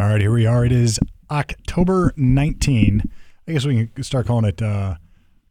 All 0.00 0.08
right, 0.08 0.20
here 0.20 0.32
we 0.32 0.46
are. 0.46 0.64
It 0.64 0.72
is 0.72 0.98
October 1.30 2.14
19. 2.16 3.02
I 3.46 3.52
guess 3.52 3.66
we 3.66 3.86
can 3.88 4.02
start 4.02 4.26
calling 4.26 4.46
it 4.46 4.62
uh, 4.62 4.94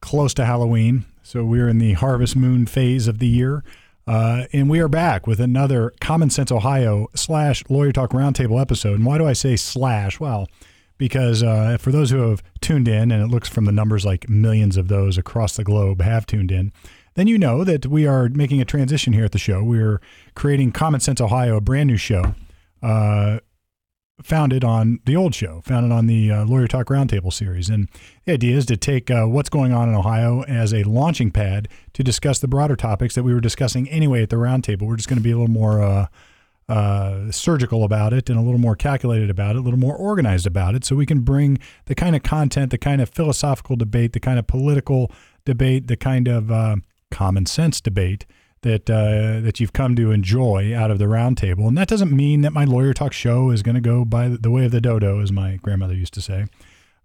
close 0.01 0.33
to 0.33 0.45
Halloween. 0.45 1.05
So 1.21 1.45
we're 1.45 1.69
in 1.69 1.77
the 1.77 1.93
harvest 1.93 2.35
moon 2.35 2.65
phase 2.65 3.07
of 3.07 3.19
the 3.19 3.27
year. 3.27 3.63
Uh, 4.07 4.45
and 4.51 4.67
we 4.67 4.79
are 4.79 4.87
back 4.87 5.27
with 5.27 5.39
another 5.39 5.93
Common 6.01 6.31
Sense 6.31 6.51
Ohio 6.51 7.09
slash 7.15 7.63
Lawyer 7.69 7.91
Talk 7.91 8.09
Roundtable 8.09 8.59
episode. 8.59 8.95
And 8.95 9.05
why 9.05 9.19
do 9.19 9.27
I 9.27 9.33
say 9.33 9.55
slash? 9.55 10.19
Well, 10.19 10.47
because 10.97 11.43
uh, 11.43 11.77
for 11.79 11.91
those 11.91 12.09
who 12.09 12.27
have 12.31 12.41
tuned 12.59 12.87
in, 12.87 13.11
and 13.11 13.21
it 13.21 13.27
looks 13.27 13.49
from 13.49 13.65
the 13.65 13.71
numbers 13.71 14.03
like 14.03 14.29
millions 14.29 14.77
of 14.77 14.87
those 14.87 15.15
across 15.15 15.57
the 15.57 15.63
globe 15.63 16.01
have 16.01 16.25
tuned 16.25 16.51
in, 16.51 16.73
then 17.13 17.27
you 17.27 17.37
know 17.37 17.63
that 17.63 17.85
we 17.85 18.07
are 18.07 18.29
making 18.29 18.61
a 18.61 18.65
transition 18.65 19.13
here 19.13 19.25
at 19.25 19.31
the 19.31 19.37
show. 19.37 19.63
We're 19.63 20.01
creating 20.33 20.71
Common 20.71 21.01
Sense 21.01 21.21
Ohio, 21.21 21.57
a 21.57 21.61
brand 21.61 21.85
new 21.85 21.97
show. 21.97 22.33
Uh, 22.81 23.39
founded 24.21 24.63
on 24.63 24.99
the 25.05 25.15
old 25.15 25.33
show, 25.33 25.61
founded 25.65 25.91
on 25.91 26.07
the 26.07 26.31
uh, 26.31 26.45
Lawyer 26.45 26.67
Talk 26.67 26.87
Roundtable 26.87 27.31
series. 27.31 27.69
And 27.69 27.89
the 28.25 28.33
idea 28.33 28.57
is 28.57 28.65
to 28.67 28.77
take 28.77 29.09
uh, 29.09 29.25
what's 29.25 29.49
going 29.49 29.71
on 29.73 29.89
in 29.89 29.95
Ohio 29.95 30.43
as 30.43 30.73
a 30.73 30.83
launching 30.83 31.31
pad 31.31 31.67
to 31.93 32.03
discuss 32.03 32.39
the 32.39 32.47
broader 32.47 32.75
topics 32.75 33.15
that 33.15 33.23
we 33.23 33.33
were 33.33 33.41
discussing 33.41 33.89
anyway 33.89 34.23
at 34.23 34.29
the 34.29 34.35
roundtable. 34.35 34.83
We're 34.83 34.97
just 34.97 35.09
going 35.09 35.19
to 35.19 35.23
be 35.23 35.31
a 35.31 35.37
little 35.37 35.51
more 35.51 35.81
uh, 35.81 36.07
uh, 36.67 37.31
surgical 37.31 37.83
about 37.83 38.13
it 38.13 38.29
and 38.29 38.37
a 38.37 38.41
little 38.41 38.59
more 38.59 38.75
calculated 38.75 39.29
about 39.29 39.55
it, 39.55 39.59
a 39.59 39.61
little 39.61 39.79
more 39.79 39.95
organized 39.95 40.45
about 40.45 40.75
it, 40.75 40.85
so 40.85 40.95
we 40.95 41.05
can 41.05 41.21
bring 41.21 41.57
the 41.85 41.95
kind 41.95 42.15
of 42.15 42.21
content, 42.21 42.69
the 42.69 42.77
kind 42.77 43.01
of 43.01 43.09
philosophical 43.09 43.75
debate, 43.75 44.13
the 44.13 44.19
kind 44.19 44.37
of 44.37 44.45
political 44.45 45.11
debate, 45.45 45.87
the 45.87 45.97
kind 45.97 46.27
of 46.27 46.51
uh, 46.51 46.75
common 47.09 47.45
sense 47.47 47.81
debate 47.81 48.25
that 48.61 48.89
uh, 48.89 49.39
that 49.41 49.59
you've 49.59 49.73
come 49.73 49.95
to 49.95 50.11
enjoy 50.11 50.75
out 50.75 50.91
of 50.91 50.99
the 50.99 51.05
roundtable. 51.05 51.67
And 51.67 51.77
that 51.77 51.87
doesn't 51.87 52.11
mean 52.11 52.41
that 52.41 52.51
my 52.51 52.65
lawyer 52.65 52.93
talk 52.93 53.13
show 53.13 53.51
is 53.51 53.63
going 53.63 53.75
to 53.75 53.81
go 53.81 54.05
by 54.05 54.27
the 54.27 54.51
way 54.51 54.65
of 54.65 54.71
the 54.71 54.81
dodo, 54.81 55.21
as 55.21 55.31
my 55.31 55.57
grandmother 55.57 55.95
used 55.95 56.13
to 56.15 56.21
say. 56.21 56.45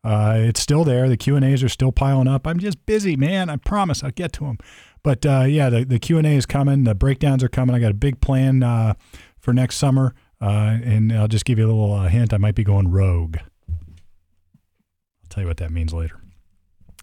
Uh, 0.03 0.35
it's 0.37 0.61
still 0.61 0.85
there. 0.85 1.09
The 1.09 1.17
Q 1.17 1.37
and 1.37 1.45
A's 1.45 1.63
are 1.63 1.69
still 1.69 1.93
piling 1.93 2.29
up. 2.29 2.47
I'm 2.47 2.59
just 2.59 2.85
busy, 2.85 3.17
man. 3.17 3.49
I 3.49 3.57
promise 3.57 4.05
I'll 4.05 4.11
get 4.11 4.33
to 4.35 4.45
them. 4.45 4.59
But 5.03 5.25
uh, 5.25 5.45
yeah, 5.47 5.71
the, 5.71 5.85
the 5.85 5.99
Q 5.99 6.19
and 6.19 6.27
A 6.27 6.31
is 6.31 6.47
coming. 6.47 6.85
The 6.85 6.95
breakdowns 6.95 7.43
are 7.43 7.49
coming. 7.49 7.75
I 7.75 7.79
got 7.79 7.91
a 7.91 7.95
big 7.95 8.21
plan 8.21 8.63
uh, 8.63 8.95
for 9.39 9.55
next 9.55 9.77
summer, 9.77 10.15
uh, 10.41 10.79
and 10.83 11.13
I'll 11.13 11.29
just 11.29 11.45
give 11.45 11.59
you 11.59 11.67
a 11.67 11.69
little 11.69 11.93
uh, 11.93 12.09
hint. 12.09 12.35
I 12.35 12.39
might 12.39 12.55
be 12.55 12.65
going 12.65 12.91
rogue. 12.91 13.37
I'll 13.69 15.29
tell 15.31 15.43
you 15.43 15.49
what 15.49 15.59
that 15.59 15.71
means 15.71 15.93
later. 15.93 16.21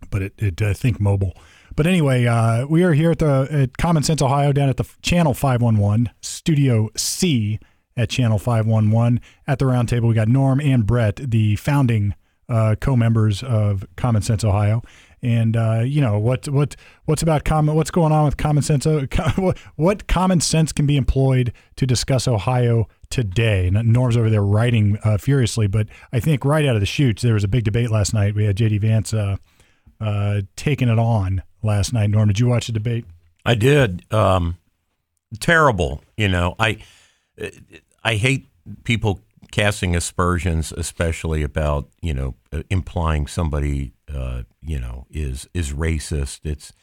But 0.09 0.22
it, 0.23 0.33
it 0.38 0.61
I 0.61 0.73
think 0.73 0.99
mobile. 0.99 1.33
But 1.75 1.88
anyway, 1.88 2.25
uh, 2.25 2.66
we 2.67 2.83
are 2.83 2.94
here 2.94 3.11
at 3.11 3.19
the 3.19 3.47
at 3.50 3.77
Common 3.77 4.03
Sense 4.03 4.22
Ohio 4.22 4.52
down 4.52 4.69
at 4.69 4.77
the 4.77 4.88
Channel 5.02 5.33
511 5.33 6.09
Studio 6.22 6.89
C 6.95 7.59
at 7.95 8.09
Channel 8.09 8.39
511 8.39 9.22
at 9.47 9.59
the 9.59 9.66
roundtable. 9.66 10.09
We 10.09 10.16
got 10.16 10.28
Norm 10.28 10.59
and 10.59 10.86
Brett, 10.86 11.17
the 11.17 11.55
founding 11.55 12.16
uh, 12.50 12.75
co-members 12.80 13.44
of 13.44 13.86
Common 13.95 14.22
Sense 14.22 14.44
Ohio. 14.44 14.81
And 15.23 15.55
uh, 15.55 15.83
you 15.86 16.02
know 16.02 16.17
what 16.17 16.50
what 16.50 16.75
what's 17.05 17.22
about 17.22 17.45
common 17.45 17.75
what's 17.75 17.91
going 17.91 18.11
on 18.11 18.25
with 18.25 18.38
common 18.38 18.63
sense? 18.63 18.88
Uh, 18.88 19.06
what 19.75 20.08
common 20.08 20.41
sense 20.41 20.72
can 20.72 20.88
be 20.88 20.97
employed 20.97 21.53
to 21.75 21.85
discuss 21.85 22.28
Ohio 22.28 22.88
today? 23.11 23.69
Norm's 23.72 24.17
over 24.17 24.31
there 24.31 24.44
writing 24.44 24.97
uh, 25.03 25.19
furiously, 25.19 25.67
but 25.67 25.88
I 26.11 26.19
think 26.19 26.44
right 26.44 26.66
out 26.66 26.75
of 26.75 26.81
the 26.81 26.88
chutes 26.88 27.22
there 27.22 27.35
was 27.35 27.44
a 27.44 27.47
big 27.47 27.63
debate 27.63 27.91
last 27.91 28.16
night. 28.16 28.33
We 28.33 28.45
had 28.45 28.58
JD 28.58 28.81
Vance 28.81 29.13
uh, 30.02 30.05
uh, 30.05 30.41
taking 30.55 30.89
it 30.89 30.99
on 30.99 31.44
last 31.63 31.94
night. 31.94 32.09
Norm, 32.09 32.27
did 32.27 32.39
you 32.39 32.47
watch 32.47 32.67
the 32.67 32.73
debate? 32.73 33.05
I 33.45 33.55
did. 33.55 34.03
Um, 34.11 34.57
terrible. 35.39 36.03
You 36.17 36.30
know, 36.30 36.55
I 36.59 36.77
I 38.03 38.16
hate 38.16 38.49
people 38.83 39.22
casting 39.52 39.95
aspersions, 39.95 40.72
especially 40.72 41.44
about 41.44 41.89
you 42.02 42.13
know 42.13 42.35
implying 42.69 43.27
somebody 43.27 43.94
uh, 44.13 44.44
you 44.61 44.79
know 44.79 45.05
is 45.09 45.47
is 45.53 45.73
racist. 45.73 46.41
It's 46.44 46.73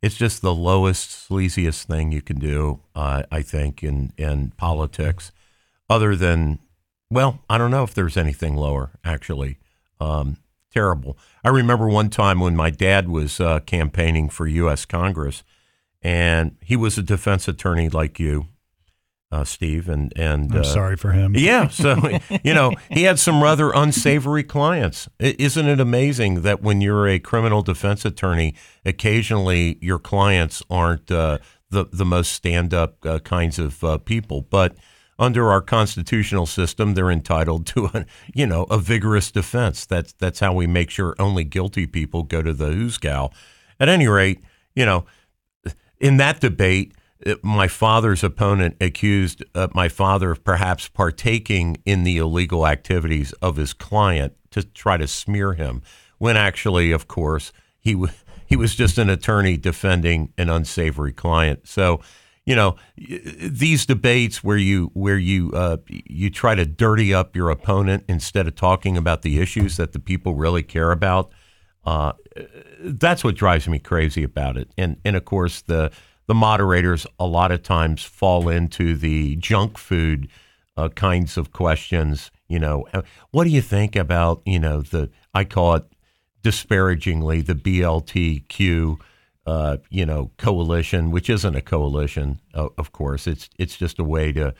it's 0.00 0.16
just 0.16 0.42
the 0.42 0.54
lowest, 0.54 1.28
sleaziest 1.28 1.84
thing 1.84 2.12
you 2.12 2.22
can 2.22 2.38
do. 2.38 2.80
Uh, 2.94 3.24
I 3.30 3.42
think 3.42 3.82
in 3.82 4.12
in 4.16 4.52
politics, 4.56 5.32
other 5.90 6.14
than 6.14 6.58
well, 7.10 7.40
I 7.48 7.58
don't 7.58 7.70
know 7.70 7.84
if 7.84 7.94
there's 7.94 8.16
anything 8.16 8.54
lower 8.56 8.90
actually. 9.04 9.58
Um, 10.00 10.36
terrible. 10.78 11.18
I 11.42 11.48
remember 11.48 11.88
one 11.88 12.08
time 12.08 12.38
when 12.38 12.54
my 12.54 12.70
dad 12.70 13.08
was 13.08 13.40
uh, 13.40 13.58
campaigning 13.60 14.28
for 14.28 14.46
U.S. 14.46 14.84
Congress, 14.84 15.42
and 16.02 16.56
he 16.62 16.76
was 16.76 16.96
a 16.96 17.02
defense 17.02 17.48
attorney 17.48 17.88
like 17.88 18.20
you, 18.20 18.46
uh, 19.32 19.42
Steve. 19.42 19.88
And 19.88 20.12
and 20.14 20.54
I'm 20.54 20.60
uh, 20.60 20.64
sorry 20.64 20.96
for 20.96 21.10
him. 21.10 21.34
Yeah, 21.36 21.66
so 21.82 21.96
you 22.44 22.54
know 22.54 22.74
he 22.92 23.02
had 23.02 23.18
some 23.18 23.42
rather 23.42 23.72
unsavory 23.72 24.44
clients. 24.44 25.08
Isn't 25.18 25.66
it 25.66 25.80
amazing 25.80 26.42
that 26.42 26.62
when 26.62 26.80
you're 26.80 27.08
a 27.08 27.18
criminal 27.18 27.62
defense 27.62 28.04
attorney, 28.04 28.54
occasionally 28.84 29.78
your 29.80 29.98
clients 29.98 30.62
aren't 30.70 31.10
uh, 31.10 31.38
the 31.70 31.86
the 31.92 32.04
most 32.04 32.30
stand 32.30 32.72
up 32.72 33.04
uh, 33.04 33.18
kinds 33.18 33.58
of 33.58 33.82
uh, 33.82 33.98
people, 33.98 34.42
but 34.42 34.76
under 35.18 35.50
our 35.50 35.60
constitutional 35.60 36.46
system, 36.46 36.94
they're 36.94 37.10
entitled 37.10 37.66
to 37.66 37.86
a, 37.86 38.06
you 38.34 38.46
know, 38.46 38.64
a 38.64 38.78
vigorous 38.78 39.30
defense. 39.32 39.84
That's 39.84 40.12
that's 40.12 40.40
how 40.40 40.52
we 40.52 40.66
make 40.66 40.90
sure 40.90 41.14
only 41.18 41.44
guilty 41.44 41.86
people 41.86 42.22
go 42.22 42.42
to 42.42 42.52
the 42.52 42.66
hoosgow. 42.70 43.32
At 43.80 43.88
any 43.88 44.08
rate, 44.08 44.40
you 44.74 44.86
know, 44.86 45.06
in 46.00 46.16
that 46.18 46.40
debate, 46.40 46.94
uh, 47.26 47.34
my 47.42 47.68
father's 47.68 48.22
opponent 48.22 48.76
accused 48.80 49.44
uh, 49.54 49.68
my 49.74 49.88
father 49.88 50.30
of 50.30 50.44
perhaps 50.44 50.88
partaking 50.88 51.78
in 51.84 52.04
the 52.04 52.18
illegal 52.18 52.66
activities 52.66 53.32
of 53.42 53.56
his 53.56 53.72
client 53.72 54.34
to 54.50 54.62
try 54.62 54.96
to 54.96 55.08
smear 55.08 55.54
him, 55.54 55.82
when 56.18 56.36
actually, 56.36 56.92
of 56.92 57.08
course, 57.08 57.52
he 57.80 57.92
w- 57.92 58.12
he 58.46 58.56
was 58.56 58.74
just 58.74 58.98
an 58.98 59.10
attorney 59.10 59.56
defending 59.56 60.32
an 60.38 60.48
unsavory 60.48 61.12
client. 61.12 61.66
So 61.66 62.00
you 62.48 62.56
know 62.56 62.76
these 62.96 63.84
debates 63.84 64.42
where 64.42 64.56
you 64.56 64.90
where 64.94 65.18
you 65.18 65.52
uh, 65.52 65.76
you 65.86 66.30
try 66.30 66.54
to 66.54 66.64
dirty 66.64 67.12
up 67.12 67.36
your 67.36 67.50
opponent 67.50 68.04
instead 68.08 68.48
of 68.48 68.54
talking 68.54 68.96
about 68.96 69.20
the 69.20 69.38
issues 69.38 69.76
that 69.76 69.92
the 69.92 69.98
people 69.98 70.34
really 70.34 70.62
care 70.62 70.90
about. 70.90 71.30
Uh, 71.84 72.12
that's 72.80 73.22
what 73.22 73.34
drives 73.34 73.68
me 73.68 73.78
crazy 73.78 74.22
about 74.22 74.56
it. 74.56 74.70
And 74.78 74.96
and 75.04 75.14
of 75.14 75.26
course 75.26 75.60
the 75.60 75.92
the 76.26 76.34
moderators 76.34 77.06
a 77.20 77.26
lot 77.26 77.52
of 77.52 77.62
times 77.62 78.02
fall 78.02 78.48
into 78.48 78.96
the 78.96 79.36
junk 79.36 79.76
food 79.76 80.28
uh, 80.78 80.88
kinds 80.88 81.36
of 81.36 81.52
questions. 81.52 82.30
You 82.48 82.60
know, 82.60 82.86
uh, 82.94 83.02
what 83.30 83.44
do 83.44 83.50
you 83.50 83.60
think 83.60 83.94
about 83.94 84.40
you 84.46 84.58
know 84.58 84.80
the 84.80 85.10
I 85.34 85.44
call 85.44 85.74
it 85.74 85.84
disparagingly 86.42 87.42
the 87.42 87.54
BLTQ 87.54 88.98
uh, 89.48 89.78
you 89.88 90.04
know, 90.04 90.30
coalition, 90.36 91.10
which 91.10 91.30
isn't 91.30 91.56
a 91.56 91.62
coalition, 91.62 92.38
uh, 92.52 92.68
of 92.76 92.92
course. 92.92 93.26
It's 93.26 93.48
it's 93.58 93.78
just 93.78 93.98
a 93.98 94.04
way 94.04 94.30
to 94.32 94.54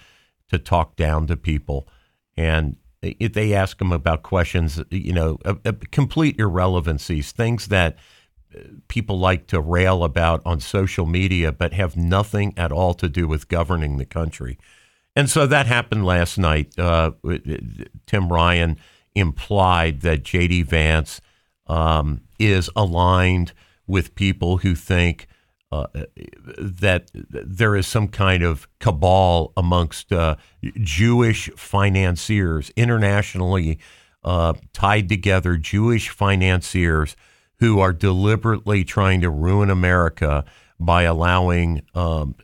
to 0.48 0.58
talk 0.58 0.96
down 0.96 1.26
to 1.26 1.36
people, 1.36 1.86
and 2.38 2.76
if 3.02 3.34
they 3.34 3.52
ask 3.52 3.76
them 3.78 3.92
about 3.92 4.22
questions, 4.22 4.82
you 4.90 5.12
know, 5.12 5.36
uh, 5.44 5.56
uh, 5.66 5.72
complete 5.90 6.40
irrelevancies, 6.40 7.32
things 7.32 7.66
that 7.66 7.98
uh, 8.56 8.60
people 8.88 9.18
like 9.18 9.46
to 9.48 9.60
rail 9.60 10.04
about 10.04 10.40
on 10.46 10.58
social 10.58 11.04
media, 11.04 11.52
but 11.52 11.74
have 11.74 11.94
nothing 11.94 12.54
at 12.56 12.72
all 12.72 12.94
to 12.94 13.10
do 13.10 13.28
with 13.28 13.48
governing 13.48 13.98
the 13.98 14.06
country. 14.06 14.58
And 15.14 15.28
so 15.28 15.46
that 15.46 15.66
happened 15.66 16.06
last 16.06 16.38
night. 16.38 16.78
Uh, 16.78 17.10
Tim 18.06 18.32
Ryan 18.32 18.78
implied 19.14 20.00
that 20.00 20.22
J.D. 20.22 20.62
Vance 20.62 21.20
um, 21.66 22.22
is 22.38 22.70
aligned 22.74 23.52
with 23.88 24.14
people 24.14 24.58
who 24.58 24.74
think 24.74 25.26
uh, 25.72 25.86
that 26.58 27.10
there 27.14 27.76
is 27.76 27.86
some 27.86 28.08
kind 28.08 28.42
of 28.42 28.68
cabal 28.78 29.52
amongst 29.56 30.12
uh, 30.12 30.36
Jewish 30.76 31.50
financiers, 31.56 32.70
internationally 32.76 33.78
uh, 34.24 34.54
tied 34.72 35.08
together 35.08 35.56
Jewish 35.56 36.08
financiers 36.08 37.16
who 37.58 37.80
are 37.80 37.92
deliberately 37.92 38.84
trying 38.84 39.20
to 39.20 39.30
ruin 39.30 39.68
America 39.68 40.44
by 40.80 41.02
allowing 41.02 41.82
um, 41.94 42.34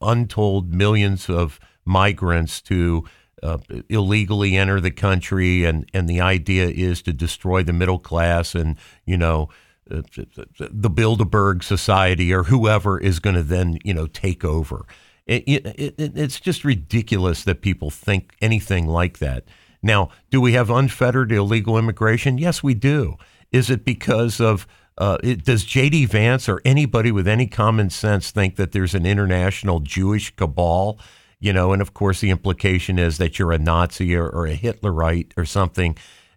untold 0.00 0.72
millions 0.72 1.28
of 1.28 1.58
migrants 1.84 2.62
to 2.62 3.04
uh, 3.42 3.58
illegally 3.90 4.56
enter 4.56 4.80
the 4.80 4.90
country, 4.90 5.64
and, 5.64 5.88
and 5.92 6.08
the 6.08 6.20
idea 6.20 6.66
is 6.66 7.02
to 7.02 7.12
destroy 7.12 7.62
the 7.62 7.72
middle 7.72 7.98
class 7.98 8.54
and 8.54 8.78
you 9.04 9.18
know 9.18 9.50
the 9.86 10.90
Bilderberg 10.90 11.62
Society 11.62 12.32
or 12.32 12.44
whoever 12.44 12.98
is 12.98 13.18
going 13.18 13.36
to 13.36 13.42
then 13.42 13.78
you 13.84 13.94
know 13.94 14.06
take 14.06 14.44
over. 14.44 14.86
It, 15.26 15.44
it, 15.46 15.66
it, 15.78 15.94
it's 15.98 16.38
just 16.38 16.64
ridiculous 16.64 17.44
that 17.44 17.62
people 17.62 17.90
think 17.90 18.34
anything 18.42 18.86
like 18.86 19.18
that. 19.18 19.44
Now, 19.82 20.10
do 20.30 20.38
we 20.40 20.52
have 20.52 20.68
unfettered 20.68 21.32
illegal 21.32 21.78
immigration? 21.78 22.36
Yes, 22.36 22.62
we 22.62 22.74
do. 22.74 23.16
Is 23.50 23.70
it 23.70 23.84
because 23.84 24.40
of 24.40 24.66
uh, 24.98 25.18
does 25.18 25.64
J.D. 25.64 26.06
Vance 26.06 26.48
or 26.48 26.60
anybody 26.64 27.10
with 27.10 27.26
any 27.26 27.46
common 27.46 27.90
sense 27.90 28.30
think 28.30 28.56
that 28.56 28.72
there's 28.72 28.94
an 28.94 29.06
international 29.06 29.80
Jewish 29.80 30.34
cabal? 30.36 30.98
you 31.44 31.52
know, 31.52 31.74
and 31.74 31.82
of 31.82 31.92
course 31.92 32.22
the 32.22 32.30
implication 32.30 32.98
is 32.98 33.18
that 33.18 33.38
you're 33.38 33.52
a 33.52 33.58
Nazi 33.58 34.14
or, 34.16 34.26
or 34.26 34.46
a 34.46 34.56
Hitlerite 34.56 35.32
or 35.36 35.44
something. 35.44 35.94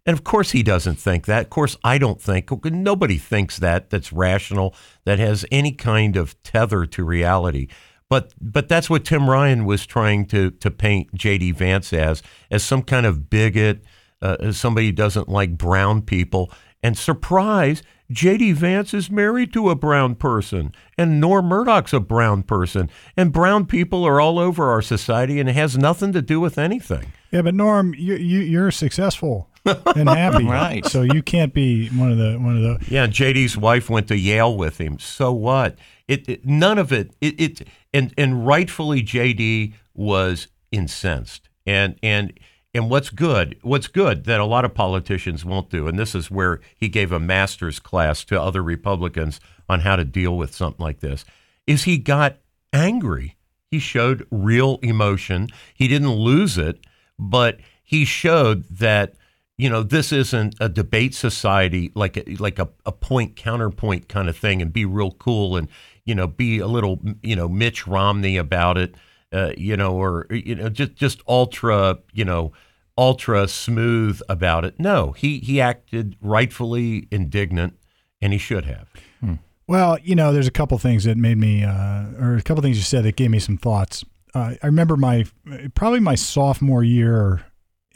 And 0.07 0.17
of 0.17 0.23
course 0.23 0.51
he 0.51 0.63
doesn't 0.63 0.95
think 0.95 1.25
that. 1.25 1.43
Of 1.43 1.49
course 1.49 1.75
I 1.83 1.97
don't 1.97 2.21
think. 2.21 2.49
Nobody 2.65 3.17
thinks 3.17 3.57
that. 3.57 3.89
That's 3.89 4.13
rational. 4.13 4.73
That 5.03 5.19
has 5.19 5.45
any 5.51 5.73
kind 5.73 6.15
of 6.15 6.41
tether 6.43 6.85
to 6.85 7.03
reality. 7.03 7.67
But 8.09 8.33
but 8.39 8.69
that's 8.69 8.89
what 8.89 9.03
Tim 9.03 9.29
Ryan 9.29 9.65
was 9.65 9.85
trying 9.85 10.25
to 10.27 10.51
to 10.51 10.71
paint 10.71 11.13
J.D. 11.13 11.51
Vance 11.51 11.91
as 11.91 12.23
as 12.49 12.63
some 12.63 12.81
kind 12.83 13.05
of 13.05 13.29
bigot, 13.29 13.83
uh, 14.21 14.37
as 14.39 14.57
somebody 14.57 14.87
who 14.87 14.93
doesn't 14.93 15.27
like 15.27 15.57
brown 15.57 16.01
people. 16.01 16.49
And 16.81 16.97
surprise, 16.97 17.83
J.D. 18.09 18.53
Vance 18.53 18.93
is 18.93 19.11
married 19.11 19.51
to 19.51 19.69
a 19.69 19.75
brown 19.75 20.15
person, 20.15 20.73
and 20.97 21.19
Norm 21.19 21.47
Murdoch's 21.47 21.91
a 21.91 21.99
brown 21.99 22.43
person, 22.43 22.89
and 23.17 23.33
brown 23.33 23.65
people 23.65 24.05
are 24.05 24.21
all 24.21 24.39
over 24.39 24.69
our 24.69 24.81
society, 24.81 25.41
and 25.41 25.49
it 25.49 25.55
has 25.55 25.77
nothing 25.77 26.13
to 26.13 26.21
do 26.21 26.39
with 26.39 26.57
anything. 26.57 27.11
Yeah, 27.31 27.41
but 27.41 27.55
Norm, 27.55 27.93
you, 27.93 28.15
you 28.15 28.39
you're 28.39 28.71
successful 28.71 29.49
and 29.95 30.09
happy, 30.09 30.45
right? 30.47 30.85
So 30.85 31.01
you 31.01 31.21
can't 31.21 31.53
be 31.53 31.89
one 31.89 32.11
of 32.11 32.17
the 32.17 32.37
one 32.37 32.57
of 32.57 32.63
the. 32.63 32.91
Yeah, 32.91 33.07
JD's 33.07 33.57
wife 33.57 33.89
went 33.89 34.07
to 34.07 34.17
Yale 34.17 34.55
with 34.55 34.79
him. 34.79 34.99
So 34.99 35.31
what? 35.31 35.77
It, 36.07 36.27
it 36.29 36.45
none 36.45 36.77
of 36.77 36.91
it. 36.91 37.11
It, 37.21 37.39
it 37.39 37.67
and 37.93 38.13
and 38.17 38.45
rightfully 38.45 39.03
JD 39.03 39.73
was 39.93 40.47
incensed, 40.71 41.49
and 41.65 41.97
and 42.01 42.33
and 42.73 42.89
what's 42.89 43.09
good, 43.09 43.57
what's 43.63 43.87
good 43.87 44.25
that 44.25 44.39
a 44.39 44.45
lot 44.45 44.63
of 44.63 44.73
politicians 44.73 45.43
won't 45.43 45.69
do, 45.69 45.87
and 45.87 45.97
this 45.97 46.13
is 46.13 46.29
where 46.29 46.59
he 46.75 46.89
gave 46.89 47.11
a 47.11 47.19
master's 47.19 47.79
class 47.79 48.23
to 48.25 48.39
other 48.39 48.61
Republicans 48.61 49.39
on 49.67 49.79
how 49.79 49.95
to 49.95 50.05
deal 50.05 50.37
with 50.37 50.53
something 50.53 50.83
like 50.83 50.99
this, 50.99 51.25
is 51.65 51.83
he 51.83 51.97
got 51.97 52.37
angry. 52.71 53.35
He 53.71 53.79
showed 53.79 54.27
real 54.31 54.79
emotion. 54.81 55.49
He 55.73 55.87
didn't 55.87 56.11
lose 56.11 56.57
it, 56.57 56.79
but 57.19 57.59
he 57.83 58.05
showed 58.05 58.65
that 58.69 59.15
you 59.57 59.69
know 59.69 59.83
this 59.83 60.11
isn't 60.11 60.55
a 60.59 60.69
debate 60.69 61.15
society 61.15 61.91
like 61.95 62.17
a, 62.17 62.35
like 62.35 62.59
a, 62.59 62.69
a 62.85 62.91
point 62.91 63.35
counterpoint 63.35 64.07
kind 64.07 64.29
of 64.29 64.37
thing 64.37 64.61
and 64.61 64.71
be 64.71 64.85
real 64.85 65.11
cool 65.11 65.57
and 65.57 65.67
you 66.05 66.15
know 66.15 66.27
be 66.27 66.59
a 66.59 66.67
little 66.67 66.99
you 67.21 67.35
know 67.35 67.47
Mitch 67.47 67.87
Romney 67.87 68.37
about 68.37 68.77
it 68.77 68.95
uh, 69.33 69.51
you 69.57 69.75
know 69.75 69.95
or 69.95 70.27
you 70.29 70.55
know 70.55 70.69
just 70.69 70.95
just 70.95 71.21
ultra 71.27 71.97
you 72.13 72.23
know 72.23 72.53
ultra 72.97 73.47
smooth 73.47 74.19
about 74.29 74.65
it. 74.65 74.79
No 74.79 75.11
he 75.11 75.39
he 75.39 75.59
acted 75.59 76.15
rightfully 76.21 77.07
indignant 77.11 77.77
and 78.21 78.33
he 78.33 78.39
should 78.39 78.65
have. 78.65 78.87
Hmm. 79.19 79.35
well 79.67 79.97
you 80.03 80.15
know 80.15 80.31
there's 80.31 80.47
a 80.47 80.51
couple 80.51 80.77
things 80.77 81.03
that 81.05 81.17
made 81.17 81.37
me 81.37 81.63
uh, 81.63 82.05
or 82.19 82.35
a 82.35 82.41
couple 82.41 82.61
things 82.61 82.77
you 82.77 82.83
said 82.83 83.03
that 83.05 83.15
gave 83.15 83.31
me 83.31 83.39
some 83.39 83.57
thoughts. 83.57 84.05
Uh, 84.33 84.53
I 84.61 84.67
remember 84.67 84.97
my 84.97 85.25
probably 85.73 85.99
my 85.99 86.15
sophomore 86.15 86.83
year 86.83 87.45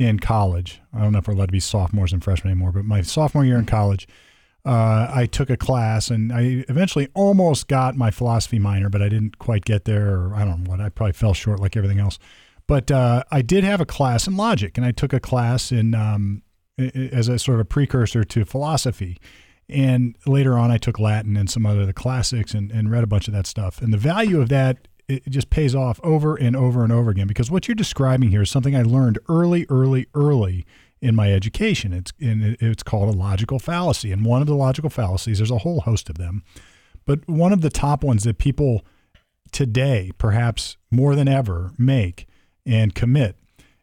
in 0.01 0.19
college. 0.19 0.81
I 0.94 1.01
don't 1.01 1.12
know 1.12 1.19
if 1.19 1.27
we're 1.27 1.36
allowed 1.36 1.48
to 1.48 1.51
be 1.51 1.59
sophomores 1.59 2.12
and 2.12 2.24
freshmen 2.24 2.51
anymore, 2.51 2.71
but 2.71 2.86
my 2.86 3.03
sophomore 3.03 3.45
year 3.45 3.59
in 3.59 3.68
college, 3.68 4.07
uh, 4.65 5.12
I 5.13 5.27
took 5.27 5.51
a 5.51 5.57
class 5.57 6.09
and 6.09 6.33
I 6.33 6.65
eventually 6.68 7.07
almost 7.13 7.68
got 7.68 7.95
my 7.95 8.09
philosophy 8.09 8.57
minor, 8.57 8.89
but 8.89 9.03
I 9.03 9.09
didn't 9.09 9.38
quite 9.38 9.63
get 9.63 9.86
there. 9.86 10.15
Or 10.15 10.36
I 10.36 10.44
don't 10.44 10.63
know 10.63 10.71
what. 10.71 10.81
I 10.81 10.89
probably 10.89 11.13
fell 11.13 11.36
short 11.36 11.59
like 11.59 11.77
everything 11.77 12.00
else. 12.00 12.18
But 12.65 12.89
uh, 12.89 13.24
I 13.31 13.44
did 13.44 13.63
have 13.63 13.80
a 13.80 13.86
class 13.86 14.27
in 14.27 14.36
logic, 14.38 14.75
and 14.75 14.86
I 14.86 14.92
took 14.92 15.13
a 15.13 15.19
class 15.19 15.71
in 15.71 15.94
um, 15.94 16.42
as 16.80 17.27
a 17.27 17.38
sort 17.38 17.56
of 17.56 17.62
a 17.62 17.65
precursor 17.65 18.24
to 18.24 18.45
philosophy. 18.45 19.19
And 19.69 20.15
later 20.25 20.57
on, 20.57 20.71
I 20.71 20.77
took 20.77 20.97
Latin 20.97 21.38
and 21.38 21.50
some 21.50 21.65
other 21.65 21.86
the 21.86 21.94
classics 21.94 22.54
and, 22.56 22.71
and 22.71 22.89
read 22.89 23.04
a 23.04 23.07
bunch 23.07 23.27
of 23.27 23.33
that 23.36 23.45
stuff. 23.45 23.81
And 23.81 23.94
the 23.94 23.97
value 23.97 24.42
of 24.42 24.50
that 24.50 24.88
it 25.07 25.27
just 25.30 25.50
pays 25.50 25.75
off 25.75 26.00
over 26.03 26.36
and 26.36 26.56
over 26.56 26.83
and 26.83 26.92
over 26.92 27.12
again 27.12 27.27
because 27.27 27.51
what 27.51 27.68
you're 27.68 27.75
describing 27.75 28.30
here 28.30 28.42
is 28.42 28.50
something 28.50 28.75
I 28.75 28.83
learned 28.83 29.19
early, 29.27 29.65
early, 29.69 30.07
early 30.13 30.65
in 31.01 31.15
my 31.15 31.31
education. 31.33 31.94
It's 31.94 32.13
it's 32.19 32.83
called 32.83 33.13
a 33.13 33.18
logical 33.18 33.59
fallacy, 33.59 34.12
and 34.12 34.25
one 34.25 34.42
of 34.42 34.48
the 34.48 34.56
logical 34.56 34.89
fallacies, 34.89 35.39
there's 35.39 35.51
a 35.51 35.59
whole 35.59 35.81
host 35.81 36.09
of 36.09 36.18
them, 36.18 36.44
but 37.06 37.27
one 37.27 37.51
of 37.51 37.62
the 37.62 37.69
top 37.69 38.03
ones 38.03 38.24
that 38.24 38.38
people 38.38 38.86
today, 39.51 40.12
perhaps 40.18 40.77
more 40.89 41.15
than 41.15 41.27
ever, 41.27 41.71
make 41.77 42.27
and 42.65 42.95
commit 42.95 43.36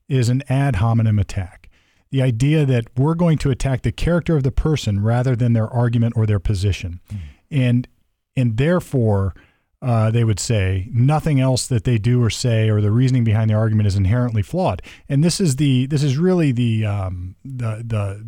is 0.09 0.29
an 0.29 0.43
ad 0.49 0.77
hominem 0.77 1.19
attack. 1.19 1.69
The 2.11 2.23
idea 2.23 2.65
that 2.65 2.87
we're 2.97 3.15
going 3.15 3.37
to 3.39 3.51
attack 3.51 3.83
the 3.83 3.93
character 3.93 4.37
of 4.37 4.43
the 4.43 4.53
person 4.53 5.03
rather 5.03 5.37
than 5.37 5.53
their 5.53 5.69
argument 5.69 6.15
or 6.17 6.25
their 6.25 6.39
position, 6.39 7.01
mm. 7.13 7.19
and 7.51 7.89
and 8.37 8.57
therefore 8.57 9.35
uh, 9.81 10.11
they 10.11 10.25
would 10.25 10.41
say 10.41 10.89
nothing 10.93 11.41
else 11.41 11.67
that 11.69 11.85
they 11.85 11.99
do 11.99 12.23
or 12.23 12.31
say 12.31 12.69
or 12.69 12.81
the 12.81 12.91
reasoning 12.91 13.25
behind 13.25 13.51
the 13.51 13.55
argument 13.55 13.87
is 13.87 13.97
inherently 13.97 14.43
flawed. 14.43 14.83
And 15.09 15.23
this 15.23 15.41
is 15.41 15.57
the 15.57 15.87
this 15.87 16.03
is 16.03 16.19
really 16.19 16.53
the 16.53 16.85
um, 16.85 17.37
the 17.45 17.85
the 17.87 18.25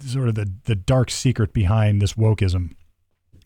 the 0.00 0.08
sort 0.08 0.28
of 0.28 0.34
the 0.34 0.50
the 0.64 0.74
dark 0.74 1.10
secret 1.10 1.52
behind 1.52 2.00
this 2.00 2.14
wokeism. 2.14 2.74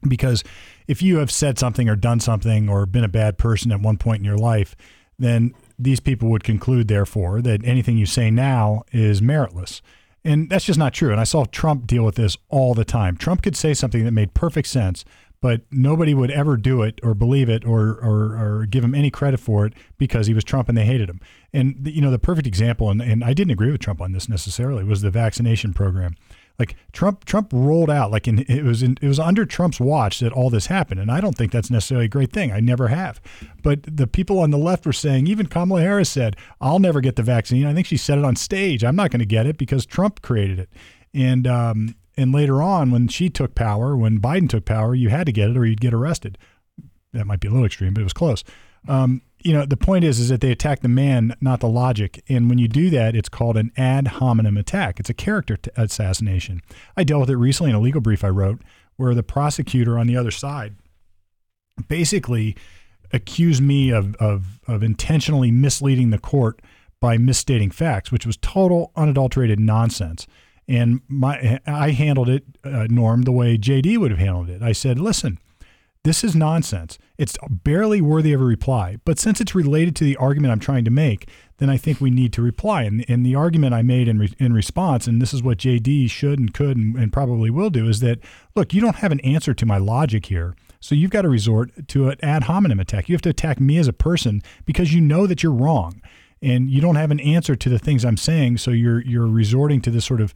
Because 0.06 0.44
if 0.87 1.02
you 1.02 1.17
have 1.19 1.31
said 1.31 1.58
something 1.58 1.88
or 1.88 1.96
done 1.96 2.20
something 2.20 2.69
or 2.69 2.87
been 2.87 3.05
a 3.05 3.08
bad 3.08 3.38
person 3.38 3.73
at 3.73 3.81
one 3.81 3.97
point 3.97 4.19
in 4.19 4.25
your 4.25 4.37
life, 4.37 4.76
then 5.19 5.55
these 5.79 6.00
people 6.00 6.29
would 6.31 6.44
conclude, 6.44 6.88
therefore, 6.88 7.40
that 7.43 7.64
anything 7.64 7.97
you 7.97 8.06
say 8.06 8.31
now 8.31 8.82
is 8.93 9.20
meritless. 9.20 9.81
And 10.25 10.49
that's 10.49 10.64
just 10.64 10.79
not 10.79 10.94
true. 10.94 11.11
And 11.11 11.20
I 11.20 11.25
saw 11.25 11.44
Trump 11.44 11.87
deal 11.87 12.05
with 12.05 12.14
this 12.14 12.37
all 12.49 12.75
the 12.75 12.85
time. 12.85 13.17
Trump 13.17 13.43
could 13.43 13.56
say 13.56 13.75
something 13.75 14.05
that 14.05 14.12
made 14.12 14.35
perfect 14.35 14.69
sense, 14.69 15.05
but 15.44 15.61
nobody 15.70 16.14
would 16.14 16.31
ever 16.31 16.56
do 16.56 16.81
it 16.81 16.99
or 17.02 17.12
believe 17.12 17.50
it 17.50 17.67
or, 17.67 17.99
or, 18.02 18.62
or 18.62 18.64
give 18.64 18.82
him 18.82 18.94
any 18.94 19.11
credit 19.11 19.38
for 19.38 19.67
it 19.67 19.75
because 19.99 20.26
he 20.26 20.32
was 20.32 20.43
Trump 20.43 20.70
and 20.70 20.79
they 20.79 20.87
hated 20.87 21.11
him. 21.11 21.20
And 21.52 21.76
the, 21.79 21.94
you 21.94 22.00
know 22.00 22.11
the 22.11 22.19
perfect 22.19 22.46
example, 22.46 22.88
and, 22.88 23.02
and 23.02 23.23
I 23.23 23.35
didn't 23.35 23.50
agree 23.50 23.70
with 23.70 23.82
Trump 23.82 24.00
on 24.00 24.12
this 24.12 24.26
necessarily, 24.26 24.85
was 24.85 25.02
the 25.02 25.11
vaccination 25.11 25.75
program. 25.75 26.14
Like 26.58 26.76
Trump, 26.93 27.26
Trump 27.26 27.50
rolled 27.52 27.91
out 27.91 28.11
like 28.11 28.26
in, 28.26 28.38
it 28.49 28.64
was 28.64 28.82
in, 28.82 28.96
it 29.02 29.06
was 29.06 29.20
under 29.20 29.44
Trump's 29.44 29.79
watch 29.79 30.20
that 30.20 30.32
all 30.32 30.49
this 30.49 30.69
happened, 30.69 30.99
and 30.99 31.11
I 31.11 31.20
don't 31.20 31.37
think 31.37 31.52
that's 31.52 31.70
necessarily 31.70 32.06
a 32.06 32.08
great 32.08 32.32
thing. 32.32 32.50
I 32.50 32.61
never 32.61 32.88
have, 32.88 33.20
but 33.62 33.81
the 33.82 34.06
people 34.06 34.38
on 34.38 34.50
the 34.50 34.56
left 34.56 34.87
were 34.87 34.94
saying, 34.94 35.26
even 35.26 35.44
Kamala 35.44 35.82
Harris 35.82 36.08
said, 36.08 36.37
"I'll 36.58 36.79
never 36.79 37.02
get 37.02 37.17
the 37.17 37.23
vaccine." 37.23 37.67
I 37.67 37.75
think 37.75 37.87
she 37.87 37.99
said 37.99 38.17
it 38.17 38.25
on 38.25 38.35
stage. 38.35 38.82
I'm 38.82 38.97
not 38.97 39.11
going 39.11 39.20
to 39.20 39.26
get 39.26 39.44
it 39.44 39.58
because 39.58 39.85
Trump 39.85 40.23
created 40.23 40.58
it, 40.58 40.70
and 41.12 41.47
um, 41.47 41.97
and 42.16 42.32
later 42.32 42.62
on, 42.62 42.90
when 42.90 43.08
she 43.08 43.28
took 43.28 43.55
power, 43.55 43.96
when 43.96 44.20
Biden 44.20 44.49
took 44.49 44.64
power, 44.64 44.94
you 44.94 45.08
had 45.08 45.26
to 45.26 45.32
get 45.32 45.50
it 45.50 45.56
or 45.56 45.66
you'd 45.66 45.81
get 45.81 45.94
arrested. 45.94 46.38
That 47.12 47.26
might 47.26 47.40
be 47.40 47.49
a 47.49 47.50
little 47.50 47.66
extreme, 47.66 47.94
but 47.94 48.00
it 48.00 48.05
was 48.05 48.12
close. 48.12 48.44
Um, 48.88 49.22
you 49.38 49.52
know, 49.52 49.66
the 49.66 49.76
point 49.76 50.05
is, 50.05 50.19
is 50.19 50.31
that 50.31 50.40
they 50.40 50.50
attack 50.50 50.81
the 50.81 50.88
man, 50.88 51.37
not 51.40 51.61
the 51.61 51.69
logic. 51.69 52.22
And 52.28 52.49
when 52.49 52.58
you 52.58 52.66
do 52.66 52.90
that, 52.90 53.14
it's 53.14 53.28
called 53.28 53.56
an 53.56 53.72
ad 53.76 54.08
hominem 54.08 54.56
attack. 54.56 54.99
It's 54.99 55.11
a 55.11 55.14
character 55.14 55.56
t- 55.56 55.71
assassination. 55.76 56.62
I 56.97 57.04
dealt 57.04 57.21
with 57.21 57.30
it 57.30 57.37
recently 57.37 57.71
in 57.71 57.76
a 57.76 57.80
legal 57.80 58.00
brief 58.00 58.25
I 58.25 58.28
wrote, 58.28 58.62
where 58.97 59.14
the 59.14 59.23
prosecutor 59.23 59.99
on 59.99 60.06
the 60.06 60.16
other 60.16 60.30
side 60.30 60.76
basically 61.88 62.56
accused 63.12 63.62
me 63.62 63.90
of, 63.90 64.14
of, 64.16 64.61
of 64.66 64.83
intentionally 64.83 65.50
misleading 65.50 66.11
the 66.11 66.18
court 66.18 66.61
by 67.00 67.18
misstating 67.18 67.71
facts, 67.71 68.11
which 68.11 68.25
was 68.25 68.37
total 68.38 68.92
unadulterated 68.97 69.61
nonsense. 69.61 70.26
And 70.66 71.00
my 71.09 71.61
I 71.66 71.90
handled 71.90 72.28
it, 72.28 72.44
uh, 72.64 72.87
Norm, 72.88 73.23
the 73.23 73.33
way 73.33 73.59
JD 73.59 73.99
would 73.99 74.11
have 74.11 74.21
handled 74.21 74.49
it. 74.49 74.62
I 74.62 74.73
said, 74.73 74.99
listen, 74.99 75.38
this 76.04 76.23
is 76.23 76.37
nonsense. 76.37 76.99
It's 77.16 77.37
barely 77.49 78.02
worthy 78.02 78.35
of 78.35 78.40
a 78.40 78.44
reply. 78.44 78.99
But 79.06 79.18
since 79.18 79.40
it's 79.40 79.54
related 79.54 79.97
to 79.97 80.04
the 80.04 80.16
argument 80.16 80.52
I'm 80.52 80.61
trying 80.61 80.85
to 80.85 80.90
make, 80.90 81.28
then 81.59 81.71
I 81.71 81.78
think 81.78 81.99
we 81.99 82.11
need 82.11 82.33
to 82.35 82.42
reply. 82.42 82.83
And, 82.83 83.04
and 83.09 83.25
the 83.25 83.35
argument 83.35 83.73
I 83.73 83.80
made 83.80 84.06
in, 84.06 84.18
re, 84.18 84.33
in 84.38 84.52
response, 84.52 85.06
and 85.06 85.21
this 85.21 85.33
is 85.33 85.42
what 85.42 85.59
JD 85.59 86.11
should 86.11 86.38
and 86.38 86.52
could 86.52 86.76
and, 86.76 86.94
and 86.97 87.12
probably 87.12 87.49
will 87.49 87.71
do, 87.71 87.88
is 87.88 88.00
that, 88.00 88.18
look, 88.54 88.75
you 88.75 88.83
don't 88.83 88.97
have 88.97 89.12
an 89.12 89.21
answer 89.21 89.54
to 89.54 89.64
my 89.64 89.78
logic 89.78 90.26
here. 90.26 90.54
So 90.78 90.94
you've 90.94 91.11
got 91.11 91.23
to 91.23 91.30
resort 91.30 91.88
to 91.88 92.11
an 92.11 92.18
ad 92.23 92.44
hominem 92.44 92.80
attack. 92.80 93.09
You 93.09 93.14
have 93.14 93.23
to 93.23 93.30
attack 93.30 93.59
me 93.59 93.78
as 93.78 93.88
a 93.88 93.92
person 93.94 94.42
because 94.66 94.92
you 94.92 95.00
know 95.00 95.26
that 95.26 95.42
you're 95.42 95.52
wrong 95.52 96.02
and 96.44 96.70
you 96.70 96.80
don't 96.80 96.96
have 96.96 97.10
an 97.10 97.20
answer 97.20 97.56
to 97.56 97.68
the 97.68 97.78
things 97.78 98.04
I'm 98.04 98.16
saying. 98.16 98.58
So 98.58 98.70
you're 98.70 99.00
you're 99.00 99.26
resorting 99.26 99.80
to 99.82 99.90
this 99.90 100.04
sort 100.04 100.20
of 100.20 100.34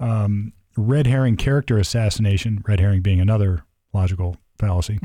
um, 0.00 0.52
red 0.76 1.06
herring 1.06 1.36
character 1.36 1.78
assassination, 1.78 2.64
red 2.66 2.80
herring 2.80 3.02
being 3.02 3.20
another 3.20 3.64
logical 3.92 4.36
fallacy, 4.58 4.98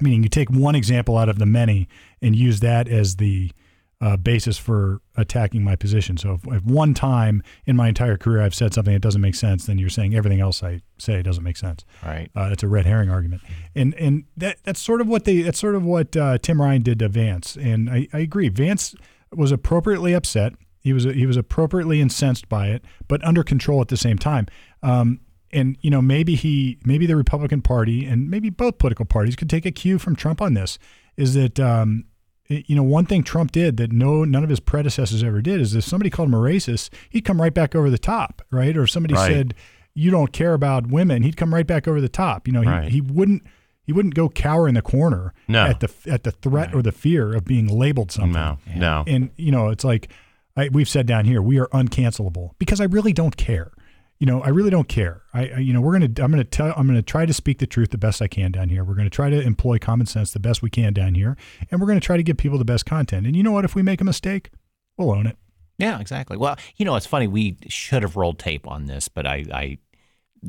meaning 0.00 0.22
you 0.22 0.28
take 0.28 0.50
one 0.50 0.74
example 0.74 1.16
out 1.16 1.28
of 1.28 1.38
the 1.38 1.46
many 1.46 1.88
and 2.20 2.34
use 2.34 2.60
that 2.60 2.88
as 2.88 3.16
the 3.16 3.52
uh, 4.00 4.16
basis 4.16 4.58
for 4.58 5.00
attacking 5.16 5.62
my 5.62 5.76
position. 5.76 6.16
So 6.16 6.34
if, 6.34 6.46
if, 6.52 6.64
one 6.64 6.92
time 6.92 7.42
in 7.64 7.76
my 7.76 7.88
entire 7.88 8.18
career 8.18 8.42
I've 8.42 8.54
said 8.54 8.74
something 8.74 8.92
that 8.92 9.00
doesn't 9.00 9.20
make 9.20 9.36
sense, 9.36 9.66
then 9.66 9.78
you're 9.78 9.88
saying 9.88 10.14
everything 10.14 10.40
else 10.40 10.62
I 10.62 10.82
say 10.98 11.22
doesn't 11.22 11.44
make 11.44 11.56
sense. 11.56 11.84
Right. 12.04 12.28
Uh, 12.34 12.50
it's 12.52 12.62
a 12.62 12.68
red 12.68 12.86
herring 12.86 13.08
argument, 13.08 13.42
and 13.74 13.94
and 13.94 14.24
that 14.36 14.58
that's 14.64 14.80
sort 14.80 15.00
of 15.00 15.06
what 15.06 15.24
they 15.24 15.42
that's 15.42 15.60
sort 15.60 15.74
of 15.74 15.84
what 15.84 16.16
uh, 16.16 16.38
Tim 16.38 16.60
Ryan 16.60 16.82
did 16.82 16.98
to 16.98 17.08
Vance, 17.08 17.56
and 17.56 17.88
I, 17.88 18.08
I 18.12 18.18
agree. 18.18 18.48
Vance 18.48 18.94
was 19.36 19.52
appropriately 19.52 20.12
upset. 20.12 20.54
He 20.80 20.92
was 20.92 21.04
he 21.04 21.26
was 21.26 21.36
appropriately 21.36 22.00
incensed 22.00 22.48
by 22.48 22.68
it, 22.68 22.84
but 23.08 23.24
under 23.24 23.42
control 23.42 23.80
at 23.80 23.88
the 23.88 23.96
same 23.96 24.18
time. 24.18 24.46
Um, 24.82 25.20
and 25.52 25.76
you 25.80 25.90
know 25.90 26.02
maybe 26.02 26.34
he 26.34 26.78
maybe 26.84 27.06
the 27.06 27.16
Republican 27.16 27.62
Party 27.62 28.04
and 28.04 28.28
maybe 28.30 28.50
both 28.50 28.78
political 28.78 29.04
parties 29.04 29.36
could 29.36 29.48
take 29.48 29.64
a 29.64 29.70
cue 29.70 29.98
from 29.98 30.14
Trump 30.16 30.42
on 30.42 30.54
this. 30.54 30.78
Is 31.16 31.34
that 31.34 31.58
um, 31.60 32.04
you 32.48 32.76
know, 32.76 32.82
one 32.82 33.06
thing 33.06 33.22
Trump 33.22 33.52
did 33.52 33.78
that 33.78 33.90
no 33.92 34.24
none 34.24 34.42
of 34.44 34.50
his 34.50 34.60
predecessors 34.60 35.22
ever 35.22 35.40
did 35.40 35.60
is 35.60 35.74
if 35.74 35.84
somebody 35.84 36.10
called 36.10 36.28
him 36.28 36.34
a 36.34 36.38
racist, 36.38 36.90
he'd 37.08 37.24
come 37.24 37.40
right 37.40 37.54
back 37.54 37.74
over 37.74 37.88
the 37.88 37.96
top, 37.98 38.42
right? 38.50 38.76
Or 38.76 38.82
if 38.82 38.90
somebody 38.90 39.14
Right. 39.14 39.30
said 39.30 39.54
you 39.94 40.10
don't 40.10 40.32
care 40.32 40.52
about 40.54 40.88
women, 40.88 41.22
he'd 41.22 41.36
come 41.36 41.54
right 41.54 41.66
back 41.66 41.88
over 41.88 42.00
the 42.00 42.08
top. 42.08 42.46
You 42.46 42.52
know, 42.52 42.60
he, 42.62 42.68
Right. 42.68 42.88
he 42.92 43.00
wouldn't 43.00 43.44
he 43.84 43.92
wouldn't 43.92 44.14
go 44.14 44.28
cower 44.28 44.66
in 44.68 44.74
the 44.74 44.82
corner 44.82 45.32
No. 45.48 45.64
at 45.64 45.80
the 45.80 45.90
at 46.06 46.24
the 46.24 46.30
threat 46.32 46.74
or 46.74 46.82
the 46.82 46.92
fear 46.92 47.34
of 47.34 47.44
being 47.44 47.66
labeled 47.68 48.10
something. 48.12 48.32
No, 48.32 48.58
no. 48.74 49.04
And 49.06 49.30
you 49.36 49.52
know, 49.52 49.68
it's 49.68 49.84
like 49.84 50.08
I, 50.56 50.68
we've 50.72 50.88
said 50.88 51.06
down 51.06 51.24
here, 51.24 51.42
we 51.42 51.58
are 51.58 51.66
uncancelable 51.68 52.50
because 52.58 52.80
I 52.80 52.84
really 52.84 53.12
don't 53.12 53.36
care. 53.36 53.72
You 54.20 54.26
know, 54.26 54.40
I 54.42 54.48
really 54.50 54.70
don't 54.70 54.88
care. 54.88 55.22
I, 55.34 55.48
I 55.48 55.58
you 55.58 55.72
know, 55.72 55.80
we're 55.80 55.92
gonna 55.92 56.24
I'm 56.24 56.30
gonna 56.30 56.44
tell 56.44 56.72
I'm 56.76 56.86
gonna 56.86 57.02
try 57.02 57.26
to 57.26 57.32
speak 57.34 57.58
the 57.58 57.66
truth 57.66 57.90
the 57.90 57.98
best 57.98 58.22
I 58.22 58.28
can 58.28 58.52
down 58.52 58.68
here. 58.68 58.84
We're 58.84 58.94
gonna 58.94 59.10
try 59.10 59.28
to 59.28 59.40
employ 59.40 59.78
common 59.78 60.06
sense 60.06 60.30
the 60.32 60.38
best 60.40 60.62
we 60.62 60.70
can 60.70 60.92
down 60.92 61.14
here, 61.14 61.36
and 61.70 61.80
we're 61.80 61.86
gonna 61.88 62.00
try 62.00 62.16
to 62.16 62.22
give 62.22 62.36
people 62.36 62.56
the 62.56 62.64
best 62.64 62.86
content. 62.86 63.26
And 63.26 63.34
you 63.36 63.42
know 63.42 63.52
what? 63.52 63.64
If 63.64 63.74
we 63.74 63.82
make 63.82 64.00
a 64.00 64.04
mistake, 64.04 64.50
we'll 64.96 65.10
own 65.10 65.26
it. 65.26 65.36
Yeah, 65.76 65.98
exactly. 66.00 66.36
Well, 66.36 66.56
you 66.76 66.84
know, 66.84 66.94
it's 66.94 67.04
funny. 67.06 67.26
We 67.26 67.58
should 67.66 68.02
have 68.04 68.14
rolled 68.14 68.38
tape 68.38 68.68
on 68.68 68.86
this, 68.86 69.08
but 69.08 69.26
I, 69.26 69.44
I 69.52 69.78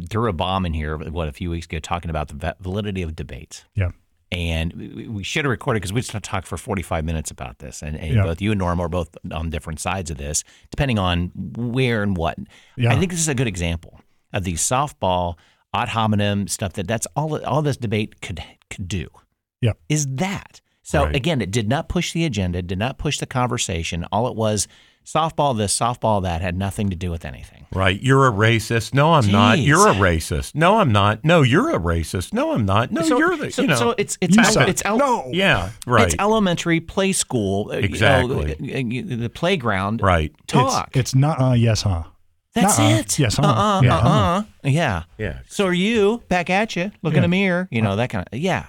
threw 0.09 0.29
a 0.29 0.33
bomb 0.33 0.65
in 0.65 0.73
here, 0.73 0.97
what, 0.97 1.27
a 1.27 1.31
few 1.31 1.49
weeks 1.49 1.65
ago, 1.65 1.79
talking 1.79 2.09
about 2.09 2.27
the 2.27 2.55
validity 2.59 3.01
of 3.01 3.15
debates. 3.15 3.65
Yeah. 3.75 3.91
And 4.31 4.73
we- 5.13 5.23
should 5.23 5.45
have 5.45 5.49
recorded 5.51 5.79
because 5.81 5.93
we 5.93 6.01
just 6.01 6.11
talked 6.23 6.47
for 6.47 6.57
45 6.57 7.05
minutes 7.05 7.31
about 7.31 7.59
this. 7.59 7.81
And, 7.81 7.95
and 7.97 8.15
Yeah. 8.15 8.23
both 8.23 8.41
you 8.41 8.51
and 8.51 8.59
Norm 8.59 8.79
are 8.79 8.89
both 8.89 9.15
on 9.31 9.49
different 9.49 9.79
sides 9.79 10.09
of 10.11 10.17
this, 10.17 10.43
depending 10.71 10.99
on 10.99 11.31
where 11.35 12.03
and 12.03 12.17
what. 12.17 12.37
Yeah. 12.75 12.91
I 12.91 12.99
think 12.99 13.11
this 13.11 13.19
is 13.21 13.27
a 13.27 13.35
good 13.35 13.47
example 13.47 13.99
of 14.33 14.43
the 14.43 14.53
softball, 14.53 15.35
ad 15.73 15.89
hominem 15.89 16.47
stuff 16.47 16.73
that 16.73 16.87
that's 16.87 17.07
all, 17.15 17.43
all 17.45 17.61
this 17.61 17.77
debate 17.77 18.21
could, 18.21 18.43
could 18.69 18.87
do 18.87 19.07
Yeah. 19.61 19.73
is 19.89 20.07
that. 20.15 20.59
So 20.83 21.03
Right. 21.05 21.15
again, 21.15 21.41
it 21.41 21.51
did 21.51 21.69
not 21.69 21.87
push 21.89 22.11
the 22.11 22.25
agenda, 22.25 22.61
did 22.61 22.77
not 22.79 22.97
push 22.97 23.19
the 23.19 23.25
conversation. 23.25 24.05
All 24.11 24.27
it 24.27 24.35
was 24.35 24.67
softball 25.05 25.55
this, 25.57 25.77
softball 25.77 26.23
that 26.23 26.41
had 26.41 26.57
nothing 26.57 26.89
to 26.89 26.95
do 26.95 27.11
with 27.11 27.25
anything. 27.25 27.65
Right. 27.71 28.01
You're 28.01 28.27
a 28.27 28.31
racist. 28.31 28.93
No, 28.93 29.13
I'm 29.13 29.29
not. 29.31 29.59
You're 29.59 29.87
a 29.89 29.93
racist. 29.93 30.55
No, 30.55 30.79
I'm 30.79 30.91
not. 30.91 31.23
No, 31.23 31.41
you're 31.41 31.69
a 31.75 31.79
racist. 31.79 32.33
No, 32.33 32.53
I'm 32.53 32.65
not. 32.65 32.91
No, 32.91 33.01
so, 33.01 33.17
you're 33.17 33.35
the. 33.37 33.51
so, 33.51 33.61
you 33.63 33.67
know. 33.67 33.75
so 33.75 33.95
it's 33.97 34.17
it's 34.21 34.35
You 34.35 34.43
el- 34.61 34.69
it's 34.69 34.81
el- 34.85 34.97
no. 34.97 35.29
yeah. 35.31 35.71
Right. 35.85 36.05
It's 36.07 36.15
elementary 36.19 36.79
play 36.79 37.11
school. 37.11 37.69
uh, 37.71 37.75
you 37.75 37.81
know, 37.81 37.85
Exactly. 37.85 38.51
uh, 38.53 39.13
uh, 39.13 39.17
the 39.23 39.29
playground. 39.29 40.01
right. 40.01 40.33
Talk. 40.47 40.89
It's, 40.95 41.11
it's 41.11 41.15
not 41.15 41.41
uh, 41.41 41.53
yes, 41.53 41.81
huh? 41.81 42.03
That's 42.53 42.79
nuh-uh. 42.79 42.89
it. 42.99 43.19
Yes, 43.19 43.35
huh? 43.35 43.43
Uh-uh, 43.47 43.81
Yeah, 43.81 43.97
uh-uh. 43.97 44.43
Yeah. 44.63 45.03
Yeah. 45.17 45.39
So 45.49 45.65
are 45.65 45.73
you 45.73 46.23
back 46.29 46.49
at 46.49 46.75
you? 46.77 46.91
Look 47.01 47.13
in 47.15 47.21
the 47.21 47.27
mirror. 47.27 47.67
You 47.69 47.81
know 47.81 47.97
that 47.97 48.09
kind 48.09 48.25
of. 48.31 48.39
Yeah. 48.39 48.67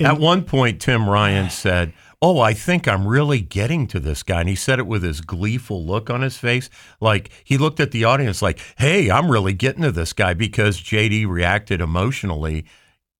At 0.00 0.18
one 0.18 0.42
point, 0.44 0.80
Tim 0.80 1.08
Ryan 1.08 1.48
said, 1.64 1.92
Oh, 2.20 2.40
I 2.40 2.52
think 2.52 2.88
I'm 2.88 3.06
really 3.06 3.40
getting 3.40 3.86
to 3.88 4.00
this 4.00 4.24
guy. 4.24 4.40
And 4.40 4.48
he 4.48 4.56
said 4.56 4.80
it 4.80 4.86
with 4.88 5.04
his 5.04 5.20
gleeful 5.20 5.84
look 5.84 6.10
on 6.10 6.22
his 6.22 6.36
face. 6.36 6.68
Like 7.00 7.30
he 7.44 7.56
looked 7.56 7.78
at 7.78 7.92
the 7.92 8.04
audience 8.04 8.42
like, 8.42 8.58
Hey, 8.76 9.10
I'm 9.10 9.30
really 9.30 9.52
getting 9.52 9.82
to 9.82 9.92
this 9.92 10.12
guy 10.12 10.34
because 10.34 10.80
JD 10.80 11.28
reacted 11.28 11.80
emotionally. 11.80 12.64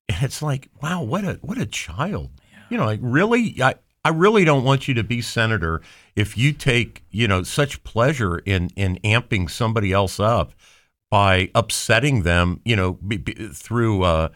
And 0.09 0.23
it's 0.23 0.40
like, 0.40 0.69
wow, 0.83 1.02
what 1.02 1.25
a 1.25 1.35
what 1.43 1.59
a 1.59 1.67
child. 1.67 2.31
You 2.71 2.78
know, 2.78 2.87
like 2.87 3.00
really 3.02 3.62
I 3.62 3.75
I 4.05 4.11
really 4.11 4.45
don't 4.45 4.64
want 4.64 4.88
you 4.88 4.95
to 4.95 5.05
be 5.05 5.21
senator 5.21 5.83
if 6.17 6.38
you 6.38 6.52
take, 6.52 7.05
you 7.11 7.28
know, 7.28 7.43
such 7.43 7.85
pleasure 7.85 8.38
in 8.38 8.71
in 8.75 8.99
amping 9.05 9.50
somebody 9.50 9.93
else 9.93 10.19
up 10.19 10.52
by 11.11 11.50
upsetting 11.55 12.23
them, 12.23 12.61
you 12.64 12.75
know, 12.75 12.95
b- 12.95 13.19
b- 13.19 13.49
through 13.52 14.02
uh, 14.02 14.28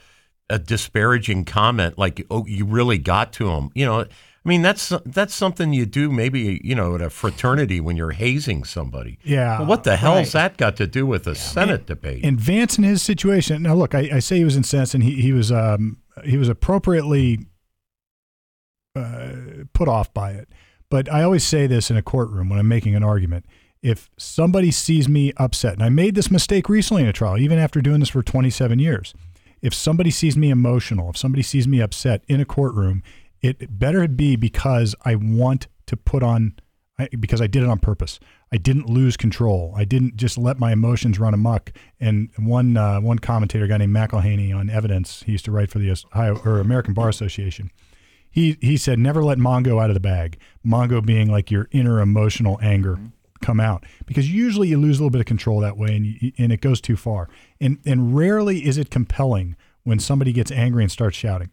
a 0.50 0.58
disparaging 0.58 1.44
comment 1.44 1.98
like, 1.98 2.26
"Oh, 2.30 2.44
you 2.46 2.64
really 2.66 2.98
got 2.98 3.32
to 3.34 3.50
him." 3.50 3.70
You 3.74 3.86
know, 3.86 4.04
I 4.44 4.48
mean, 4.48 4.62
that's 4.62 4.92
that's 5.06 5.34
something 5.34 5.72
you 5.72 5.86
do 5.86 6.10
maybe, 6.10 6.60
you 6.64 6.74
know, 6.74 6.96
at 6.96 7.00
a 7.00 7.10
fraternity 7.10 7.80
when 7.80 7.96
you're 7.96 8.10
hazing 8.10 8.64
somebody. 8.64 9.18
Yeah, 9.22 9.58
But 9.58 9.68
what 9.68 9.84
the 9.84 9.96
hell's 9.96 10.34
right. 10.34 10.50
that 10.50 10.56
got 10.56 10.76
to 10.76 10.86
do 10.88 11.06
with 11.06 11.28
a 11.28 11.36
Senate 11.36 11.86
debate? 11.86 12.24
And 12.24 12.40
Vance 12.40 12.76
in 12.76 12.82
his 12.82 13.02
situation. 13.02 13.62
Now, 13.62 13.74
look, 13.74 13.94
I, 13.94 14.10
I 14.14 14.18
say 14.18 14.38
he 14.38 14.44
was 14.44 14.56
incensed, 14.56 14.94
and 14.94 15.04
he 15.04 15.22
he 15.22 15.32
was 15.32 15.52
um 15.52 15.98
he 16.24 16.36
was 16.36 16.48
appropriately 16.48 17.46
uh, 18.96 19.32
put 19.72 19.88
off 19.88 20.12
by 20.12 20.32
it. 20.32 20.48
But 20.90 21.10
I 21.10 21.22
always 21.22 21.44
say 21.44 21.66
this 21.66 21.90
in 21.90 21.96
a 21.96 22.02
courtroom 22.02 22.48
when 22.48 22.58
I'm 22.58 22.68
making 22.68 22.94
an 22.94 23.04
argument. 23.04 23.46
If 23.80 24.10
somebody 24.16 24.70
sees 24.70 25.08
me 25.08 25.32
upset, 25.38 25.74
and 25.74 25.82
I 25.82 25.88
made 25.88 26.14
this 26.14 26.30
mistake 26.30 26.68
recently 26.68 27.02
in 27.02 27.08
a 27.08 27.12
trial, 27.12 27.38
even 27.38 27.58
after 27.58 27.80
doing 27.80 28.00
this 28.00 28.10
for 28.10 28.22
27 28.22 28.78
years, 28.78 29.14
if 29.60 29.72
somebody 29.72 30.10
sees 30.10 30.36
me 30.36 30.50
emotional, 30.50 31.10
if 31.10 31.16
somebody 31.16 31.42
sees 31.42 31.66
me 31.66 31.80
upset 31.80 32.22
in 32.28 32.40
a 32.40 32.44
courtroom, 32.44 33.02
it 33.42 33.78
better 33.78 34.06
be 34.08 34.36
because 34.36 34.94
I 35.04 35.16
want 35.16 35.66
to 35.86 35.96
put 35.96 36.22
on, 36.22 36.54
I, 36.98 37.08
because 37.18 37.40
I 37.40 37.46
did 37.48 37.62
it 37.62 37.68
on 37.68 37.78
purpose. 37.78 38.20
I 38.52 38.56
didn't 38.56 38.88
lose 38.88 39.16
control. 39.16 39.74
I 39.76 39.84
didn't 39.84 40.16
just 40.16 40.38
let 40.38 40.58
my 40.58 40.72
emotions 40.72 41.18
run 41.18 41.34
amok. 41.34 41.72
And 41.98 42.30
one 42.38 42.76
uh, 42.76 43.00
one 43.00 43.18
commentator, 43.18 43.64
a 43.64 43.68
guy 43.68 43.78
named 43.78 43.94
McElhaney 43.94 44.54
on 44.54 44.70
Evidence, 44.70 45.22
he 45.24 45.32
used 45.32 45.44
to 45.46 45.50
write 45.50 45.70
for 45.70 45.78
the 45.78 45.90
Ohio 45.90 46.40
or 46.44 46.60
American 46.60 46.94
Bar 46.94 47.08
Association. 47.08 47.70
He 48.30 48.56
he 48.60 48.76
said 48.76 48.98
never 48.98 49.22
let 49.22 49.38
Mongo 49.38 49.82
out 49.82 49.90
of 49.90 49.94
the 49.94 50.00
bag. 50.00 50.38
Mongo 50.64 51.04
being 51.04 51.30
like 51.30 51.50
your 51.50 51.68
inner 51.72 52.00
emotional 52.00 52.58
anger 52.62 52.98
come 53.42 53.58
out 53.58 53.84
because 54.06 54.30
usually 54.30 54.68
you 54.68 54.78
lose 54.78 54.98
a 54.98 55.02
little 55.02 55.10
bit 55.10 55.20
of 55.20 55.26
control 55.26 55.60
that 55.60 55.76
way 55.76 55.96
and 55.96 56.06
you, 56.06 56.32
and 56.38 56.52
it 56.52 56.60
goes 56.60 56.80
too 56.80 56.96
far. 56.96 57.28
And 57.60 57.78
and 57.84 58.16
rarely 58.16 58.64
is 58.64 58.78
it 58.78 58.90
compelling 58.90 59.56
when 59.82 59.98
somebody 59.98 60.32
gets 60.32 60.50
angry 60.50 60.84
and 60.84 60.92
starts 60.92 61.16
shouting. 61.16 61.50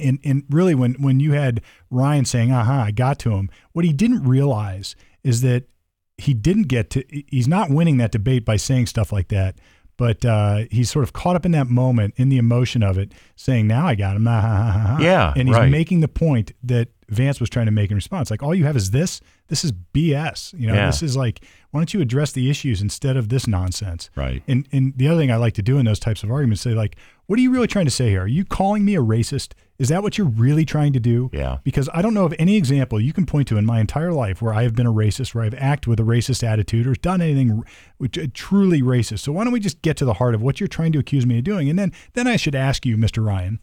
And 0.00 0.18
and 0.24 0.44
really 0.50 0.74
when 0.74 0.94
when 0.94 1.20
you 1.20 1.32
had 1.32 1.60
Ryan 1.90 2.24
saying, 2.24 2.52
"Aha, 2.52 2.84
I 2.84 2.90
got 2.90 3.18
to 3.20 3.32
him," 3.34 3.50
what 3.72 3.84
he 3.84 3.92
didn't 3.92 4.24
realize 4.24 4.96
is 5.24 5.40
that 5.42 5.64
he 6.16 6.34
didn't 6.34 6.64
get 6.68 6.90
to. 6.90 7.04
He's 7.28 7.48
not 7.48 7.70
winning 7.70 7.96
that 7.98 8.12
debate 8.12 8.44
by 8.44 8.56
saying 8.56 8.86
stuff 8.86 9.12
like 9.12 9.28
that, 9.28 9.56
but 9.96 10.24
uh, 10.24 10.64
he's 10.70 10.90
sort 10.90 11.04
of 11.04 11.12
caught 11.12 11.36
up 11.36 11.44
in 11.46 11.52
that 11.52 11.68
moment, 11.68 12.14
in 12.16 12.28
the 12.28 12.38
emotion 12.38 12.82
of 12.82 12.98
it, 12.98 13.12
saying, 13.36 13.66
"Now 13.66 13.86
I 13.86 13.94
got 13.94 14.16
him." 14.16 14.26
Ah, 14.26 14.40
ha, 14.40 14.48
ha, 14.48 14.70
ha, 14.70 14.86
ha." 14.96 14.98
Yeah, 15.00 15.32
and 15.36 15.48
he's 15.48 15.56
right. 15.56 15.70
making 15.70 16.00
the 16.00 16.08
point 16.08 16.52
that 16.64 16.88
Vance 17.08 17.40
was 17.40 17.48
trying 17.48 17.66
to 17.66 17.72
make 17.72 17.90
in 17.90 17.94
response. 17.94 18.30
Like 18.30 18.42
all 18.42 18.54
you 18.54 18.64
have 18.64 18.76
is 18.76 18.90
this. 18.90 19.20
This 19.48 19.64
is 19.64 19.72
BS. 19.72 20.52
You 20.58 20.66
know, 20.66 20.74
Yeah. 20.74 20.86
this 20.86 21.02
is 21.02 21.16
like, 21.16 21.42
why 21.70 21.80
don't 21.80 21.94
you 21.94 22.00
address 22.02 22.32
the 22.32 22.50
issues 22.50 22.82
instead 22.82 23.16
of 23.16 23.28
this 23.30 23.46
nonsense? 23.46 24.10
Right. 24.14 24.42
And 24.46 24.68
and 24.72 24.92
the 24.96 25.08
other 25.08 25.18
thing 25.20 25.30
I 25.30 25.36
like 25.36 25.54
to 25.54 25.62
do 25.62 25.78
in 25.78 25.86
those 25.86 25.98
types 26.00 26.22
of 26.22 26.30
arguments, 26.30 26.62
say 26.62 26.72
like, 26.74 26.96
what 27.28 27.38
are 27.38 27.42
you 27.42 27.50
really 27.50 27.66
trying 27.66 27.84
to 27.84 27.90
say 27.90 28.08
here? 28.08 28.22
Are 28.22 28.26
you 28.26 28.42
calling 28.42 28.86
me 28.86 28.96
a 28.96 29.02
racist? 29.02 29.52
Is 29.78 29.90
that 29.90 30.02
what 30.02 30.16
you're 30.16 30.26
really 30.26 30.64
trying 30.64 30.94
to 30.94 30.98
do? 30.98 31.28
Yeah. 31.30 31.58
Because 31.62 31.86
I 31.92 32.00
don't 32.00 32.14
know 32.14 32.24
of 32.24 32.34
any 32.38 32.56
example 32.56 32.98
you 32.98 33.12
can 33.12 33.26
point 33.26 33.48
to 33.48 33.58
in 33.58 33.66
my 33.66 33.80
entire 33.80 34.14
life 34.14 34.40
where 34.40 34.54
I 34.54 34.62
have 34.62 34.74
been 34.74 34.86
a 34.86 34.92
racist, 34.92 35.34
where 35.34 35.44
I've 35.44 35.54
acted 35.54 35.90
with 35.90 36.00
a 36.00 36.04
racist 36.04 36.42
attitude 36.42 36.86
or 36.86 36.94
done 36.94 37.20
anything 37.20 37.64
uh, 38.02 38.26
truly 38.32 38.80
racist. 38.80 39.18
So 39.18 39.32
why 39.32 39.44
don't 39.44 39.52
we 39.52 39.60
just 39.60 39.82
get 39.82 39.98
to 39.98 40.06
the 40.06 40.14
heart 40.14 40.34
of 40.34 40.40
what 40.40 40.58
you're 40.58 40.68
trying 40.68 40.90
to 40.92 40.98
accuse 40.98 41.26
me 41.26 41.36
of 41.36 41.44
doing? 41.44 41.68
And 41.68 41.78
then 41.78 41.92
then 42.14 42.26
I 42.26 42.36
should 42.36 42.54
ask 42.54 42.86
you, 42.86 42.96
Mr. 42.96 43.22
Ryan, 43.22 43.60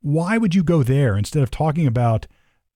why 0.00 0.36
would 0.36 0.56
you 0.56 0.64
go 0.64 0.82
there 0.82 1.16
instead 1.16 1.44
of 1.44 1.52
talking 1.52 1.86
about 1.86 2.26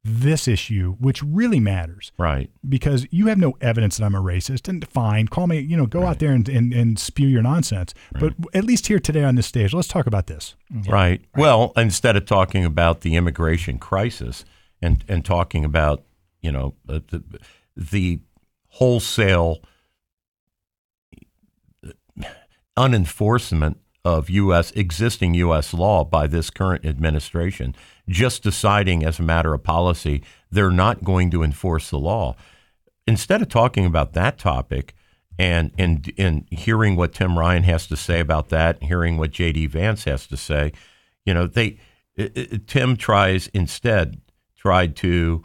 this 0.04 0.48
issue, 0.48 0.96
which 0.98 1.22
really 1.22 1.60
matters? 1.60 2.10
Right. 2.18 2.50
because 2.68 3.06
you 3.10 3.26
have 3.28 3.38
no 3.38 3.54
evidence 3.60 3.98
that 3.98 4.04
I'm 4.04 4.14
a 4.14 4.20
racist. 4.20 4.68
And 4.68 4.86
fine, 4.88 5.28
call 5.28 5.46
me, 5.46 5.60
you 5.60 5.76
know, 5.76 5.86
go 5.86 6.06
out 6.06 6.18
there 6.18 6.32
and, 6.32 6.48
and, 6.48 6.72
and 6.72 6.98
spew 6.98 7.28
your 7.28 7.42
nonsense. 7.42 7.94
But 8.18 8.34
at 8.54 8.64
least 8.64 8.88
here 8.88 8.98
today 8.98 9.22
on 9.24 9.36
this 9.36 9.46
stage, 9.46 9.72
let's 9.72 9.88
talk 9.88 10.06
about 10.06 10.26
this. 10.26 10.56
Right. 10.88 11.24
Well, 11.36 11.72
instead 11.76 12.16
of 12.16 12.26
talking 12.26 12.64
about 12.64 13.02
the 13.02 13.14
immigration 13.16 13.78
crisis 13.78 14.44
and 14.82 15.04
and 15.08 15.24
talking 15.24 15.64
about 15.64 16.02
you 16.40 16.50
know 16.50 16.74
uh, 16.88 17.00
the, 17.08 17.22
the 17.76 18.20
wholesale 18.68 19.58
unenforcement 22.76 23.78
of 24.04 24.28
U.S. 24.30 24.72
existing 24.72 25.34
U.S. 25.34 25.72
law 25.72 26.04
by 26.04 26.26
this 26.26 26.50
current 26.50 26.84
administration, 26.84 27.74
just 28.08 28.42
deciding 28.42 29.04
as 29.04 29.18
a 29.18 29.22
matter 29.22 29.54
of 29.54 29.62
policy 29.62 30.22
they're 30.50 30.70
not 30.70 31.04
going 31.04 31.30
to 31.30 31.42
enforce 31.42 31.90
the 31.90 31.98
law. 31.98 32.34
Instead 33.06 33.42
of 33.42 33.48
talking 33.48 33.86
about 33.86 34.12
that 34.12 34.38
topic 34.38 34.94
and 35.38 35.72
and 35.78 36.12
and 36.18 36.46
hearing 36.50 36.94
what 36.96 37.12
Tim 37.14 37.38
Ryan 37.38 37.62
has 37.62 37.86
to 37.88 37.96
say 37.96 38.20
about 38.20 38.48
that, 38.50 38.82
hearing 38.82 39.16
what 39.16 39.30
J.D. 39.30 39.66
Vance 39.66 40.04
has 40.04 40.26
to 40.26 40.36
say, 40.36 40.72
you 41.24 41.32
know, 41.32 41.46
they 41.46 41.78
i- 42.18 42.30
i- 42.36 42.60
Tim 42.66 42.96
tries 42.96 43.46
instead 43.48 44.20
tried 44.56 44.94
to 44.96 45.42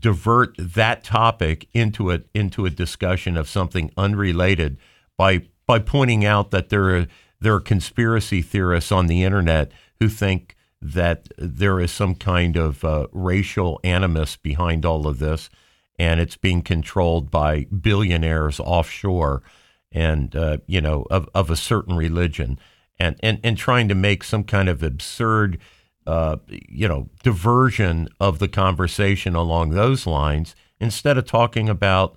divert 0.00 0.54
that 0.58 1.04
topic 1.04 1.68
into 1.72 2.10
a 2.10 2.20
into 2.34 2.66
a 2.66 2.70
discussion 2.70 3.36
of 3.36 3.48
something 3.48 3.90
unrelated 3.96 4.78
by 5.16 5.42
by 5.66 5.78
pointing 5.78 6.24
out 6.24 6.50
that 6.50 6.68
there 6.70 6.96
are 6.96 7.06
there 7.46 7.54
are 7.54 7.60
conspiracy 7.60 8.42
theorists 8.42 8.90
on 8.90 9.06
the 9.06 9.22
internet 9.22 9.70
who 10.00 10.08
think 10.08 10.56
that 10.82 11.28
there 11.38 11.78
is 11.78 11.92
some 11.92 12.16
kind 12.16 12.56
of 12.56 12.84
uh, 12.84 13.06
racial 13.12 13.78
animus 13.84 14.34
behind 14.34 14.84
all 14.84 15.06
of 15.06 15.20
this, 15.20 15.48
and 15.96 16.18
it's 16.18 16.36
being 16.36 16.60
controlled 16.60 17.30
by 17.30 17.66
billionaires 17.66 18.58
offshore, 18.58 19.44
and 19.92 20.34
uh, 20.34 20.56
you 20.66 20.80
know 20.80 21.06
of 21.08 21.28
of 21.36 21.48
a 21.48 21.54
certain 21.54 21.96
religion, 21.96 22.58
and 22.98 23.14
and 23.20 23.38
and 23.44 23.56
trying 23.56 23.86
to 23.86 23.94
make 23.94 24.24
some 24.24 24.42
kind 24.42 24.68
of 24.68 24.82
absurd 24.82 25.56
uh, 26.04 26.38
you 26.48 26.88
know, 26.88 27.08
diversion 27.22 28.08
of 28.18 28.40
the 28.40 28.48
conversation 28.48 29.36
along 29.36 29.70
those 29.70 30.04
lines 30.04 30.56
instead 30.80 31.16
of 31.16 31.24
talking 31.24 31.68
about 31.68 32.16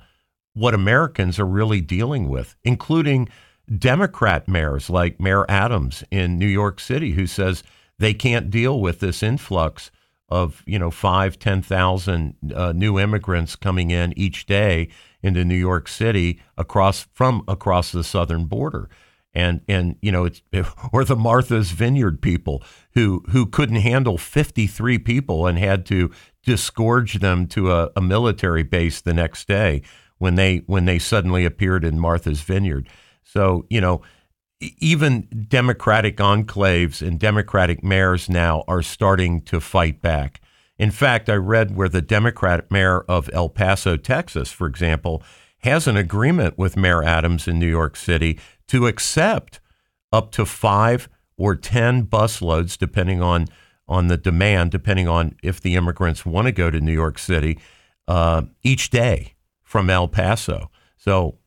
what 0.56 0.74
Americans 0.74 1.38
are 1.38 1.46
really 1.46 1.82
dealing 1.82 2.28
with, 2.28 2.56
including 2.64 3.30
Democrat 3.78 4.48
mayors 4.48 4.90
like 4.90 5.20
Mayor 5.20 5.46
Adams 5.50 6.04
in 6.12 6.38
New 6.38 6.48
York 6.48 6.80
City, 6.80 7.12
who 7.12 7.28
says 7.28 7.64
they 7.98 8.14
can't 8.14 8.50
deal 8.50 8.80
with 8.80 9.00
this 9.00 9.22
influx 9.22 9.92
of 10.30 10.64
you 10.66 10.80
know 10.80 10.92
five, 10.92 11.40
ten 11.40 11.62
thousand 11.62 12.36
uh, 12.54 12.72
new 12.72 13.00
immigrants 13.00 13.56
coming 13.56 13.92
in 13.92 14.14
each 14.18 14.46
day 14.46 14.90
into 15.22 15.44
New 15.44 15.56
York 15.56 15.88
City 15.88 16.42
across 16.58 17.08
from 17.14 17.44
across 17.48 17.92
the 17.92 18.04
southern 18.04 18.46
border 18.46 18.90
and 19.34 19.62
and 19.68 19.96
you 20.02 20.12
know 20.12 20.26
it's 20.26 20.42
or 20.94 21.04
the 21.04 21.16
Martha's 21.16 21.72
Vineyard 21.72 22.22
people 22.22 22.64
who 22.94 23.24
who 23.30 23.46
couldn't 23.46 23.78
handle 23.78 24.18
53 24.18 25.00
people 25.00 25.48
and 25.48 25.58
had 25.58 25.86
to 25.88 26.12
disgorge 26.44 27.16
them 27.20 27.48
to 27.48 27.72
a, 27.72 27.90
a, 27.96 28.02
military 28.02 28.64
base 28.64 29.02
the 29.02 29.14
next 29.14 29.48
day 29.48 29.82
when 30.18 30.36
they 30.36 30.58
when 30.68 30.86
they 30.86 31.00
suddenly 31.00 31.46
appeared 31.46 31.84
in 31.84 32.00
Martha's 32.00 32.42
Vineyard. 32.42 32.88
So 33.32 33.66
you 33.70 33.82
know 33.82 34.02
even 34.62 35.28
Democratic 35.48 36.18
enclaves 36.18 37.06
and 37.06 37.20
Democratic 37.20 37.84
mayors 37.84 38.30
now 38.30 38.64
are 38.68 38.82
starting 38.82 39.42
to 39.42 39.60
fight 39.60 40.02
back. 40.02 40.42
In 40.78 40.92
fact, 40.92 41.30
I 41.30 41.36
read 41.36 41.76
where 41.76 41.90
the 41.90 42.02
Democratic 42.02 42.72
mayor 42.72 43.02
of 43.02 43.30
El 43.34 43.50
Paso, 43.50 43.98
Texas, 43.98 44.52
for 44.52 44.68
example, 44.68 45.24
has 45.60 45.88
an 45.88 45.98
agreement 45.98 46.58
with 46.58 46.78
Mayor 46.78 47.04
Adams 47.04 47.48
in 47.48 47.60
New 47.60 47.70
York 47.70 47.96
City 47.96 48.40
to 48.68 48.88
accept 48.88 49.60
up 50.12 50.32
to 50.32 50.46
five 50.46 51.10
or 51.38 51.56
10 51.56 52.06
busloads, 52.06 52.78
depending 52.78 53.22
on, 53.22 53.48
on 53.88 54.08
the 54.08 54.18
demand, 54.18 54.72
depending 54.72 55.08
on 55.08 55.36
if 55.44 55.60
the 55.60 55.76
immigrants 55.76 56.26
want 56.26 56.48
to 56.48 56.52
go 56.52 56.70
to 56.70 56.80
New 56.80 56.94
York 56.94 57.18
City 57.20 57.60
uh, 58.08 58.44
each 58.64 58.90
day 58.90 59.36
from 59.62 59.90
El 59.90 60.08
Paso. 60.08 60.72
So, 60.98 61.38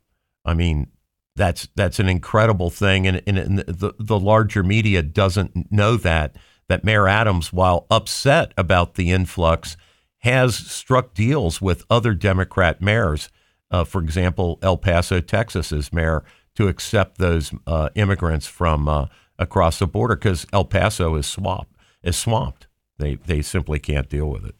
I 0.44 0.54
mean, 0.54 0.88
that's 1.36 1.68
that's 1.74 1.98
an 1.98 2.08
incredible 2.08 2.70
thing, 2.70 3.06
and, 3.06 3.22
and, 3.26 3.38
and 3.38 3.58
the 3.60 3.94
the 3.98 4.18
larger 4.18 4.62
media 4.62 5.02
doesn't 5.02 5.72
know 5.72 5.96
that 5.96 6.36
that 6.68 6.84
Mayor 6.84 7.08
Adams, 7.08 7.52
while 7.52 7.86
upset 7.90 8.52
about 8.56 8.94
the 8.94 9.10
influx, 9.10 9.76
has 10.18 10.54
struck 10.54 11.14
deals 11.14 11.60
with 11.60 11.84
other 11.90 12.14
Democrat 12.14 12.80
mayors 12.80 13.28
uh, 13.72 13.84
for 13.84 14.02
example, 14.02 14.58
El 14.62 14.76
Paso, 14.76 15.20
Texas's 15.20 15.92
mayor, 15.92 16.22
to 16.54 16.68
accept 16.68 17.16
those 17.18 17.52
uh, 17.66 17.88
immigrants 17.94 18.46
from 18.46 18.86
uh, 18.86 19.06
across 19.38 19.78
the 19.78 19.86
border 19.86 20.14
because 20.14 20.46
El 20.52 20.66
Paso 20.66 21.14
is 21.16 21.26
swamped. 21.26 21.74
Is 22.02 22.16
swamped. 22.16 22.66
They 22.98 23.14
they 23.14 23.40
simply 23.42 23.78
can't 23.78 24.08
deal 24.08 24.26
with 24.26 24.44
it. 24.44 24.54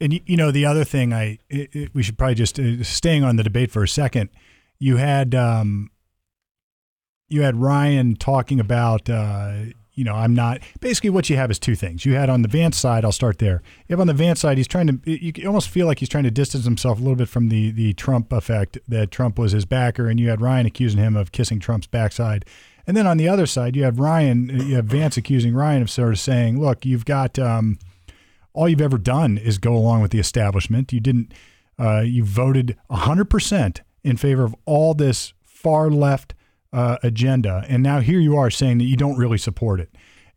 And 0.00 0.20
you 0.26 0.36
know 0.36 0.50
the 0.50 0.66
other 0.66 0.82
thing, 0.82 1.12
I 1.12 1.38
it, 1.48 1.70
it, 1.72 1.94
we 1.94 2.02
should 2.02 2.18
probably 2.18 2.34
just 2.34 2.58
uh, 2.58 2.82
staying 2.82 3.22
on 3.22 3.36
the 3.36 3.44
debate 3.44 3.70
for 3.70 3.84
a 3.84 3.88
second. 3.88 4.30
You 4.82 4.96
had 4.96 5.32
um, 5.32 5.92
you 7.28 7.42
had 7.42 7.56
Ryan 7.56 8.16
talking 8.16 8.58
about 8.58 9.08
uh, 9.08 9.66
you 9.94 10.02
know, 10.02 10.14
I'm 10.14 10.34
not. 10.34 10.60
Basically, 10.80 11.08
what 11.08 11.30
you 11.30 11.36
have 11.36 11.52
is 11.52 11.60
two 11.60 11.76
things. 11.76 12.04
You 12.04 12.14
had 12.14 12.28
on 12.28 12.42
the 12.42 12.48
Vance 12.48 12.78
side. 12.78 13.04
I'll 13.04 13.12
start 13.12 13.38
there. 13.38 13.62
You 13.86 13.92
have 13.92 14.00
on 14.00 14.08
the 14.08 14.12
Vance 14.12 14.40
side. 14.40 14.56
He's 14.56 14.66
trying 14.66 14.88
to. 14.88 15.10
You 15.10 15.46
almost 15.46 15.68
feel 15.68 15.86
like 15.86 16.00
he's 16.00 16.08
trying 16.08 16.24
to 16.24 16.32
distance 16.32 16.64
himself 16.64 16.98
a 16.98 17.00
little 17.00 17.14
bit 17.14 17.28
from 17.28 17.48
the 17.48 17.70
the 17.70 17.92
Trump 17.92 18.32
effect 18.32 18.76
that 18.88 19.12
Trump 19.12 19.38
was 19.38 19.52
his 19.52 19.64
backer, 19.64 20.08
and 20.08 20.18
you 20.18 20.30
had 20.30 20.40
Ryan 20.40 20.66
accusing 20.66 20.98
him 20.98 21.14
of 21.14 21.30
kissing 21.30 21.60
Trump's 21.60 21.86
backside. 21.86 22.44
And 22.84 22.96
then 22.96 23.06
on 23.06 23.18
the 23.18 23.28
other 23.28 23.46
side, 23.46 23.76
you 23.76 23.84
have 23.84 24.00
Ryan. 24.00 24.48
You 24.48 24.74
have 24.74 24.86
Vance 24.86 25.16
accusing 25.16 25.54
Ryan 25.54 25.82
of 25.82 25.90
sort 25.90 26.10
of 26.10 26.18
saying, 26.18 26.60
"Look, 26.60 26.84
you've 26.84 27.04
got 27.04 27.38
um, 27.38 27.78
all 28.52 28.68
you've 28.68 28.80
ever 28.80 28.98
done 28.98 29.38
is 29.38 29.58
go 29.58 29.76
along 29.76 30.02
with 30.02 30.10
the 30.10 30.18
establishment. 30.18 30.92
You 30.92 30.98
didn't. 30.98 31.32
Uh, 31.78 32.00
you 32.00 32.24
voted 32.24 32.76
100 32.88 33.26
percent 33.26 33.82
in 34.04 34.16
favor 34.16 34.44
of 34.44 34.54
all 34.66 34.94
this 34.94 35.32
far 35.44 35.90
left." 35.90 36.34
uh, 36.72 36.96
agenda, 37.02 37.64
and 37.68 37.82
now 37.82 38.00
here 38.00 38.20
you 38.20 38.36
are 38.36 38.50
saying 38.50 38.78
that 38.78 38.84
you 38.84 38.96
don't 38.96 39.18
really 39.18 39.38
support 39.38 39.80
it. 39.80 39.90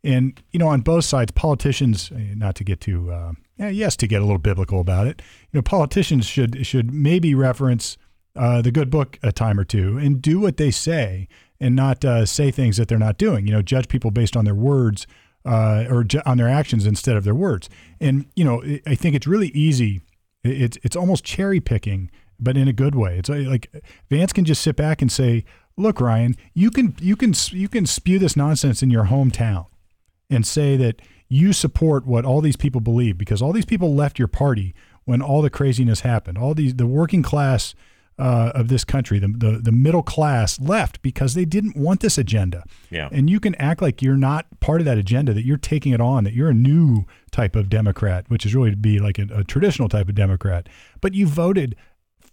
And 0.04 0.40
you 0.52 0.58
know, 0.58 0.68
on 0.68 0.82
both 0.82 1.04
sides, 1.04 1.32
politicians, 1.32 2.12
eh, 2.14 2.34
not 2.36 2.54
to 2.56 2.64
get 2.64 2.80
too, 2.80 3.10
uh, 3.10 3.32
yes, 3.58 3.96
to 3.96 4.06
get 4.06 4.20
a 4.20 4.24
little 4.24 4.38
biblical 4.38 4.80
about 4.80 5.06
it. 5.06 5.22
You 5.52 5.58
know, 5.58 5.62
politicians 5.62 6.26
should 6.26 6.66
should 6.66 6.92
maybe 6.92 7.34
reference 7.34 7.96
uh, 8.36 8.60
the 8.60 8.70
good 8.70 8.90
book 8.90 9.18
a 9.22 9.32
time 9.32 9.58
or 9.58 9.64
two 9.64 9.96
and 9.96 10.20
do 10.20 10.38
what 10.38 10.58
they 10.58 10.70
say, 10.70 11.26
and 11.58 11.74
not 11.74 12.04
uh, 12.04 12.26
say 12.26 12.50
things 12.50 12.76
that 12.76 12.88
they're 12.88 12.98
not 12.98 13.18
doing. 13.18 13.46
You 13.46 13.52
know, 13.52 13.62
judge 13.62 13.88
people 13.88 14.10
based 14.10 14.36
on 14.36 14.44
their 14.44 14.54
words 14.54 15.06
uh, 15.44 15.86
or 15.88 16.04
ju- 16.04 16.22
on 16.26 16.36
their 16.36 16.48
actions 16.48 16.86
instead 16.86 17.16
of 17.16 17.24
their 17.24 17.34
words. 17.34 17.70
And 17.98 18.26
you 18.36 18.44
know, 18.44 18.62
I 18.86 18.94
think 18.94 19.16
it's 19.16 19.26
really 19.26 19.48
easy. 19.48 20.02
It's 20.44 20.78
it's 20.84 20.94
almost 20.94 21.24
cherry 21.24 21.60
picking, 21.60 22.10
but 22.38 22.56
in 22.56 22.68
a 22.68 22.72
good 22.72 22.94
way. 22.94 23.18
It's 23.18 23.28
like 23.28 23.70
Vance 24.10 24.32
can 24.32 24.44
just 24.44 24.62
sit 24.62 24.76
back 24.76 25.02
and 25.02 25.10
say, 25.10 25.44
look, 25.76 26.00
Ryan, 26.00 26.36
you 26.54 26.70
can 26.70 26.94
you 27.00 27.16
can 27.16 27.34
you 27.50 27.68
can 27.68 27.86
spew 27.86 28.18
this 28.18 28.36
nonsense 28.36 28.82
in 28.82 28.90
your 28.90 29.04
hometown 29.04 29.66
and 30.30 30.46
say 30.46 30.76
that 30.76 31.00
you 31.28 31.52
support 31.52 32.06
what 32.06 32.24
all 32.24 32.40
these 32.40 32.56
people 32.56 32.80
believe 32.80 33.18
because 33.18 33.42
all 33.42 33.52
these 33.52 33.64
people 33.64 33.94
left 33.94 34.18
your 34.18 34.28
party 34.28 34.74
when 35.04 35.22
all 35.22 35.42
the 35.42 35.50
craziness 35.50 36.00
happened. 36.00 36.38
All 36.38 36.54
these 36.54 36.74
the 36.74 36.86
working 36.86 37.22
class 37.22 37.74
uh, 38.18 38.50
of 38.54 38.68
this 38.68 38.82
country, 38.84 39.18
the, 39.18 39.28
the 39.28 39.60
the 39.62 39.72
middle 39.72 40.02
class 40.02 40.58
left 40.58 41.02
because 41.02 41.34
they 41.34 41.44
didn't 41.44 41.76
want 41.76 42.00
this 42.00 42.16
agenda. 42.16 42.64
Yeah. 42.90 43.08
And 43.12 43.28
you 43.28 43.40
can 43.40 43.54
act 43.56 43.82
like 43.82 44.00
you're 44.00 44.16
not 44.16 44.46
part 44.60 44.80
of 44.80 44.84
that 44.86 44.98
agenda, 44.98 45.34
that 45.34 45.44
you're 45.44 45.58
taking 45.58 45.92
it 45.92 46.00
on, 46.00 46.24
that 46.24 46.32
you're 46.32 46.48
a 46.48 46.54
new 46.54 47.04
type 47.30 47.56
of 47.56 47.68
Democrat, 47.68 48.24
which 48.28 48.46
is 48.46 48.54
really 48.54 48.70
to 48.70 48.76
be 48.76 48.98
like 48.98 49.18
a, 49.18 49.26
a 49.32 49.44
traditional 49.44 49.88
type 49.88 50.08
of 50.08 50.14
Democrat. 50.14 50.68
But 51.00 51.14
you 51.14 51.26
voted 51.26 51.76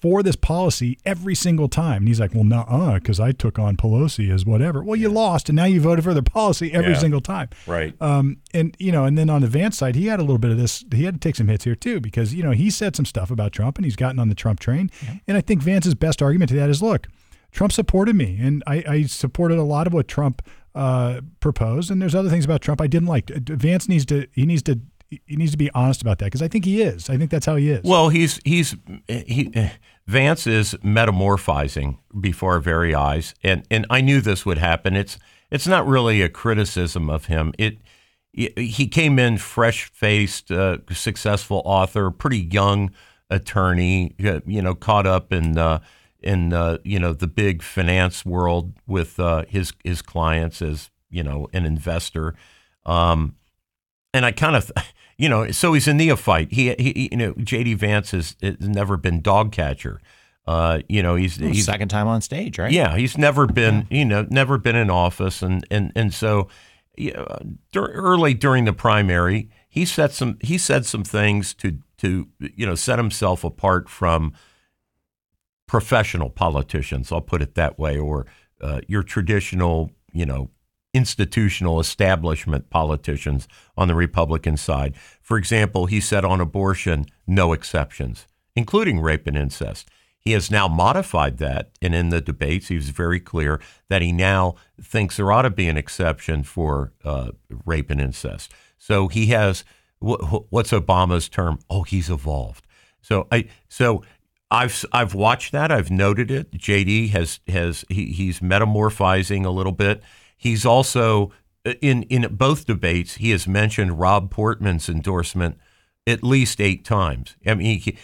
for 0.03 0.21
this 0.21 0.35
policy 0.35 0.97
every 1.05 1.33
single 1.33 1.69
time. 1.69 1.99
And 1.99 2.09
he's 2.09 2.19
like, 2.19 2.33
well, 2.33 2.43
no, 2.43 2.59
uh, 2.67 2.95
because 2.95 3.21
I 3.21 3.31
took 3.31 3.57
on 3.57 3.77
Pelosi 3.77 4.29
as 4.29 4.45
whatever. 4.45 4.83
Well, 4.83 4.97
you 4.97 5.07
lost, 5.07 5.47
and 5.47 5.55
now 5.55 5.63
you 5.63 5.79
voted 5.79 6.03
for 6.03 6.13
the 6.13 6.21
policy 6.21 6.73
every 6.73 6.91
yeah. 6.91 6.99
single 6.99 7.21
time. 7.21 7.47
Right. 7.65 7.95
Um, 8.01 8.39
and 8.53 8.75
you 8.79 8.91
know, 8.91 9.05
and 9.05 9.17
then 9.17 9.29
on 9.29 9.39
the 9.39 9.47
Vance 9.47 9.77
side, 9.77 9.95
he 9.95 10.07
had 10.07 10.19
a 10.19 10.23
little 10.23 10.39
bit 10.39 10.51
of 10.51 10.57
this. 10.57 10.83
He 10.93 11.05
had 11.05 11.13
to 11.13 11.19
take 11.21 11.37
some 11.37 11.47
hits 11.47 11.63
here 11.63 11.75
too, 11.75 12.01
because 12.01 12.33
you 12.33 12.43
know 12.43 12.51
he 12.51 12.69
said 12.69 12.97
some 12.97 13.05
stuff 13.05 13.31
about 13.31 13.53
Trump, 13.53 13.77
and 13.77 13.85
he's 13.85 13.95
gotten 13.95 14.19
on 14.19 14.27
the 14.27 14.35
Trump 14.35 14.59
train. 14.59 14.91
Yeah. 15.01 15.15
And 15.29 15.37
I 15.37 15.41
think 15.41 15.61
Vance's 15.61 15.95
best 15.95 16.21
argument 16.21 16.49
to 16.49 16.57
that 16.57 16.69
is, 16.69 16.81
look, 16.81 17.07
Trump 17.53 17.71
supported 17.71 18.17
me, 18.17 18.37
and 18.41 18.61
I, 18.67 18.83
I 18.85 19.03
supported 19.03 19.57
a 19.57 19.63
lot 19.63 19.87
of 19.87 19.93
what 19.93 20.09
Trump 20.09 20.41
uh, 20.75 21.21
proposed, 21.39 21.89
and 21.89 22.01
there's 22.01 22.15
other 22.15 22.29
things 22.29 22.43
about 22.43 22.61
Trump 22.61 22.81
I 22.81 22.87
didn't 22.87 23.07
like. 23.07 23.29
Vance 23.29 23.87
needs 23.87 24.05
to 24.07 24.27
he 24.33 24.45
needs 24.45 24.63
to 24.63 24.81
he 25.25 25.35
needs 25.35 25.51
to 25.51 25.57
be 25.57 25.69
honest 25.71 26.01
about 26.01 26.19
that 26.19 26.25
because 26.25 26.41
I 26.41 26.47
think 26.47 26.65
he 26.65 26.81
is. 26.81 27.09
I 27.09 27.17
think 27.17 27.31
that's 27.31 27.45
how 27.45 27.55
he 27.55 27.69
is. 27.69 27.83
Well, 27.83 28.09
he's 28.09 28.39
he's 28.43 28.75
he 29.07 29.51
Vance 30.07 30.47
is 30.47 30.73
metamorphizing 30.83 31.97
before 32.19 32.53
our 32.53 32.59
very 32.59 32.93
eyes, 32.93 33.33
and 33.43 33.65
and 33.71 33.85
I 33.89 34.01
knew 34.01 34.21
this 34.21 34.45
would 34.45 34.57
happen. 34.57 34.95
It's 34.95 35.17
it's 35.49 35.67
not 35.67 35.87
really 35.87 36.21
a 36.21 36.29
criticism 36.29 37.09
of 37.09 37.25
him. 37.25 37.53
It 37.57 37.77
he 38.33 38.87
came 38.87 39.19
in 39.19 39.37
fresh 39.37 39.85
faced, 39.85 40.51
uh, 40.51 40.79
successful 40.91 41.61
author, 41.65 42.09
pretty 42.09 42.39
young 42.39 42.91
attorney, 43.29 44.15
uh, 44.25 44.39
you 44.45 44.61
know, 44.61 44.73
caught 44.73 45.05
up 45.05 45.31
in 45.31 45.57
uh, 45.57 45.79
in 46.19 46.51
uh, 46.51 46.79
you 46.83 46.99
know 46.99 47.13
the 47.13 47.27
big 47.27 47.61
finance 47.61 48.25
world 48.25 48.73
with 48.87 49.19
uh, 49.19 49.45
his 49.47 49.73
his 49.83 50.01
clients 50.01 50.61
as 50.61 50.89
you 51.09 51.23
know 51.23 51.47
an 51.53 51.65
investor. 51.65 52.35
Um, 52.85 53.35
and 54.13 54.25
I 54.25 54.31
kind 54.31 54.55
of, 54.55 54.71
you 55.17 55.29
know, 55.29 55.51
so 55.51 55.73
he's 55.73 55.87
a 55.87 55.93
neophyte. 55.93 56.51
He, 56.51 56.73
he 56.75 57.09
you 57.11 57.17
know, 57.17 57.33
J.D. 57.33 57.75
Vance 57.75 58.11
has, 58.11 58.35
has 58.41 58.59
never 58.59 58.97
been 58.97 59.21
dog 59.21 59.51
catcher. 59.51 59.99
Uh, 60.45 60.79
you 60.89 61.01
know, 61.01 61.15
he's, 61.15 61.39
well, 61.39 61.49
he's 61.49 61.65
second 61.65 61.87
time 61.87 62.07
on 62.07 62.21
stage, 62.21 62.59
right? 62.59 62.71
Yeah, 62.71 62.97
he's 62.97 63.17
never 63.17 63.47
been, 63.47 63.87
you 63.89 64.03
know, 64.03 64.27
never 64.29 64.57
been 64.57 64.75
in 64.75 64.89
office, 64.89 65.41
and 65.41 65.65
and 65.71 65.91
and 65.95 66.13
so 66.13 66.49
you 66.97 67.13
know, 67.13 67.27
dur- 67.71 67.91
early 67.93 68.33
during 68.33 68.65
the 68.65 68.73
primary, 68.73 69.49
he 69.69 69.85
said 69.85 70.11
some 70.11 70.37
he 70.41 70.57
said 70.57 70.85
some 70.85 71.03
things 71.03 71.53
to 71.55 71.79
to 71.99 72.27
you 72.39 72.65
know 72.65 72.75
set 72.75 72.99
himself 72.99 73.43
apart 73.43 73.89
from 73.89 74.33
professional 75.65 76.29
politicians. 76.29 77.11
I'll 77.11 77.21
put 77.21 77.41
it 77.41 77.55
that 77.55 77.79
way, 77.79 77.97
or 77.97 78.25
uh, 78.61 78.81
your 78.87 79.03
traditional, 79.03 79.91
you 80.11 80.25
know, 80.25 80.51
institutional 80.93 81.79
establishment 81.79 82.69
politicians 82.69 83.47
on 83.75 83.87
the 83.87 83.95
Republican 83.95 84.57
side. 84.57 84.95
For 85.21 85.37
example, 85.37 85.87
he 85.87 85.99
said 85.99 86.23
on 86.23 86.39
abortion, 86.39 87.07
no 87.25 87.53
exceptions, 87.53 88.27
including 88.55 88.99
rape 88.99 89.27
and 89.27 89.37
incest. 89.37 89.89
He 90.19 90.31
has 90.31 90.49
now 90.49 90.69
modified 90.69 91.37
that, 91.39 91.71
and 91.81 91.93
in 91.93 92.09
the 92.09 92.21
debates, 92.21 92.69
he 92.69 92.75
was 92.75 92.89
very 92.89 93.19
clear 93.19 93.59
that 93.89 94.01
he 94.01 94.13
now 94.13 94.55
thinks 94.81 95.17
there 95.17 95.31
ought 95.31 95.41
to 95.41 95.49
be 95.49 95.67
an 95.67 95.77
exception 95.77 96.43
for 96.43 96.93
uh, 97.03 97.31
rape 97.65 97.89
and 97.89 97.99
incest. 97.99 98.53
So 98.77 99.09
he 99.09 99.27
has 99.27 99.65
what's 99.99 100.71
Obama's 100.71 101.29
term? 101.29 101.59
Oh, 101.69 101.83
he's 101.83 102.09
evolved. 102.09 102.67
So 103.01 103.27
I 103.31 103.47
so 103.67 104.03
I've 104.51 104.85
I've 104.91 105.13
watched 105.13 105.51
that. 105.51 105.71
I've 105.71 105.91
noted 105.91 106.29
it. 106.29 106.51
JD 106.51 107.09
has 107.09 107.39
has 107.47 107.85
he, 107.89 108.07
he's 108.07 108.39
metamorphizing 108.39 109.45
a 109.45 109.49
little 109.49 109.71
bit. 109.71 110.03
He's 110.43 110.65
also 110.65 111.31
in 111.81 112.03
in 112.03 112.35
both 112.35 112.65
debates, 112.65 113.15
he 113.15 113.29
has 113.29 113.47
mentioned 113.47 113.97
Rob 113.97 114.29
Portman's 114.29 114.89
endorsement 114.89 115.57
at 116.05 116.21
least 116.21 116.59
eight 116.59 116.83
times. 116.83 117.37
I 117.45 117.53
mean, 117.53 117.79
he, 117.79 117.97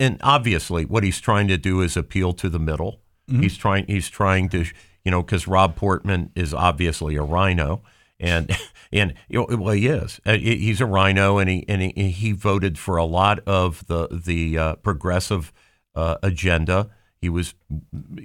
and 0.00 0.18
obviously, 0.24 0.84
what 0.84 1.04
he's 1.04 1.20
trying 1.20 1.46
to 1.46 1.56
do 1.56 1.80
is 1.80 1.96
appeal 1.96 2.32
to 2.32 2.48
the 2.48 2.58
middle. 2.58 3.00
Mm-hmm. 3.30 3.42
He's 3.42 3.56
trying. 3.56 3.86
He's 3.86 4.08
trying 4.08 4.48
to, 4.48 4.64
you 5.04 5.12
know, 5.12 5.22
because 5.22 5.46
Rob 5.46 5.76
Portman 5.76 6.32
is 6.34 6.52
obviously 6.52 7.14
a 7.14 7.22
RINO 7.22 7.82
and 8.18 8.50
and 8.92 9.14
well, 9.30 9.74
he 9.74 9.86
is. 9.86 10.20
Uh, 10.26 10.36
he's 10.36 10.80
a 10.80 10.86
RINO 10.86 11.38
and 11.38 11.48
he 11.48 11.64
and 11.68 11.80
he, 11.80 12.10
he 12.10 12.32
voted 12.32 12.76
for 12.76 12.96
a 12.96 13.04
lot 13.04 13.38
of 13.46 13.86
the 13.86 14.08
the 14.10 14.58
uh, 14.58 14.74
progressive 14.76 15.52
uh, 15.94 16.16
agenda. 16.24 16.90
He 17.20 17.28
was 17.28 17.54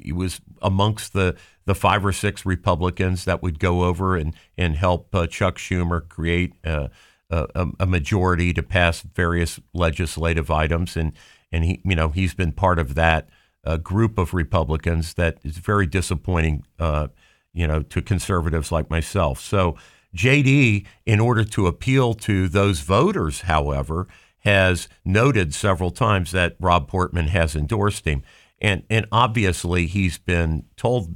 he 0.01 0.12
was 0.12 0.39
amongst 0.62 1.13
the, 1.13 1.36
the 1.65 1.75
five 1.75 2.06
or 2.06 2.13
six 2.13 2.45
Republicans 2.45 3.25
that 3.25 3.41
would 3.41 3.60
go 3.60 3.84
over 3.84 4.15
and 4.15 4.36
and 4.58 4.75
help 4.75 5.13
uh, 5.13 5.27
Chuck 5.27 5.58
Schumer 5.58 6.08
create 6.08 6.53
uh, 6.63 6.88
a, 7.29 7.67
a, 7.79 7.86
majority 7.86 8.53
to 8.53 8.62
pass 8.62 9.01
various 9.01 9.60
legislative 9.73 10.51
items, 10.51 10.95
and 10.95 11.13
and 11.51 11.63
he 11.63 11.82
you 11.84 11.95
know 11.95 12.10
he's 12.10 12.34
been 12.34 12.51
part 12.51 12.77
of 12.77 12.95
that 12.95 13.29
uh, 13.65 13.77
group 13.77 14.17
of 14.17 14.34
Republicans 14.34 15.13
that 15.15 15.38
is 15.43 15.58
very 15.58 15.88
disappointing, 15.88 16.63
uh, 16.79 17.08
you 17.53 17.67
know, 17.67 17.82
to 17.82 18.01
conservatives 18.01 18.71
like 18.71 18.89
myself. 18.89 19.39
So 19.39 19.75
JD, 20.15 20.86
in 21.06 21.19
order 21.19 21.43
to 21.43 21.67
appeal 21.67 22.13
to 22.15 22.47
those 22.47 22.82
voters, 22.82 23.41
however, 23.41 24.08
has 24.39 24.89
noted 25.06 25.53
several 25.53 25.89
times 25.89 26.32
that 26.32 26.56
Rob 26.60 26.88
Portman 26.88 27.27
has 27.27 27.56
endorsed 27.56 28.06
him, 28.06 28.23
and 28.63 28.84
and 28.89 29.06
obviously 29.12 29.86
he's 29.86 30.17
been 30.17 30.65
told, 30.78 31.15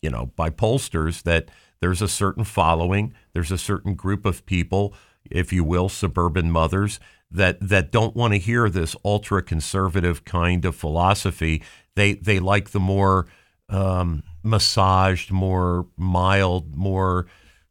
you 0.00 0.10
know, 0.10 0.26
by 0.36 0.50
pollsters 0.50 1.22
that 1.24 1.48
there's 1.80 2.02
a 2.02 2.08
certain 2.08 2.44
following, 2.44 3.14
there's 3.32 3.50
a 3.50 3.58
certain 3.58 3.94
group 3.94 4.24
of 4.24 4.46
people 4.46 4.94
if 5.30 5.52
you 5.52 5.64
will, 5.64 5.88
suburban 5.88 6.50
mothers 6.50 7.00
that 7.30 7.58
that 7.60 7.90
don't 7.90 8.14
want 8.14 8.34
to 8.34 8.38
hear 8.38 8.68
this 8.68 8.94
ultra 9.04 9.42
conservative 9.42 10.24
kind 10.24 10.64
of 10.64 10.76
philosophy. 10.76 11.62
They 11.96 12.14
they 12.14 12.38
like 12.38 12.70
the 12.70 12.80
more 12.80 13.26
um, 13.68 14.22
massaged, 14.42 15.30
more 15.30 15.86
mild, 15.96 16.76
more 16.76 17.26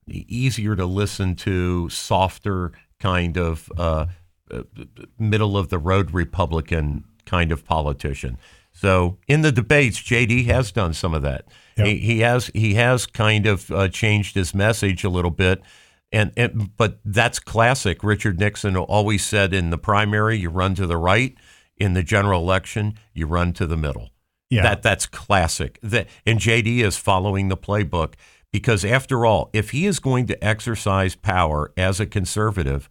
easier 0.07 0.75
to 0.75 0.85
listen 0.85 1.35
to, 1.35 1.89
softer 1.89 2.71
kind 2.99 3.37
of 3.37 3.71
uh, 3.77 4.07
uh 4.49 4.63
middle 5.19 5.57
of 5.57 5.69
the 5.69 5.79
road 5.79 6.11
Republican 6.11 7.05
kind 7.25 7.51
of 7.51 7.65
politician. 7.65 8.37
So 8.81 9.17
in 9.27 9.41
the 9.41 9.51
debates, 9.51 9.99
JD 9.99 10.45
has 10.47 10.71
done 10.71 10.93
some 10.93 11.13
of 11.13 11.21
that. 11.21 11.45
Yep. 11.77 11.87
He, 11.87 11.97
he, 11.97 12.19
has 12.19 12.47
he 12.47 12.73
has 12.73 13.05
kind 13.05 13.45
of 13.45 13.69
uh, 13.71 13.87
changed 13.87 14.35
his 14.35 14.55
message 14.55 15.03
a 15.03 15.09
little 15.09 15.31
bit 15.31 15.61
and, 16.11 16.31
and 16.35 16.75
but 16.75 16.99
that's 17.05 17.39
classic. 17.39 18.03
Richard 18.03 18.39
Nixon 18.39 18.75
always 18.75 19.23
said 19.23 19.53
in 19.53 19.69
the 19.69 19.77
primary, 19.77 20.37
you 20.37 20.49
run 20.49 20.75
to 20.75 20.85
the 20.85 20.97
right. 20.97 21.35
In 21.77 21.93
the 21.93 22.03
general 22.03 22.41
election, 22.41 22.95
you 23.13 23.25
run 23.25 23.53
to 23.53 23.65
the 23.65 23.77
middle. 23.77 24.09
Yeah. 24.49 24.63
That 24.63 24.83
that's 24.83 25.05
classic. 25.07 25.79
That 25.81 26.07
and 26.25 26.39
JD 26.39 26.83
is 26.83 26.97
following 26.97 27.47
the 27.47 27.57
playbook 27.57 28.15
because 28.51 28.83
after 28.83 29.25
all, 29.25 29.49
if 29.53 29.71
he 29.71 29.85
is 29.85 29.99
going 29.99 30.27
to 30.27 30.43
exercise 30.43 31.15
power 31.15 31.71
as 31.77 31.99
a 31.99 32.05
conservative, 32.05 32.89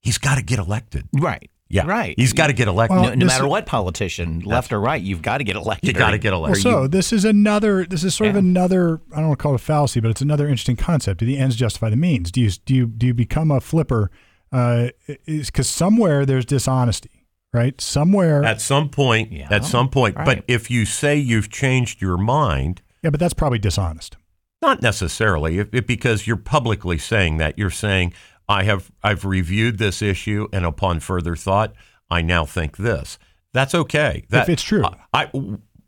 he's 0.00 0.18
got 0.18 0.36
to 0.36 0.42
get 0.42 0.58
elected. 0.58 1.06
Right. 1.12 1.50
Yeah, 1.68 1.86
right. 1.86 2.14
He's 2.16 2.32
got 2.32 2.48
to 2.48 2.52
get 2.52 2.68
elected. 2.68 2.96
Well, 2.96 3.08
no, 3.10 3.14
no 3.14 3.26
matter 3.26 3.48
what 3.48 3.66
politician, 3.66 4.40
left 4.40 4.72
or 4.72 4.80
right, 4.80 5.00
you've 5.02 5.22
got 5.22 5.38
to 5.38 5.44
get 5.44 5.56
elected. 5.56 5.88
You 5.88 5.94
got 5.94 6.10
to 6.10 6.18
get 6.18 6.32
elected. 6.32 6.64
Well, 6.64 6.82
so 6.82 6.86
this 6.86 7.12
is 7.12 7.24
another. 7.24 7.84
This 7.86 8.04
is 8.04 8.14
sort 8.14 8.26
yeah. 8.26 8.32
of 8.32 8.36
another. 8.36 9.00
I 9.12 9.16
don't 9.16 9.28
want 9.28 9.38
to 9.38 9.42
call 9.42 9.52
it 9.52 9.60
a 9.60 9.64
fallacy, 9.64 10.00
but 10.00 10.10
it's 10.10 10.20
another 10.20 10.46
interesting 10.46 10.76
concept. 10.76 11.20
Do 11.20 11.26
the 11.26 11.38
ends 11.38 11.56
justify 11.56 11.88
the 11.88 11.96
means? 11.96 12.30
Do 12.30 12.40
you 12.40 12.50
do 12.50 12.74
you 12.74 12.86
do 12.86 13.06
you 13.06 13.14
become 13.14 13.50
a 13.50 13.60
flipper? 13.60 14.10
Uh, 14.52 14.90
because 15.26 15.68
somewhere 15.68 16.24
there's 16.24 16.44
dishonesty, 16.44 17.26
right? 17.52 17.80
Somewhere 17.80 18.44
at 18.44 18.60
some 18.60 18.88
point. 18.88 19.32
Yeah. 19.32 19.48
At 19.50 19.64
some 19.64 19.88
point. 19.88 20.16
Right. 20.16 20.26
But 20.26 20.44
if 20.46 20.70
you 20.70 20.84
say 20.84 21.16
you've 21.16 21.50
changed 21.50 22.00
your 22.00 22.18
mind, 22.18 22.82
yeah, 23.02 23.10
but 23.10 23.18
that's 23.18 23.34
probably 23.34 23.58
dishonest. 23.58 24.16
Not 24.62 24.80
necessarily, 24.80 25.58
if, 25.58 25.74
if, 25.74 25.86
because 25.86 26.26
you're 26.26 26.36
publicly 26.36 26.96
saying 26.96 27.36
that. 27.36 27.58
You're 27.58 27.68
saying, 27.68 28.14
I 28.48 28.64
have 28.64 28.90
I've 29.02 29.24
reviewed 29.24 29.78
this 29.78 30.02
issue, 30.02 30.48
and 30.52 30.64
upon 30.64 31.00
further 31.00 31.36
thought, 31.36 31.74
I 32.10 32.22
now 32.22 32.44
think 32.44 32.76
this. 32.76 33.18
That's 33.52 33.74
okay. 33.74 34.24
That, 34.30 34.44
if 34.44 34.48
it's 34.48 34.62
true, 34.62 34.84
I, 34.84 34.96
I 35.24 35.30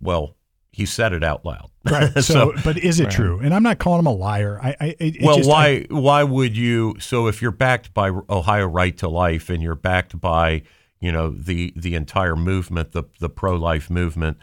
well, 0.00 0.36
he 0.72 0.86
said 0.86 1.12
it 1.12 1.24
out 1.24 1.44
loud. 1.44 1.70
Right. 1.86 2.12
So, 2.14 2.20
so 2.20 2.52
but 2.64 2.78
is 2.78 2.98
it 2.98 3.04
right. 3.04 3.12
true? 3.12 3.38
And 3.38 3.54
I'm 3.54 3.62
not 3.62 3.78
calling 3.78 4.00
him 4.00 4.06
a 4.06 4.12
liar. 4.12 4.58
I, 4.60 4.76
I 4.80 4.96
it, 4.98 5.22
well, 5.22 5.36
just, 5.36 5.48
why 5.48 5.66
I, 5.66 5.86
why 5.88 6.24
would 6.24 6.56
you? 6.56 6.96
So 6.98 7.28
if 7.28 7.40
you're 7.40 7.52
backed 7.52 7.94
by 7.94 8.10
Ohio 8.28 8.66
Right 8.66 8.96
to 8.98 9.08
Life 9.08 9.50
and 9.50 9.62
you're 9.62 9.76
backed 9.76 10.20
by 10.20 10.62
you 10.98 11.12
know 11.12 11.30
the 11.30 11.72
the 11.76 11.94
entire 11.94 12.34
movement, 12.34 12.90
the 12.90 13.04
the 13.20 13.28
pro 13.28 13.54
life 13.54 13.88
movement, 13.88 14.38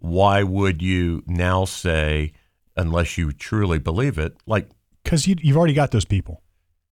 why 0.00 0.42
would 0.42 0.82
you 0.82 1.22
now 1.28 1.64
say 1.64 2.32
unless 2.76 3.18
you 3.18 3.32
truly 3.32 3.78
believe 3.78 4.18
it, 4.18 4.36
like 4.46 4.68
because 5.04 5.26
you, 5.26 5.36
you've 5.40 5.56
already 5.56 5.74
got 5.74 5.90
those 5.90 6.04
people. 6.04 6.42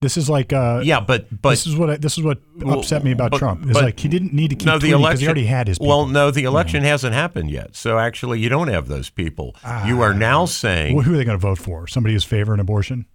This 0.02 0.18
is 0.18 0.28
like 0.28 0.52
uh, 0.52 0.82
yeah, 0.84 1.00
but 1.00 1.26
but 1.40 1.50
this 1.50 1.66
is 1.66 1.74
what 1.74 1.88
I, 1.88 1.96
this 1.96 2.18
is 2.18 2.24
what 2.24 2.38
upset 2.66 3.02
me 3.02 3.12
about 3.12 3.30
but, 3.30 3.38
Trump. 3.38 3.66
Is 3.66 3.76
like 3.76 3.98
he 3.98 4.08
didn't 4.08 4.34
need 4.34 4.48
to 4.48 4.56
keep 4.56 4.66
no, 4.66 4.78
the 4.78 4.90
election, 4.90 5.00
because 5.00 5.20
he 5.20 5.26
already 5.26 5.46
had 5.46 5.68
his. 5.68 5.78
People. 5.78 5.88
Well, 5.88 6.06
no, 6.06 6.30
the 6.30 6.44
election 6.44 6.80
mm-hmm. 6.80 6.88
hasn't 6.88 7.14
happened 7.14 7.50
yet, 7.50 7.74
so 7.74 7.98
actually 7.98 8.38
you 8.38 8.50
don't 8.50 8.68
have 8.68 8.88
those 8.88 9.08
people. 9.08 9.56
Ah, 9.64 9.86
you 9.86 10.02
are 10.02 10.12
now 10.12 10.44
saying 10.44 10.96
well, 10.96 11.04
who 11.04 11.14
are 11.14 11.16
they 11.16 11.24
going 11.24 11.38
to 11.38 11.42
vote 11.42 11.58
for? 11.58 11.86
Somebody 11.86 12.12
who's 12.12 12.24
favoring 12.24 12.60
abortion. 12.60 13.06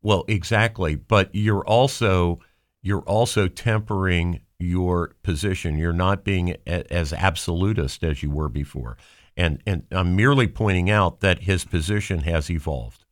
Well, 0.00 0.24
exactly, 0.28 0.94
but 0.94 1.28
you're 1.34 1.64
also 1.66 2.40
you're 2.80 3.02
also 3.02 3.46
tempering 3.46 4.40
your 4.58 5.14
position. 5.22 5.76
You're 5.76 5.92
not 5.92 6.24
being 6.24 6.56
a, 6.66 6.90
as 6.90 7.12
absolutist 7.12 8.02
as 8.02 8.22
you 8.22 8.30
were 8.30 8.48
before, 8.48 8.96
and 9.36 9.62
and 9.66 9.82
I'm 9.90 10.16
merely 10.16 10.46
pointing 10.46 10.88
out 10.88 11.20
that 11.20 11.40
his 11.40 11.66
position 11.66 12.20
has 12.20 12.50
evolved 12.50 13.04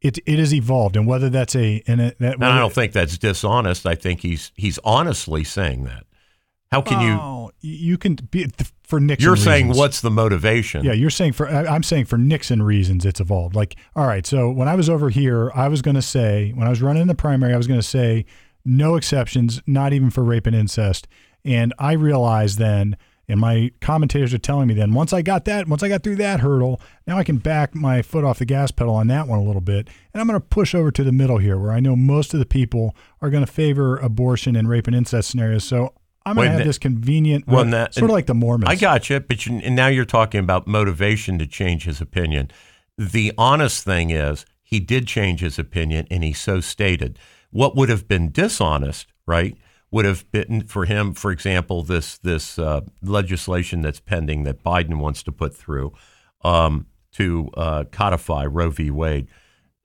it 0.00 0.18
it 0.26 0.38
has 0.38 0.54
evolved, 0.54 0.96
and 0.96 1.06
whether 1.06 1.28
that's 1.28 1.54
a 1.54 1.82
and, 1.86 2.00
it, 2.00 2.18
that, 2.20 2.34
and 2.34 2.44
I 2.44 2.58
don't 2.58 2.72
think 2.72 2.92
that's 2.92 3.18
dishonest. 3.18 3.86
I 3.86 3.94
think 3.94 4.20
he's 4.20 4.52
he's 4.54 4.78
honestly 4.84 5.44
saying 5.44 5.84
that. 5.84 6.04
How 6.70 6.82
can 6.82 6.98
oh, 6.98 7.50
you? 7.60 7.70
You 7.70 7.98
can 7.98 8.14
be 8.14 8.46
for 8.84 9.00
Nixon. 9.00 9.24
You're 9.24 9.34
reasons. 9.34 9.44
saying 9.44 9.68
what's 9.68 10.00
the 10.00 10.10
motivation? 10.10 10.84
Yeah, 10.84 10.92
you're 10.92 11.10
saying 11.10 11.32
for 11.32 11.48
I'm 11.48 11.82
saying 11.82 12.06
for 12.06 12.16
Nixon 12.16 12.62
reasons 12.62 13.04
it's 13.04 13.20
evolved. 13.20 13.54
Like, 13.54 13.76
all 13.94 14.06
right, 14.06 14.26
so 14.26 14.50
when 14.50 14.68
I 14.68 14.74
was 14.74 14.88
over 14.88 15.10
here, 15.10 15.50
I 15.54 15.68
was 15.68 15.82
going 15.82 15.96
to 15.96 16.02
say 16.02 16.52
when 16.52 16.66
I 16.66 16.70
was 16.70 16.80
running 16.80 17.02
in 17.02 17.08
the 17.08 17.14
primary, 17.14 17.52
I 17.52 17.56
was 17.56 17.66
going 17.66 17.80
to 17.80 17.86
say 17.86 18.24
no 18.64 18.94
exceptions, 18.94 19.60
not 19.66 19.92
even 19.92 20.10
for 20.10 20.22
rape 20.22 20.46
and 20.46 20.56
incest, 20.56 21.08
and 21.44 21.74
I 21.78 21.92
realized 21.92 22.58
then 22.58 22.96
and 23.30 23.40
my 23.40 23.70
commentators 23.80 24.34
are 24.34 24.38
telling 24.38 24.68
me 24.68 24.74
then 24.74 24.92
once 24.92 25.12
I 25.12 25.22
got 25.22 25.44
that, 25.46 25.68
once 25.68 25.82
I 25.82 25.88
got 25.88 26.02
through 26.02 26.16
that 26.16 26.40
hurdle, 26.40 26.80
now 27.06 27.16
I 27.16 27.24
can 27.24 27.38
back 27.38 27.74
my 27.74 28.02
foot 28.02 28.24
off 28.24 28.38
the 28.38 28.44
gas 28.44 28.70
pedal 28.70 28.94
on 28.94 29.06
that 29.06 29.28
one 29.28 29.38
a 29.38 29.42
little 29.42 29.60
bit. 29.60 29.88
And 30.12 30.20
I'm 30.20 30.26
going 30.26 30.40
to 30.40 30.46
push 30.46 30.74
over 30.74 30.90
to 30.90 31.04
the 31.04 31.12
middle 31.12 31.38
here 31.38 31.58
where 31.58 31.72
I 31.72 31.80
know 31.80 31.96
most 31.96 32.34
of 32.34 32.40
the 32.40 32.46
people 32.46 32.94
are 33.22 33.30
going 33.30 33.44
to 33.44 33.50
favor 33.50 33.96
abortion 33.98 34.56
and 34.56 34.68
rape 34.68 34.86
and 34.86 34.96
incest 34.96 35.30
scenarios. 35.30 35.64
So 35.64 35.94
I'm 36.26 36.36
going 36.36 36.50
to 36.50 36.56
have 36.58 36.66
this 36.66 36.78
convenient, 36.78 37.46
well, 37.46 37.64
that, 37.64 37.94
sort 37.94 38.10
of 38.10 38.14
like 38.14 38.26
the 38.26 38.34
Mormons. 38.34 38.68
I 38.68 38.74
got 38.74 39.08
you, 39.08 39.20
but 39.20 39.46
you, 39.46 39.60
and 39.64 39.74
now 39.74 39.86
you're 39.86 40.04
talking 40.04 40.40
about 40.40 40.66
motivation 40.66 41.38
to 41.38 41.46
change 41.46 41.84
his 41.84 42.00
opinion. 42.00 42.50
The 42.98 43.32
honest 43.38 43.84
thing 43.84 44.10
is, 44.10 44.44
he 44.62 44.80
did 44.80 45.06
change 45.06 45.40
his 45.40 45.58
opinion, 45.58 46.06
and 46.10 46.22
he 46.22 46.32
so 46.32 46.60
stated. 46.60 47.18
What 47.50 47.74
would 47.74 47.88
have 47.88 48.06
been 48.06 48.30
dishonest, 48.30 49.06
right, 49.26 49.56
would 49.90 50.04
have 50.04 50.30
been 50.30 50.66
for 50.66 50.84
him, 50.84 51.14
for 51.14 51.30
example, 51.30 51.82
this 51.82 52.18
this 52.18 52.58
uh, 52.58 52.82
legislation 53.02 53.82
that's 53.82 54.00
pending 54.00 54.44
that 54.44 54.62
Biden 54.62 54.98
wants 54.98 55.22
to 55.24 55.32
put 55.32 55.54
through 55.54 55.92
um, 56.42 56.86
to 57.12 57.50
uh, 57.56 57.84
codify 57.90 58.46
Roe 58.46 58.70
v. 58.70 58.90
Wade. 58.90 59.28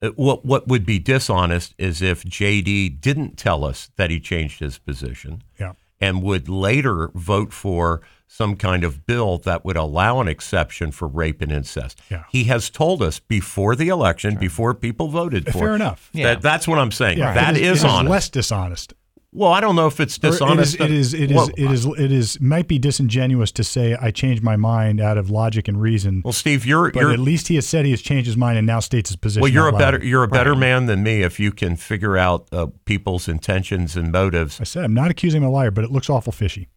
Uh, 0.00 0.10
what 0.10 0.44
what 0.44 0.68
would 0.68 0.86
be 0.86 0.98
dishonest 0.98 1.74
is 1.78 2.02
if 2.02 2.24
JD 2.24 3.00
didn't 3.00 3.36
tell 3.36 3.64
us 3.64 3.90
that 3.96 4.10
he 4.10 4.20
changed 4.20 4.60
his 4.60 4.78
position, 4.78 5.42
yeah. 5.58 5.72
and 6.00 6.22
would 6.22 6.48
later 6.48 7.10
vote 7.14 7.52
for 7.52 8.02
some 8.28 8.56
kind 8.56 8.84
of 8.84 9.06
bill 9.06 9.38
that 9.38 9.64
would 9.64 9.76
allow 9.76 10.20
an 10.20 10.28
exception 10.28 10.90
for 10.90 11.06
rape 11.06 11.40
and 11.40 11.52
incest. 11.52 12.00
Yeah. 12.10 12.24
He 12.30 12.44
has 12.44 12.70
told 12.70 13.00
us 13.02 13.20
before 13.20 13.76
the 13.76 13.88
election, 13.88 14.32
sure. 14.32 14.40
before 14.40 14.74
people 14.74 15.08
voted 15.08 15.44
for. 15.44 15.58
It. 15.58 15.60
Fair 15.60 15.74
enough. 15.74 16.10
That, 16.12 16.18
yeah. 16.18 16.34
That's 16.34 16.66
what 16.66 16.78
I'm 16.78 16.90
saying. 16.90 17.18
Yeah, 17.18 17.34
that 17.34 17.56
is, 17.56 17.78
is 17.78 17.84
honest. 17.84 18.10
less 18.10 18.28
dishonest. 18.28 18.94
Well, 19.36 19.52
I 19.52 19.60
don't 19.60 19.76
know 19.76 19.86
if 19.86 20.00
it's 20.00 20.16
dishonest. 20.16 20.80
It 20.80 20.90
is. 20.90 21.12
It 21.12 21.30
is. 21.30 21.30
It 21.30 21.30
is, 21.30 21.36
well, 21.36 21.50
it 21.58 21.70
is. 21.70 21.86
It 21.86 22.10
is. 22.10 22.40
Might 22.40 22.68
be 22.68 22.78
disingenuous 22.78 23.52
to 23.52 23.64
say 23.64 23.94
I 23.94 24.10
changed 24.10 24.42
my 24.42 24.56
mind 24.56 24.98
out 24.98 25.18
of 25.18 25.28
logic 25.28 25.68
and 25.68 25.78
reason. 25.78 26.22
Well, 26.24 26.32
Steve, 26.32 26.64
you're. 26.64 26.90
But 26.90 27.00
you're, 27.00 27.12
at 27.12 27.18
least 27.18 27.48
he 27.48 27.56
has 27.56 27.68
said 27.68 27.84
he 27.84 27.90
has 27.90 28.00
changed 28.00 28.26
his 28.26 28.36
mind 28.38 28.56
and 28.56 28.66
now 28.66 28.80
states 28.80 29.10
his 29.10 29.16
position. 29.16 29.42
Well, 29.42 29.52
you're 29.52 29.68
a 29.68 29.72
loud. 29.72 29.78
better. 29.78 30.02
You're 30.02 30.22
a 30.22 30.28
better 30.28 30.52
right. 30.52 30.60
man 30.60 30.86
than 30.86 31.02
me 31.02 31.20
if 31.20 31.38
you 31.38 31.52
can 31.52 31.76
figure 31.76 32.16
out 32.16 32.48
uh, 32.50 32.68
people's 32.86 33.28
intentions 33.28 33.94
and 33.94 34.10
motives. 34.10 34.58
I 34.58 34.64
said 34.64 34.84
I'm 34.84 34.94
not 34.94 35.10
accusing 35.10 35.42
him 35.42 35.48
of 35.48 35.52
a 35.52 35.54
liar, 35.54 35.70
but 35.70 35.84
it 35.84 35.90
looks 35.90 36.08
awful 36.08 36.32
fishy. 36.32 36.70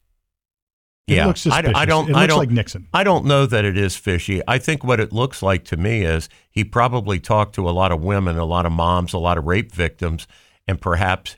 It 1.08 1.16
yeah, 1.16 1.28
looks 1.28 1.48
I, 1.48 1.62
suspicious. 1.62 1.78
I 1.78 1.86
don't. 1.86 2.10
It 2.10 2.16
I 2.16 2.22
looks 2.24 2.28
don't, 2.28 2.40
like 2.40 2.50
Nixon. 2.50 2.88
I 2.94 3.06
don't 3.06 3.24
know 3.24 3.46
that 3.46 3.64
it 3.64 3.78
is 3.78 3.96
fishy. 3.96 4.42
I 4.50 4.58
think 4.58 4.84
what 4.84 5.00
it 5.00 5.14
looks 5.14 5.42
like 5.42 5.64
to 5.66 5.78
me 5.78 6.02
is 6.02 6.28
he 6.52 6.66
probably 6.66 7.22
talked 7.22 7.56
to 7.56 7.70
a 7.70 7.72
lot 7.72 7.94
of 7.94 8.04
women, 8.04 8.38
a 8.38 8.44
lot 8.44 8.66
of 8.66 8.74
moms, 8.74 9.14
a 9.14 9.18
lot 9.18 9.38
of 9.38 9.46
rape 9.46 9.72
victims, 9.72 10.28
and 10.68 10.82
perhaps 10.82 11.38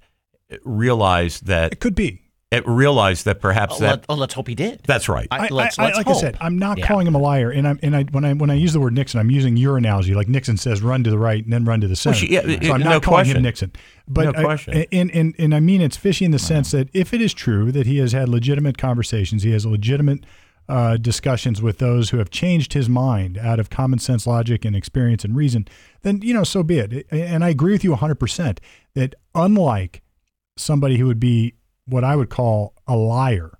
realized 0.64 1.46
that 1.48 1.72
It 1.74 1.80
could 1.80 1.96
be. 1.96 2.22
it 2.52 2.68
realized 2.68 3.24
that 3.26 3.40
perhaps 3.40 3.76
Oh, 3.78 3.80
that 3.80 3.90
let, 3.90 4.06
oh, 4.10 4.16
let's 4.16 4.34
hope 4.34 4.48
he 4.48 4.56
did. 4.56 4.82
that's 4.86 5.08
right. 5.08 5.28
I- 5.32 5.46
I, 5.46 5.48
let's- 5.50 5.80
I, 5.80 5.86
let's 5.86 5.98
like 5.98 6.08
I 6.08 6.14
said, 6.14 6.38
I'm 6.42 6.58
not 6.60 6.78
Yeah. 6.78 6.88
calling 6.88 7.08
him 7.08 7.16
a 7.16 7.18
liar, 7.18 7.50
and 7.52 7.68
I'm 7.68 7.80
and 7.82 7.96
I 7.96 8.04
when 8.12 8.26
I 8.26 8.34
when 8.34 8.50
I 8.50 8.56
use 8.56 8.74
the 8.74 8.80
word 8.80 8.94
Nixon, 8.94 9.20
I'm 9.20 9.32
using 9.32 9.56
your 9.58 9.78
analogy. 9.78 10.14
Like 10.14 10.28
Nixon 10.28 10.58
says, 10.58 10.82
run 10.82 11.04
to 11.06 11.10
the 11.10 11.18
right 11.18 11.44
and 11.44 11.54
then 11.54 11.64
run 11.66 11.80
to 11.82 11.88
the 11.88 11.96
center. 11.96 12.18
she- 12.18 12.34
yeah, 12.34 12.42
so 12.42 12.48
it- 12.50 12.64
I'm 12.70 12.82
not 12.82 12.90
no 12.90 13.00
calling 13.00 13.20
question. 13.26 13.38
him 13.38 13.44
Nixon. 13.44 13.72
But 14.08 14.26
No 14.26 14.32
I- 14.40 14.44
question. 14.44 14.86
and, 14.92 15.12
and 15.12 15.34
and 15.40 15.56
I 15.56 15.60
mean 15.62 15.82
it's 15.82 15.96
fishy 15.98 16.26
in 16.26 16.32
the 16.32 16.40
sense 16.40 16.72
that 16.72 16.90
if 16.94 17.14
it 17.14 17.22
is 17.22 17.34
true 17.34 17.72
that 17.72 17.86
he 17.88 17.98
has 18.00 18.12
had 18.12 18.28
legitimate 18.28 18.78
conversations, 18.78 19.44
he 19.44 19.52
has 19.52 19.66
legitimate 19.66 20.26
uh, 20.70 20.96
discussions 20.96 21.62
with 21.62 21.80
those 21.80 22.12
who 22.12 22.18
have 22.18 22.30
changed 22.30 22.74
his 22.74 22.88
mind 22.88 23.38
out 23.38 23.60
of 23.60 23.70
common 23.70 24.00
sense, 24.00 24.26
logic, 24.28 24.64
and 24.64 24.74
experience 24.76 25.26
and 25.26 25.36
reason, 25.36 25.68
then 26.04 26.20
you 26.22 26.34
know 26.34 26.44
so 26.46 26.64
be 26.64 26.78
it. 26.80 27.06
And 27.12 27.44
I 27.44 27.50
agree 27.50 27.74
with 27.74 27.84
you 27.84 27.90
100 27.92 28.16
percent 28.16 28.60
that 28.94 29.16
unlike 29.36 30.02
somebody 30.62 30.97
who 30.97 31.08
would 31.08 31.19
be 31.19 31.56
what 31.86 32.04
I 32.04 32.15
would 32.15 32.30
call 32.30 32.74
a 32.88 32.95
liar, 32.95 33.58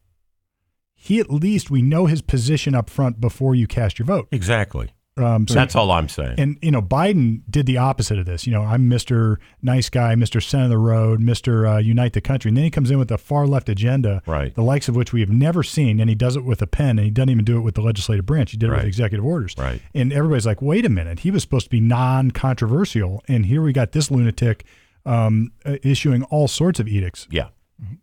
he 0.94 1.20
at 1.20 1.32
least 1.32 1.70
we 1.72 1.82
know 1.82 2.06
his 2.06 2.22
position 2.22 2.76
up 2.76 2.90
front 2.90 3.20
before 3.20 3.56
you 3.56 3.68
cast 3.68 3.98
your 4.00 4.06
vote. 4.06 4.28
exactly. 4.32 4.92
Um, 5.18 5.46
so 5.46 5.56
That's 5.56 5.76
all 5.76 5.92
I'm 5.92 6.08
saying. 6.08 6.36
and 6.38 6.58
you 6.62 6.72
know, 6.72 6.82
Biden 6.82 7.42
did 7.50 7.66
the 7.66 7.78
opposite 7.78 8.18
of 8.18 8.26
this. 8.26 8.48
You 8.48 8.54
know, 8.54 8.62
I'm 8.64 8.90
Mr. 8.90 9.38
Nice 9.62 9.90
Guy, 9.90 10.16
Mr. 10.16 10.42
Center 10.42 10.64
of 10.64 10.70
the 10.70 10.78
Road, 10.78 11.20
Mr. 11.20 11.70
Uh, 11.76 11.78
Unite 11.80 12.14
the 12.14 12.22
Country, 12.22 12.48
and 12.50 12.56
then 12.58 12.64
he 12.64 12.72
comes 12.72 12.90
in 12.90 12.98
with 12.98 13.12
a 13.12 13.18
far 13.18 13.46
left 13.46 13.68
agenda, 13.68 14.24
Right. 14.26 14.56
The 14.56 14.64
likes 14.64 14.88
of 14.88 14.96
which 14.96 15.12
we 15.12 15.20
have 15.20 15.30
never 15.30 15.64
seen, 15.64 16.00
and 16.00 16.10
he 16.10 16.16
does 16.16 16.38
it 16.38 16.46
with 16.46 16.62
a 16.62 16.66
pen, 16.68 16.98
and 16.98 17.02
he 17.02 17.12
doesn't 17.12 17.30
even 17.30 17.44
do 17.44 17.58
it 17.58 17.62
with 17.62 17.76
the 17.76 17.82
legislative 17.82 18.26
branch. 18.26 18.52
He 18.52 18.58
did 18.58 18.68
it 18.68 18.72
Right. 18.72 18.78
with 18.80 18.88
executive 18.88 19.26
orders, 19.26 19.54
Right. 19.58 19.82
And 19.94 20.14
everybody's 20.14 20.46
like, 20.46 20.62
"Wait 20.62 20.86
a 20.86 20.90
minute, 20.90 21.20
he 21.20 21.30
was 21.30 21.42
supposed 21.44 21.66
to 21.66 21.72
be 21.72 21.82
non-controversial, 21.82 23.22
and 23.28 23.46
here 23.48 23.62
we 23.62 23.74
got 23.74 23.92
this 23.92 24.10
lunatic 24.12 24.64
um, 25.06 25.52
uh, 25.66 25.78
issuing 25.84 26.24
all 26.24 26.48
sorts 26.48 26.80
of 26.80 26.88
edicts." 26.88 27.28
yeah. 27.32 27.50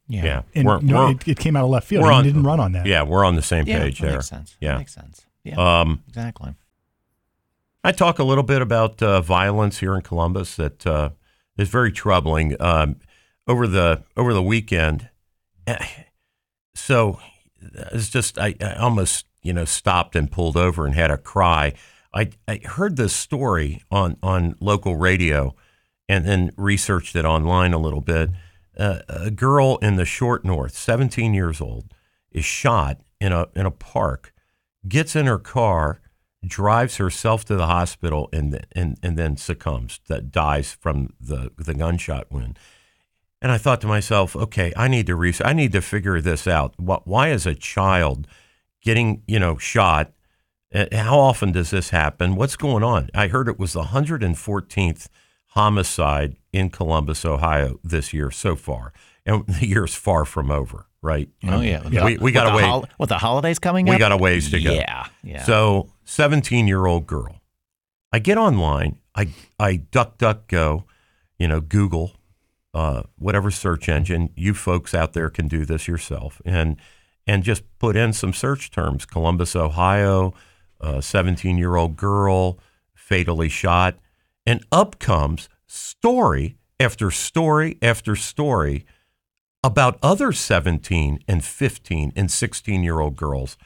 Yeah. 0.09 0.25
Yeah. 0.25 0.43
And 0.57 0.67
We're- 0.67 0.81
no, 0.83 0.99
we're- 1.05 1.13
it, 1.13 1.29
it 1.29 1.39
came 1.39 1.55
out 1.55 1.63
of 1.65 1.71
left 1.71 1.87
field. 1.87 2.03
we're 2.03 2.11
on- 2.11 2.25
didn't 2.25 2.43
run 2.43 2.59
on 2.59 2.73
that. 2.73 2.85
Yeah, 2.87 3.03
we're 3.05 3.25
on 3.25 3.37
the 3.37 3.43
same 3.43 3.65
Yeah, 3.67 3.79
page 3.79 4.01
that 4.01 4.07
there. 4.07 4.15
makes 4.17 4.27
sense. 4.29 4.57
Yeah. 4.61 4.73
That 4.73 4.79
makes 4.79 4.95
sense. 4.95 5.27
Yeah, 5.45 5.81
Um, 5.81 6.03
exactly. 6.09 6.55
I 7.85 7.93
talk 7.93 8.19
a 8.19 8.25
little 8.25 8.43
bit 8.43 8.61
about 8.61 9.01
uh, 9.03 9.21
violence 9.21 9.79
here 9.79 9.95
in 9.95 10.03
Columbus 10.03 10.57
that 10.57 10.85
uh, 10.85 11.11
is 11.57 11.69
very 11.69 11.93
troubling. 11.93 12.57
Um, 12.61 12.97
over 13.47 13.67
the 13.69 14.03
over 14.17 14.35
the 14.35 14.43
weekend, 14.43 15.09
eh, 15.67 15.79
so 16.75 17.19
it's 17.93 18.09
just 18.11 18.37
I, 18.39 18.57
I 18.61 18.75
almost 18.75 19.27
you 19.43 19.53
know 19.53 19.65
stopped 19.65 20.17
and 20.17 20.31
pulled 20.31 20.57
over 20.57 20.85
and 20.87 20.95
had 20.95 21.11
a 21.11 21.17
cry. 21.17 21.73
I, 22.13 22.31
I 22.49 22.61
heard 22.65 22.97
this 22.97 23.15
story 23.15 23.83
on 23.91 24.17
on 24.23 24.57
local 24.61 24.97
radio, 24.97 25.55
and 26.09 26.25
then 26.25 26.53
researched 26.57 27.15
it 27.15 27.25
online 27.25 27.73
a 27.73 27.79
little 27.79 28.01
bit. 28.01 28.31
Uh, 28.79 29.01
a 29.09 29.31
girl 29.31 29.77
in 29.83 29.97
the 29.97 30.05
short 30.05 30.45
north, 30.45 30.77
17 30.77 31.35
years 31.35 31.61
old, 31.61 31.93
is 32.31 32.45
shot 32.45 33.01
in 33.21 33.33
a 33.33 33.47
in 33.55 33.67
a 33.67 33.71
park. 33.71 34.33
Gets 34.87 35.17
in 35.17 35.27
her 35.27 35.39
car 35.39 36.01
drives 36.47 36.97
herself 36.97 37.45
to 37.45 37.57
the 37.57 37.67
hospital 37.67 38.29
and 38.33 38.65
and 38.73 38.99
and 39.03 39.17
then 39.17 39.37
succumbs 39.37 40.01
that 40.09 40.31
dies 40.31 40.73
from 40.73 41.13
the 41.21 41.51
the 41.59 41.75
gunshot 41.75 42.31
wound 42.31 42.59
and 43.43 43.51
i 43.51 43.59
thought 43.59 43.81
to 43.81 43.87
myself 43.87 44.37
okay 44.37 44.73
i 44.77 44.87
need 44.87 45.07
to 45.07 45.17
research 45.17 45.47
i 45.47 45.53
need 45.53 45.73
to 45.73 45.81
figure 45.81 46.21
this 46.21 46.47
out 46.47 46.75
Wh- 46.77 47.07
why 47.07 47.31
is 47.31 47.45
a 47.45 47.55
child 47.55 48.29
getting 48.83 49.23
you 49.27 49.41
know 49.41 49.59
shot 49.59 50.13
how 50.93 51.19
often 51.19 51.51
does 51.51 51.71
this 51.71 51.91
happen 51.91 52.37
what's 52.37 52.57
going 52.57 52.85
on 52.85 53.11
i 53.15 53.27
heard 53.27 53.49
it 53.49 53.59
was 53.59 53.73
the 53.73 53.85
114th 53.85 55.09
homicide 55.49 56.37
in 56.53 56.71
columbus 56.71 57.25
ohio 57.25 57.79
this 57.83 58.13
year 58.13 58.31
so 58.31 58.55
far 58.57 58.93
and 59.27 59.47
the 59.61 59.67
year's 59.67 59.95
far 59.95 60.25
from 60.25 60.51
over 60.51 60.87
right 61.03 61.29
Oh 61.45 61.61
yeah, 61.61 61.89
we, 62.05 62.19
we 62.19 62.33
got 62.33 62.51
the 62.51 62.57
wait 62.57 62.65
hol- 62.65 62.87
with 62.99 63.09
the 63.09 63.19
holidays 63.19 63.59
coming 63.61 63.87
we 63.87 63.93
up. 63.93 63.99
got 64.01 64.13
a 64.13 64.17
ways 64.17 64.51
to 64.51 64.61
go 64.61 64.73
Yeah, 64.73 65.07
yeah. 65.23 65.45
so, 65.45 65.93
17 66.05 66.67
year 66.67 66.87
old 66.87 67.07
girl. 67.07 67.41
I 68.13 68.19
get 68.19 68.37
online. 68.37 68.99
I 69.15 69.29
I 69.61 69.77
DuckDuckGo, 69.93 70.83
you 71.39 71.47
know, 71.47 71.61
Google, 71.61 72.13
uh, 72.75 73.03
whatever 73.17 73.51
search 73.53 73.89
engine. 73.89 74.31
You 74.35 74.55
folks 74.55 74.93
out 74.93 75.13
there 75.13 75.31
can 75.31 75.47
do 75.47 75.65
this 75.65 75.87
yourself, 75.87 76.43
and 76.45 76.77
and 77.29 77.45
just 77.45 77.63
put 77.79 77.95
in 77.95 78.13
some 78.13 78.33
search 78.33 78.71
terms: 78.73 79.05
Columbus, 79.07 79.55
Ohio, 79.55 80.35
17 81.01 81.59
year 81.59 81.77
old 81.77 81.97
girl 81.97 82.59
fatally 82.95 83.49
shot, 83.49 83.97
and 84.49 84.65
up 84.73 84.99
comes 84.99 85.47
story 85.67 86.57
after 86.81 87.11
story 87.11 87.77
after 87.83 88.17
story 88.17 88.87
about 89.63 89.99
other 90.03 90.33
17 90.33 91.19
and 91.29 91.45
15 91.45 92.13
and 92.17 92.31
16 92.31 92.83
year 92.83 92.99
old 92.99 93.15
girls. 93.15 93.59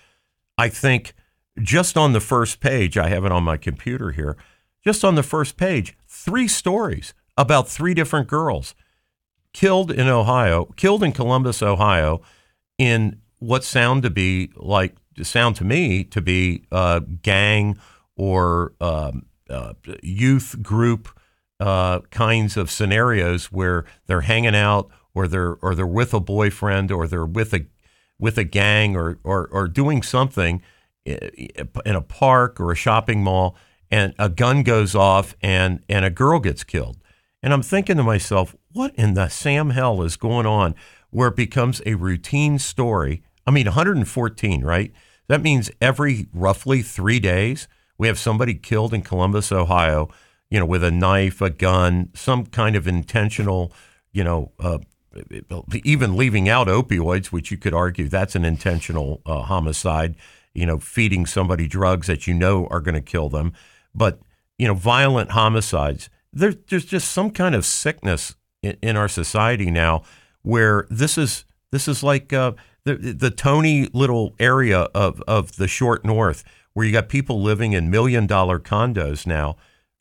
I 0.59 0.69
think 0.69 1.15
just 1.63 1.97
on 1.97 2.15
the 2.15 2.21
first 2.21 2.59
page, 2.59 2.99
I 2.99 3.11
have 3.11 3.25
it 3.25 3.31
on 3.31 3.45
my 3.45 3.59
computer 3.59 4.11
here, 4.11 4.37
just 4.85 5.05
on 5.05 5.15
the 5.15 5.23
first 5.23 5.57
page, 5.57 5.97
three 6.09 6.49
stories 6.49 7.15
about 7.37 7.69
three 7.69 7.95
different 7.95 8.27
girls 8.27 8.75
killed 9.53 9.93
in 9.93 10.09
Ohio, 10.09 10.65
killed 10.75 11.05
in 11.05 11.13
Columbus, 11.13 11.63
Ohio, 11.63 12.23
in 12.77 13.21
what 13.39 13.63
sound 13.63 14.03
to 14.03 14.11
be 14.11 14.51
like, 14.57 14.97
sound 15.23 15.55
to 15.57 15.65
me 15.65 16.03
to 16.03 16.21
be 16.21 16.65
uh, 16.73 17.03
gang 17.23 17.79
or 18.17 18.73
um, 18.81 19.27
uh, 19.51 19.75
youth 20.03 20.63
group 20.63 21.09
uh, 21.61 22.01
kinds 22.11 22.57
of 22.57 22.71
scenarios 22.71 23.47
where 23.47 23.85
they're 24.07 24.23
hanging 24.23 24.57
out 24.57 24.91
or 25.15 25.29
they're 25.29 25.55
or 25.63 25.75
they're 25.75 25.87
with 25.87 26.13
a 26.13 26.21
boyfriend 26.21 26.91
or 26.91 27.07
they're 27.07 27.25
with 27.25 27.55
a 27.55 27.67
with 28.19 28.39
a 28.39 28.45
gang 28.45 28.97
or 28.97 29.19
or, 29.23 29.47
or 29.49 29.69
doing 29.69 30.03
something 30.03 30.63
in 31.05 31.97
a 31.97 32.01
park 32.01 32.61
or 32.61 32.73
a 32.73 32.77
shopping 32.77 33.23
mall 33.23 33.57
and 33.91 34.15
a 34.19 34.29
gun 34.29 34.63
goes 34.63 34.95
off 34.95 35.37
and 35.43 35.81
and 35.89 36.05
a 36.05 36.11
girl 36.11 36.41
gets 36.41 36.65
killed. 36.65 36.97
And 37.43 37.53
i'm 37.53 37.63
thinking 37.63 37.97
to 37.97 38.03
myself 38.03 38.57
what 38.73 38.95
in 38.97 39.15
the 39.15 39.29
sam 39.29 39.71
hell 39.71 40.03
is 40.03 40.17
going 40.17 40.47
on 40.47 40.75
where 41.11 41.29
it 41.29 41.37
becomes 41.37 41.83
a 41.85 41.95
routine 41.95 42.59
story? 42.59 43.23
I 43.47 43.51
mean 43.51 43.67
114 43.67 44.65
right? 44.65 44.93
That 45.29 45.43
means 45.43 45.71
every 45.81 46.27
roughly 46.33 46.83
3 46.83 47.21
days 47.21 47.69
we 48.03 48.09
have 48.09 48.19
somebody 48.19 48.55
killed 48.55 48.93
in 48.93 49.03
columbus 49.03 49.51
ohio 49.51 50.09
you 50.51 50.59
know 50.59 50.67
with 50.67 50.85
a 50.85 50.91
knife 50.91 51.41
a 51.41 51.51
gun 51.51 52.09
some 52.15 52.45
kind 52.45 52.77
of 52.77 52.87
intentional 52.87 53.73
you 54.13 54.23
know 54.23 54.53
uh, 54.61 54.79
even 55.85 56.17
leaving 56.17 56.49
out 56.49 56.69
opioids, 56.69 57.27
which 57.27 57.51
you 57.51 57.57
could 57.57 57.75
argue 57.75 58.09
that's 58.09 58.35
an 58.35 58.45
intentional 58.45 59.21
uh, 59.27 59.43
homicide, 59.43 60.15
you 60.55 60.67
know, 60.67 60.79
feeding 60.79 61.27
somebody 61.27 61.67
drugs 61.67 62.07
that 62.07 62.27
you 62.27 62.35
know 62.35 62.67
are 62.69 62.81
going 62.81 62.95
to 62.95 63.01
kill 63.01 63.29
them. 63.29 63.53
But, 63.95 64.21
you 64.59 64.67
know, 64.67 64.75
violent 64.75 65.33
homicides, 65.33 66.09
there, 66.33 66.55
there's 66.69 66.85
just 66.85 67.11
some 67.11 67.31
kind 67.31 67.55
of 67.55 67.65
sickness 67.65 68.37
in, 68.63 68.77
in, 68.83 68.97
our 68.97 69.09
society 69.09 69.71
now 69.71 70.03
where 70.43 70.87
this 70.91 71.19
is 71.19 71.45
this 71.71 71.89
is 71.89 72.03
like 72.03 72.33
uh, 72.33 72.53
the 72.85 72.95
the 72.95 73.31
Tony 73.31 73.89
little 73.93 74.35
area 74.39 74.83
of, 74.95 75.23
of 75.27 75.57
the 75.57 75.69
short 75.69 76.05
north 76.05 76.45
where 76.75 76.87
you 76.87 76.93
got 76.93 77.09
people 77.09 77.41
living 77.41 77.73
in 77.73 77.91
million 77.91 78.27
dollar 78.27 78.59
condos 78.59 79.27
now, 79.27 79.57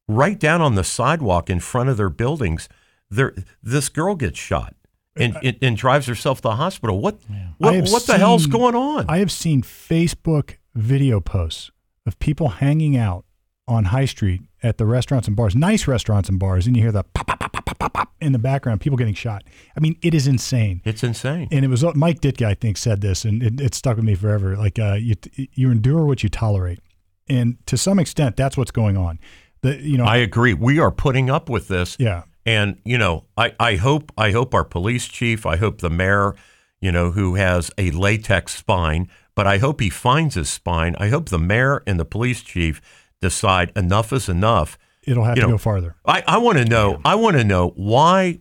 right 0.07 0.39
down 0.39 0.61
on 0.61 0.75
the 0.75 0.83
sidewalk 0.83 1.49
in 1.49 1.59
front 1.59 1.89
of 1.89 1.97
their 1.97 2.09
buildings. 2.09 2.69
There, 3.09 3.33
this 3.61 3.89
girl 3.89 4.15
gets 4.15 4.39
shot 4.39 4.73
and, 5.15 5.37
and, 5.43 5.57
and, 5.61 5.75
drives 5.75 6.07
herself 6.07 6.37
to 6.39 6.43
the 6.43 6.55
hospital. 6.55 7.01
What 7.01 7.19
what, 7.57 7.89
what 7.89 8.07
the 8.07 8.17
hell's 8.17 8.47
going 8.47 8.75
on? 8.75 9.05
I 9.09 9.17
have 9.17 9.31
seen 9.31 9.61
Facebook 9.61 10.55
video 10.73 11.19
posts 11.19 11.71
of 12.05 12.17
people 12.19 12.49
hanging 12.49 12.95
out 12.95 13.25
on 13.67 13.85
High 13.85 14.05
Street 14.05 14.41
at 14.63 14.77
the 14.77 14.85
restaurants 14.85 15.27
and 15.27 15.35
bars, 15.35 15.55
nice 15.55 15.87
restaurants 15.87 16.29
and 16.29 16.39
bars, 16.39 16.67
and 16.67 16.75
you 16.75 16.83
hear 16.83 16.91
the 16.91 17.03
pop, 17.03 17.27
pop, 17.27 17.39
pop, 17.39 17.50
pop, 17.81 17.93
pop, 17.93 18.11
in 18.21 18.31
the 18.31 18.39
background, 18.39 18.81
people 18.81 18.97
getting 18.97 19.13
shot. 19.13 19.43
I 19.75 19.79
mean, 19.79 19.97
it 20.01 20.13
is 20.13 20.27
insane. 20.27 20.81
It's 20.85 21.03
insane. 21.03 21.47
And 21.51 21.65
it 21.65 21.67
was 21.67 21.83
Mike 21.95 22.21
Ditka, 22.21 22.45
I 22.45 22.53
think, 22.53 22.77
said 22.77 23.01
this, 23.01 23.25
and 23.25 23.41
it, 23.41 23.59
it 23.59 23.75
stuck 23.75 23.97
with 23.97 24.05
me 24.05 24.15
forever. 24.15 24.55
Like 24.55 24.77
uh, 24.79 24.93
you, 24.93 25.15
you 25.35 25.71
endure 25.71 26.05
what 26.05 26.23
you 26.23 26.29
tolerate, 26.29 26.79
and 27.27 27.57
to 27.67 27.77
some 27.77 27.99
extent, 27.99 28.35
that's 28.35 28.57
what's 28.57 28.71
going 28.71 28.97
on. 28.97 29.19
The, 29.61 29.81
you 29.81 29.97
know, 29.97 30.05
I 30.05 30.17
agree. 30.17 30.53
We 30.53 30.79
are 30.79 30.91
putting 30.91 31.29
up 31.29 31.49
with 31.49 31.67
this. 31.67 31.95
Yeah. 31.99 32.23
And 32.45 32.79
you 32.83 32.97
know, 32.97 33.25
I, 33.37 33.53
I 33.59 33.75
hope 33.75 34.11
I 34.17 34.31
hope 34.31 34.53
our 34.53 34.63
police 34.63 35.07
chief, 35.07 35.45
I 35.45 35.57
hope 35.57 35.81
the 35.81 35.89
mayor, 35.89 36.33
you 36.79 36.91
know, 36.91 37.11
who 37.11 37.35
has 37.35 37.69
a 37.77 37.91
latex 37.91 38.55
spine, 38.55 39.09
but 39.35 39.45
I 39.45 39.59
hope 39.59 39.79
he 39.79 39.89
finds 39.89 40.35
his 40.35 40.49
spine. 40.49 40.95
I 40.99 41.09
hope 41.09 41.29
the 41.29 41.39
mayor 41.39 41.83
and 41.85 41.99
the 41.99 42.05
police 42.05 42.41
chief 42.41 42.81
decide 43.21 43.71
enough 43.75 44.11
is 44.11 44.27
enough. 44.27 44.77
It'll 45.05 45.23
have 45.23 45.35
you 45.35 45.43
to 45.43 45.47
know, 45.47 45.53
go 45.53 45.57
farther. 45.57 45.95
I, 46.05 46.23
I 46.27 46.37
want 46.37 46.57
to 46.57 46.65
know. 46.65 47.01
I 47.03 47.15
want 47.15 47.37
to 47.37 47.43
know 47.43 47.69
why 47.75 48.39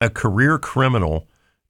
a 0.00 0.10
career 0.10 0.58
criminal 0.58 1.26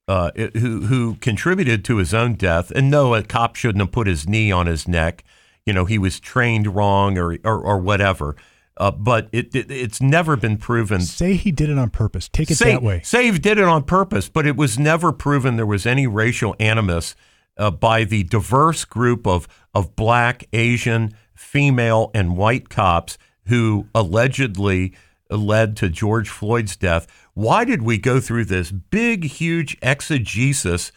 uh, 0.07 0.31
who 0.53 0.81
who 0.81 1.15
contributed 1.15 1.83
to 1.85 1.97
his 1.97 2.13
own 2.13 2.35
death. 2.35 2.71
And 2.71 2.89
no, 2.89 3.15
a 3.15 3.23
cop 3.23 3.55
shouldn't 3.55 3.81
have 3.81 3.91
put 3.91 4.07
his 4.07 4.27
knee 4.27 4.51
on 4.51 4.67
his 4.67 4.87
neck. 4.87 5.23
You 5.65 5.73
know, 5.73 5.85
he 5.85 5.97
was 5.97 6.19
trained 6.19 6.75
wrong 6.75 7.17
or 7.17 7.37
or, 7.43 7.59
or 7.59 7.77
whatever. 7.79 8.35
Uh, 8.79 8.91
but 8.91 9.27
it, 9.31 9.55
it, 9.55 9.71
it's 9.71 9.99
never 9.99 10.37
been 10.37 10.55
proven. 10.55 11.01
Say 11.01 11.33
he 11.33 11.51
did 11.51 11.69
it 11.69 11.79
on 11.79 11.89
purpose. 11.89 12.29
Take 12.29 12.51
it 12.51 12.55
say, 12.57 12.73
that 12.73 12.83
way. 12.83 13.01
Say 13.03 13.31
he 13.31 13.39
did 13.39 13.57
it 13.57 13.63
on 13.63 13.83
purpose, 13.83 14.29
but 14.29 14.45
it 14.45 14.55
was 14.55 14.77
never 14.77 15.11
proven 15.11 15.55
there 15.55 15.65
was 15.65 15.87
any 15.87 16.05
racial 16.05 16.55
animus 16.59 17.15
uh, 17.57 17.71
by 17.71 18.03
the 18.03 18.23
diverse 18.23 18.85
group 18.85 19.25
of 19.25 19.47
of 19.73 19.95
black, 19.95 20.47
Asian, 20.53 21.15
female, 21.33 22.11
and 22.13 22.37
white 22.37 22.69
cops 22.69 23.17
who 23.47 23.87
allegedly 23.93 24.93
led 25.29 25.75
to 25.77 25.89
George 25.89 26.29
Floyd's 26.29 26.75
death. 26.75 27.07
Why 27.33 27.65
did 27.65 27.81
we 27.81 27.97
go 27.97 28.19
through 28.19 28.45
this 28.45 28.71
big, 28.71 29.25
huge 29.25 29.77
exegesis 29.81 30.91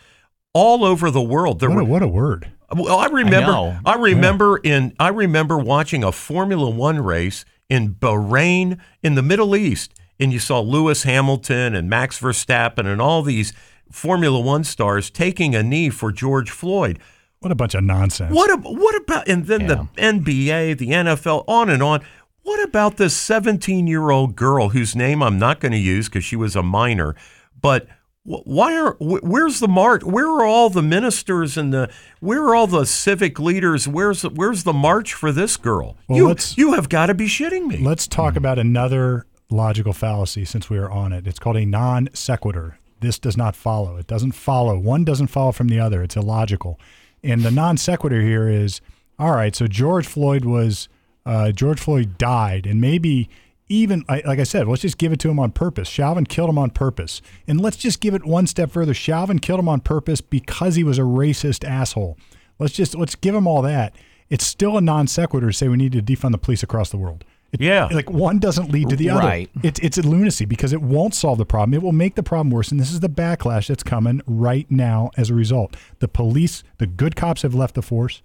all 0.53 0.85
over 0.85 1.11
the 1.11 1.23
world? 1.23 1.61
There 1.61 1.71
what, 1.71 1.81
a, 1.81 1.85
what 1.85 2.03
a 2.03 2.09
word! 2.09 2.53
Well, 2.75 2.99
I 2.99 3.07
remember. 3.07 3.53
I, 3.53 3.81
I 3.85 3.95
remember 3.97 4.61
yeah. 4.63 4.77
in. 4.77 4.97
I 4.99 5.09
remember 5.09 5.59
watching 5.59 6.05
a 6.05 6.13
Formula 6.13 6.71
One 6.71 7.01
race 7.01 7.45
in 7.69 7.95
Bahrain 7.95 8.79
in 9.03 9.15
the 9.15 9.23
Middle 9.23 9.57
East, 9.57 9.93
and 10.19 10.33
you 10.33 10.39
saw 10.39 10.61
Lewis 10.61 11.03
Hamilton 11.03 11.75
and 11.75 11.91
Max 11.91 12.21
Verstappen 12.21 12.87
and 12.87 13.01
all 13.01 13.23
these 13.23 13.53
Formula 13.91 14.39
One 14.39 14.65
stars 14.65 15.11
taking 15.11 15.55
a 15.55 15.63
knee 15.63 15.91
for 15.91 16.13
George 16.13 16.51
Floyd. 16.51 16.99
What 17.41 17.51
a 17.51 17.55
bunch 17.55 17.75
of 17.75 17.83
nonsense! 17.83 18.35
What 18.35 18.51
a, 18.51 18.57
what 18.57 18.95
about 18.97 19.27
and 19.27 19.47
then 19.47 19.63
yeah. 19.63 19.87
the 19.95 20.03
NBA, 20.03 20.79
the 20.79 20.89
NFL, 20.89 21.45
on 21.49 21.71
and 21.71 21.83
on. 21.83 22.05
What 22.51 22.65
about 22.65 22.97
this 22.97 23.17
17 23.17 23.87
year 23.87 24.11
old 24.11 24.35
girl 24.35 24.71
whose 24.71 24.97
name 24.97 25.23
I'm 25.23 25.39
not 25.39 25.61
going 25.61 25.71
to 25.71 25.79
use 25.79 26.09
because 26.09 26.25
she 26.25 26.35
was 26.35 26.57
a 26.57 26.65
minor, 26.65 27.15
but 27.61 27.87
why 28.25 28.77
are 28.77 28.97
where's 28.99 29.61
the 29.61 29.69
march 29.69 30.03
where 30.03 30.27
are 30.27 30.45
all 30.45 30.69
the 30.69 30.83
ministers 30.83 31.57
and 31.57 31.73
the 31.73 31.93
where 32.19 32.43
are 32.43 32.57
all 32.57 32.67
the 32.67 32.87
civic 32.87 33.39
leaders? 33.39 33.87
Where's 33.87 34.25
where's 34.25 34.65
the 34.65 34.73
march 34.73 35.15
for 35.15 35.31
this 35.31 35.57
girl? 35.57 35.97
Well, 36.09 36.19
you 36.19 36.37
you 36.57 36.73
have 36.73 36.89
got 36.89 37.07
to 37.07 37.15
be 37.15 37.27
shitting 37.27 37.69
me. 37.69 37.77
Let's 37.77 38.09
talk 38.09 38.35
about 38.35 38.59
another 38.59 39.27
logical 39.49 39.93
fallacy 39.93 40.45
since 40.45 40.69
we 40.69 40.77
are 40.77 40.91
on 40.91 41.13
it. 41.13 41.29
It's 41.29 41.39
called 41.39 41.57
a 41.57 41.65
non 41.65 42.09
sequitur 42.15 42.79
this 42.99 43.21
does 43.21 43.37
not 43.37 43.55
follow. 43.55 43.97
It 43.97 44.09
doesn't 44.09 44.33
follow. 44.33 44.77
One 44.77 45.05
doesn't 45.05 45.29
follow 45.29 45.53
from 45.53 45.69
the 45.69 45.79
other. 45.79 46.03
It's 46.03 46.17
illogical. 46.17 46.81
And 47.23 47.43
the 47.43 47.53
non 47.53 47.77
sequitur 47.77 48.23
here 48.23 48.49
is 48.49 48.81
all 49.21 49.37
right 49.37 49.55
so 49.55 49.67
george 49.67 50.07
floyd 50.07 50.47
was 50.47 50.89
uh, 51.31 51.53
george 51.53 51.81
floyd 51.81 52.19
died 52.19 52.67
and 52.67 52.81
maybe 52.81 53.29
even 53.71 54.05
like 54.09 54.41
I 54.41 54.43
said, 54.43 54.67
let's 54.67 54.83
just 54.83 54.99
give 54.99 55.13
it 55.13 55.21
to 55.21 55.31
him 55.31 55.39
on 55.39 55.53
purpose. 55.53 55.89
Chauvin 55.89 56.27
killed 56.27 56.51
him 56.51 56.59
on 56.59 56.71
purpose, 56.71 57.23
and 57.47 57.61
let's 57.61 57.77
just 57.77 58.01
give 58.01 58.15
it 58.15 58.25
one 58.25 58.49
step 58.49 58.73
further. 58.73 58.93
Chauvin 58.93 59.39
killed 59.39 59.61
him 59.61 59.69
on 59.69 59.81
purpose 59.81 60.21
because 60.21 60.75
he 60.75 60.83
was 60.83 60.99
a 60.99 61.03
racist 61.03 61.67
asshole. 61.67 62.19
Let's 62.59 62.75
just 62.75 62.97
let's 62.97 63.15
give 63.15 63.35
him 63.35 63.47
all 63.47 63.63
that. 63.63 63.95
It's 64.29 64.45
still 64.45 64.77
a 64.77 64.81
non 64.81 65.07
sequitur 65.07 65.47
to 65.47 65.53
say 65.53 65.69
we 65.69 65.77
need 65.77 65.93
to 65.93 66.03
defund 66.03 66.33
the 66.33 66.39
police 66.39 66.65
across 66.65 66.91
the 66.91 66.97
world. 66.97 67.25
It, 67.53 67.61
yeah, 67.61 67.87
like 67.87 68.11
one 68.11 68.41
doesn't 68.41 68.73
lead 68.73 68.89
to 68.91 68.97
the 68.97 69.11
other. 69.11 69.27
Right. 69.27 69.51
It's 69.63 69.79
it's 69.81 69.99
a 69.99 70.03
lunacy 70.03 70.47
because 70.47 70.73
it 70.73 70.83
won't 70.83 71.15
solve 71.15 71.39
the 71.39 71.47
problem. 71.47 71.75
It 71.75 71.83
will 71.83 71.93
make 71.93 72.17
the 72.17 72.23
problem 72.25 72.51
worse, 72.51 72.73
and 72.73 72.81
this 72.81 72.93
is 72.93 73.01
the 73.01 73.09
backlash 73.09 73.69
that's 73.69 73.85
coming 73.85 74.21
right 74.27 74.69
now 74.69 75.11
as 75.17 75.31
a 75.31 75.35
result. 75.35 75.77
The 76.01 76.09
police, 76.09 76.65
the 76.79 76.89
good 76.89 77.15
cops 77.15 77.43
have 77.43 77.55
left 77.55 77.77
the 77.77 77.83
force. 77.83 78.21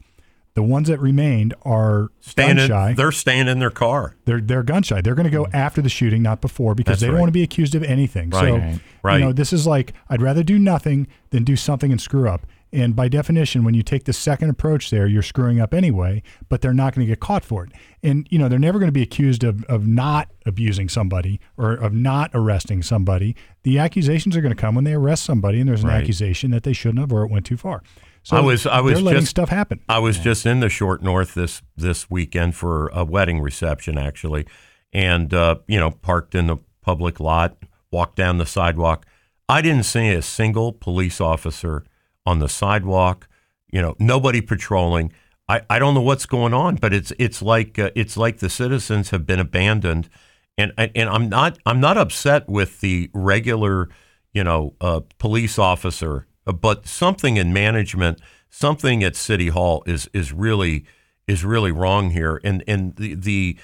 The 0.56 0.64
ones 0.64 0.88
that 0.88 1.00
remained 1.00 1.54
are 1.64 2.10
staying 2.22 2.58
gun 2.58 2.68
shy. 2.68 2.90
In, 2.92 2.96
they're 2.96 3.12
staying 3.12 3.48
in 3.48 3.60
their 3.60 3.70
car. 3.70 4.16
They're 4.26 4.42
they're 4.42 4.64
gun 4.64 4.84
shy. 4.84 5.02
They're 5.02 5.16
going 5.16 5.26
to 5.26 5.30
go 5.30 5.46
mm. 5.46 5.54
after 5.54 5.82
the 5.82 5.90
shooting, 5.90 6.24
not 6.24 6.42
before, 6.42 6.74
because 6.74 6.94
That's 6.94 7.02
they 7.02 7.08
don't 7.08 7.16
right. 7.16 7.22
want 7.22 7.30
to 7.30 7.34
be 7.34 7.44
accused 7.44 7.76
of 7.76 7.84
anything. 7.84 8.30
Right. 8.30 8.42
So, 8.42 8.58
right. 8.58 8.80
right. 9.04 9.20
you 9.20 9.26
know, 9.26 9.34
this 9.34 9.54
is 9.54 9.68
like 9.68 9.94
I'd 10.10 10.22
rather 10.22 10.44
do 10.44 10.58
nothing 10.58 11.08
than 11.30 11.44
do 11.44 11.56
something 11.56 11.92
and 11.92 12.02
screw 12.02 12.28
up. 12.30 12.48
And 12.76 12.94
by 12.94 13.08
definition, 13.08 13.64
when 13.64 13.74
you 13.74 13.84
take 13.84 14.04
the 14.04 14.12
second 14.12 14.50
approach 14.50 14.90
there, 14.90 15.08
you're 15.08 15.22
screwing 15.22 15.62
up 15.62 15.74
anyway, 15.74 16.22
but 16.50 16.62
they're 16.62 16.74
not 16.74 16.94
going 16.94 17.08
to 17.08 17.10
get 17.10 17.22
caught 17.22 17.46
for 17.46 17.64
it. 17.64 17.72
And, 18.04 18.28
you 18.30 18.38
know, 18.38 18.50
they're 18.50 18.60
never 18.60 18.80
going 18.80 18.90
to 18.90 18.94
be 18.94 19.02
accused 19.02 19.46
of, 19.46 19.64
of 19.66 19.88
not 19.88 20.30
abusing 20.46 20.90
somebody 20.90 21.40
or 21.58 21.72
of 21.72 21.94
not 21.94 22.32
arresting 22.34 22.84
somebody. 22.84 23.34
The 23.64 23.80
accusations 23.80 24.36
are 24.36 24.42
going 24.42 24.54
to 24.54 24.60
come 24.60 24.76
when 24.76 24.84
they 24.84 24.94
arrest 24.94 25.24
somebody 25.24 25.62
and 25.62 25.70
there's 25.70 25.84
an 25.84 25.90
Right. 25.90 26.02
accusation 26.02 26.52
that 26.52 26.64
they 26.64 26.74
shouldn't 26.74 27.00
have 27.00 27.14
or 27.14 27.24
it 27.24 27.32
went 27.32 27.46
too 27.46 27.56
far. 27.56 27.82
So 28.26 28.38
I 28.38 28.40
was- 28.42 28.66
I 28.66 28.82
was 28.82 28.94
just- 29.20 29.30
stuff 29.30 29.50
happen. 29.50 29.80
I 29.88 30.00
was 30.00 30.18
just 30.18 30.46
in 30.46 30.60
the 30.60 30.70
short 30.70 31.04
north 31.04 31.34
this 31.36 31.62
this 31.78 32.10
weekend 32.10 32.56
for 32.56 32.88
a 32.94 33.04
wedding 33.06 33.40
reception, 33.40 33.98
actually, 33.98 34.46
and 34.92 35.34
uh, 35.34 35.58
you 35.68 35.80
know, 35.80 35.92
parked 35.92 36.34
in 36.36 36.48
the 36.48 36.58
public 36.82 37.20
lot, 37.20 37.56
walked 37.92 38.16
down 38.16 38.38
the 38.38 38.46
sidewalk. 38.46 39.06
I 39.48 39.62
didn't 39.62 39.84
see 39.84 40.10
a 40.10 40.22
single 40.24 40.74
police 40.74 41.22
officer 41.22 41.84
on 42.26 42.40
the 42.40 42.50
sidewalk. 42.50 43.28
You 43.72 43.82
know, 43.82 43.96
nobody 44.00 44.42
patrolling. 44.42 45.12
I, 45.48 45.62
I 45.70 45.78
don't 45.78 45.94
know 45.94 46.02
what's 46.02 46.26
going 46.26 46.54
on, 46.56 46.78
but 46.78 46.94
it's 46.94 47.14
it's 47.20 47.44
like 47.44 47.78
uh, 47.78 47.92
it's 47.96 48.18
like 48.18 48.40
the 48.40 48.50
citizens 48.50 49.12
have 49.12 49.28
been 49.28 49.40
abandoned, 49.40 50.10
and 50.58 50.72
and 50.78 51.08
I'm 51.10 51.30
not 51.30 51.60
I'm 51.68 51.80
not 51.80 51.96
upset 51.98 52.50
with 52.50 52.82
the 52.82 53.12
regular 53.14 53.90
you 54.34 54.44
know 54.44 54.74
uh, 54.82 55.02
police 55.20 55.60
officer, 55.60 56.26
but 56.46 56.88
something 56.88 57.38
in 57.38 57.54
management, 57.54 58.20
something 58.50 59.04
at 59.04 59.16
City 59.16 59.50
Hall 59.50 59.84
is 59.86 60.10
is 60.14 60.32
really 60.32 60.86
is 61.28 61.44
really 61.44 61.72
wrong 61.72 62.12
here, 62.12 62.40
and 62.44 62.64
and 62.68 62.96
the 62.96 63.16
the 63.16 63.58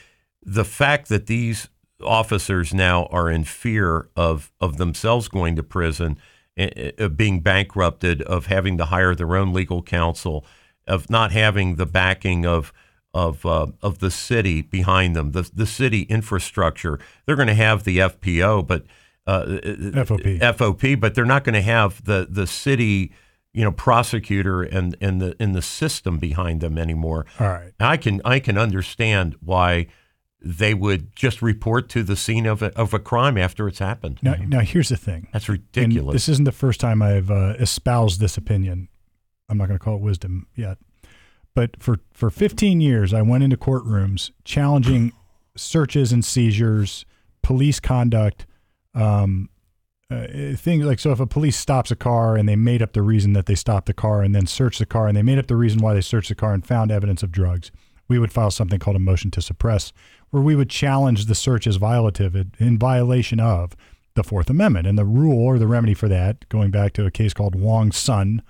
the 0.43 0.65
fact 0.65 1.09
that 1.09 1.27
these 1.27 1.69
officers 2.03 2.73
now 2.73 3.05
are 3.05 3.29
in 3.29 3.43
fear 3.43 4.09
of 4.15 4.51
of 4.59 4.77
themselves 4.77 5.27
going 5.27 5.55
to 5.55 5.63
prison, 5.63 6.17
eh, 6.57 6.69
eh, 6.75 6.91
of 6.97 7.15
being 7.15 7.39
bankrupted, 7.41 8.21
of 8.23 8.47
having 8.47 8.77
to 8.77 8.85
hire 8.85 9.15
their 9.15 9.35
own 9.35 9.53
legal 9.53 9.83
counsel, 9.83 10.45
of 10.87 11.09
not 11.09 11.31
having 11.31 11.75
the 11.75 11.85
backing 11.85 12.45
of 12.45 12.73
of 13.13 13.45
uh, 13.45 13.67
of 13.81 13.99
the 13.99 14.11
city 14.11 14.61
behind 14.61 15.15
them, 15.15 15.31
the 15.31 15.49
the 15.53 15.65
city 15.65 16.03
infrastructure. 16.03 16.99
They're 17.25 17.35
going 17.35 17.47
to 17.47 17.53
have 17.53 17.83
the 17.83 17.99
FPO, 17.99 18.65
but 18.65 18.85
uh, 19.27 19.45
FOP. 19.45 20.39
FOP, 20.39 20.99
but 20.99 21.15
they're 21.15 21.25
not 21.25 21.43
going 21.43 21.53
to 21.55 21.61
have 21.61 22.03
the 22.05 22.27
the 22.29 22.47
city, 22.47 23.11
you 23.53 23.63
know, 23.63 23.71
prosecutor 23.71 24.63
and 24.63 24.95
and 25.01 25.21
the 25.21 25.35
in 25.41 25.51
the 25.53 25.61
system 25.61 26.17
behind 26.17 26.61
them 26.61 26.77
anymore. 26.77 27.25
All 27.39 27.47
right. 27.49 27.71
I 27.79 27.97
can 27.97 28.21
I 28.25 28.39
can 28.39 28.57
understand 28.57 29.35
why 29.41 29.87
they 30.43 30.73
would 30.73 31.15
just 31.15 31.41
report 31.43 31.87
to 31.89 32.01
the 32.01 32.15
scene 32.15 32.47
of 32.47 32.63
a, 32.63 32.75
of 32.75 32.95
a 32.95 32.99
crime 32.99 33.37
after 33.37 33.67
it's 33.67 33.77
happened. 33.77 34.17
Now, 34.23 34.33
now 34.47 34.61
here's 34.61 34.89
the 34.89 34.97
thing. 34.97 35.27
That's 35.31 35.47
And 35.47 35.59
ridiculous. 35.59 36.13
this 36.13 36.29
isn't 36.29 36.45
the 36.45 36.51
first 36.51 36.79
time 36.79 37.03
I've 37.03 37.29
uh, 37.29 37.53
espoused 37.59 38.19
this 38.19 38.37
opinion. 38.37 38.87
I'm 39.49 39.59
not 39.59 39.67
going 39.67 39.77
to 39.77 39.83
call 39.83 39.97
it 39.97 40.01
wisdom 40.01 40.47
yet. 40.55 40.79
But 41.53 41.83
for, 41.83 41.99
for 42.11 42.31
15 42.31 42.81
years, 42.81 43.13
I 43.13 43.21
went 43.21 43.43
into 43.43 43.55
courtrooms 43.55 44.31
challenging 44.43 45.11
searches 45.55 46.11
and 46.11 46.25
seizures, 46.25 47.05
police 47.43 47.79
conduct, 47.79 48.47
um, 48.93 49.49
uh, 50.09 50.27
things 50.55 50.85
like 50.85 50.99
so. 50.99 51.11
If 51.11 51.19
a 51.19 51.27
police 51.27 51.57
stops 51.57 51.91
a 51.91 51.95
car 51.95 52.35
and 52.35 52.47
they 52.47 52.55
made 52.55 52.81
up 52.81 52.93
the 52.93 53.01
reason 53.01 53.33
that 53.33 53.45
they 53.45 53.55
stopped 53.55 53.85
the 53.87 53.93
car 53.93 54.21
and 54.21 54.35
then 54.35 54.45
searched 54.45 54.79
the 54.79 54.85
car 54.85 55.07
and 55.07 55.15
they 55.15 55.23
made 55.23 55.39
up 55.39 55.47
the 55.47 55.55
reason 55.55 55.79
why 55.79 55.93
they 55.93 56.01
searched 56.01 56.29
the 56.29 56.35
car 56.35 56.53
and 56.53 56.65
found 56.65 56.91
evidence 56.91 57.23
of 57.23 57.31
drugs, 57.31 57.71
we 58.07 58.19
would 58.19 58.31
file 58.31 58.51
something 58.51 58.79
called 58.79 58.97
a 58.97 58.99
motion 58.99 59.31
to 59.31 59.41
suppress, 59.41 59.93
where 60.31 60.43
we 60.43 60.55
would 60.55 60.69
challenge 60.69 61.25
the 61.25 61.35
search 61.35 61.65
as 61.65 61.77
violative 61.77 62.59
in 62.59 62.77
violation 62.77 63.39
of 63.39 63.75
the 64.15 64.23
Fourth 64.23 64.49
Amendment. 64.49 64.85
And 64.85 64.97
the 64.97 65.05
rule 65.05 65.39
or 65.39 65.57
the 65.57 65.67
remedy 65.67 65.93
for 65.93 66.09
that, 66.09 66.47
going 66.49 66.71
back 66.71 66.91
to 66.93 67.05
a 67.05 67.11
case 67.11 67.33
called 67.33 67.55
Wong 67.55 67.93
Sun, 67.93 68.41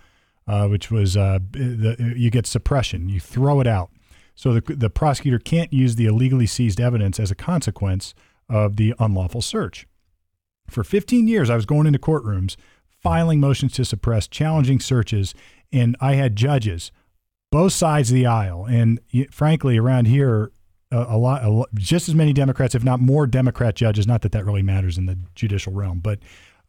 uh, 0.47 0.67
which 0.67 0.89
was 0.89 1.15
uh, 1.15 1.37
the, 1.51 2.13
you 2.17 2.31
get 2.31 2.47
suppression, 2.47 3.07
you 3.07 3.19
throw 3.19 3.59
it 3.59 3.67
out. 3.67 3.91
So 4.33 4.55
the, 4.55 4.75
the 4.75 4.89
prosecutor 4.89 5.37
can't 5.37 5.71
use 5.71 5.95
the 5.95 6.07
illegally 6.07 6.47
seized 6.47 6.81
evidence 6.81 7.19
as 7.19 7.29
a 7.29 7.35
consequence 7.35 8.15
of 8.49 8.77
the 8.77 8.95
unlawful 8.97 9.41
search. 9.43 9.85
For 10.71 10.83
15 10.83 11.27
years, 11.27 11.49
I 11.49 11.55
was 11.55 11.65
going 11.65 11.87
into 11.87 11.99
courtrooms, 11.99 12.55
filing 12.89 13.39
motions 13.39 13.73
to 13.73 13.85
suppress, 13.85 14.27
challenging 14.27 14.79
searches, 14.79 15.33
and 15.71 15.95
I 15.99 16.13
had 16.13 16.35
judges, 16.35 16.91
both 17.51 17.73
sides 17.73 18.09
of 18.09 18.15
the 18.15 18.25
aisle. 18.25 18.65
And 18.65 18.99
frankly, 19.31 19.77
around 19.77 20.05
here, 20.05 20.51
a, 20.91 21.05
a 21.09 21.17
lot, 21.17 21.43
a 21.43 21.65
just 21.75 22.09
as 22.09 22.15
many 22.15 22.33
Democrats, 22.33 22.75
if 22.75 22.83
not 22.83 22.99
more 22.99 23.27
Democrat 23.27 23.75
judges, 23.75 24.07
not 24.07 24.21
that 24.21 24.31
that 24.33 24.45
really 24.45 24.61
matters 24.61 24.97
in 24.97 25.05
the 25.05 25.17
judicial 25.35 25.73
realm, 25.73 25.99
but 25.99 26.19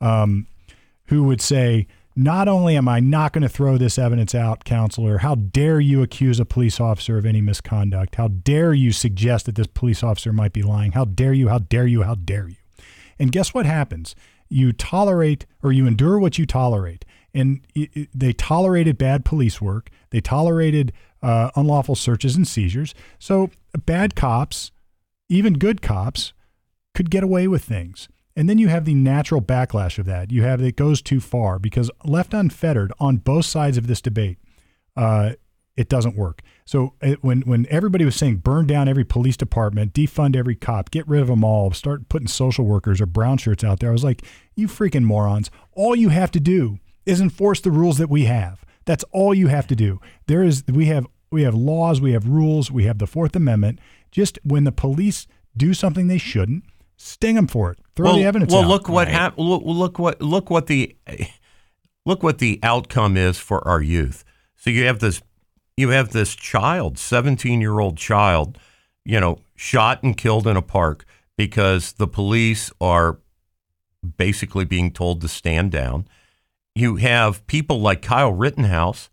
um, 0.00 0.46
who 1.06 1.24
would 1.24 1.40
say, 1.40 1.86
not 2.14 2.46
only 2.46 2.76
am 2.76 2.88
I 2.88 3.00
not 3.00 3.32
going 3.32 3.42
to 3.42 3.48
throw 3.48 3.78
this 3.78 3.98
evidence 3.98 4.34
out, 4.34 4.64
counselor, 4.64 5.18
how 5.18 5.34
dare 5.34 5.80
you 5.80 6.02
accuse 6.02 6.38
a 6.38 6.44
police 6.44 6.78
officer 6.78 7.16
of 7.16 7.24
any 7.24 7.40
misconduct? 7.40 8.16
How 8.16 8.28
dare 8.28 8.74
you 8.74 8.92
suggest 8.92 9.46
that 9.46 9.54
this 9.54 9.66
police 9.66 10.02
officer 10.02 10.32
might 10.32 10.52
be 10.52 10.62
lying? 10.62 10.92
How 10.92 11.06
dare 11.06 11.32
you? 11.32 11.48
How 11.48 11.58
dare 11.58 11.86
you? 11.86 12.02
How 12.02 12.14
dare 12.14 12.48
you? 12.48 12.56
And 13.22 13.30
guess 13.30 13.54
what 13.54 13.66
happens? 13.66 14.16
You 14.48 14.72
tolerate 14.72 15.46
or 15.62 15.70
you 15.70 15.86
endure 15.86 16.18
what 16.18 16.38
you 16.38 16.44
tolerate. 16.44 17.04
And 17.32 17.60
it, 17.74 17.90
it- 17.94 18.08
they 18.12 18.32
tolerated 18.32 18.98
bad 18.98 19.24
police 19.24 19.60
work. 19.62 19.90
They 20.10 20.20
tolerated 20.20 20.92
uh, 21.22 21.50
unlawful 21.54 21.94
searches 21.94 22.34
and 22.34 22.46
seizures. 22.48 22.94
So 23.20 23.50
bad 23.86 24.16
cops, 24.16 24.72
even 25.28 25.54
good 25.54 25.80
cops, 25.80 26.32
could 26.94 27.10
get 27.10 27.22
away 27.22 27.46
with 27.46 27.62
things. 27.64 28.08
And 28.34 28.48
then 28.50 28.58
you 28.58 28.66
have 28.68 28.86
the 28.86 28.94
natural 28.94 29.40
backlash 29.40 29.98
of 29.98 30.06
that. 30.06 30.32
You 30.32 30.42
have 30.42 30.60
it 30.60 30.74
goes 30.74 31.00
too 31.00 31.20
far 31.20 31.60
because 31.60 31.90
left 32.04 32.34
unfettered 32.34 32.92
on 32.98 33.18
both 33.18 33.44
sides 33.46 33.76
of 33.78 33.86
this 33.86 34.00
debate, 34.00 34.38
uh, 34.96 35.34
it 35.76 35.88
doesn't 35.88 36.16
work. 36.16 36.42
So 36.64 36.94
it, 37.00 37.22
when 37.24 37.42
when 37.42 37.66
everybody 37.70 38.04
was 38.04 38.16
saying 38.16 38.36
burn 38.36 38.66
down 38.66 38.88
every 38.88 39.04
police 39.04 39.36
department, 39.36 39.94
defund 39.94 40.36
every 40.36 40.54
cop, 40.54 40.90
get 40.90 41.06
rid 41.08 41.22
of 41.22 41.28
them 41.28 41.44
all, 41.44 41.70
start 41.72 42.08
putting 42.08 42.28
social 42.28 42.64
workers 42.64 43.00
or 43.00 43.06
brown 43.06 43.38
shirts 43.38 43.64
out 43.64 43.80
there, 43.80 43.90
I 43.90 43.92
was 43.92 44.04
like, 44.04 44.22
you 44.54 44.68
freaking 44.68 45.04
morons! 45.04 45.50
All 45.72 45.96
you 45.96 46.10
have 46.10 46.30
to 46.32 46.40
do 46.40 46.78
is 47.06 47.20
enforce 47.20 47.60
the 47.60 47.70
rules 47.70 47.98
that 47.98 48.10
we 48.10 48.24
have. 48.24 48.64
That's 48.84 49.04
all 49.12 49.34
you 49.34 49.46
have 49.48 49.66
to 49.68 49.76
do. 49.76 50.00
There 50.26 50.42
is 50.42 50.64
we 50.68 50.86
have 50.86 51.06
we 51.30 51.42
have 51.44 51.54
laws, 51.54 52.00
we 52.00 52.12
have 52.12 52.26
rules, 52.28 52.70
we 52.70 52.84
have 52.84 52.98
the 52.98 53.06
Fourth 53.06 53.34
Amendment. 53.34 53.78
Just 54.10 54.38
when 54.44 54.64
the 54.64 54.72
police 54.72 55.26
do 55.56 55.72
something 55.72 56.06
they 56.06 56.18
shouldn't, 56.18 56.64
sting 56.96 57.36
them 57.36 57.46
for 57.46 57.72
it. 57.72 57.78
Throw 57.96 58.06
well, 58.08 58.16
the 58.16 58.24
evidence 58.24 58.52
well, 58.52 58.62
out. 58.62 58.68
look 58.68 58.88
what 58.88 59.06
Right. 59.06 59.14
hap- 59.14 59.38
look, 59.38 59.62
look 59.64 59.98
what 59.98 60.20
look 60.20 60.50
what 60.50 60.66
the 60.66 60.94
look 62.04 62.22
what 62.22 62.38
the 62.38 62.60
outcome 62.62 63.16
is 63.16 63.38
for 63.38 63.66
our 63.66 63.80
youth. 63.80 64.24
So 64.56 64.70
you 64.70 64.84
have 64.84 64.98
this 64.98 65.22
you 65.76 65.90
have 65.90 66.10
this 66.10 66.34
child, 66.34 66.96
17-year-old 66.96 67.96
child, 67.96 68.58
you 69.04 69.18
know, 69.18 69.38
shot 69.54 70.02
and 70.02 70.16
killed 70.16 70.46
in 70.46 70.56
a 70.56 70.62
park 70.62 71.04
because 71.36 71.92
the 71.92 72.06
police 72.06 72.70
are 72.80 73.18
basically 74.16 74.64
being 74.64 74.90
told 74.90 75.20
to 75.20 75.28
stand 75.28 75.72
down. 75.72 76.06
You 76.74 76.96
have 76.96 77.46
people 77.46 77.80
like 77.80 78.02
Kyle 78.02 78.32
Rittenhouse 78.32 79.10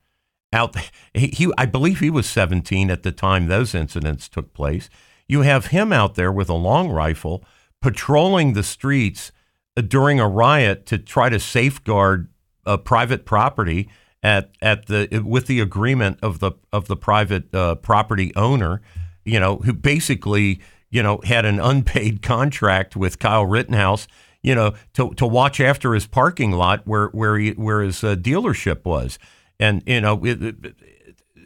out 0.51 0.75
he, 1.13 1.27
he 1.27 1.51
I 1.57 1.65
believe 1.65 1.99
he 1.99 2.09
was 2.09 2.27
17 2.27 2.89
at 2.89 3.03
the 3.03 3.11
time 3.11 3.47
those 3.47 3.75
incidents 3.75 4.27
took 4.27 4.53
place. 4.53 4.89
You 5.27 5.41
have 5.41 5.67
him 5.67 5.93
out 5.93 6.15
there 6.15 6.31
with 6.31 6.49
a 6.49 6.53
long 6.53 6.89
rifle 6.89 7.43
patrolling 7.81 8.53
the 8.53 8.63
streets 8.63 9.31
uh, 9.77 9.81
during 9.81 10.19
a 10.19 10.27
riot 10.27 10.85
to 10.87 10.97
try 10.97 11.29
to 11.29 11.39
safeguard 11.39 12.29
uh, 12.65 12.77
private 12.77 13.25
property 13.25 13.89
at 14.23 14.51
at 14.61 14.87
the 14.87 15.21
with 15.25 15.47
the 15.47 15.59
agreement 15.59 16.19
of 16.21 16.39
the 16.39 16.51
of 16.73 16.87
the 16.87 16.95
private 16.97 17.53
uh, 17.53 17.75
property 17.75 18.33
owner, 18.35 18.81
you 19.25 19.39
know, 19.39 19.57
who 19.57 19.73
basically 19.73 20.59
you 20.89 21.01
know 21.03 21.19
had 21.23 21.45
an 21.45 21.59
unpaid 21.59 22.21
contract 22.33 22.95
with 22.95 23.19
Kyle 23.19 23.45
Rittenhouse, 23.45 24.07
you 24.43 24.53
know, 24.55 24.73
to 24.93 25.13
to 25.15 25.25
watch 25.25 25.59
after 25.59 25.93
his 25.93 26.05
parking 26.07 26.51
lot 26.51 26.85
where 26.85 27.07
where 27.07 27.37
he 27.37 27.51
where 27.51 27.81
his 27.81 28.03
uh, 28.03 28.15
dealership 28.15 28.83
was, 28.85 29.17
and 29.59 29.83
you 29.85 30.01
know, 30.01 30.23
it, 30.25 30.41
it- 30.43 30.75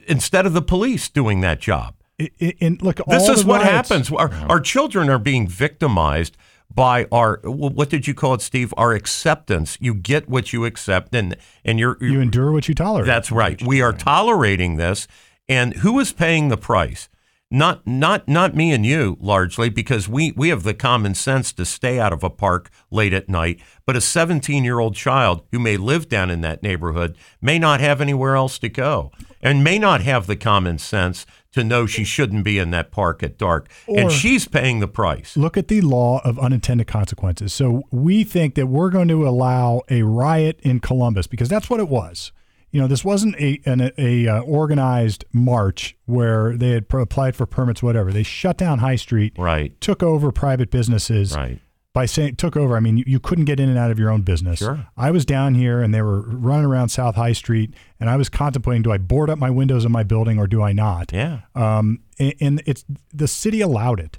instead 0.07 0.45
of 0.45 0.53
the 0.53 0.61
police 0.61 1.09
doing 1.09 1.41
that 1.41 1.59
job. 1.61 1.95
I- 2.21 2.29
I- 2.41 2.53
and 2.61 2.81
look, 2.81 2.97
This 3.07 3.23
all 3.23 3.31
is 3.31 3.43
what 3.45 3.61
riots- 3.61 3.89
happens. 3.89 4.11
Our, 4.11 4.29
our 4.49 4.59
children 4.59 5.09
are 5.09 5.17
being 5.17 5.47
victimized 5.47 6.37
by 6.75 7.05
our 7.11 7.39
what 7.43 7.89
did 7.89 8.07
you 8.07 8.13
call 8.13 8.33
it, 8.33 8.41
Steve? 8.41 8.73
Our 8.77 8.93
acceptance. 8.93 9.77
You 9.79 9.93
get 9.93 10.27
what 10.29 10.53
you 10.53 10.65
accept, 10.65 11.13
and 11.15 11.35
and 11.63 11.79
you're, 11.79 11.97
You 12.01 12.19
endure 12.21 12.51
what 12.51 12.67
you 12.67 12.75
tolerate. 12.75 13.05
that's 13.07 13.31
right. 13.31 13.61
We 13.61 13.81
are 13.81 13.93
tolerating 13.93 14.77
this, 14.77 15.07
and 15.47 15.73
who 15.75 15.99
is 15.99 16.11
paying 16.13 16.49
the 16.49 16.57
price? 16.57 17.09
Not 17.53 17.85
not 17.85 18.27
not 18.27 18.55
me 18.55 18.71
and 18.71 18.83
you 18.83 19.15
largely 19.21 19.69
because 19.69 20.09
we 20.09 20.31
we 20.31 20.49
have 20.49 20.63
the 20.63 20.73
common 20.73 21.13
sense 21.13 21.53
to 21.53 21.65
stay 21.65 21.99
out 21.99 22.11
of 22.11 22.23
a 22.23 22.29
park 22.31 22.71
late 22.89 23.13
at 23.13 23.29
night, 23.29 23.59
but 23.85 23.95
a 23.95 23.99
17-year-old 23.99 24.95
child 24.95 25.43
who 25.51 25.59
may 25.59 25.77
live 25.77 26.09
down 26.09 26.31
in 26.31 26.41
that 26.41 26.63
neighborhood 26.63 27.15
may 27.43 27.59
not 27.59 27.79
have 27.79 28.01
anywhere 28.01 28.35
else 28.35 28.57
to 28.57 28.69
go 28.69 29.11
and 29.39 29.63
may 29.63 29.77
not 29.77 30.01
have 30.01 30.25
the 30.25 30.35
common 30.35 30.79
sense 30.79 31.27
to 31.51 31.63
know 31.63 31.85
she 31.85 32.03
shouldn't 32.03 32.43
be 32.43 32.57
in 32.57 32.71
that 32.71 32.89
park 32.89 33.21
at 33.21 33.37
dark 33.37 33.69
and 33.87 34.11
she's 34.11 34.47
paying 34.47 34.79
the 34.79 34.87
price. 34.87 35.37
look 35.37 35.55
at 35.55 35.67
the 35.67 35.81
law 35.81 36.21
of 36.23 36.39
unintended 36.39 36.87
consequences. 36.87 37.53
So 37.53 37.83
we 37.91 38.23
think 38.23 38.55
that 38.55 38.65
we're 38.65 38.89
going 38.89 39.09
to 39.09 39.27
allow 39.27 39.83
a 39.91 40.01
riot 40.01 40.59
in 40.63 40.79
Columbus 40.79 41.27
because 41.27 41.49
that's 41.49 41.69
what 41.69 41.79
it 41.79 41.87
was. 41.87 42.31
You 42.73 42.81
know, 42.81 42.87
this 42.87 43.05
wasn't 43.05 43.35
a 43.37 43.61
an, 43.65 43.91
a 43.97 44.27
uh, 44.27 44.41
organized 44.41 45.23
march 45.31 45.95
where 46.05 46.57
they 46.57 46.71
had 46.71 46.85
applied 46.91 47.35
for 47.35 47.45
permits, 47.45 47.81
whatever. 47.83 48.11
They 48.11 48.23
shut 48.23 48.57
down 48.57 48.79
High 48.79 48.95
Street, 48.97 49.33
Right. 49.37 49.79
took 49.79 50.03
over 50.03 50.31
private 50.31 50.71
businesses. 50.71 51.35
Right. 51.35 51.59
By 51.93 52.07
saying 52.07 52.37
took 52.37 52.57
over, 52.57 52.75
I 52.75 52.79
mean 52.79 52.97
you, 52.97 53.03
you 53.05 53.19
couldn't 53.19 53.45
get 53.45 53.59
in 53.59 53.69
and 53.69 53.77
out 53.77 53.91
of 53.91 53.99
your 53.99 54.09
own 54.09 54.23
business. 54.23 54.57
Sure. 54.57 54.87
I 54.97 55.11
was 55.11 55.23
down 55.25 55.53
here 55.53 55.83
and 55.83 55.93
they 55.93 56.01
were 56.01 56.21
running 56.21 56.65
around 56.65 56.89
South 56.89 57.13
High 57.15 57.33
Street, 57.33 57.75
and 57.99 58.09
I 58.09 58.17
was 58.17 58.27
contemplating: 58.29 58.81
do 58.81 58.91
I 58.91 58.97
board 58.97 59.29
up 59.29 59.37
my 59.37 59.51
windows 59.51 59.85
in 59.85 59.91
my 59.91 60.01
building 60.01 60.39
or 60.39 60.47
do 60.47 60.63
I 60.63 60.73
not? 60.73 61.13
Yeah. 61.13 61.41
Um, 61.53 61.99
and, 62.17 62.33
and 62.41 62.63
it's 62.65 62.83
the 63.13 63.27
city 63.27 63.61
allowed 63.61 63.99
it. 63.99 64.17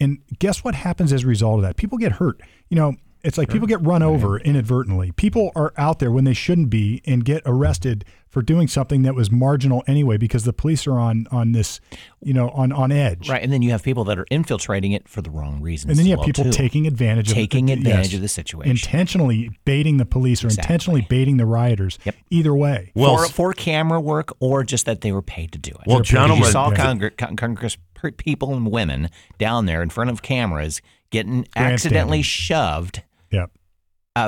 And 0.00 0.22
guess 0.38 0.64
what 0.64 0.74
happens 0.74 1.12
as 1.12 1.24
a 1.24 1.26
result 1.26 1.56
of 1.58 1.62
that? 1.64 1.76
People 1.76 1.98
get 1.98 2.12
hurt. 2.12 2.40
You 2.70 2.76
know, 2.76 2.94
it's 3.22 3.36
like 3.38 3.48
people 3.50 3.66
get 3.66 3.80
run 3.84 4.02
over 4.02 4.38
inadvertently. 4.38 5.12
People 5.12 5.52
are 5.54 5.72
out 5.76 5.98
there 5.98 6.10
when 6.10 6.24
they 6.24 6.34
shouldn't 6.34 6.70
be 6.70 7.02
and 7.06 7.24
get 7.24 7.42
arrested 7.46 8.04
for 8.28 8.42
doing 8.42 8.68
something 8.68 9.02
that 9.02 9.14
was 9.14 9.30
marginal 9.30 9.82
anyway 9.88 10.16
because 10.16 10.44
the 10.44 10.52
police 10.52 10.86
are 10.86 10.98
on 10.98 11.26
on 11.32 11.52
this, 11.52 11.80
you 12.22 12.32
know, 12.32 12.48
on 12.50 12.70
on 12.72 12.92
edge. 12.92 13.28
Right, 13.28 13.42
and 13.42 13.52
then 13.52 13.60
you 13.62 13.70
have 13.72 13.82
people 13.82 14.04
that 14.04 14.18
are 14.18 14.26
infiltrating 14.30 14.92
it 14.92 15.08
for 15.08 15.20
the 15.20 15.30
wrong 15.30 15.60
reasons. 15.60 15.90
And 15.90 15.98
then 15.98 16.06
you 16.06 16.12
have 16.12 16.20
well, 16.20 16.26
people 16.26 16.44
too. 16.44 16.52
taking 16.52 16.86
advantage 16.86 17.28
of 17.30 17.34
Taking 17.34 17.68
yes, 17.68 17.78
advantage 17.78 18.14
of 18.14 18.20
the 18.20 18.28
situation. 18.28 18.70
intentionally 18.70 19.50
baiting 19.64 19.96
the 19.96 20.06
police 20.06 20.44
or 20.44 20.46
Exactly. 20.46 20.62
intentionally 20.62 21.06
baiting 21.08 21.36
the 21.36 21.46
rioters. 21.46 21.98
Yep. 22.04 22.14
Either 22.30 22.54
way, 22.54 22.92
Well, 22.94 23.16
for, 23.18 23.28
for 23.32 23.52
camera 23.52 24.00
work 24.00 24.32
or 24.40 24.62
just 24.64 24.86
that 24.86 25.00
they 25.00 25.12
were 25.12 25.22
paid 25.22 25.52
to 25.52 25.58
do 25.58 25.72
it. 25.72 25.80
Well, 25.86 26.00
gentlemen- 26.00 26.38
you 26.44 26.50
saw 26.50 26.70
Yeah. 26.70 26.76
Congress, 26.76 27.14
con- 27.18 27.36
Congress 27.36 27.76
people 28.16 28.54
and 28.54 28.70
women 28.70 29.10
down 29.38 29.66
there 29.66 29.82
in 29.82 29.90
front 29.90 30.08
of 30.10 30.22
cameras 30.22 30.80
getting 31.10 31.46
accidentally 31.56 32.22
shoved 32.22 32.98
yeah. 32.98 33.02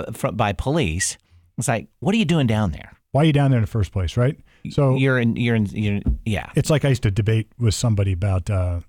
Uh, 0.01 0.13
fr- 0.13 0.33
by 0.33 0.53
police. 0.53 1.19
It's 1.59 1.69
like, 1.69 1.89
what 2.01 2.15
are 2.15 2.19
you 2.19 2.25
doing 2.25 2.47
down 2.47 2.73
there? 2.73 2.97
Why 3.13 3.23
are 3.23 3.25
you 3.27 3.33
down 3.33 3.51
there 3.51 3.59
in 3.59 3.65
the 3.65 3.71
first 3.71 3.93
place, 3.93 4.17
right? 4.17 4.39
So 4.71 4.95
you're 4.97 5.19
in, 5.19 5.37
you're 5.37 5.55
in, 5.57 5.67
you're 5.67 5.95
in, 5.97 6.19
yeah. 6.25 6.51
it's 6.55 6.71
like 6.71 6.85
I 6.85 6.89
used 6.89 7.03
to 7.03 7.11
debate 7.11 7.49
with 7.59 7.75
somebody 7.75 8.13
about 8.13 8.49
uh, 8.49 8.81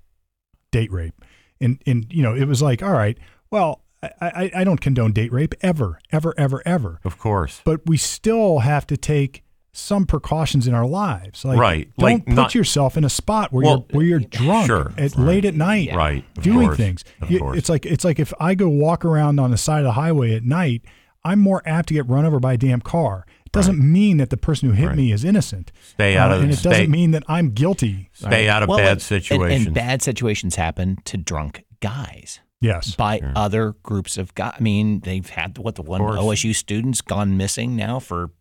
date 0.72 0.92
rape, 0.92 1.16
and 1.60 1.82
and 1.86 2.06
you 2.12 2.22
know 2.24 2.34
it 2.36 2.48
was 2.48 2.62
like, 2.62 2.84
all 2.84 2.94
right, 2.94 3.18
well, 3.50 3.82
I, 4.02 4.10
I, 4.22 4.52
I 4.58 4.64
don't 4.64 4.82
condone 4.82 5.14
date 5.14 5.32
rape 5.32 5.56
ever, 5.62 6.00
ever, 6.12 6.34
ever, 6.38 6.62
ever, 6.66 7.00
Of 7.04 7.18
course. 7.18 7.62
but 7.64 7.82
we 7.86 7.98
still 7.98 8.60
have 8.60 8.86
to 8.88 8.98
take 8.98 9.43
some 9.76 10.06
precautions 10.06 10.68
in 10.68 10.74
our 10.74 10.86
lives, 10.86 11.44
like 11.44 11.58
Right, 11.58 11.90
don't 11.98 12.04
like 12.12 12.26
put 12.26 12.34
not- 12.36 12.56
yourself 12.56 12.96
in 12.96 13.04
a 13.04 13.10
spot 13.10 13.52
where 13.52 13.66
Well, 13.66 13.86
you're 13.90 13.98
where 13.98 14.06
you're 14.06 14.20
drunk 14.20 14.68
sure, 14.68 14.94
at 14.98 15.18
late 15.18 15.46
at 15.46 15.56
night, 15.56 15.94
Right. 15.96 16.24
Of 16.38 16.44
doing 16.44 16.68
course. 16.68 16.78
things. 16.78 17.04
Of 17.22 17.32
You- 17.32 17.40
course. 17.40 17.58
It's 17.58 17.70
like 17.70 17.86
it's 17.86 18.06
like 18.06 18.20
if 18.20 18.32
I 18.40 18.54
go 18.56 18.70
walk 18.70 19.04
around 19.04 19.40
on 19.40 19.50
the 19.52 19.58
side 19.58 19.80
of 19.80 19.86
the 19.86 19.92
highway 19.94 20.36
at 20.36 20.44
night, 20.44 20.84
I'm 21.26 21.40
more 21.40 21.64
apt 21.66 21.88
to 21.88 21.94
get 21.96 22.08
run 22.08 22.24
over 22.26 22.40
by 22.40 22.54
a 22.54 22.58
damn 22.58 22.82
car. 22.82 23.26
It 23.46 23.52
doesn't 23.52 23.80
mean 23.80 24.18
that 24.18 24.30
the 24.30 24.38
person 24.38 24.70
who 24.70 24.76
hit 24.76 24.88
Right. 24.88 24.96
me 24.98 25.12
is 25.12 25.24
innocent. 25.24 25.72
Stay 25.94 26.18
out 26.18 26.32
Uh, 26.32 26.36
of 26.36 26.44
and 26.44 26.52
it 26.52 26.58
stay- 26.58 26.70
doesn't 26.70 26.92
mean 26.92 27.12
that 27.12 27.24
I'm 27.28 27.50
guilty. 27.52 28.10
Stay 28.14 28.48
out 28.50 28.62
of 28.64 28.70
Well, 28.70 28.78
bad 28.78 28.84
and- 28.84 28.92
and- 28.94 29.02
situations. 29.02 29.66
And, 29.68 29.76
bad 29.76 30.02
situations 30.04 30.56
happen 30.56 30.98
to 31.06 31.18
drunk 31.18 31.64
guys 31.80 32.40
Yes. 32.62 32.96
by 32.96 33.22
other 33.36 33.76
groups 33.84 34.18
of 34.18 34.34
guys. 34.36 34.54
I 34.60 34.62
mean, 34.62 35.00
they've 35.02 35.28
had 35.30 35.58
what 35.58 35.76
the 35.76 35.82
one. 35.82 36.02
OSU 36.02 36.54
student's 36.54 37.02
gone 37.02 37.38
missing 37.38 37.76
now 37.76 38.00
for 38.00 38.32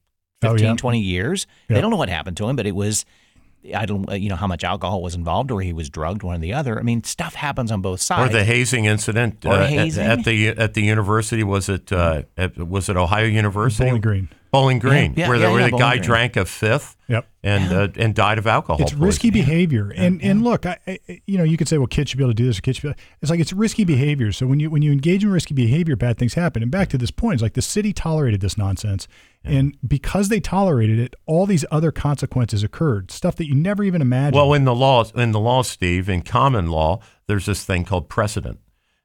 Oh, 0.42 0.52
15, 0.52 0.68
yeah. 0.70 0.74
20 0.76 1.00
years. 1.00 1.46
Yeah. 1.68 1.74
They 1.76 1.80
don't 1.80 1.90
know 1.90 1.96
what 1.96 2.08
happened 2.08 2.36
to 2.38 2.48
him, 2.48 2.56
but 2.56 2.66
it 2.66 2.74
was. 2.74 3.04
I 3.76 3.86
don't, 3.86 4.10
uh, 4.10 4.14
you 4.14 4.28
know, 4.28 4.34
how 4.34 4.48
much 4.48 4.64
alcohol 4.64 5.02
was 5.02 5.14
involved, 5.14 5.52
or 5.52 5.60
he 5.60 5.72
was 5.72 5.88
drugged, 5.88 6.24
one 6.24 6.34
or 6.34 6.38
the 6.40 6.52
other. 6.52 6.80
I 6.80 6.82
mean, 6.82 7.04
stuff 7.04 7.34
happens 7.34 7.70
on 7.70 7.80
both 7.80 8.00
or 8.00 8.02
sides. 8.02 8.32
the 8.32 8.42
hazing 8.42 8.86
incident 8.86 9.46
Or 9.46 9.52
uh, 9.52 9.68
at- 9.70 9.96
At, 9.98 10.24
the 10.24 10.48
at 10.48 10.74
the 10.74 10.82
university 10.82 11.44
was 11.44 11.68
it 11.68 11.92
uh, 11.92 12.22
at, 12.36 12.56
was 12.58 12.88
it 12.88 12.96
Ohio 12.96 13.26
University 13.26 13.84
Bowling 13.84 14.00
Green. 14.02 14.28
Bowling 14.52 14.78
Green 14.78 15.14
Yeah, 15.16 15.28
where 15.30 15.38
the, 15.38 15.46
yeah, 15.46 15.50
where 15.50 15.60
yeah, 15.62 15.70
the 15.70 15.78
guy 15.78 15.92
Green. 15.94 16.02
drank 16.04 16.36
a 16.36 16.44
fifth 16.44 16.94
Yep. 17.08 17.26
and 17.42 17.72
uh, 17.72 17.88
and 17.96 18.14
died 18.14 18.36
of 18.38 18.46
alcohol. 18.46 18.80
It's 18.82 18.92
risky 18.92 19.30
poisoning. 19.30 19.46
behavior, 19.46 19.92
and 19.96 20.22
and 20.22 20.44
look, 20.44 20.66
I, 20.66 20.78
I, 20.86 20.98
you 21.26 21.38
know, 21.38 21.44
you 21.44 21.56
could 21.56 21.68
say, 21.68 21.78
well, 21.78 21.86
kids 21.86 22.10
should 22.10 22.18
be 22.18 22.22
able 22.24 22.32
to 22.32 22.34
do 22.34 22.46
this, 22.46 22.58
or 22.58 22.60
kids 22.62 22.78
should 22.78 22.94
be. 22.94 23.02
It's 23.22 23.30
like 23.30 23.40
it's 23.40 23.52
risky 23.52 23.84
behavior. 23.84 24.30
So 24.30 24.46
when 24.46 24.60
you 24.60 24.70
when 24.70 24.82
you 24.82 24.92
engage 24.92 25.24
in 25.24 25.32
risky 25.32 25.54
behavior, 25.54 25.96
bad 25.96 26.18
things 26.18 26.34
happen. 26.34 26.62
And 26.62 26.70
back 26.70 26.90
to 26.90 26.98
this 26.98 27.10
point, 27.10 27.34
it's 27.34 27.42
like 27.42 27.54
the 27.54 27.62
city 27.62 27.92
tolerated 27.94 28.42
this 28.42 28.58
nonsense, 28.58 29.08
and 29.42 29.76
because 29.86 30.28
they 30.28 30.38
tolerated 30.40 30.98
it, 30.98 31.14
all 31.26 31.46
these 31.46 31.64
other 31.70 31.90
consequences 31.90 32.62
occurred, 32.62 33.10
stuff 33.10 33.36
that 33.36 33.46
you 33.48 33.54
never 33.54 33.82
even 33.82 34.02
imagined. 34.02 34.36
Well, 34.36 34.52
in 34.52 34.64
the 34.64 34.74
law, 34.74 35.04
in 35.14 35.32
the 35.32 35.40
law, 35.40 35.62
Steve, 35.62 36.10
in 36.10 36.20
common 36.22 36.68
law, 36.68 37.00
there's 37.26 37.46
this 37.46 37.64
thing 37.64 37.84
called 37.84 38.10
precedent. 38.10 38.58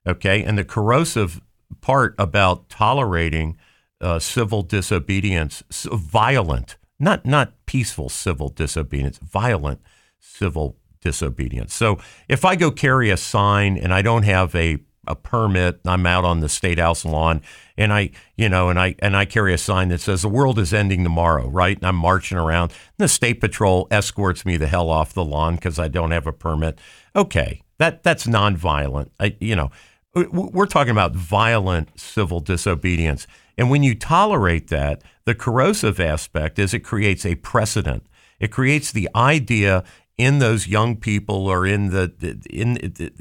Okay, 0.05 0.43
and 0.43 0.57
the 0.57 0.65
corrosive 0.65 1.41
part 1.81 2.15
about 2.17 2.69
tolerating 2.69 3.57
uh, 4.01 4.19
civil 4.19 4.63
disobedience, 4.63 5.63
violent, 5.71 6.77
not 6.99 7.25
not 7.25 7.53
peaceful 7.65 8.09
civil 8.09 8.49
disobedience, 8.49 9.17
violent 9.19 9.81
civil 10.19 10.77
disobedience. 11.01 11.73
So 11.73 11.99
if 12.27 12.45
I 12.45 12.55
go 12.55 12.71
carry 12.71 13.09
a 13.09 13.17
sign 13.17 13.77
and 13.77 13.93
I 13.93 14.01
don't 14.01 14.23
have 14.23 14.55
a 14.55 14.79
a 15.07 15.15
permit, 15.15 15.79
I'm 15.85 16.05
out 16.05 16.25
on 16.25 16.41
the 16.41 16.49
state 16.49 16.79
house 16.79 17.05
lawn, 17.05 17.41
and 17.77 17.93
I, 17.93 18.11
you 18.35 18.49
know, 18.49 18.69
and 18.69 18.79
I 18.79 18.95
and 18.99 19.15
I 19.15 19.25
carry 19.25 19.53
a 19.53 19.57
sign 19.57 19.89
that 19.89 20.01
says 20.01 20.21
the 20.21 20.29
world 20.29 20.59
is 20.59 20.73
ending 20.73 21.03
tomorrow, 21.03 21.47
right? 21.47 21.77
And 21.77 21.85
I'm 21.85 21.95
marching 21.95 22.37
around. 22.37 22.71
And 22.71 23.05
the 23.05 23.07
state 23.07 23.39
patrol 23.39 23.87
escorts 23.89 24.45
me 24.45 24.57
the 24.57 24.67
hell 24.67 24.89
off 24.89 25.13
the 25.13 25.23
lawn 25.23 25.55
because 25.55 25.79
I 25.79 25.87
don't 25.87 26.11
have 26.11 26.27
a 26.27 26.33
permit. 26.33 26.77
Okay, 27.15 27.61
that 27.77 28.03
that's 28.03 28.27
nonviolent. 28.27 29.09
I, 29.19 29.35
you 29.39 29.55
know, 29.55 29.71
we're 30.13 30.65
talking 30.65 30.91
about 30.91 31.15
violent 31.15 31.97
civil 31.99 32.39
disobedience. 32.39 33.27
And 33.57 33.69
when 33.69 33.83
you 33.83 33.95
tolerate 33.95 34.67
that, 34.69 35.01
the 35.25 35.35
corrosive 35.35 35.99
aspect 35.99 36.59
is 36.59 36.73
it 36.73 36.79
creates 36.81 37.25
a 37.25 37.35
precedent. 37.35 38.05
It 38.39 38.51
creates 38.51 38.91
the 38.91 39.09
idea 39.15 39.83
in 40.17 40.39
those 40.39 40.67
young 40.67 40.95
people 40.95 41.47
or 41.47 41.65
in 41.65 41.89
the 41.89 42.11
in 42.49 42.73
the, 42.75 43.11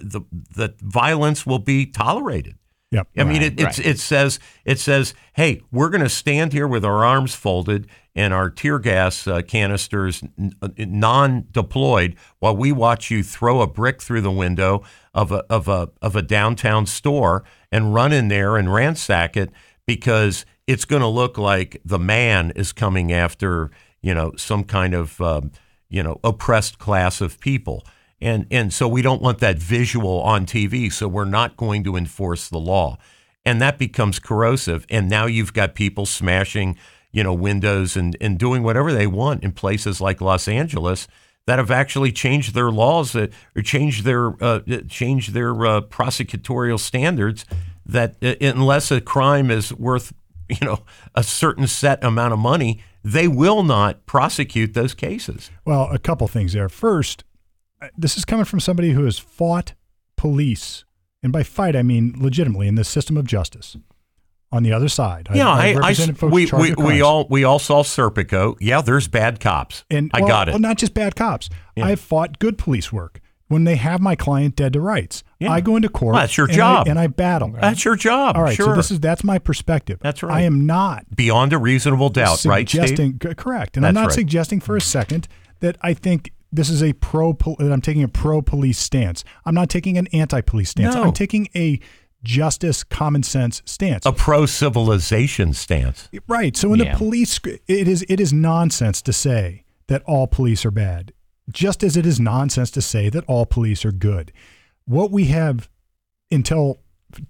the, 0.00 0.22
the 0.54 0.74
violence 0.80 1.46
will 1.46 1.58
be 1.58 1.86
tolerated. 1.86 2.56
Yep. 2.92 3.08
I 3.18 3.22
mean, 3.22 3.42
it, 3.42 3.62
right. 3.62 3.78
it 3.78 4.00
says 4.00 4.40
it 4.64 4.80
says, 4.80 5.14
hey, 5.34 5.62
we're 5.70 5.90
going 5.90 6.02
to 6.02 6.08
stand 6.08 6.52
here 6.52 6.66
with 6.66 6.84
our 6.84 7.04
arms 7.04 7.36
folded 7.36 7.86
and 8.16 8.34
our 8.34 8.50
tear 8.50 8.80
gas 8.80 9.28
uh, 9.28 9.42
canisters 9.42 10.24
uh, 10.60 10.68
non-deployed 10.76 12.16
while 12.40 12.56
we 12.56 12.72
watch 12.72 13.08
you 13.08 13.22
throw 13.22 13.60
a 13.60 13.68
brick 13.68 14.02
through 14.02 14.22
the 14.22 14.30
window 14.30 14.82
of 15.14 15.30
a 15.30 15.44
of 15.48 15.68
a 15.68 15.90
of 16.02 16.16
a 16.16 16.22
downtown 16.22 16.84
store 16.84 17.44
and 17.70 17.94
run 17.94 18.12
in 18.12 18.26
there 18.26 18.56
and 18.56 18.74
ransack 18.74 19.36
it 19.36 19.50
because 19.96 20.46
it's 20.68 20.84
going 20.84 21.02
to 21.02 21.08
look 21.08 21.36
like 21.36 21.80
the 21.84 21.98
man 21.98 22.52
is 22.54 22.72
coming 22.72 23.12
after 23.12 23.72
you 24.02 24.14
know 24.14 24.32
some 24.36 24.62
kind 24.62 24.94
of 24.94 25.20
um, 25.20 25.50
you 25.88 26.00
know 26.00 26.20
oppressed 26.22 26.78
class 26.78 27.20
of 27.20 27.40
people. 27.40 27.84
And, 28.22 28.46
and 28.50 28.70
so 28.70 28.86
we 28.86 29.00
don't 29.00 29.22
want 29.22 29.38
that 29.38 29.58
visual 29.58 30.20
on 30.20 30.44
TV, 30.44 30.92
so 30.92 31.08
we're 31.08 31.24
not 31.24 31.56
going 31.56 31.82
to 31.84 31.96
enforce 31.96 32.50
the 32.50 32.58
law. 32.58 32.98
And 33.46 33.62
that 33.62 33.78
becomes 33.78 34.18
corrosive. 34.18 34.84
And 34.90 35.08
now 35.08 35.24
you've 35.24 35.54
got 35.54 35.74
people 35.74 36.04
smashing, 36.04 36.76
you 37.12 37.24
know, 37.24 37.32
windows 37.32 37.96
and, 37.96 38.18
and 38.20 38.38
doing 38.38 38.62
whatever 38.62 38.92
they 38.92 39.06
want 39.06 39.42
in 39.42 39.52
places 39.52 40.02
like 40.02 40.20
Los 40.20 40.48
Angeles 40.48 41.08
that 41.46 41.58
have 41.58 41.70
actually 41.70 42.12
changed 42.12 42.52
their 42.54 42.70
laws 42.70 43.12
that, 43.12 43.32
or 43.56 43.62
changed 43.62 44.04
their 44.04 44.34
uh, 44.44 44.60
changed 44.86 45.32
their 45.32 45.52
uh, 45.64 45.80
prosecutorial 45.80 46.78
standards 46.78 47.46
that 47.90 48.16
uh, 48.22 48.34
unless 48.40 48.90
a 48.90 49.00
crime 49.00 49.50
is 49.50 49.72
worth 49.72 50.12
you 50.48 50.66
know 50.66 50.80
a 51.14 51.22
certain 51.22 51.66
set 51.66 52.02
amount 52.02 52.32
of 52.32 52.38
money, 52.38 52.82
they 53.04 53.28
will 53.28 53.62
not 53.62 54.06
prosecute 54.06 54.74
those 54.74 54.94
cases. 54.94 55.50
Well, 55.64 55.88
a 55.90 55.98
couple 55.98 56.26
things 56.28 56.52
there. 56.52 56.68
First, 56.68 57.24
this 57.96 58.16
is 58.16 58.24
coming 58.24 58.44
from 58.44 58.60
somebody 58.60 58.92
who 58.92 59.04
has 59.04 59.18
fought 59.18 59.74
police, 60.16 60.84
and 61.22 61.32
by 61.32 61.42
fight 61.42 61.76
I 61.76 61.82
mean 61.82 62.14
legitimately 62.18 62.68
in 62.68 62.74
the 62.74 62.84
system 62.84 63.16
of 63.16 63.26
justice. 63.26 63.76
On 64.52 64.64
the 64.64 64.72
other 64.72 64.88
side, 64.88 65.28
yeah, 65.32 65.48
I've 65.48 65.76
I, 65.76 65.90
I, 65.90 66.26
we, 66.26 66.46
we, 66.46 66.74
we 66.74 67.00
all 67.00 67.24
we 67.30 67.44
all 67.44 67.60
saw 67.60 67.84
Serpico. 67.84 68.56
Yeah, 68.58 68.80
there's 68.80 69.06
bad 69.06 69.38
cops, 69.38 69.84
and 69.88 70.10
I 70.12 70.22
well, 70.22 70.28
got 70.28 70.48
it. 70.48 70.52
Well, 70.52 70.58
not 70.58 70.76
just 70.76 70.92
bad 70.92 71.14
cops. 71.14 71.48
Yeah. 71.76 71.84
I've 71.84 72.00
fought 72.00 72.40
good 72.40 72.58
police 72.58 72.92
work 72.92 73.19
when 73.50 73.64
they 73.64 73.74
have 73.74 74.00
my 74.00 74.14
client 74.14 74.54
dead 74.54 74.72
to 74.74 74.80
rights. 74.80 75.24
Yeah. 75.40 75.50
I 75.50 75.60
go 75.60 75.74
into 75.74 75.88
court. 75.88 76.14
Well, 76.14 76.22
that's 76.22 76.36
your 76.36 76.46
and 76.46 76.54
job. 76.54 76.86
I, 76.86 76.90
and 76.90 76.98
I 77.00 77.08
battle. 77.08 77.50
That's 77.50 77.84
your 77.84 77.96
job. 77.96 78.36
All 78.36 78.42
right, 78.44 78.54
sure. 78.54 78.66
so 78.66 78.74
this 78.76 78.92
is 78.92 79.00
that's 79.00 79.24
my 79.24 79.38
perspective. 79.40 79.98
That's 80.00 80.22
right. 80.22 80.36
I 80.36 80.40
am 80.42 80.66
not 80.66 81.04
beyond 81.16 81.52
a 81.52 81.58
reasonable 81.58 82.10
doubt, 82.10 82.44
right, 82.44 82.68
Steve? 82.68 82.82
suggesting 82.82 83.18
correct, 83.18 83.76
and 83.76 83.84
I'm 83.84 83.92
not 83.92 84.06
right. 84.06 84.12
suggesting 84.12 84.60
for 84.60 84.76
a 84.76 84.80
second 84.80 85.26
that 85.58 85.76
I 85.82 85.94
think 85.94 86.32
this 86.52 86.70
is 86.70 86.80
a 86.80 86.92
pro. 86.92 87.34
pol- 87.34 87.56
That 87.58 87.72
I'm 87.72 87.80
taking 87.80 88.04
a 88.04 88.08
pro 88.08 88.40
police 88.40 88.78
stance. 88.78 89.24
I'm 89.44 89.54
not 89.54 89.68
taking 89.68 89.98
an 89.98 90.06
anti 90.12 90.40
police 90.42 90.70
stance. 90.70 90.94
No. 90.94 91.02
I'm 91.02 91.12
taking 91.12 91.48
a 91.56 91.80
justice, 92.22 92.84
common 92.84 93.24
sense 93.24 93.62
stance. 93.64 94.06
A 94.06 94.12
pro 94.12 94.46
civilization 94.46 95.52
stance. 95.54 96.08
Right. 96.28 96.56
So 96.56 96.72
in 96.72 96.78
Yeah. 96.80 96.92
the 96.92 96.98
police, 96.98 97.40
it 97.66 97.88
is 97.88 98.04
it 98.08 98.20
is 98.20 98.32
nonsense 98.32 99.02
to 99.02 99.12
say 99.12 99.64
that 99.88 100.02
all 100.04 100.28
police 100.28 100.64
are 100.64 100.70
bad, 100.70 101.12
just 101.52 101.82
as 101.82 101.96
it 101.96 102.06
is 102.06 102.20
nonsense 102.20 102.70
to 102.72 102.82
say 102.82 103.08
that 103.08 103.24
all 103.26 103.46
police 103.46 103.84
are 103.84 103.92
good. 103.92 104.32
What 104.84 105.10
we 105.10 105.26
have 105.26 105.68
until 106.30 106.78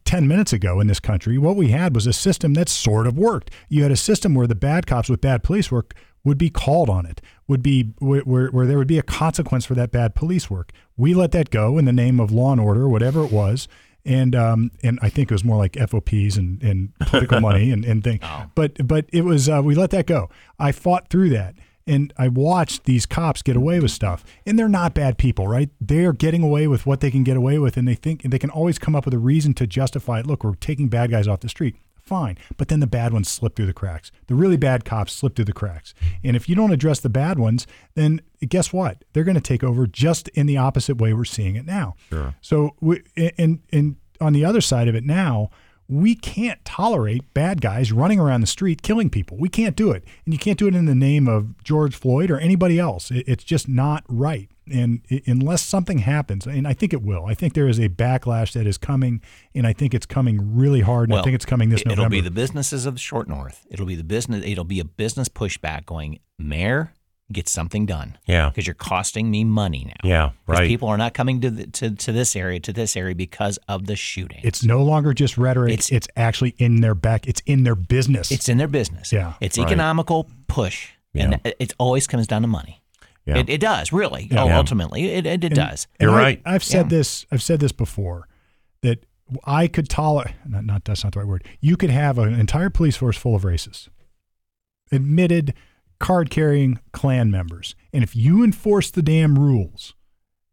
10 0.05 0.29
minutes 0.29 0.53
ago 0.53 0.81
in 0.81 0.87
this 0.87 1.01
country, 1.01 1.39
what 1.39 1.57
we 1.57 1.68
had 1.68 1.95
was 1.95 2.07
a 2.07 2.12
system 2.12 2.55
that 2.55 2.68
sort 2.68 3.07
of 3.07 3.16
worked. 3.16 3.51
You 3.68 3.83
had 3.83 3.93
a 3.93 3.97
system 3.97 4.35
where 4.35 4.47
the 4.47 4.55
bad 4.55 4.87
cops 4.87 5.09
with 5.09 5.21
bad 5.21 5.43
police 5.43 5.71
work 5.71 5.95
would 6.25 6.39
be 6.39 6.51
called 6.51 6.91
on 6.91 7.07
it, 7.07 7.23
would 7.49 7.62
be 7.62 7.95
where, 7.99 8.21
where, 8.23 8.66
there 8.66 8.77
would 8.77 8.87
be 8.87 8.99
a 8.99 9.03
consequence 9.03 9.64
for 9.64 9.75
that 9.75 9.91
bad 9.91 10.14
police 10.14 10.51
work. 10.51 10.71
We 10.97 11.14
let 11.14 11.33
that 11.33 11.51
go 11.51 11.79
in 11.79 11.87
the 11.87 11.93
name 11.93 12.21
of 12.21 12.31
law 12.31 12.53
and 12.53 12.61
order, 12.61 12.89
whatever 12.89 13.25
it 13.25 13.33
was. 13.33 13.68
And 14.05 14.35
um, 14.35 14.71
and 14.83 14.99
I 15.03 15.11
think 15.11 15.31
it 15.31 15.35
was 15.35 15.45
more 15.45 15.59
like 15.59 15.77
FOPs 15.77 16.39
and, 16.39 16.62
and 16.62 16.95
political 17.01 17.39
money 17.43 17.71
and, 17.71 17.85
and 17.85 18.03
things. 18.03 18.21
But 18.55 18.87
but 18.87 19.05
it 19.12 19.27
was 19.27 19.47
uh, 19.47 19.61
we 19.62 19.75
let 19.75 19.91
that 19.91 20.07
go. 20.07 20.31
I 20.59 20.73
fought 20.73 21.11
through 21.11 21.29
that 21.31 21.55
and 21.87 22.12
I 22.16 22.28
watched 22.28 22.85
these 22.85 23.07
cops 23.07 23.43
get 23.43 23.57
away 23.57 23.81
with 23.81 23.91
stuff. 23.91 24.24
And 24.47 24.59
they're 24.59 24.68
not 24.68 24.95
bad 24.95 25.18
people, 25.18 25.49
right? 25.49 25.70
They're 25.81 26.12
getting 26.12 26.43
away 26.43 26.66
with 26.66 26.87
what 26.87 27.01
they 27.01 27.11
can 27.11 27.24
get 27.24 27.37
away 27.37 27.59
with, 27.59 27.76
and 27.76 27.87
they 27.87 27.95
think 27.95 28.22
they 28.22 28.39
can 28.39 28.51
always 28.51 28.78
come 28.78 28.95
up 28.95 29.05
with 29.05 29.14
a 29.14 29.18
reason 29.18 29.55
to 29.55 29.66
justify 29.66 30.20
it. 30.20 30.26
Look, 30.26 30.45
we're 30.45 30.55
taking 30.55 30.89
bad 30.89 31.11
guys 31.11 31.26
off 31.26 31.41
the 31.41 31.49
street. 31.49 31.76
Fine. 32.03 32.39
But 32.57 32.68
then 32.68 32.81
the 32.81 32.87
bad 32.87 33.12
ones 33.12 33.28
slip 33.28 33.55
through 33.55 33.66
the 33.66 33.72
cracks. 33.72 34.11
The 34.26 34.35
really 34.35 34.57
bad 34.57 34.85
cops 34.85 35.12
slip 35.12 35.37
through 35.37 35.45
the 35.45 35.53
cracks. 35.53 35.95
And 36.24 36.35
if 36.35 36.49
you 36.49 36.57
don't 36.57 36.72
address 36.72 36.99
the 36.99 37.09
bad 37.09 37.39
ones, 37.39 37.66
then 37.95 38.20
guess 38.49 38.72
what? 38.72 39.05
They're 39.12 39.24
going 39.24 39.37
to 39.37 39.41
take 39.41 39.62
over 39.62 39.87
just 39.87 40.28
in 40.28 40.47
the 40.47 40.57
opposite 40.57 40.97
way 40.97 41.12
we're 41.12 41.24
seeing 41.24 41.55
it 41.55 41.64
now. 41.64 41.95
Sure. 42.09 42.35
So, 42.41 42.74
we, 42.81 43.03
and, 43.39 43.61
and 43.70 43.97
on 44.20 44.33
the 44.33 44.45
other 44.45 44.61
side 44.61 44.89
of 44.89 44.95
it 44.95 45.05
now, 45.05 45.51
we 45.91 46.14
can't 46.14 46.64
tolerate 46.64 47.34
bad 47.34 47.61
guys 47.61 47.91
running 47.91 48.20
around 48.20 48.43
the 48.43 48.47
street 48.47 48.80
killing 48.80 49.11
people. 49.11 49.36
We 49.36 49.49
can't 49.49 49.74
do 49.74 49.91
it. 49.91 50.05
And 50.24 50.32
you 50.32 50.38
can't 50.38 50.57
do 50.57 50.68
it 50.68 50.74
in 50.76 50.84
the 50.84 50.95
name 50.95 51.26
of 51.26 51.61
George 51.64 51.97
Floyd 51.97 52.30
or 52.30 52.38
anybody 52.38 52.78
else. 52.78 53.11
It's 53.11 53.43
just 53.43 53.68
not 53.68 54.05
right. 54.09 54.49
And 54.72 55.01
unless 55.26 55.62
something 55.62 55.99
happens, 55.99 56.47
and 56.47 56.68
I 56.68 56.74
think 56.74 56.93
it 56.93 57.03
will, 57.03 57.26
I 57.26 57.34
think 57.34 57.55
there 57.55 57.66
is 57.66 57.80
a 57.80 57.88
backlash 57.88 58.53
that 58.53 58.68
is 58.68 58.78
coming, 58.78 59.20
and 59.53 59.66
I 59.66 59.72
think 59.72 59.93
it's 59.93 60.07
coming 60.07 60.55
really 60.55 60.80
hard. 60.80 61.11
And 61.11 61.18
I 61.18 61.22
think 61.22 61.34
it's 61.34 61.45
coming 61.45 61.70
this 61.70 61.80
it- 61.80 61.88
November. 61.88 62.14
It'll 62.14 62.22
be 62.22 62.28
the 62.28 62.30
businesses 62.30 62.86
of 62.86 62.95
the 62.95 63.01
short 63.01 63.28
north. 63.28 63.66
It'll 63.68 63.84
be 63.84 63.97
the 63.97 64.05
business. 64.05 64.45
It'll 64.47 64.62
be 64.62 64.78
a 64.78 64.84
business 64.84 65.28
pushback 65.28 65.86
going, 65.86 66.20
Mayor, 66.38 66.93
get 67.33 67.49
something 67.49 67.87
done. 67.87 68.18
Yeah. 68.26 68.49
Because 68.51 68.66
you're 68.66 68.74
costing 68.74 69.31
me 69.31 69.45
money 69.45 69.85
now. 69.87 70.09
Yeah. 70.09 70.31
right. 70.47 70.66
People 70.68 70.89
are 70.89 70.97
not 70.99 71.14
coming 71.14 71.41
to, 71.43 71.51
the, 71.51 71.66
to 71.68 71.91
to 71.95 72.12
this 72.12 72.35
area 72.37 72.61
to 72.61 72.72
this 72.72 72.97
area 72.97 73.14
because 73.14 73.59
of 73.68 73.87
the 73.87 73.97
shooting. 73.97 74.41
it's 74.43 74.64
no 74.64 74.83
longer 74.83 75.12
just 75.14 75.39
rhetoric. 75.39 75.72
It's, 75.74 75.91
It's- 75.93 76.09
actually 76.16 76.55
in 76.59 76.81
their 76.81 76.95
back. 76.95 77.26
It's 77.28 77.41
in 77.47 77.64
their 77.64 77.74
business. 77.74 78.31
It's 78.31 78.49
in 78.49 78.59
their 78.59 78.68
business. 78.68 79.12
Yeah, 79.12 79.35
It's 79.41 79.59
right. 79.59 79.66
economical 79.66 80.28
push. 80.49 80.91
And 81.14 81.41
it, 81.45 81.57
it 81.59 81.72
always 81.78 82.07
comes 82.07 82.26
down 82.28 82.43
to 82.43 82.49
money. 82.49 82.83
Yeah. 83.26 83.39
It, 83.39 83.49
it 83.51 83.61
does, 83.61 83.93
really. 83.93 84.28
Yeah. 84.31 84.45
Oh, 84.45 84.51
ultimately, 84.53 85.11
it, 85.12 85.26
it, 85.26 85.43
it 85.45 85.55
does. 85.55 85.87
And 85.99 86.09
You're 86.09 86.18
I- 86.18 86.22
right. 86.22 86.43
I've 86.45 86.64
said 86.64 86.87
Yeah. 86.87 86.99
this. 86.99 87.26
I've 87.33 87.43
said 87.43 87.61
this 87.61 87.72
before 87.72 88.28
that 88.83 89.05
I 89.45 89.66
could 89.68 89.89
tolerate. 89.89 90.35
Not, 90.47 90.64
not 90.64 90.85
that's 90.85 91.05
not 91.05 91.12
the 91.12 91.18
right 91.20 91.28
word. 91.28 91.45
You 91.61 91.76
could 91.76 91.91
have 91.91 92.18
an 92.18 92.33
entire 92.35 92.70
police 92.70 92.97
force 92.97 93.16
full 93.16 93.35
of 93.37 93.43
racists, 93.43 93.89
admitted 94.93 95.55
card 96.01 96.30
carrying 96.30 96.80
Klan 96.92 97.30
members, 97.30 97.76
and 97.92 98.03
if 98.03 98.16
you 98.16 98.42
enforce 98.42 98.90
the 98.90 99.03
damn 99.03 99.38
rules, 99.38 99.94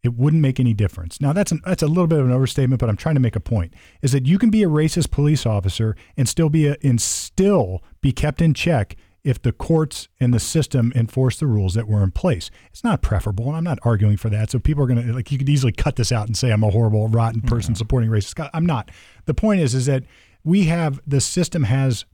it 0.04 0.14
wouldn't 0.14 0.42
make 0.42 0.60
any 0.60 0.74
difference. 0.74 1.20
Now 1.20 1.34
that's 1.34 1.52
an, 1.52 1.62
that's 1.66 1.82
a 1.82 1.88
little 1.88 2.08
bit 2.08 2.20
of 2.20 2.26
an 2.26 2.32
overstatement, 2.32 2.80
but 2.80 2.90
I'm 2.90 2.98
trying 2.98 3.16
to 3.16 3.22
make 3.22 3.36
a 3.36 3.42
point. 3.42 3.74
Is 4.02 4.12
that 4.12 4.26
you 4.26 4.38
can 4.38 4.50
be 4.50 4.64
a 4.64 4.68
racist 4.68 5.10
police 5.10 5.46
officer 5.46 5.96
and 6.16 6.30
still 6.30 6.50
be 6.50 6.68
a, 6.68 6.78
and 6.84 7.02
still 7.02 7.84
be 8.02 8.12
kept 8.12 8.42
in 8.42 8.54
check 8.54 8.96
if 9.24 9.42
the 9.42 9.52
courts 9.52 10.08
and 10.22 10.34
the 10.34 10.40
system 10.40 10.94
enforce 10.96 11.38
the 11.38 11.48
rules 11.48 11.74
that 11.74 11.88
were 11.88 12.02
in 12.02 12.12
place. 12.12 12.50
It's 12.72 12.84
not 12.84 13.02
preferable, 13.02 13.48
and 13.48 13.58
I'm 13.58 13.64
not 13.64 13.80
arguing 13.84 14.16
for 14.16 14.30
that. 14.30 14.52
So 14.52 14.60
people 14.60 14.84
are 14.84 14.88
going 14.88 15.06
to 15.06 15.14
like 15.14 15.32
you 15.32 15.38
could 15.38 15.50
easily 15.50 15.74
cut 15.74 15.98
this 15.98 16.12
out 16.12 16.28
and 16.28 16.38
say 16.38 16.52
I'm 16.52 16.64
a 16.64 16.70
horrible, 16.70 17.08
rotten 17.10 17.42
person 17.42 17.76
supporting 17.76 18.10
racist. 18.10 18.50
I'm 18.54 18.66
not. 18.66 18.90
The 19.26 19.34
point 19.34 19.62
is, 19.62 19.76
is 19.76 19.88
that 19.88 20.04
we 20.44 20.66
have 20.66 21.02
the 21.06 21.20
system 21.20 21.64
has 21.64 22.06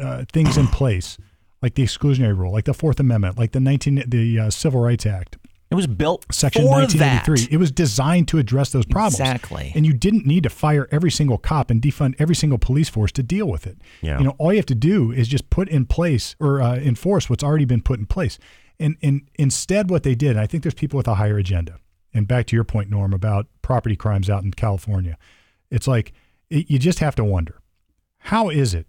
uh, 0.00 0.24
things 0.32 0.56
in 0.56 0.68
place 0.68 1.18
like 1.62 1.74
the 1.74 1.82
exclusionary 1.82 2.36
rule, 2.36 2.52
like 2.52 2.64
the 2.64 2.74
Fourth 2.74 3.00
Amendment, 3.00 3.38
like 3.38 3.52
the 3.52 3.60
19 3.60 4.04
the 4.06 4.38
uh, 4.38 4.50
Civil 4.50 4.80
Rights 4.80 5.06
Act. 5.06 5.38
It 5.70 5.74
was 5.74 5.86
built 5.86 6.26
Section 6.30 6.66
1983. 6.66 7.46
that. 7.46 7.50
It 7.50 7.56
was 7.56 7.72
designed 7.72 8.28
to 8.28 8.38
address 8.38 8.68
those 8.70 8.84
problems. 8.84 9.20
Exactly. 9.20 9.72
And 9.74 9.86
you 9.86 9.94
didn't 9.94 10.26
need 10.26 10.42
to 10.42 10.50
fire 10.50 10.86
every 10.90 11.10
single 11.10 11.38
cop 11.38 11.70
and 11.70 11.80
defund 11.80 12.14
every 12.18 12.34
single 12.34 12.58
police 12.58 12.90
force 12.90 13.10
to 13.12 13.22
deal 13.22 13.48
with 13.48 13.66
it. 13.66 13.78
Yeah. 14.02 14.18
You 14.18 14.24
know, 14.24 14.34
all 14.38 14.52
you 14.52 14.58
have 14.58 14.66
to 14.66 14.74
do 14.74 15.12
is 15.12 15.28
just 15.28 15.48
put 15.48 15.70
in 15.70 15.86
place 15.86 16.36
or 16.38 16.60
uh, 16.60 16.76
enforce 16.76 17.30
what's 17.30 17.42
already 17.42 17.64
been 17.64 17.80
put 17.80 17.98
in 17.98 18.04
place. 18.04 18.38
And, 18.78 18.98
and 19.00 19.22
instead, 19.36 19.88
what 19.88 20.02
they 20.02 20.14
did, 20.14 20.32
and 20.32 20.40
I 20.40 20.46
think 20.46 20.62
there's 20.62 20.74
people 20.74 20.98
with 20.98 21.08
a 21.08 21.14
higher 21.14 21.38
agenda. 21.38 21.78
And 22.12 22.28
back 22.28 22.46
to 22.48 22.56
your 22.56 22.64
point, 22.64 22.90
Norm, 22.90 23.14
about 23.14 23.46
property 23.62 23.96
crimes 23.96 24.28
out 24.28 24.44
in 24.44 24.50
California, 24.50 25.16
it's 25.70 25.88
like 25.88 26.12
it, 26.50 26.70
you 26.70 26.78
just 26.78 26.98
have 26.98 27.14
to 27.14 27.24
wonder 27.24 27.62
how 28.18 28.50
is 28.50 28.74
it 28.74 28.86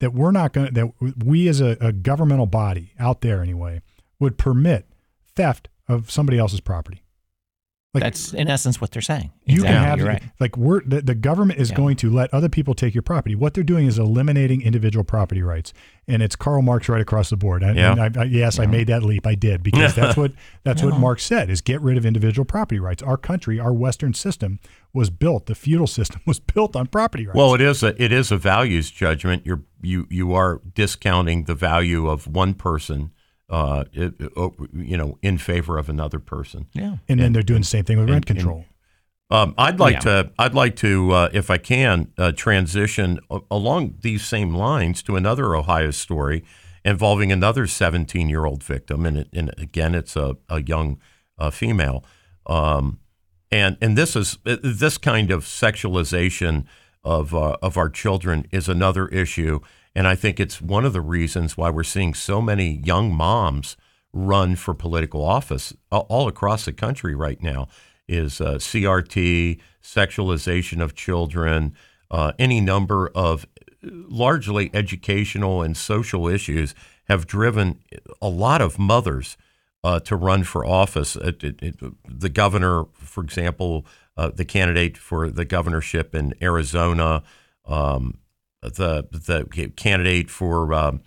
that 0.00 0.12
we're 0.12 0.32
not 0.32 0.52
going 0.52 0.74
that 0.74 0.92
we 1.24 1.48
as 1.48 1.60
a, 1.60 1.76
a 1.80 1.92
governmental 1.92 2.46
body 2.46 2.92
out 2.98 3.20
there 3.20 3.42
anyway, 3.42 3.80
would 4.18 4.36
permit 4.36 4.86
theft 5.34 5.68
of 5.88 6.10
somebody 6.10 6.38
else's 6.38 6.60
property? 6.60 7.02
Like- 7.92 8.04
That's 8.04 8.32
in 8.32 8.46
essence 8.48 8.80
what 8.80 8.92
they're 8.92 9.02
saying. 9.02 9.32
You 9.46 9.54
exactly. 9.64 9.74
can 9.74 9.84
have 9.84 9.98
You're 9.98 10.08
right. 10.08 10.22
like 10.38 10.56
we're 10.56 10.80
the, 10.84 11.02
the 11.02 11.14
government 11.16 11.58
is 11.58 11.70
Yeah. 11.70 11.76
going 11.76 11.96
to 11.96 12.10
let 12.10 12.32
other 12.32 12.48
people 12.48 12.72
take 12.72 12.94
your 12.94 13.02
property. 13.02 13.34
What 13.34 13.52
they're 13.54 13.64
doing 13.64 13.86
is 13.86 13.98
eliminating 13.98 14.62
individual 14.62 15.02
property 15.02 15.42
rights, 15.42 15.72
and 16.06 16.22
it's 16.22 16.36
Karl 16.36 16.62
Marx 16.62 16.88
right 16.88 17.00
across 17.00 17.30
the 17.30 17.36
board. 17.36 17.64
And, 17.64 17.76
Yeah. 17.76 17.90
and 18.00 18.16
I, 18.16 18.20
I, 18.20 18.24
yes, 18.26 18.60
I 18.60 18.66
made 18.66 18.86
that 18.86 19.02
leap. 19.02 19.26
I 19.26 19.34
did 19.34 19.64
because 19.64 19.96
that's 19.96 20.16
what 20.16 20.30
that's 20.62 20.84
what 20.84 21.00
Marx 21.00 21.24
said: 21.24 21.50
is 21.50 21.60
get 21.60 21.80
rid 21.80 21.96
of 21.96 22.06
individual 22.06 22.44
property 22.44 22.78
rights. 22.78 23.02
Our 23.02 23.16
country, 23.16 23.58
our 23.58 23.72
Western 23.72 24.14
system, 24.14 24.60
was 24.92 25.10
built. 25.10 25.46
The 25.46 25.56
feudal 25.56 25.88
system 25.88 26.20
was 26.26 26.38
built 26.38 26.76
on 26.76 26.86
property 26.86 27.26
rights. 27.26 27.36
Well, 27.36 27.54
it 27.54 27.60
is 27.60 27.82
a 27.82 28.00
it 28.00 28.12
is 28.12 28.30
a 28.30 28.36
values 28.36 28.92
judgment. 28.92 29.44
You're 29.44 29.62
you 29.82 30.06
you 30.10 30.32
are 30.32 30.60
discounting 30.76 31.44
the 31.46 31.56
value 31.56 32.08
of 32.08 32.28
one 32.28 32.54
person, 32.54 33.10
uh, 33.50 33.84
it- 33.92 34.14
it- 34.18 34.32
you 34.74 34.96
know, 34.96 35.18
in 35.22 35.36
favor 35.38 35.76
of 35.78 35.88
another 35.88 36.18
person. 36.20 36.66
Yeah. 36.72 36.96
and 37.08 37.18
then 37.20 37.32
they're 37.32 37.42
doing 37.42 37.60
the 37.62 37.66
same 37.66 37.84
thing 37.84 37.98
with 37.98 38.08
rent 38.08 38.28
and- 38.30 38.38
control. 38.38 38.64
Um, 39.32 39.54
I'd 39.58 39.78
like 39.78 39.94
Yeah. 39.94 40.00
to 40.24 40.30
I'd 40.40 40.54
like 40.54 40.74
to 40.76 41.12
uh, 41.12 41.28
if 41.32 41.50
I 41.50 41.56
can 41.58 42.12
uh, 42.18 42.32
transition 42.32 43.20
a- 43.30 43.40
along 43.50 43.94
these 44.00 44.24
same 44.24 44.54
lines 44.54 45.02
to 45.04 45.14
another 45.16 45.54
Ohio 45.54 45.92
story 45.92 46.42
involving 46.84 47.30
another 47.30 47.66
17 47.68 48.28
year 48.28 48.44
old 48.44 48.64
victim, 48.64 49.06
and, 49.06 49.16
it, 49.18 49.28
and 49.32 49.52
again, 49.58 49.94
it's 49.94 50.16
a, 50.16 50.36
a 50.48 50.62
young 50.62 50.98
uh, 51.38 51.50
female. 51.50 52.04
Um, 52.46 52.98
and 53.52 53.76
and 53.80 53.96
this 53.96 54.16
is 54.16 54.38
uh, 54.46 54.56
this 54.64 54.98
kind 54.98 55.30
of 55.30 55.44
sexualization 55.44 56.64
of 57.04 57.32
uh, 57.34 57.56
of 57.62 57.76
our 57.76 57.88
children 57.88 58.46
is 58.50 58.68
another 58.68 59.06
issue, 59.08 59.60
and 59.94 60.06
I 60.06 60.14
think 60.14 60.38
it's 60.38 60.60
one 60.60 60.84
of 60.84 60.92
the 60.92 61.00
reasons 61.00 61.56
why 61.56 61.70
we're 61.70 61.82
seeing 61.82 62.14
so 62.14 62.40
many 62.40 62.80
young 62.84 63.12
moms 63.14 63.76
run 64.12 64.56
for 64.56 64.74
political 64.74 65.24
office 65.24 65.72
all- 65.90 66.28
across 66.28 66.64
the 66.64 66.72
country 66.72 67.14
right 67.14 67.42
now. 67.42 67.68
Is 68.08 68.40
uh, 68.40 68.54
CRT, 68.54 69.60
sexualization 69.80 70.82
of 70.82 70.96
children, 70.96 71.76
uh, 72.10 72.32
any 72.40 72.60
number 72.60 73.08
of 73.14 73.46
largely 73.82 74.70
educational 74.74 75.62
and 75.62 75.76
social 75.76 76.26
issues 76.26 76.74
have 77.04 77.26
driven 77.26 77.80
a 78.20 78.28
lot 78.28 78.60
of 78.60 78.78
mothers 78.78 79.36
uh, 79.82 80.00
to 80.00 80.16
run 80.16 80.44
for 80.44 80.64
office. 80.66 81.16
It, 81.16 81.42
it, 81.42 81.62
it, 81.62 81.76
the 82.06 82.28
governor, 82.28 82.84
for 82.94 83.22
example, 83.22 83.86
uh, 84.16 84.30
the 84.34 84.44
candidate 84.44 84.96
for 84.98 85.30
the 85.30 85.44
governorship 85.44 86.14
in 86.14 86.34
Arizona, 86.42 87.22
um, 87.64 88.18
the 88.62 89.06
the 89.10 89.72
candidate 89.76 90.30
for 90.30 90.72
um, 90.74 91.02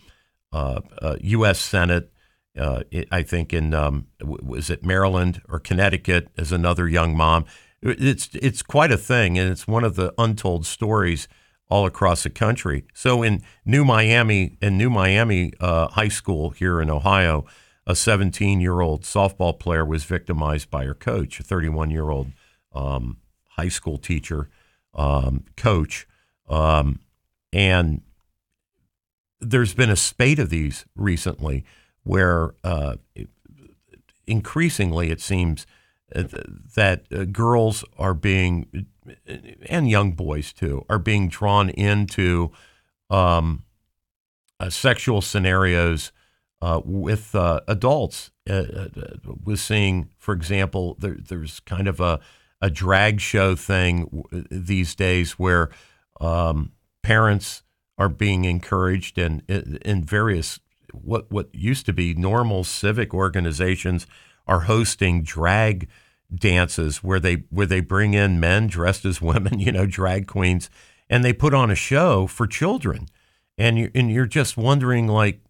uh, 0.52 0.82
uh, 1.02 1.16
U.S. 1.22 1.60
Senate. 1.60 2.12
Uh, 2.58 2.84
I 3.12 3.24
think 3.24 3.52
in 3.52 3.74
um, 3.74 4.08
was 4.22 4.70
it 4.70 4.86
Maryland 4.86 5.42
or 5.50 5.60
Connecticut 5.60 6.28
as 6.38 6.52
another 6.52 6.88
young 6.88 7.16
mom. 7.18 7.46
It's 7.82 8.30
it's 8.34 8.62
quite 8.62 8.92
a 8.92 8.98
thing, 8.98 9.38
and 9.38 9.50
it's 9.50 9.68
one 9.68 9.84
of 9.84 9.96
the 9.96 10.14
untold 10.18 10.66
stories 10.66 11.28
all 11.70 11.86
across 11.86 12.24
the 12.24 12.30
country. 12.30 12.86
So 12.94 13.24
in 13.24 13.42
New 13.66 13.84
Miami, 13.84 14.58
in 14.62 14.78
New 14.78 14.90
Miami 14.90 15.54
uh, 15.60 15.88
High 15.88 16.10
School 16.10 16.52
here 16.52 16.80
in 16.80 16.90
Ohio, 16.90 17.46
a 17.86 17.96
17 17.96 18.62
year 18.62 18.82
old 18.82 19.04
softball 19.04 19.58
player 19.58 19.84
was 19.84 20.04
victimized 20.04 20.70
by 20.70 20.86
her 20.86 20.94
coach, 20.94 21.40
a 21.40 21.44
31 21.44 21.90
year 21.90 22.10
old 22.10 22.32
um, 22.74 23.18
high 23.58 23.70
school 23.70 23.98
teacher, 23.98 24.50
um, 24.94 25.46
coach, 25.58 26.08
um, 26.48 27.00
and 27.54 28.02
there's 29.40 29.74
been 29.74 29.92
a 29.92 29.96
spate 29.96 30.40
of 30.40 30.50
these 30.50 30.86
recently 30.96 31.64
where 32.04 32.56
uh, 32.64 32.96
increasingly 34.26 35.12
it 35.12 35.22
seems 35.22 35.66
uh, 36.16 36.24
that 36.76 37.06
uh, 37.14 37.26
girls 37.26 37.86
are 37.98 38.14
being 38.14 38.88
and 39.70 39.90
young 39.90 40.14
boys 40.14 40.52
too 40.52 40.86
are 40.90 41.00
being 41.00 41.30
drawn 41.30 41.70
into 41.70 42.52
um, 43.10 43.64
uh, 44.60 44.70
sexual 44.70 45.22
scenarios 45.22 46.12
uh, 46.62 46.82
with 46.84 47.36
adults. 47.68 48.32
Was 48.46 49.62
seeing, 49.62 50.10
for 50.18 50.34
example, 50.34 50.96
there, 51.00 51.18
there's 51.20 51.60
kind 51.62 51.88
of 51.88 52.00
a 52.00 52.20
a 52.62 52.70
drag 52.70 53.20
show 53.20 53.56
thing 53.56 54.24
these 54.50 54.96
days 54.96 55.34
where 55.34 55.70
um, 56.22 56.72
parents 57.04 57.62
are 57.98 58.10
being 58.10 58.46
encouraged 58.46 59.18
and 59.18 59.44
in, 59.48 60.04
various 60.04 60.60
what 60.92 61.32
what 61.32 61.50
used 61.54 61.86
to 61.86 61.94
be 61.94 62.14
normal 62.14 62.64
civic 62.64 63.14
organizations 63.14 64.08
are 64.48 64.62
hosting 64.62 65.24
drag 65.24 65.88
dances 66.34 67.04
where 67.04 67.20
they 67.20 67.44
where 67.50 67.66
they 67.68 67.80
bring 67.80 68.14
in 68.14 68.40
men 68.40 68.68
dressed 68.68 69.06
as 69.06 69.22
women, 69.22 69.60
you 69.60 69.72
know, 69.72 69.86
drag 69.86 70.28
queens, 70.28 70.70
and 71.10 71.24
they 71.24 71.34
put 71.34 71.54
on 71.54 71.70
a 71.70 71.76
show 71.76 72.28
for 72.28 72.48
children, 72.48 73.08
and 73.58 73.78
you 73.78 73.92
and 73.94 74.12
you're 74.12 74.26
just 74.26 74.58
wondering 74.58 75.08
like, 75.08 75.42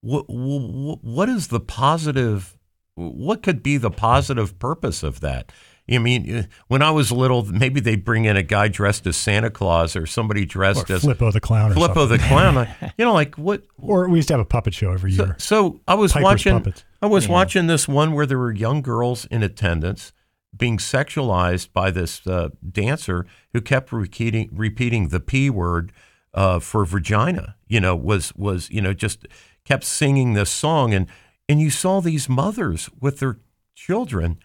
what 0.00 0.24
what, 0.28 1.04
what 1.04 1.28
is 1.28 1.48
the 1.48 1.60
positive? 1.60 2.56
What 2.94 3.42
could 3.42 3.62
be 3.62 3.76
the 3.76 3.90
positive 3.90 4.58
purpose 4.58 5.02
of 5.02 5.20
that? 5.20 5.52
I 5.88 5.98
mean, 5.98 6.36
uh, 6.36 6.42
when 6.66 6.82
I 6.82 6.90
was 6.90 7.12
little, 7.12 7.44
maybe 7.44 7.78
they'd 7.80 8.04
bring 8.04 8.24
in 8.24 8.36
a 8.36 8.42
guy 8.42 8.66
dressed 8.68 9.06
as 9.06 9.16
Santa 9.16 9.50
Claus 9.50 9.94
or 9.94 10.04
somebody 10.06 10.44
dressed 10.44 10.90
Or 10.90 10.94
as 10.94 11.04
Flippo 11.04 11.32
the 11.32 11.40
clown, 11.40 11.70
or 11.72 11.74
Flippo 11.76 11.94
something. 11.94 12.18
the 12.18 12.24
clown. 12.24 12.58
I- 12.58 12.92
you 12.98 13.04
know, 13.04 13.12
like 13.14 13.36
what? 13.36 13.62
Or 13.78 14.08
we 14.08 14.18
used 14.18 14.28
to 14.28 14.34
have 14.34 14.40
a 14.40 14.44
puppet 14.44 14.74
show 14.74 14.90
every 14.92 15.12
So, 15.12 15.24
year. 15.26 15.36
so 15.38 15.80
I 15.86 15.94
was 15.94 16.12
Piper's 16.12 16.24
watching. 16.24 16.52
Puppets. 16.54 16.84
I 17.00 17.06
was 17.06 17.28
watching 17.28 17.66
this 17.68 17.86
one 17.86 18.12
where 18.14 18.26
there 18.26 18.38
were 18.38 18.52
young 18.52 18.82
girls 18.82 19.26
in 19.26 19.42
attendance 19.44 20.12
being 20.56 20.78
sexualized 20.78 21.72
by 21.72 21.90
this 21.90 22.26
uh, 22.26 22.48
dancer 22.72 23.26
who 23.52 23.60
kept 23.60 23.92
repeating 23.92 24.48
repeating 24.52 25.08
the 25.08 25.20
p 25.20 25.50
word 25.50 25.92
uh, 26.34 26.58
for 26.58 26.84
vagina. 26.84 27.54
You 27.68 27.80
know, 27.80 27.94
was 27.94 28.34
was 28.34 28.68
you 28.70 28.80
know 28.80 28.92
just 28.92 29.26
kept 29.64 29.84
singing 29.84 30.32
this 30.34 30.50
song, 30.50 30.92
and 30.94 31.06
and 31.48 31.60
you 31.60 31.70
saw 31.70 32.00
these 32.00 32.28
mothers 32.28 32.90
with 33.00 33.20
their 33.20 33.38
children 33.74 34.38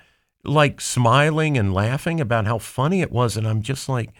like 0.43 0.81
smiling 0.81 1.57
and 1.57 1.73
laughing 1.73 2.19
about 2.21 2.45
how 2.45 2.57
funny 2.57 3.01
it 3.01 3.11
was, 3.11 3.37
and 3.37 3.47
I'm 3.47 3.61
just 3.61 3.87
like. 3.89 4.11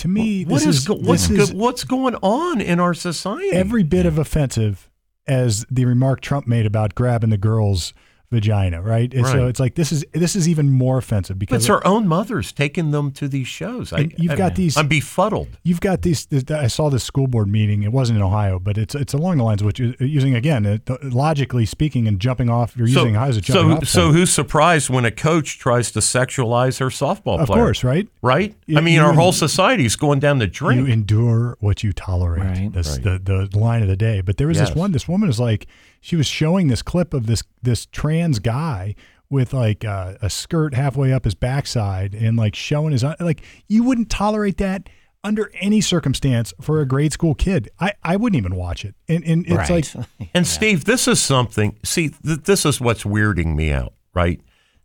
To 0.00 0.08
me, 0.08 0.44
What 0.44 0.58
this 0.58 0.66
is, 0.66 0.76
is, 0.80 0.86
go- 0.88 0.96
what's 0.96 1.30
is 1.30 1.54
what's 1.54 1.82
going 1.82 2.16
on 2.16 2.60
in 2.60 2.78
our 2.80 2.92
society? 2.92 3.48
every 3.52 3.82
bit 3.82 4.04
of 4.04 4.18
offensive 4.18 4.90
as 5.26 5.64
the 5.70 5.86
remark 5.86 6.20
Trump 6.20 6.46
made 6.46 6.66
about 6.66 6.94
grabbing 6.94 7.30
the 7.30 7.38
girl's 7.38 7.94
vagina, 8.30 8.82
right? 8.82 9.12
And 9.14 9.26
So 9.26 9.46
it's 9.46 9.60
like 9.60 9.74
this 9.74 9.92
is 9.92 10.04
this 10.12 10.34
is 10.36 10.48
even 10.48 10.70
more 10.70 10.98
offensive 10.98 11.38
because 11.38 11.62
It's 11.64 11.70
our 11.70 11.86
own 11.86 12.08
mothers 12.08 12.52
taking 12.52 12.90
them 12.90 13.10
to 13.12 13.28
these 13.28 13.46
shows. 13.46 13.92
I, 13.92 14.08
you've 14.18 14.32
I, 14.32 14.36
got 14.36 14.54
these. 14.56 14.76
I'm 14.76 14.88
befuddled. 14.88 15.48
you've 15.62 15.80
got 15.80 16.02
these. 16.02 16.26
This, 16.26 16.44
I 16.50 16.66
saw 16.66 16.90
this 16.90 17.04
school 17.04 17.26
board 17.26 17.48
meeting. 17.48 17.82
It 17.82 17.92
wasn't 17.92 18.18
in 18.18 18.22
Ohio, 18.22 18.58
but 18.58 18.76
it's 18.78 18.94
it's 18.94 19.14
along 19.14 19.38
the 19.38 19.44
lines 19.44 19.62
of 19.62 19.66
what 19.66 19.78
you're 19.78 19.94
using 20.00 20.34
again, 20.34 20.66
uh, 20.66 20.96
logically 21.02 21.66
speaking, 21.66 22.08
and 22.08 22.18
jumping 22.20 22.50
off. 22.50 22.76
You're 22.76 22.88
using 22.88 23.16
Ohio 23.16 23.28
as 23.30 23.36
a 23.36 23.40
jumping 23.40 23.70
so, 23.70 23.76
off. 23.76 23.88
so 23.88 24.12
who's 24.12 24.32
surprised 24.32 24.90
when 24.90 25.04
a 25.04 25.10
coach 25.10 25.58
tries 25.58 25.92
to 25.92 26.00
sexualize 26.00 26.78
her 26.80 26.86
softball 26.86 27.36
player? 27.36 27.42
of 27.42 27.48
course, 27.48 27.84
right? 27.84 28.08
right? 28.22 28.54
You- 28.66 28.78
I 28.78 28.80
mean, 28.80 28.98
our 29.00 29.10
and- 29.10 29.18
whole 29.18 29.32
society's 29.32 29.96
going 29.96 30.20
down 30.20 30.38
the 30.38 30.46
drain. 30.46 30.78
You 30.78 30.86
endure 30.92 31.56
what 31.60 31.82
you 31.84 31.92
tolerate. 31.92 32.42
Right. 32.42 32.72
That's 32.72 32.98
Right. 32.98 33.24
the 33.24 33.48
the 33.50 33.58
line 33.58 33.82
of 33.82 33.88
the 33.88 33.96
day. 33.96 34.20
But 34.20 34.36
there 34.36 34.46
was 34.48 34.56
Yes. 34.58 34.68
this 34.70 34.76
one. 34.76 34.92
This 34.92 35.06
woman 35.08 35.28
is 35.28 35.38
like, 35.40 35.66
she 36.06 36.14
was 36.14 36.28
showing 36.28 36.68
this 36.68 36.82
clip 36.82 37.12
of 37.12 37.26
this 37.26 37.42
this 37.62 37.86
trans 37.86 38.38
guy 38.38 38.94
with 39.28 39.52
like 39.52 39.84
uh, 39.84 40.14
a 40.22 40.30
skirt 40.30 40.72
halfway 40.72 41.12
up 41.12 41.24
his 41.24 41.34
backside 41.34 42.14
and 42.14 42.36
like 42.36 42.54
showing 42.54 42.92
his 42.92 43.02
like 43.18 43.42
you 43.66 43.82
wouldn't 43.82 44.08
tolerate 44.08 44.56
that 44.58 44.88
under 45.24 45.50
any 45.54 45.80
circumstance 45.80 46.54
for 46.60 46.80
a 46.80 46.86
grade 46.86 47.12
school 47.12 47.34
kid. 47.34 47.68
I 47.80 47.92
I 48.04 48.14
wouldn't 48.14 48.38
even 48.38 48.54
watch 48.54 48.84
it. 48.84 48.94
And 49.08 49.24
and 49.24 49.44
it's 49.48 49.68
right. 49.68 49.94
like 49.96 50.06
and 50.34 50.46
Steve, 50.46 50.84
this 50.84 51.08
is 51.08 51.20
something. 51.20 51.76
See, 51.84 52.10
th- 52.10 52.44
this 52.44 52.64
is 52.64 52.80
what's 52.80 53.02
weirding 53.02 53.56
me 53.56 53.72
out, 53.72 53.92
right? 54.14 54.40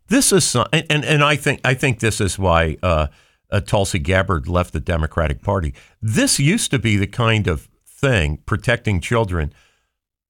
This 0.08 0.32
is 0.32 0.44
some, 0.44 0.66
and, 0.72 0.84
and 0.90 1.04
and 1.04 1.22
I 1.22 1.36
think 1.36 1.60
I 1.64 1.74
think 1.74 2.00
this 2.00 2.20
is 2.20 2.36
why 2.36 2.78
uh, 2.82 3.06
uh, 3.48 3.60
Tulsi 3.60 4.00
Gabbard 4.00 4.48
left 4.48 4.72
the 4.72 4.80
Democratic 4.80 5.40
Party. 5.40 5.72
This 6.00 6.40
used 6.40 6.72
to 6.72 6.80
be 6.80 6.96
the 6.96 7.06
kind 7.06 7.46
of 7.46 7.68
thing 7.86 8.38
protecting 8.44 9.00
children 9.00 9.52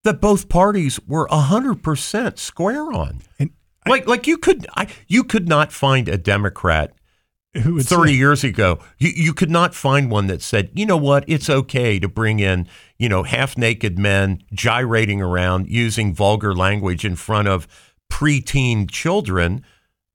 that 0.05 0.21
both 0.21 0.49
parties 0.49 1.01
were 1.07 1.27
hundred 1.31 1.83
percent 1.83 2.39
square 2.39 2.93
on. 2.93 3.23
and 3.39 3.51
Like 3.87 4.07
like 4.07 4.27
you 4.27 4.39
could 4.39 4.67
I, 4.77 4.89
you 5.07 5.25
could 5.25 5.49
not 5.49 5.73
find 5.73 6.09
a 6.09 6.19
Democrat 6.19 6.93
who 7.55 7.83
30 7.83 8.13
say, 8.13 8.17
years 8.17 8.45
ago. 8.45 8.79
You, 8.99 9.11
you 9.15 9.35
could 9.35 9.51
not 9.51 9.75
find 9.75 10.11
one 10.11 10.27
that 10.29 10.43
said 10.43 10.71
you 10.75 10.87
know 10.87 10.97
what? 10.97 11.25
It's 11.27 11.51
okay 11.51 11.99
to 11.99 12.09
bring 12.09 12.39
in 12.39 12.69
you 12.99 13.09
know 13.09 13.23
half 13.23 13.57
naked 13.59 13.99
men 13.99 14.43
gyrating 14.53 15.21
around 15.21 15.69
using 15.69 16.15
vulgar 16.15 16.55
language 16.55 17.05
in 17.05 17.17
front 17.17 17.49
of 17.49 17.67
preteen 18.11 18.91
children 18.91 19.65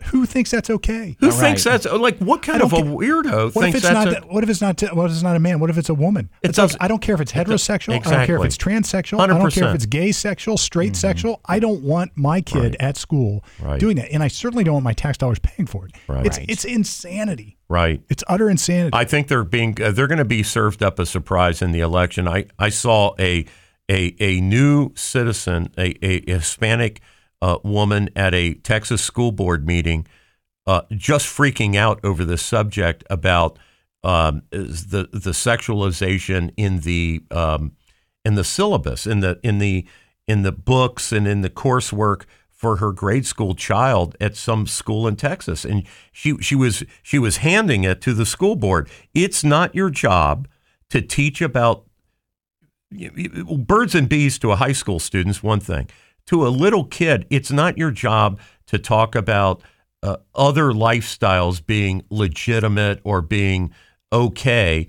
Who 0.05 0.25
thinks 0.25 0.51
that's 0.51 0.69
okay? 0.69 1.17
Who 1.19 1.25
All 1.27 1.31
thinks 1.31 1.65
right. 1.65 1.81
that's 1.81 1.85
like 1.91 2.17
what 2.19 2.41
kind 2.43 2.61
of 2.61 2.71
a 2.71 2.77
get- 2.77 2.85
weirdo 2.85 3.53
What 3.55 3.67
if 3.67 3.75
it's 3.75 3.83
that's 3.89 3.93
not? 4.13 4.23
a, 4.23 4.27
what 4.27 4.43
if 4.43 4.49
it's 4.49 4.61
not? 4.61 4.79
What 4.95 5.07
if 5.07 5.11
it's 5.11 5.23
not 5.23 5.35
a 5.35 5.39
man? 5.39 5.59
What 5.59 5.69
if 5.71 5.77
it's 5.77 5.89
a 5.89 5.93
woman? 5.93 6.29
It 6.43 6.49
It's 6.49 6.57
like, 6.57 6.65
doesn't- 6.65 6.83
I 6.83 6.87
don't 6.87 7.01
care 7.01 7.15
if 7.15 7.21
it's 7.21 7.33
it 7.33 7.47
does- 7.47 7.61
heterosexual. 7.67 7.93
I 8.05 8.11
don't 8.11 8.25
care 8.27 8.37
if 8.37 8.45
it's 8.45 8.57
transsexual. 8.57 9.19
I 9.19 9.27
don't 9.27 9.51
care 9.51 9.67
if 9.69 9.75
it's 9.75 9.85
gay 9.87 10.11
sexual, 10.11 10.55
straight 10.57 10.95
sexual. 10.95 11.41
I 11.45 11.59
don't 11.59 11.81
want 11.81 12.11
my 12.15 12.41
kid 12.41 12.75
at 12.79 12.95
school 12.95 13.43
Right. 13.59 13.79
doing 13.79 13.97
that, 13.97 14.11
and 14.11 14.21
I 14.21 14.27
certainly 14.27 14.63
don't 14.63 14.75
want 14.75 14.83
my 14.85 14.93
tax 14.93 15.17
dollars 15.17 15.39
paying 15.39 15.65
for 15.65 15.87
it. 15.87 15.93
Right. 16.07 16.25
It's 16.25 16.37
it's 16.47 16.63
insanity. 16.63 17.57
right? 17.67 18.01
It's 18.07 18.23
utter 18.27 18.49
insanity. 18.49 18.91
I 18.95 19.03
think 19.03 19.27
they're 19.27 19.43
being 19.43 19.75
uh, 19.81 19.91
they're 19.91 20.07
going 20.07 20.19
to 20.19 20.25
be 20.25 20.41
served 20.43 20.81
up 20.83 20.99
a 20.99 21.05
surprise 21.05 21.61
in 21.61 21.71
the 21.71 21.81
election. 21.81 22.27
I, 22.27 22.45
I 22.59 22.69
saw 22.69 23.13
a 23.19 23.45
a 23.89 24.15
a 24.19 24.39
new 24.41 24.91
citizen, 24.95 25.71
a, 25.77 25.95
a 26.05 26.21
Hispanic 26.31 27.01
uh, 27.41 27.57
woman 27.63 28.09
at 28.15 28.33
a 28.33 28.55
Texas 28.55 29.01
school 29.01 29.31
board 29.31 29.65
meeting, 29.65 30.07
uh, 30.65 30.81
just 30.91 31.27
freaking 31.27 31.75
out 31.75 31.99
over 32.03 32.25
the 32.25 32.37
subject 32.37 33.03
about 33.09 33.57
um, 34.03 34.43
the 34.51 35.09
the 35.11 35.31
sexualization 35.31 36.53
in 36.57 36.81
the 36.81 37.21
um, 37.31 37.73
in 38.23 38.35
the 38.35 38.43
syllabus 38.43 39.07
in 39.07 39.21
the 39.21 39.39
in 39.43 39.59
the 39.59 39.85
in 40.27 40.43
the 40.43 40.51
books 40.51 41.11
and 41.11 41.27
in 41.27 41.41
the 41.41 41.49
coursework 41.49 42.25
for 42.51 42.77
her 42.77 42.91
grade 42.91 43.25
school 43.25 43.53
child 43.53 44.15
at 44.19 44.35
some 44.35 44.65
school 44.65 45.07
in 45.07 45.15
Texas. 45.15 45.63
And 45.63 45.83
she 46.11 46.37
she 46.39 46.55
was 46.55 46.83
she 47.03 47.19
was 47.19 47.37
handing 47.37 47.83
it 47.83 48.01
to 48.01 48.13
the 48.13 48.25
school 48.25 48.55
board. 48.55 48.89
It's 49.13 49.43
not 49.43 49.75
your 49.75 49.89
job 49.89 50.47
to 50.89 51.01
teach 51.01 51.41
about 51.41 51.85
birds 52.89 53.93
and 53.95 54.09
bees 54.09 54.39
to 54.39 54.51
a 54.51 54.55
high 54.55 54.71
school 54.71 54.99
student's 54.99 55.43
one 55.43 55.59
thing 55.59 55.87
to 56.27 56.45
a 56.45 56.49
little 56.49 56.83
kid 56.85 57.25
it's 57.29 57.51
not 57.51 57.77
your 57.77 57.91
job 57.91 58.39
to 58.67 58.77
talk 58.79 59.15
about 59.15 59.61
uh, 60.03 60.17
other 60.35 60.71
lifestyles 60.71 61.65
being 61.65 62.03
legitimate 62.09 62.99
or 63.03 63.21
being 63.21 63.73
okay 64.13 64.87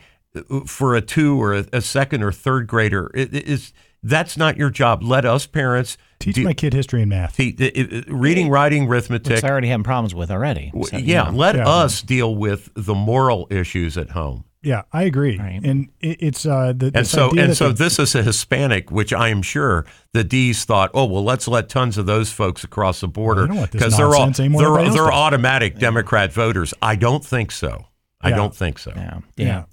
for 0.67 0.95
a 0.95 1.01
two 1.01 1.41
or 1.41 1.55
a, 1.55 1.67
a 1.73 1.81
second 1.81 2.23
or 2.23 2.31
third 2.33 2.67
grader 2.67 3.11
it, 3.15 3.35
it 3.35 3.49
is 3.49 3.73
that's 4.03 4.37
not 4.37 4.57
your 4.57 4.71
job 4.71 5.03
let 5.03 5.25
us 5.25 5.47
parents 5.47 5.97
Teach 6.21 6.35
do- 6.37 6.45
my 6.45 6.53
kid 6.55 6.73
history 6.75 7.01
and 7.03 7.11
math. 7.11 7.37
te- 7.37 7.49
it- 7.59 7.93
it- 7.93 8.05
reading 8.09 8.49
writing 8.49 8.87
Which 8.89 9.05
arithmetic 9.11 9.43
I 9.45 9.49
already 9.49 9.69
having 9.69 9.85
problems 9.85 10.15
with 10.17 10.31
already. 10.33 10.73
So, 10.75 10.97
yeah, 10.97 11.27
you 11.27 11.33
know. 11.33 11.39
let 11.39 11.55
Yeah. 11.57 11.69
us 11.69 12.03
deal 12.03 12.35
with 12.35 12.71
the 12.75 12.95
moral 12.95 13.47
issues 13.51 13.97
at 13.97 14.11
home 14.11 14.45
Yeah, 14.63 14.83
I 14.93 15.05
agree. 15.05 15.39
Right. 15.39 15.61
And 15.63 15.89
it, 16.01 16.17
it's 16.21 16.45
uh, 16.45 16.73
the, 16.77 16.87
and 16.87 16.95
this 16.97 17.11
so 17.11 17.29
idea 17.29 17.43
and 17.43 17.51
that 17.53 17.57
so 17.57 17.69
the- 17.69 17.75
this 17.85 17.99
is 17.99 18.15
a 18.17 18.23
Hispanic, 18.25 18.91
which 18.91 19.13
I 19.13 19.29
am 19.29 19.41
sure 19.43 19.87
the 20.13 20.25
D's 20.25 20.65
thought, 20.65 20.91
oh 20.95 21.05
well, 21.05 21.23
let's 21.25 21.47
let 21.47 21.69
tons 21.69 21.97
of 21.97 22.07
those 22.07 22.33
folks 22.33 22.65
across 22.65 23.01
the 23.01 23.09
border 23.09 23.45
I 23.45 23.47
don't 23.47 23.57
want 23.57 23.71
this 23.73 23.97
they're 23.97 24.07
all 24.07 24.13
nonsense 24.27 24.41
anymore 24.41 24.63
they're, 24.63 24.85
they're 24.91 25.05
does. 25.07 25.11
automatic 25.15 25.79
Democrat 25.79 26.33
voters. 26.33 26.75
I 26.83 26.97
don't 26.97 27.25
think 27.25 27.53
so. 27.53 27.87
I 28.21 28.31
Yeah. 28.31 28.37
don't 28.37 28.55
think 28.55 28.79
so. 28.81 28.93
Yeah. 28.97 29.21
yeah. 29.37 29.65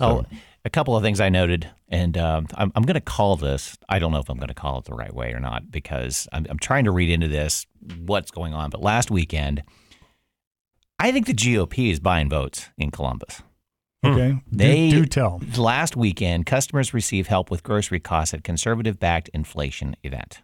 Oh, 0.00 0.24
a 0.64 0.70
couple 0.70 0.96
of 0.96 1.02
things 1.02 1.20
I 1.20 1.28
noted, 1.28 1.68
and 1.88 2.16
um, 2.18 2.46
I'm, 2.54 2.70
I'm 2.76 2.82
going 2.84 2.94
to 2.94 3.00
call 3.00 3.36
this. 3.36 3.76
I 3.88 3.98
don't 3.98 4.12
know 4.12 4.18
if 4.20 4.28
I'm 4.28 4.36
going 4.36 4.48
to 4.48 4.54
call 4.54 4.78
it 4.78 4.84
the 4.84 4.94
right 4.94 5.12
way 5.12 5.32
or 5.32 5.40
not 5.40 5.70
because 5.70 6.28
I'm, 6.32 6.46
I'm 6.50 6.58
trying 6.58 6.84
to 6.84 6.90
read 6.90 7.10
into 7.10 7.26
this 7.28 7.66
what's 8.04 8.30
going 8.30 8.54
on. 8.54 8.70
But 8.70 8.80
last 8.82 9.10
weekend, 9.10 9.62
I 10.98 11.12
think 11.12 11.26
the 11.26 11.34
GOP 11.34 11.90
is 11.90 12.00
buying 12.00 12.28
votes 12.28 12.68
in 12.76 12.90
Columbus. 12.90 13.42
Hmm. 14.02 14.10
Okay. 14.10 14.30
Do- 14.32 14.40
They 14.56 14.90
do, 14.90 15.04
tell. 15.06 15.40
Last 15.56 15.96
weekend, 15.96 16.46
customers 16.46 16.94
received 16.94 17.28
help 17.28 17.50
with 17.50 17.62
grocery 17.62 18.00
costs 18.00 18.34
at 18.34 18.44
conservative-backed 18.44 19.28
inflation 19.34 19.96
event. 20.02 20.40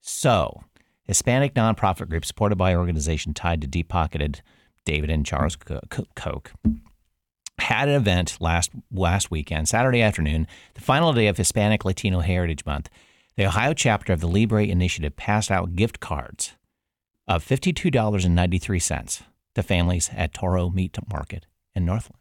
So, 0.00 0.62
Hispanic 1.04 1.54
nonprofit 1.54 2.08
group 2.08 2.24
supported 2.24 2.56
by 2.56 2.70
an 2.72 2.78
organization 2.78 3.34
tied 3.34 3.60
to 3.62 3.66
deep-pocketed 3.66 4.42
David 4.84 5.10
and 5.10 5.24
Charles 5.24 5.56
Co- 5.56 5.80
Co- 5.90 6.06
Koch 6.14 6.50
had 7.58 7.88
an 7.88 7.94
event 7.94 8.36
last 8.40 8.70
last 8.92 9.30
weekend, 9.30 9.68
Saturday 9.68 10.02
afternoon, 10.02 10.46
the 10.74 10.80
final 10.80 11.12
day 11.12 11.28
of 11.28 11.36
Hispanic 11.36 11.84
Latino 11.84 12.20
Heritage 12.20 12.66
Month. 12.66 12.90
The 13.36 13.46
Ohio 13.46 13.72
chapter 13.74 14.12
of 14.12 14.20
the 14.20 14.26
Libre 14.28 14.64
Initiative 14.64 15.14
passed 15.16 15.50
out 15.50 15.76
gift 15.76 16.00
cards 16.00 16.52
of 17.28 17.42
fifty-two 17.44 17.90
dollars 17.90 18.24
and 18.24 18.34
ninety-three 18.34 18.80
cents 18.80 19.22
to 19.54 19.62
families 19.62 20.10
at 20.16 20.34
Toro 20.34 20.70
Meat 20.70 20.96
Market 21.10 21.46
in 21.74 21.84
Northland. 21.84 22.20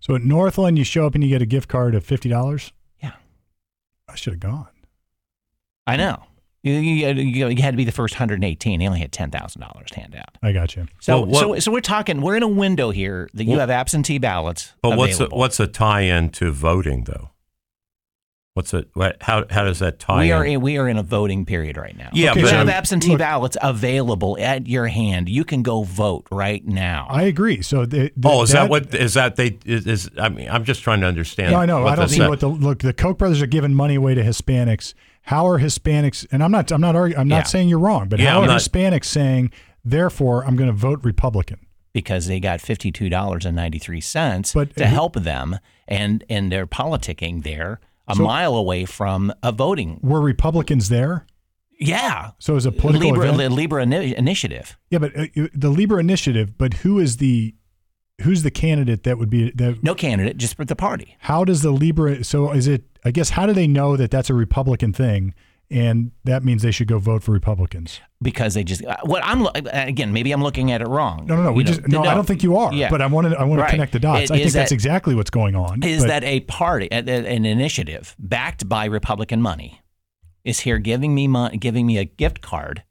So 0.00 0.14
at 0.14 0.22
Northland, 0.22 0.78
you 0.78 0.84
show 0.84 1.06
up 1.06 1.14
and 1.14 1.22
you 1.22 1.30
get 1.30 1.42
a 1.42 1.46
gift 1.46 1.68
card 1.68 1.94
of 1.94 2.04
fifty 2.04 2.28
dollars. 2.28 2.72
Yeah. 3.02 3.12
I 4.08 4.14
should 4.16 4.32
have 4.34 4.40
gone. 4.40 4.68
I 5.86 5.96
know. 5.96 6.24
You, 6.64 6.74
you, 6.74 7.08
you 7.08 7.48
you 7.48 7.62
had 7.62 7.72
to 7.72 7.76
be 7.76 7.84
the 7.84 7.90
first 7.92 8.14
118. 8.14 8.78
They 8.78 8.86
only 8.86 9.00
had 9.00 9.10
ten 9.10 9.30
thousand 9.32 9.62
dollars 9.62 9.88
to 9.90 10.00
hand 10.00 10.14
out. 10.14 10.38
I 10.42 10.52
got 10.52 10.76
you. 10.76 10.86
So, 11.00 11.22
Well, 11.22 11.26
what- 11.26 11.40
so, 11.40 11.58
so 11.58 11.72
we're 11.72 11.80
talking. 11.80 12.20
We're 12.20 12.36
in 12.36 12.44
a 12.44 12.48
window 12.48 12.90
here 12.90 13.28
that 13.34 13.44
you 13.44 13.50
Well- 13.50 13.60
have 13.60 13.70
absentee 13.70 14.18
ballots. 14.18 14.72
But 14.80 14.96
what's 14.96 15.18
a, 15.18 15.26
what's 15.26 15.58
a 15.58 15.66
tie-in 15.66 16.30
to 16.30 16.52
voting 16.52 17.04
though? 17.04 17.30
What's 18.54 18.74
it? 18.74 18.88
What, 18.92 19.16
how 19.22 19.46
how 19.48 19.64
does 19.64 19.78
that 19.78 19.98
tie 19.98 20.18
we 20.20 20.26
in? 20.30 20.36
are 20.36 20.44
in, 20.44 20.60
we 20.60 20.76
are 20.76 20.86
in 20.86 20.98
a 20.98 21.02
voting 21.02 21.46
period 21.46 21.78
right 21.78 21.96
now. 21.96 22.10
Yeah, 22.12 22.32
Okay, 22.32 22.42
but 22.42 22.50
so- 22.50 22.56
have 22.56 22.68
absentee 22.68 23.10
look- 23.10 23.20
ballots 23.20 23.56
available 23.62 24.36
at 24.38 24.66
your 24.66 24.88
hand. 24.88 25.30
You 25.30 25.44
can 25.44 25.62
go 25.62 25.84
vote 25.84 26.26
right 26.30 26.62
now. 26.66 27.06
I 27.08 27.22
agree. 27.22 27.62
So 27.62 27.86
the, 27.86 28.12
the, 28.14 28.28
oh, 28.28 28.42
is 28.42 28.50
that, 28.50 28.68
what 28.68 28.94
is 28.94 29.14
that? 29.14 29.36
They 29.36 29.58
is, 29.64 29.86
is 29.86 30.10
I 30.18 30.28
mean, 30.28 30.50
I'm 30.50 30.64
just 30.64 30.82
trying 30.82 31.00
to 31.00 31.06
understand. 31.06 31.52
No, 31.52 31.58
I 31.60 31.64
know. 31.66 31.86
I 31.86 31.94
don't 31.96 32.08
see 32.08 32.18
set- 32.18 32.28
what 32.28 32.40
the 32.40 32.48
look. 32.48 32.80
The 32.80 32.92
Koch 32.92 33.16
brothers 33.16 33.40
are 33.40 33.46
giving 33.46 33.72
money 33.72 33.94
away 33.94 34.14
to 34.14 34.22
Hispanics. 34.22 34.92
How 35.22 35.46
are 35.46 35.58
Hispanics? 35.58 36.26
And 36.30 36.42
I'm 36.44 36.50
not. 36.50 36.70
I'm 36.70 36.80
not. 36.82 36.94
Argu- 36.94 37.16
I'm 37.16 37.28
not 37.28 37.36
Yeah. 37.36 37.42
saying 37.44 37.68
you're 37.70 37.78
wrong. 37.78 38.08
But 38.08 38.20
Yeah, 38.20 38.32
how 38.32 38.38
I'm 38.38 38.44
are 38.44 38.48
not- 38.48 38.60
Hispanics 38.60 39.06
saying? 39.06 39.50
Therefore, 39.82 40.44
I'm 40.44 40.56
going 40.56 40.68
to 40.70 40.76
vote 40.76 41.00
Republican. 41.04 41.58
because 41.94 42.26
they 42.26 42.38
got 42.40 42.60
fifty-two 42.60 43.08
dollars 43.08 43.46
and 43.46 43.56
ninety-three 43.56 44.00
cents 44.02 44.52
to 44.52 44.86
help 44.86 45.14
them, 45.14 45.58
and 45.88 46.22
and 46.28 46.52
they're 46.52 46.66
politicking 46.66 47.44
there 47.44 47.80
a 48.08 48.14
So- 48.14 48.22
mile 48.24 48.54
away 48.56 48.84
from 48.84 49.32
a 49.42 49.52
voting. 49.52 49.98
Were 50.02 50.20
Republicans 50.20 50.88
there? 50.88 51.26
Yeah, 51.80 52.30
So 52.38 52.54
is 52.56 52.64
a 52.64 52.70
political 52.70 53.10
Libre, 53.10 53.24
event. 53.24 53.38
the 53.38 53.50
Libre 53.50 53.84
ini- 53.84 54.14
initiative. 54.14 54.76
Yeah, 54.90 54.98
but 55.00 55.18
uh, 55.18 55.26
the 55.52 55.70
Libre 55.70 55.98
Initiative. 55.98 56.56
But 56.56 56.74
who 56.74 57.00
is 57.00 57.16
the 57.16 57.54
who's 58.20 58.44
the 58.44 58.52
candidate 58.52 59.02
that 59.02 59.18
would 59.18 59.30
be 59.30 59.50
that? 59.56 59.82
No 59.82 59.94
candidate, 59.96 60.36
just 60.36 60.54
for 60.56 60.64
the 60.64 60.76
party. 60.76 61.16
How 61.20 61.44
does 61.44 61.62
the 61.62 61.72
Libre? 61.72 62.22
So 62.22 62.52
is 62.52 62.68
it? 62.68 62.84
I 63.04 63.10
guess 63.10 63.30
how 63.30 63.46
do 63.46 63.52
they 63.52 63.66
know 63.66 63.96
that 63.96 64.12
that's 64.12 64.30
a 64.30 64.34
Republican 64.34 64.92
thing, 64.92 65.34
and 65.72 66.12
that 66.24 66.44
means 66.44 66.62
they 66.62 66.70
should 66.70 66.86
go 66.88 66.98
vote 66.98 67.22
for 67.22 67.32
Republicans? 67.32 68.00
because 68.22 68.54
they 68.54 68.62
just 68.62 68.84
uh, 68.84 68.96
what 69.04 69.20
I'm 69.24 69.46
again 69.72 70.12
maybe 70.12 70.30
I'm 70.30 70.42
looking 70.44 70.70
at 70.70 70.80
it 70.80 70.86
wrong. 70.86 71.26
No, 71.26 71.34
no, 71.34 71.42
no. 71.44 71.52
We 71.52 71.64
just 71.64 71.88
no, 71.88 72.02
I 72.04 72.14
don't 72.14 72.26
think 72.26 72.44
you 72.44 72.56
are. 72.56 72.72
Yeah. 72.72 72.88
But 72.88 73.02
I 73.02 73.06
want 73.06 73.28
to. 73.28 73.36
I 73.36 73.42
want 73.42 73.60
Right. 73.60 73.66
to 73.66 73.72
connect 73.72 73.92
the 73.92 73.98
dots. 73.98 74.30
It- 74.30 74.30
I 74.30 74.36
think 74.36 74.46
is 74.46 74.52
that's 74.52 74.70
exactly 74.70 75.14
what's 75.16 75.30
going 75.30 75.56
on. 75.56 75.82
is 75.82 76.02
but- 76.02 76.08
that 76.08 76.24
a 76.24 76.40
party 76.40 76.88
an 76.92 77.08
initiative 77.44 78.14
backed 78.20 78.68
by 78.68 78.84
Republican 78.84 79.42
money 79.42 79.80
is 80.44 80.60
here 80.60 80.78
giving 80.78 81.14
me 81.14 81.28
giving 81.58 81.84
me 81.86 81.98
a 81.98 82.04
gift 82.04 82.42
card 82.42 82.84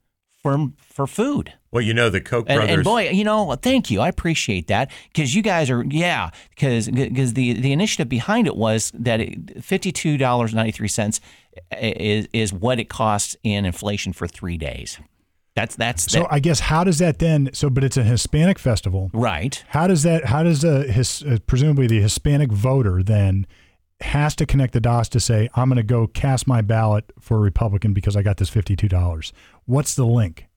for 0.43 0.71
for 0.77 1.07
food. 1.07 1.53
Well, 1.71 1.81
you 1.81 1.93
know, 1.93 2.09
the 2.09 2.19
Koch 2.19 2.45
brothers. 2.47 2.69
and 2.69 2.83
boy, 2.83 3.09
you 3.09 3.23
know, 3.23 3.55
thank 3.55 3.89
you. 3.89 4.01
I 4.01 4.09
appreciate 4.09 4.67
that 4.67 4.91
because 5.13 5.33
you 5.33 5.41
guys 5.41 5.69
are, 5.69 5.85
yeah, 5.87 6.31
because 6.49 6.89
because 6.89 7.33
the 7.33 7.53
the 7.53 7.71
initiative 7.71 8.09
behind 8.09 8.45
it 8.47 8.57
was 8.57 8.91
that 8.93 9.21
fifty 9.61 9.91
two 9.91 10.17
dollars 10.17 10.53
ninety 10.53 10.71
three 10.71 10.89
cents 10.89 11.21
is 11.79 12.27
is 12.33 12.51
what 12.51 12.79
it 12.79 12.89
costs 12.89 13.37
in 13.43 13.65
inflation 13.65 14.11
for 14.11 14.27
three 14.27 14.57
days. 14.57 14.99
That's 15.55 15.75
that's 15.77 16.11
so. 16.11 16.21
that- 16.21 16.33
I 16.33 16.39
guess 16.39 16.59
how 16.61 16.83
does 16.83 16.97
that 16.99 17.19
then? 17.19 17.49
So, 17.53 17.69
but 17.69 17.83
it's 17.85 17.97
a 17.97 18.03
Hispanic 18.03 18.59
festival. 18.59 19.09
right. 19.13 19.63
How 19.69 19.87
does 19.87 20.03
that? 20.03 20.25
How 20.25 20.43
does 20.43 20.63
a 20.65 20.83
his, 20.91 21.23
uh, 21.23 21.37
presumably 21.47 21.87
the 21.87 22.01
Hispanic 22.01 22.51
voter 22.51 23.01
then 23.01 23.47
has 24.01 24.35
to 24.35 24.45
connect 24.45 24.73
the 24.73 24.81
dots 24.81 25.07
to 25.09 25.19
say 25.19 25.47
I'm 25.55 25.69
going 25.69 25.77
to 25.77 25.83
go 25.83 26.07
cast 26.07 26.47
my 26.47 26.61
ballot 26.61 27.11
for 27.19 27.37
a 27.37 27.39
Republican 27.39 27.93
because 27.93 28.15
I 28.15 28.23
got 28.23 28.37
this 28.37 28.49
fifty 28.49 28.75
two 28.75 28.89
dollars? 28.89 29.31
What's 29.65 29.95
the 29.95 30.05
link? 30.05 30.47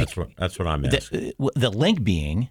That's 0.00 0.16
what 0.16 0.28
that's 0.36 0.58
what 0.58 0.66
I'm 0.68 0.84
asking. 0.84 1.32
The, 1.38 1.50
the 1.54 1.70
link 1.70 2.02
being, 2.04 2.48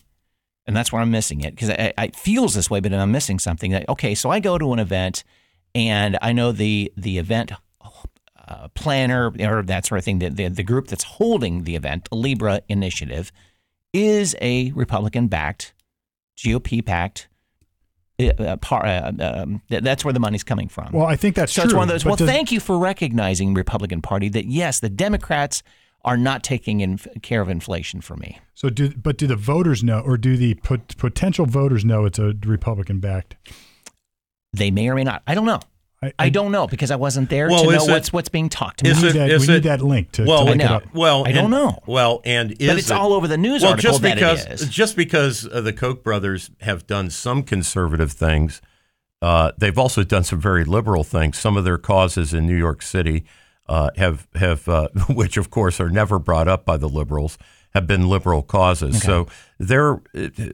and 0.65 0.75
that's 0.75 0.91
where 0.91 1.01
I'm 1.01 1.11
missing 1.11 1.41
it 1.41 1.51
because 1.55 1.69
I, 1.69 1.93
I 1.97 2.05
it 2.05 2.15
feels 2.15 2.53
this 2.53 2.69
way, 2.69 2.79
but 2.79 2.93
I'm 2.93 3.11
missing 3.11 3.39
something. 3.39 3.71
That 3.71 3.87
okay, 3.89 4.15
so 4.15 4.29
I 4.29 4.39
go 4.39 4.57
to 4.57 4.73
an 4.73 4.79
event, 4.79 5.23
and 5.75 6.17
I 6.21 6.31
know 6.31 6.51
the 6.51 6.91
the 6.97 7.17
event 7.17 7.51
uh, 8.47 8.67
planner 8.73 9.31
or 9.39 9.63
that 9.63 9.85
sort 9.85 9.99
of 9.99 10.05
thing. 10.05 10.19
The, 10.19 10.29
the 10.29 10.47
the 10.47 10.63
group 10.63 10.87
that's 10.87 11.03
holding 11.03 11.63
the 11.63 11.75
event, 11.75 12.07
the 12.09 12.15
Libre 12.15 12.61
Initiative, 12.69 13.31
is 13.93 14.35
a 14.41 14.71
Republican 14.71 15.27
backed, 15.27 15.73
GOP 16.37 16.83
backed. 16.83 17.27
Uh, 18.37 18.57
par, 18.57 18.85
uh, 18.85 19.13
um, 19.21 19.61
th- 19.69 19.81
that's 19.81 20.03
where 20.03 20.11
the 20.13 20.19
money's 20.19 20.43
coming 20.43 20.67
from. 20.67 20.91
Well, 20.91 21.05
I 21.05 21.15
think 21.15 21.37
that's 21.37 21.53
So 21.53 21.61
true. 21.61 21.69
it's 21.69 21.73
one 21.73 21.83
of 21.83 21.93
those. 21.93 22.03
Well, 22.03 22.17
does- 22.17 22.27
thank 22.27 22.51
you 22.51 22.59
for 22.59 22.77
recognizing 22.77 23.53
Republican 23.53 24.01
Party 24.01 24.27
that 24.27 24.43
yes, 24.45 24.81
the 24.81 24.89
Democrats 24.89 25.63
are 26.05 26.17
not 26.17 26.43
taking 26.43 26.79
in 26.81 26.97
care 27.21 27.41
of 27.41 27.49
inflation 27.49 28.01
for 28.01 28.15
me. 28.15 28.39
So, 28.53 28.69
do 28.69 28.89
but 28.89 29.17
do 29.17 29.27
the 29.27 29.35
voters 29.35 29.83
know, 29.83 29.99
or 29.99 30.17
do 30.17 30.37
the 30.37 30.53
pot- 30.55 30.95
potential 30.97 31.45
voters 31.45 31.83
know 31.83 32.05
it's 32.05 32.19
a 32.19 32.33
Republican 32.45 32.99
backed? 32.99 33.35
They 34.53 34.71
may 34.71 34.89
or 34.89 34.95
may 34.95 35.03
not. 35.03 35.21
I 35.27 35.35
don't 35.35 35.45
know. 35.45 35.59
I, 36.01 36.13
I 36.17 36.29
don't 36.29 36.53
know 36.53 36.65
because 36.65 36.91
I 36.91 36.95
wasn't 36.95 37.29
there 37.29 37.49
Well, 37.49 37.65
to 37.65 37.71
know 37.71 37.85
it- 37.85 37.89
what's 37.89 38.13
what's 38.13 38.29
being 38.29 38.47
talked 38.47 38.81
about. 38.81 39.01
we 39.01 39.09
it- 39.09 39.13
need, 39.13 39.19
that, 39.19 39.29
is 39.31 39.47
we 39.47 39.55
it- 39.55 39.63
that 39.63 39.81
link 39.81 40.11
to, 40.13 40.23
well, 40.25 40.45
to 40.45 40.51
look 40.51 40.61
I 40.61 40.63
it 40.63 40.71
up. 40.71 40.83
Well, 40.93 41.27
I 41.27 41.33
don't 41.33 41.45
and- 41.45 41.51
know. 41.51 41.79
Well, 41.85 42.21
and 42.23 42.51
is 42.53 42.57
it's 42.77 42.89
it- 42.89 42.93
all 42.93 43.11
over 43.13 43.27
the 43.27 43.37
news 43.37 43.61
well, 43.63 43.71
article 43.71 43.91
just 43.91 44.01
that 44.03 44.17
it 44.17 44.47
because 44.47 44.69
just 44.69 44.95
because 44.95 45.45
uh, 45.51 45.59
the 45.59 45.73
Koch 45.73 46.01
brothers 46.03 46.51
have 46.61 46.87
done 46.87 47.09
some 47.09 47.43
conservative 47.43 48.13
things, 48.13 48.61
uh, 49.21 49.51
they've 49.57 49.77
also 49.77 50.03
done 50.03 50.23
some 50.23 50.39
very 50.39 50.63
liberal 50.63 51.03
things. 51.03 51.37
Some 51.37 51.57
of 51.57 51.65
their 51.65 51.77
causes 51.77 52.33
in 52.33 52.45
New 52.47 52.55
York 52.57 52.81
City 52.81 53.25
uh, 53.69 53.91
have 53.95 54.27
have, 54.35 54.67
uh, 54.67 54.89
which 55.09 55.37
of 55.37 55.49
course 55.49 55.79
are 55.79 55.89
never 55.89 56.19
brought 56.19 56.47
up 56.49 56.65
by 56.65 56.75
the 56.75 56.89
liberals, 56.89 57.37
have 57.73 57.85
been 57.85 58.09
liberal 58.09 58.41
causes. 58.41 59.01
So 59.01 59.27
there, 59.59 60.01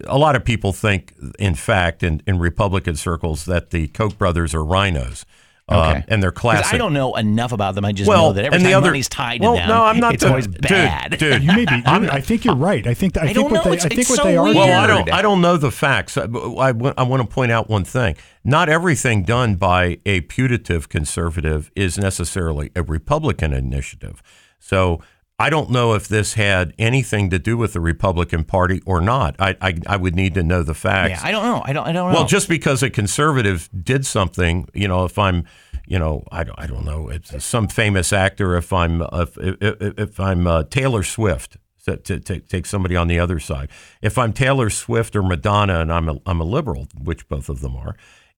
a 0.05 0.17
lot 0.17 0.35
of 0.35 0.43
people 0.43 0.73
think, 0.73 1.13
in 1.39 1.55
fact, 1.55 2.03
in, 2.03 2.21
in 2.27 2.39
Republican 2.39 2.97
circles, 2.97 3.45
that 3.45 3.69
the 3.69 3.87
Koch 3.87 4.17
brothers 4.17 4.53
are 4.53 4.59
RINOs. 4.59 5.23
Uh, 5.67 6.01
and 6.09 6.21
they're 6.21 6.31
classic. 6.31 6.73
I 6.73 6.77
don't 6.77 6.93
know 6.93 7.15
enough 7.15 7.51
about 7.51 7.73
them. 7.73 7.85
I 7.85 7.91
just 7.91 8.07
well, 8.07 8.27
know 8.27 8.33
that 8.33 8.45
every 8.45 8.55
and 8.57 8.63
time 8.63 8.69
the 8.71 8.77
other, 8.77 8.87
money's 8.89 9.09
tied 9.09 9.41
well, 9.41 9.53
to 9.55 9.59
them, 9.61 9.67
no, 9.69 9.83
I'm 9.83 9.99
not 9.99 10.13
it's 10.13 10.23
the- 10.23 10.29
always 10.29 10.45
dude, 10.45 10.61
bad. 10.61 11.17
dude. 11.17 11.41
You 11.43 11.47
may 11.53 11.65
be. 11.65 11.75
you- 11.75 11.81
I 11.85 12.21
think 12.21 12.45
you're 12.45 12.55
right. 12.55 12.85
I 12.85 12.93
think. 12.93 13.17
I, 13.17 13.21
I 13.21 13.23
think 13.25 13.35
don't 13.35 13.51
what 13.51 13.53
know. 13.65 13.71
they. 13.71 13.77
It's- 13.77 13.85
I 13.85 13.89
think 13.89 14.01
it's 14.01 14.09
what 14.11 14.17
so 14.17 14.23
they 14.25 14.37
are. 14.37 14.43
weird. 14.43 14.57
Well, 14.57 14.83
I 14.83 14.85
don't. 14.85 15.11
I 15.11 15.21
don't 15.23 15.41
know 15.41 15.57
the 15.57 15.71
facts. 15.71 16.17
I, 16.17 16.25
I, 16.25 16.69
I 16.97 17.03
want 17.03 17.21
to 17.21 17.27
point 17.27 17.51
out 17.51 17.67
one 17.67 17.83
thing. 17.83 18.15
Not 18.43 18.69
everything 18.69 19.23
done 19.23 19.55
by 19.55 19.97
a 20.05 20.21
putative 20.21 20.87
conservative 20.87 21.71
is 21.75 21.97
necessarily 21.97 22.71
a 22.75 22.83
Republican 22.83 23.51
initiative. 23.51 24.21
So 24.59 25.01
I 25.37 25.49
don't 25.49 25.69
know 25.69 25.93
if 25.93 26.07
this 26.07 26.35
had 26.35 26.73
anything 26.77 27.29
to 27.29 27.39
do 27.39 27.57
with 27.57 27.73
the 27.73 27.81
Republican 27.81 28.45
Party 28.45 28.81
or 28.85 29.01
not. 29.01 29.35
I 29.37 29.57
I, 29.59 29.75
I 29.85 29.97
would 29.97 30.15
need 30.15 30.33
to 30.35 30.43
know 30.43 30.63
the 30.63 30.73
facts. 30.73 31.21
yeah, 31.21 31.27
I 31.27 31.31
don't 31.31 31.43
know. 31.43 31.61
I 31.65 31.73
don't. 31.73 31.85
I 31.85 31.91
don't 31.91 32.11
know. 32.11 32.19
Well, 32.19 32.27
just 32.27 32.47
because 32.47 32.81
a 32.81 32.89
conservative 32.89 33.69
did 33.83 34.05
something, 34.05 34.69
you 34.73 34.87
know, 34.87 35.03
if 35.03 35.19
I'm, 35.19 35.43
you 35.85 35.99
know, 35.99 36.23
I 36.31 36.45
don't, 36.45 36.57
I 36.57 36.67
don't 36.67 36.85
know, 36.85 37.09
it's 37.09 37.43
some 37.43 37.67
famous 37.67 38.13
actor. 38.13 38.55
If 38.55 38.71
I'm, 38.71 39.01
if, 39.01 39.37
if, 39.37 39.99
if 39.99 40.19
I'm 40.19 40.47
uh, 40.47 40.63
Taylor 40.63 41.03
Swift, 41.03 41.57
to, 41.85 41.97
to, 41.97 42.19
to 42.19 42.39
take 42.39 42.65
somebody 42.65 42.95
on 42.95 43.07
the 43.07 43.19
other 43.19 43.39
side. 43.39 43.69
If 44.01 44.17
I'm 44.17 44.33
Taylor 44.33 44.69
Swift 44.69 45.15
or 45.15 45.23
Madonna, 45.23 45.81
and 45.81 45.91
I'm 45.91 46.09
a, 46.09 46.17
I'm 46.25 46.41
a 46.41 46.43
liberal, 46.43 46.87
which 46.97 47.27
both 47.27 47.49
of 47.49 47.61
them 47.61 47.75
are, 47.75 47.95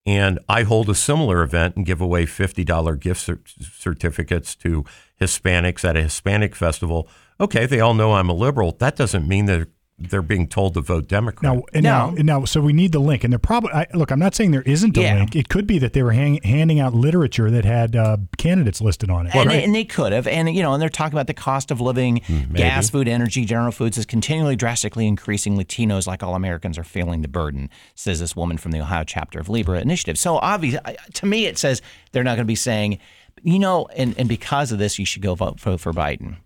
and 0.07 0.39
I 0.47 0.63
hold 0.63 0.89
a 0.89 0.95
similar 0.95 1.43
event 1.43 1.75
and 1.75 1.85
give 1.85 1.99
away 2.01 2.25
fifty 2.25 2.63
dollar 2.63 2.95
gift 2.95 3.21
cer- 3.21 3.41
certificates 3.59 4.55
to 4.55 4.85
Hispanics 5.21 5.83
at 5.83 5.97
a 5.97 6.01
Hispanic 6.03 6.55
festival. 6.55 7.09
Okay, 7.39 7.65
they 7.67 7.81
all 7.81 7.93
know 7.93 8.13
I'm 8.13 8.29
a 8.29 8.33
liberal. 8.33 8.71
That 8.71 8.95
doesn't 8.95 9.27
mean 9.27 9.45
that 9.45 9.67
they're 9.99 10.21
being 10.21 10.47
told 10.47 10.75
to 10.75 10.81
vote 10.81 11.07
Democrat. 11.07 11.55
Now, 11.55 11.63
and 11.73 11.83
No. 11.83 11.89
now, 11.89 12.15
and 12.15 12.25
now, 12.25 12.45
so 12.45 12.61
we 12.61 12.71
need 12.71 12.91
the 12.91 12.99
link, 12.99 13.23
and 13.23 13.33
they're 13.33 13.39
probably. 13.39 13.71
I, 13.73 13.87
look, 13.95 14.11
I'm 14.11 14.19
not 14.19 14.35
saying 14.35 14.51
there 14.51 14.61
isn't 14.61 14.95
a 14.95 15.01
Yeah. 15.01 15.15
link. 15.15 15.35
It 15.35 15.49
could 15.49 15.65
be 15.65 15.79
that 15.79 15.93
they 15.93 16.03
were 16.03 16.11
hang, 16.11 16.39
handing 16.43 16.79
out 16.79 16.93
literature 16.93 17.49
that 17.49 17.65
had 17.65 17.95
uh, 17.95 18.17
candidates 18.37 18.79
listed 18.79 19.09
on 19.09 19.25
it. 19.25 19.33
and, 19.35 19.47
right? 19.49 19.63
and 19.63 19.73
they 19.73 19.85
could 19.85 20.11
have, 20.11 20.27
and 20.27 20.53
you 20.55 20.61
know, 20.61 20.73
and 20.73 20.81
they're 20.81 20.89
talking 20.89 21.13
about 21.15 21.25
the 21.25 21.33
cost 21.33 21.71
of 21.71 21.81
living, 21.81 22.21
gas, 22.53 22.91
food, 22.91 23.07
energy. 23.07 23.43
General 23.43 23.71
Foods 23.71 23.97
is 23.97 24.05
continually 24.05 24.55
drastically 24.55 25.07
increasing. 25.07 25.57
Latinos, 25.57 26.05
like 26.05 26.21
all 26.21 26.35
Americans, 26.35 26.77
are 26.77 26.83
feeling 26.83 27.23
the 27.23 27.27
burden, 27.27 27.67
says 27.95 28.19
this 28.19 28.35
woman 28.35 28.57
from 28.57 28.71
the 28.73 28.79
Ohio 28.81 29.03
chapter 29.03 29.39
of 29.39 29.49
Libre 29.49 29.79
Initiative. 29.81 30.17
So 30.19 30.37
obvious 30.37 30.79
to 31.13 31.25
me, 31.25 31.45
it 31.47 31.57
says 31.57 31.81
they're 32.11 32.23
not 32.23 32.31
going 32.35 32.39
to 32.39 32.45
be 32.45 32.55
saying, 32.55 32.99
you 33.41 33.57
know, 33.57 33.87
and, 33.95 34.13
and 34.19 34.29
because 34.29 34.71
of 34.71 34.77
this, 34.77 34.99
you 34.99 35.05
should 35.05 35.21
go 35.23 35.33
vote 35.33 35.59
for, 35.59 35.77
for 35.79 35.91
Biden 35.91 36.37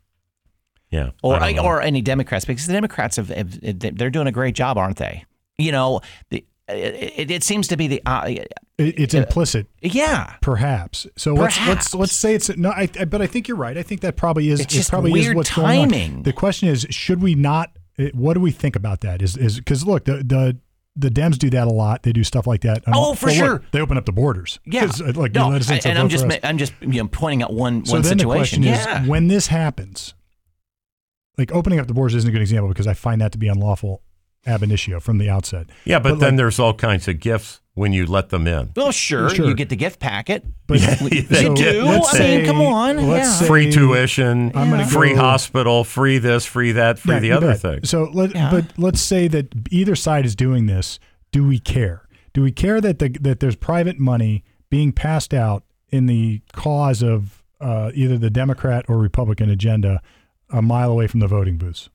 yeah, 0.91 1.11
or 1.23 1.35
I 1.37 1.57
or 1.57 1.81
any 1.81 2.01
Democrats 2.01 2.45
because 2.45 2.67
the 2.67 2.73
Democrats 2.73 3.15
have, 3.15 3.29
have 3.29 3.59
they're 3.97 4.09
doing 4.09 4.27
a 4.27 4.31
great 4.31 4.55
job, 4.55 4.77
aren't 4.77 4.97
they? 4.97 5.25
You 5.57 5.71
know, 5.71 6.01
the 6.29 6.45
it, 6.67 7.29
it 7.31 7.43
seems 7.43 7.67
to 7.69 7.77
be 7.77 7.87
the 7.87 8.01
uh, 8.05 8.23
It- 8.27 8.47
it's 8.77 9.13
implicit, 9.13 9.67
yeah. 9.81 10.35
perhaps. 10.41 11.05
So 11.17 11.33
let's 11.33 11.59
let's 11.67 11.93
let's 11.95 12.13
say 12.13 12.33
it's 12.35 12.49
no. 12.55 12.69
I, 12.69 12.87
I- 12.99 13.05
but 13.05 13.21
I 13.21 13.27
think 13.27 13.47
you're 13.47 13.57
right. 13.57 13.77
I 13.77 13.83
think 13.83 14.01
that 14.01 14.15
probably 14.15 14.49
is. 14.49 14.59
It's 14.61 14.75
it 14.75 14.87
probably 14.89 15.11
weird 15.11 15.31
is 15.31 15.35
what's 15.35 15.53
going 15.55 15.93
on. 15.93 16.23
The 16.23 16.33
question 16.33 16.69
is, 16.69 16.85
should 16.89 17.21
we 17.21 17.35
not? 17.35 17.71
eh, 17.99 18.09
What 18.13 18.33
do 18.35 18.39
we 18.39 18.51
think 18.51 18.75
about 18.75 19.01
that? 19.01 19.21
Is 19.21 19.35
is 19.37 19.57
because 19.57 19.85
look, 19.85 20.05
the 20.05 20.17
the 20.23 20.57
the 20.95 21.09
Dems 21.09 21.37
do 21.37 21.49
that 21.51 21.67
a 21.67 21.71
lot. 21.71 22.03
They 22.03 22.11
do 22.13 22.23
stuff 22.23 22.47
like 22.47 22.61
that. 22.61 22.87
Um, 22.87 22.93
Oh, 22.95 23.13
for 23.15 23.27
well, 23.27 23.35
look, 23.35 23.45
sure. 23.45 23.63
they 23.71 23.79
open 23.81 23.97
up 23.97 24.05
the 24.05 24.11
borders. 24.11 24.59
Yeah, 24.65 24.85
'Cause, 24.87 25.01
uh, 25.01 25.11
like 25.15 25.33
no, 25.33 25.45
United 25.47 25.63
States 25.65 25.85
and 25.85 25.97
I'm 25.99 26.09
just 26.09 26.23
for 26.23 26.27
ma- 26.29 26.33
us. 26.35 26.39
I'm 26.43 26.57
just 26.57 26.73
you 26.81 27.01
know 27.03 27.07
pointing 27.07 27.43
out 27.43 27.53
one 27.53 27.85
So 27.85 27.93
one 27.93 28.01
then 28.01 28.17
situation. 28.19 28.61
the 28.61 28.69
question 28.69 28.87
yeah, 28.93 29.03
is, 29.03 29.07
when 29.09 29.27
this 29.27 29.47
happens, 29.47 30.13
like 31.41 31.51
opening 31.51 31.79
up 31.79 31.87
the 31.87 31.93
borders 31.93 32.15
isn't 32.15 32.29
a 32.29 32.31
good 32.31 32.41
example 32.41 32.69
because 32.69 32.87
I 32.87 32.93
find 32.93 33.19
that 33.21 33.31
to 33.33 33.37
be 33.37 33.47
unlawful 33.47 34.01
ab 34.45 34.63
initio 34.63 34.99
from 34.99 35.17
the 35.19 35.29
outset. 35.29 35.67
Yeah, 35.85 35.99
but, 35.99 36.11
But, 36.13 36.19
then 36.19 36.29
like- 36.33 36.37
there's 36.37 36.59
all 36.59 36.73
kinds 36.73 37.07
of 37.07 37.19
gifts 37.19 37.59
when 37.73 37.93
you 37.93 38.05
let 38.05 38.29
them 38.29 38.47
in. 38.47 38.71
well, 38.75 38.91
sure, 38.91 39.29
Sure. 39.29 39.45
you 39.47 39.53
get 39.55 39.69
the 39.69 39.75
gift 39.75 39.99
packet. 39.99 40.43
But 40.67 40.79
they 40.79 41.43
You 41.43 41.55
do? 41.55 41.83
let's 41.85 42.13
I 42.15 42.19
mean, 42.19 42.45
come 42.45 42.61
on, 42.61 42.99
yeah. 43.07 43.23
say- 43.23 43.47
Free 43.47 43.71
tuition, 43.71 44.51
I'm 44.55 44.69
gonna 44.69 44.85
free 44.87 45.13
go- 45.13 45.19
hospital, 45.21 45.83
free 45.83 46.17
this, 46.17 46.45
free 46.45 46.71
that, 46.73 46.99
free 46.99 47.13
Yeah, 47.15 47.19
the 47.19 47.31
other 47.33 47.47
bet. 47.51 47.59
thing. 47.61 47.79
So 47.83 48.09
let 48.13 48.33
Yeah. 48.35 48.49
but 48.51 48.65
let's 48.77 48.99
say 49.01 49.27
that 49.29 49.53
either 49.69 49.95
side 49.95 50.25
is 50.25 50.35
doing 50.35 50.65
this. 50.65 50.99
Do 51.31 51.47
we 51.47 51.59
care? 51.59 52.01
Do 52.33 52.41
we 52.41 52.51
care 52.51 52.81
that 52.81 52.99
the 52.99 53.09
that 53.21 53.39
there's 53.41 53.55
private 53.55 53.99
money 53.99 54.43
being 54.69 54.91
passed 54.91 55.33
out 55.33 55.63
in 55.89 56.05
the 56.07 56.41
cause 56.53 57.01
of 57.03 57.43
uh, 57.61 57.91
either 57.93 58.17
the 58.17 58.29
Democrat 58.31 58.85
or 58.87 58.97
Republican 58.97 59.49
agenda 59.49 60.01
a 60.53 60.61
mile 60.61 60.91
away 60.91 61.07
from 61.07 61.19
the 61.19 61.27
voting 61.27 61.57
booths? 61.57 61.89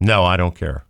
No, 0.00 0.24
I 0.24 0.36
don't 0.36 0.54
care 0.54 0.84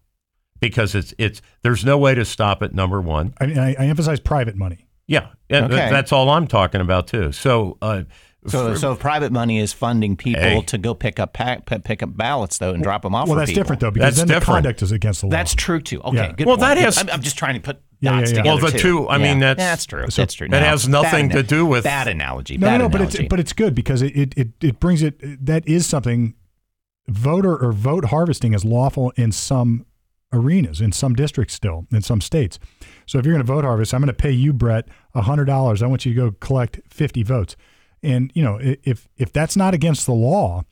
because 0.61 0.94
it's 0.94 1.14
it's 1.18 1.40
there's 1.62 1.84
no 1.84 1.97
way 1.99 2.14
to 2.14 2.24
stop 2.24 2.62
it. 2.62 2.74
Number 2.74 3.01
one, 3.01 3.34
I 3.40 3.47
mean, 3.47 3.59
I, 3.59 3.70
I 3.78 3.86
emphasize 3.86 4.20
private 4.20 4.57
money. 4.57 4.86
yeah, 5.07 5.28
and 5.51 5.66
Okay. 5.66 5.90
that's 5.90 6.12
all 6.12 6.28
I'm 6.30 6.47
talking 6.47 6.80
about 6.80 7.07
too. 7.07 7.30
So, 7.32 7.78
uh, 7.82 8.03
So, 8.49 8.72
for- 8.72 8.78
so 8.78 8.94
private 8.97 9.30
money 9.32 9.59
is 9.59 9.72
funding 9.72 10.16
people 10.16 10.40
Hey. 10.42 10.61
to 10.62 10.78
go 10.78 10.94
pick 10.94 11.18
up 11.20 11.32
pack, 11.32 11.66
pick 11.84 12.03
up 12.03 12.16
ballots 12.16 12.59
though 12.59 12.72
and 12.74 12.82
drop 12.82 13.03
them 13.03 13.14
off. 13.14 13.26
Well, 13.28 13.34
for 13.36 13.40
that's 13.40 13.51
people. 13.51 13.62
different 13.62 13.80
though 13.80 13.90
because 13.92 14.16
That's 14.16 14.28
then 14.28 14.38
the 14.40 14.44
conduct 14.44 14.82
is 14.82 14.92
against 14.92 15.20
the 15.20 15.26
law. 15.26 15.30
That's 15.32 15.55
true 15.55 15.80
too. 15.80 16.01
Okay, 16.03 16.16
Yeah. 16.16 16.32
good. 16.32 16.47
Well, 16.47 16.57
point. 16.57 16.68
that 16.74 16.78
has- 16.78 16.99
I'm, 16.99 17.11
I'm 17.11 17.22
just 17.22 17.36
trying 17.38 17.55
to 17.55 17.61
put 17.61 17.80
Yeah, 18.01 18.11
dots 18.20 18.30
yeah, 18.30 18.36
yeah. 18.38 18.42
together 18.42 18.62
Well, 18.62 18.72
the 18.72 18.78
too. 18.78 18.99
two- 19.05 19.09
I 19.09 19.18
mean, 19.18 19.38
that's- 19.40 19.64
that's 19.64 19.86
true. 19.86 20.11
so- 20.11 20.22
that's 20.22 20.34
true. 20.34 20.47
It 20.47 20.51
No, 20.51 20.59
has 20.61 20.88
nothing 20.88 21.30
to 21.30 21.42
do 21.42 21.64
with- 21.66 21.84
bad 21.84 22.07
analogy. 22.09 22.57
no, 22.59 22.66
bad 22.68 22.78
no, 22.78 22.84
no, 22.84 22.88
but 22.88 23.01
it's 23.03 23.16
but 23.30 23.38
it's 23.40 23.53
good 23.53 23.74
because 23.74 24.03
it, 24.03 24.16
it 24.16 24.34
it 24.36 24.49
it 24.61 24.80
brings 24.80 25.03
it. 25.03 25.44
That 25.47 25.66
is 25.68 25.86
something. 25.86 26.34
Voter 27.09 27.57
or 27.57 27.72
vote 27.72 28.07
harvesting 28.07 28.52
is 28.52 28.64
lawful 28.64 29.12
in 29.16 29.32
some 29.32 29.86
arenas, 30.32 30.80
in 30.80 30.92
some 30.92 31.14
districts 31.14 31.54
still, 31.54 31.86
in 31.92 32.02
some 32.02 32.20
states. 32.20 32.59
So 33.07 33.18
if 33.18 33.24
you're 33.24 33.34
going 33.34 33.46
to 33.46 33.52
vote 33.52 33.64
harvest, 33.64 33.94
I'm 33.94 34.00
going 34.00 34.09
to 34.09 34.14
pay 34.14 34.32
you, 34.32 34.52
Brett, 34.52 34.88
hundred 35.14 35.44
dollars. 35.44 35.82
I 35.82 35.86
want 35.86 36.04
you 36.04 36.12
to 36.12 36.20
go 36.20 36.36
collect 36.40 36.80
50 36.88 37.22
votes. 37.22 37.57
And 38.02 38.30
you 38.34 38.42
know, 38.42 38.59
if 38.61 39.09
if 39.16 39.32
that's 39.32 39.57
not 39.57 39.74
against 39.74 40.07
the 40.07 40.12
law, 40.12 40.64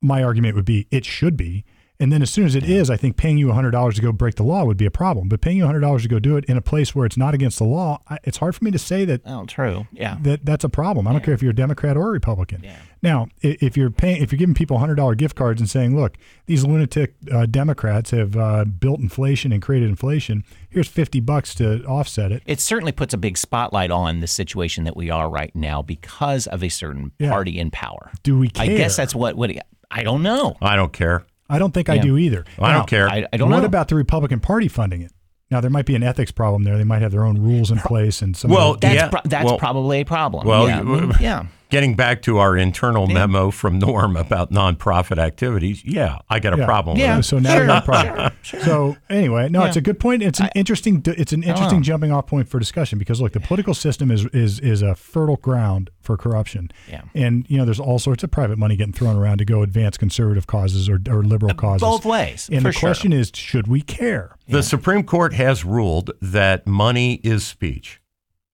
my 0.00 0.22
argument 0.22 0.54
would 0.56 0.64
be 0.64 0.86
it 0.90 1.04
should 1.04 1.36
be. 1.36 1.64
And 2.00 2.12
then 2.12 2.22
as 2.22 2.30
soon 2.30 2.46
as 2.46 2.54
it 2.54 2.62
is, 2.62 2.90
I 2.90 2.96
think 2.96 3.16
paying 3.16 3.38
you 3.38 3.50
hundred 3.50 3.72
dollars 3.72 3.96
to 3.96 4.02
go 4.02 4.12
break 4.12 4.36
the 4.36 4.44
law 4.44 4.64
would 4.64 4.76
be 4.76 4.86
a 4.86 4.90
problem. 4.90 5.28
But 5.28 5.40
paying 5.40 5.56
you 5.56 5.66
hundred 5.66 5.80
dollars 5.80 6.02
to 6.02 6.08
go 6.08 6.20
do 6.20 6.36
it 6.36 6.44
in 6.44 6.56
a 6.56 6.60
place 6.60 6.94
where 6.94 7.04
it's 7.04 7.16
not 7.16 7.34
against 7.34 7.58
the 7.58 7.64
law, 7.64 8.00
I, 8.08 8.18
it's 8.22 8.36
hard 8.38 8.54
for 8.54 8.64
me 8.64 8.70
to 8.70 8.78
say 8.78 9.04
that 9.06 9.22
oh, 9.26 9.46
true. 9.46 9.88
Yeah. 9.90 10.16
that 10.22 10.44
that's 10.44 10.62
a 10.62 10.68
problem. 10.68 11.08
I 11.08 11.12
don't 11.12 11.24
care 11.24 11.34
if 11.34 11.42
you're 11.42 11.50
a 11.50 11.54
Democrat 11.54 11.96
or 11.96 12.08
a 12.08 12.10
Republican. 12.12 12.62
Yeah. 12.62 12.76
Now, 13.02 13.28
if 13.42 13.76
you're 13.76 13.90
paying, 13.90 14.22
if 14.22 14.30
you're 14.30 14.38
giving 14.38 14.54
people 14.54 14.78
hundred 14.78 14.94
dollar 14.94 15.14
gift 15.16 15.34
cards 15.36 15.60
and 15.60 15.68
saying, 15.68 15.96
"Look, 15.96 16.16
these 16.46 16.64
lunatic 16.64 17.14
uh, 17.32 17.46
Democrats 17.46 18.10
have 18.12 18.36
uh, 18.36 18.64
built 18.64 19.00
inflation 19.00 19.52
and 19.52 19.60
created 19.62 19.88
inflation. 19.88 20.44
Here's 20.68 20.88
fifty 20.88 21.18
bucks 21.20 21.54
to 21.56 21.84
offset 21.84 22.30
it." 22.32 22.42
It 22.46 22.60
certainly 22.60 22.92
puts 22.92 23.12
a 23.14 23.18
big 23.18 23.38
spotlight 23.38 23.90
on 23.90 24.20
the 24.20 24.26
situation 24.28 24.84
that 24.84 24.96
we 24.96 25.10
are 25.10 25.28
right 25.28 25.54
now 25.54 25.82
because 25.82 26.46
of 26.46 26.62
a 26.62 26.68
certain 26.68 27.10
Yeah. 27.18 27.30
party 27.30 27.58
in 27.58 27.70
power. 27.70 28.10
Do 28.22 28.38
we 28.38 28.48
care? 28.48 28.64
I 28.64 28.68
guess 28.68 28.96
that's 28.96 29.14
what. 29.16 29.36
What 29.36 29.50
I 29.90 30.02
don't 30.02 30.22
know. 30.22 30.56
I 30.60 30.76
don't 30.76 30.92
care. 30.92 31.24
I 31.48 31.58
don't 31.58 31.72
think 31.72 31.88
I 31.88 31.98
do 31.98 32.16
either. 32.18 32.44
I 32.58 32.72
Now, 32.72 32.78
don't 32.78 32.88
care. 32.88 33.08
I, 33.08 33.26
I 33.32 33.36
don't 33.36 33.50
what 33.50 33.60
know. 33.60 33.64
about 33.66 33.88
the 33.88 33.94
Republican 33.94 34.40
Party 34.40 34.68
funding 34.68 35.02
it? 35.02 35.12
Now 35.50 35.60
there 35.62 35.70
might 35.70 35.86
be 35.86 35.94
an 35.94 36.02
ethics 36.02 36.30
problem 36.30 36.64
there. 36.64 36.76
They 36.76 36.84
might 36.84 37.00
have 37.00 37.10
their 37.10 37.24
own 37.24 37.38
rules 37.40 37.70
in 37.70 37.78
place 37.78 38.20
and 38.20 38.36
some. 38.36 38.50
Well, 38.50 38.72
of 38.74 38.80
the, 38.80 38.86
that's 38.88 38.94
Yeah, 38.96 39.08
pro- 39.08 39.20
that's 39.24 39.44
well- 39.46 39.58
probably 39.58 40.00
a 40.00 40.04
problem. 40.04 40.46
well, 40.46 40.68
yeah. 40.68 40.82
you- 40.82 41.12
yeah. 41.20 41.46
Getting 41.70 41.94
back 41.94 42.22
to 42.22 42.38
our 42.38 42.56
internal 42.56 43.06
memo 43.06 43.50
from 43.50 43.78
Norm 43.78 44.16
about 44.16 44.50
nonprofit 44.50 45.18
activities, 45.18 45.84
yeah, 45.84 46.18
I 46.30 46.38
got 46.40 46.54
a 46.54 46.58
Yeah. 46.58 46.64
problem 46.64 46.96
Yeah. 46.96 47.16
with 47.16 47.26
it. 47.26 47.28
So 47.28 47.38
now 47.38 47.52
Sure. 47.52 47.60
you 47.62 47.66
got 47.66 47.82
a 47.82 47.86
problem. 47.86 48.32
So 48.42 48.96
anyway, 49.10 49.48
no, 49.50 49.64
it's 49.64 49.76
a 49.76 49.82
good 49.82 50.00
point. 50.00 50.22
It's 50.22 50.40
an 50.40 50.48
interesting. 50.54 51.02
It's 51.06 51.32
an 51.34 51.42
interesting 51.42 51.82
jumping 51.82 52.10
off 52.10 52.26
point 52.26 52.48
for 52.48 52.58
discussion 52.58 52.98
because 52.98 53.20
look, 53.20 53.32
the 53.32 53.40
political 53.40 53.74
system 53.74 54.10
is 54.10 54.24
is 54.26 54.58
is 54.60 54.80
a 54.80 54.94
fertile 54.94 55.36
ground 55.36 55.90
for 56.00 56.16
corruption. 56.16 56.70
Yeah. 56.90 57.02
And 57.14 57.44
you 57.48 57.58
know, 57.58 57.66
there's 57.66 57.80
all 57.80 57.98
sorts 57.98 58.24
of 58.24 58.30
private 58.30 58.56
money 58.58 58.74
getting 58.76 58.94
thrown 58.94 59.16
around 59.16 59.38
to 59.38 59.44
go 59.44 59.62
advance 59.62 59.98
conservative 59.98 60.46
causes 60.46 60.88
or, 60.88 60.98
or 61.10 61.22
liberal 61.22 61.52
uh, 61.52 61.54
causes. 61.54 61.82
Both 61.82 62.06
ways. 62.06 62.48
And 62.50 62.62
for 62.62 62.72
the 62.72 62.78
question 62.78 63.12
is, 63.12 63.30
should 63.34 63.66
we 63.66 63.82
care? 63.82 64.36
The 64.48 64.62
Supreme 64.62 65.02
Court 65.02 65.34
has 65.34 65.64
ruled 65.66 66.12
that 66.22 66.66
money 66.66 67.14
is 67.22 67.44
speech. 67.44 68.00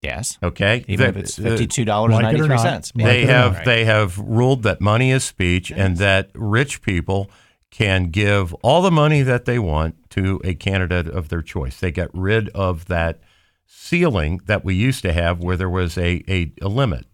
Sure. 0.05 0.13
Yes. 0.15 0.39
Okay, 0.43 0.85
Even 0.89 1.07
That- 1.07 1.17
if 1.17 1.25
it's 1.25 1.37
fifty-two 1.37 1.85
dollars 1.85 2.13
like 2.13 2.25
and 2.25 2.37
it 2.37 2.41
or 2.41 2.49
ninety-three 2.49 2.57
not. 2.57 2.63
cents. 2.63 2.93
Like 2.95 3.05
they 3.07 3.23
it 3.23 3.29
have 3.29 3.53
not. 3.55 3.65
they 3.65 3.85
have 3.85 4.19
ruled 4.19 4.63
that 4.65 4.81
money 4.81 5.11
is 5.11 5.25
speech 5.25 5.71
and 5.71 5.97
that 5.99 6.31
rich 6.35 6.83
people 6.83 7.31
can 7.71 8.11
give 8.11 8.55
all 8.63 8.83
the 8.83 8.91
money 8.91 9.23
that 9.23 9.45
they 9.47 9.59
want 9.59 9.97
to 10.11 10.41
a 10.45 10.55
candidate 10.55 11.09
of 11.09 11.29
their 11.29 11.43
choice. 11.43 11.81
They 11.81 11.91
get 11.91 12.09
rid 12.15 12.49
of 12.51 12.87
that 12.87 13.19
ceiling 13.67 14.41
that 14.47 14.65
we 14.65 14.75
used 14.75 15.03
to 15.03 15.13
have 15.13 15.43
where 15.43 15.57
there 15.57 15.71
was 15.71 15.99
a, 15.99 16.23
a, 16.29 16.53
a 16.63 16.69
limit. 16.69 17.07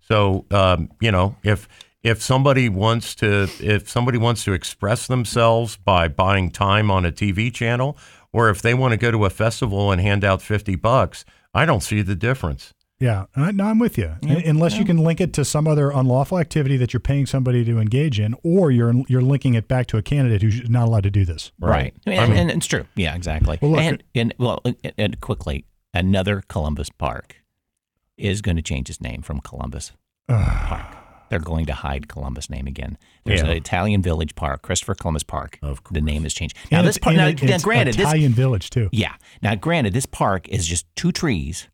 So 0.00 0.46
um, 0.50 0.90
you 1.00 1.10
know, 1.10 1.36
if 1.42 1.68
if 2.02 2.22
somebody 2.22 2.68
wants 2.68 3.14
to 3.16 3.48
if 3.60 3.88
somebody 3.88 4.16
wants 4.18 4.44
to 4.44 4.52
express 4.52 5.06
themselves 5.06 5.76
by 5.76 6.08
buying 6.08 6.50
time 6.50 6.90
on 6.90 7.04
a 7.04 7.12
TV 7.12 7.52
channel, 7.52 7.98
or 8.32 8.48
if 8.48 8.62
they 8.62 8.72
want 8.74 8.92
to 8.92 8.96
go 8.96 9.10
to 9.10 9.24
a 9.24 9.30
festival 9.30 9.90
and 9.92 10.00
hand 10.00 10.24
out 10.24 10.40
fifty 10.40 10.76
bucks, 10.76 11.24
I 11.56 11.64
don't 11.64 11.82
see 11.82 12.02
the 12.02 12.14
difference. 12.14 12.72
Yeah, 12.98 13.26
uh, 13.36 13.50
no, 13.50 13.64
I'm 13.64 13.78
with 13.78 13.98
you. 13.98 14.14
Unless 14.22 14.78
you 14.78 14.84
can 14.84 14.96
link 14.98 15.20
it 15.20 15.32
to 15.34 15.44
some 15.44 15.66
other 15.68 15.90
unlawful 15.90 16.38
activity 16.38 16.78
that 16.78 16.92
you're 16.94 17.00
paying 17.00 17.26
somebody 17.26 17.62
to 17.64 17.78
engage 17.78 18.18
in, 18.18 18.34
or 18.42 18.70
you're 18.70 18.94
you're 19.08 19.20
linking 19.22 19.52
it 19.54 19.68
back 19.68 19.86
to 19.88 19.98
a 19.98 20.02
candidate 20.02 20.40
who's 20.40 20.68
not 20.70 20.88
allowed 20.88 21.02
to 21.02 21.10
do 21.10 21.24
this. 21.26 21.52
Right. 21.60 21.92
And, 22.06 22.32
and 22.32 22.50
it's 22.50 22.66
true. 22.66 22.86
Yeah, 22.94 23.14
exactly. 23.14 23.58
Well, 23.60 23.72
look- 23.72 23.80
and, 23.80 24.02
and 24.14 24.34
well, 24.38 24.60
and- 24.64 24.76
and 24.96 25.20
quickly, 25.20 25.66
another 25.92 26.42
Columbus 26.48 26.88
Park 26.88 27.36
is 28.16 28.40
going 28.40 28.56
to 28.56 28.62
change 28.62 28.88
its 28.88 29.00
name 29.00 29.20
from 29.20 29.40
Columbus 29.40 29.92
Park. 30.26 30.86
They're 31.28 31.38
going 31.38 31.66
to 31.66 31.74
hide 31.74 32.08
Columbus 32.08 32.48
name 32.50 32.66
again. 32.66 32.96
There's 33.24 33.40
Yeah. 33.40 33.46
an 33.48 33.56
Italian 33.56 34.02
Village 34.02 34.34
Park, 34.34 34.62
Christopher 34.62 34.94
Columbus 34.94 35.22
Park. 35.22 35.58
Of 35.62 35.82
course. 35.84 35.94
The 35.94 36.00
name 36.00 36.22
has 36.22 36.32
changed. 36.34 36.56
Now 36.70 36.78
And 36.78 36.88
this 36.88 36.98
park. 36.98 37.16
Now, 37.16 37.28
now 37.30 37.34
it's 37.42 37.64
granted, 37.64 37.94
this 37.94 38.02
Italian 38.06 38.32
village 38.32 38.70
too. 38.70 38.88
yeah. 38.92 39.14
Now, 39.42 39.54
granted, 39.54 39.92
this 39.92 40.06
park 40.06 40.48
is 40.48 40.66
just 40.66 40.86
two 40.96 41.12
trees, 41.12 41.68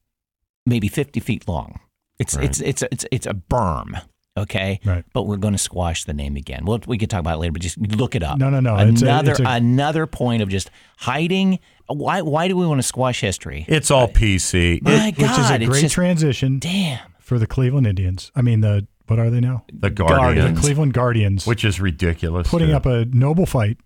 maybe 0.66 0.88
50 0.88 1.20
feet 1.20 1.46
long. 1.48 1.80
It's 2.18 2.36
it's 2.36 2.61
it's 2.61 2.82
it's 2.92 3.05
it's 3.11 3.26
a 3.26 3.34
berm. 3.34 4.00
Okay. 4.36 4.80
Right. 4.84 5.05
But 5.12 5.24
we're 5.24 5.36
going 5.36 5.53
to 5.53 5.59
squash 5.59 6.05
the 6.05 6.14
name 6.14 6.36
again. 6.36 6.64
Well, 6.64 6.80
we 6.86 6.96
can 6.96 7.09
talk 7.09 7.20
about 7.20 7.34
it 7.34 7.38
later, 7.40 7.53
but 7.53 7.61
just 7.62 7.76
look 7.78 8.14
it 8.14 8.22
up. 8.22 8.38
No, 8.38 8.48
no, 8.48 8.61
no. 8.61 8.76
It's 8.78 9.03
a- 9.03 9.05
Another 9.07 9.30
it's 9.32 9.40
a- 9.40 9.44
another 9.44 10.07
point 10.07 10.40
of 10.40 10.48
just 10.48 10.70
hiding. 10.98 11.59
Why 11.88 12.22
why 12.22 12.48
do 12.48 12.57
we 12.57 12.66
want 12.66 12.78
to 12.78 12.82
squash 12.86 13.20
history? 13.20 13.66
It's 13.68 13.90
all 13.90 14.09
PC. 14.09 14.76
It- 14.76 14.82
My 14.84 15.11
Which 15.16 15.18
is 15.30 15.36
a 15.38 15.40
God, 15.42 15.62
it's 15.62 15.68
great 15.70 15.80
just 15.82 15.94
transition 15.94 16.59
damn. 16.61 17.00
for 17.20 17.38
the 17.38 17.46
Cleveland 17.46 17.86
Indians. 17.86 18.30
I 18.34 18.40
mean, 18.40 18.61
the 18.62 18.86
what 19.07 19.18
are 19.18 19.30
they 19.30 19.40
now? 19.40 19.64
the 19.72 19.90
Guardians. 19.90 20.18
Guardians, 20.20 20.55
The 20.57 20.61
Cleveland 20.61 20.92
Guardians, 20.94 21.46
which 21.46 21.64
is 21.64 21.80
ridiculous. 21.80 22.48
putting 22.48 22.68
too. 22.68 22.74
up 22.76 22.86
a 22.86 23.05
noble 23.07 23.46
fight, 23.46 23.78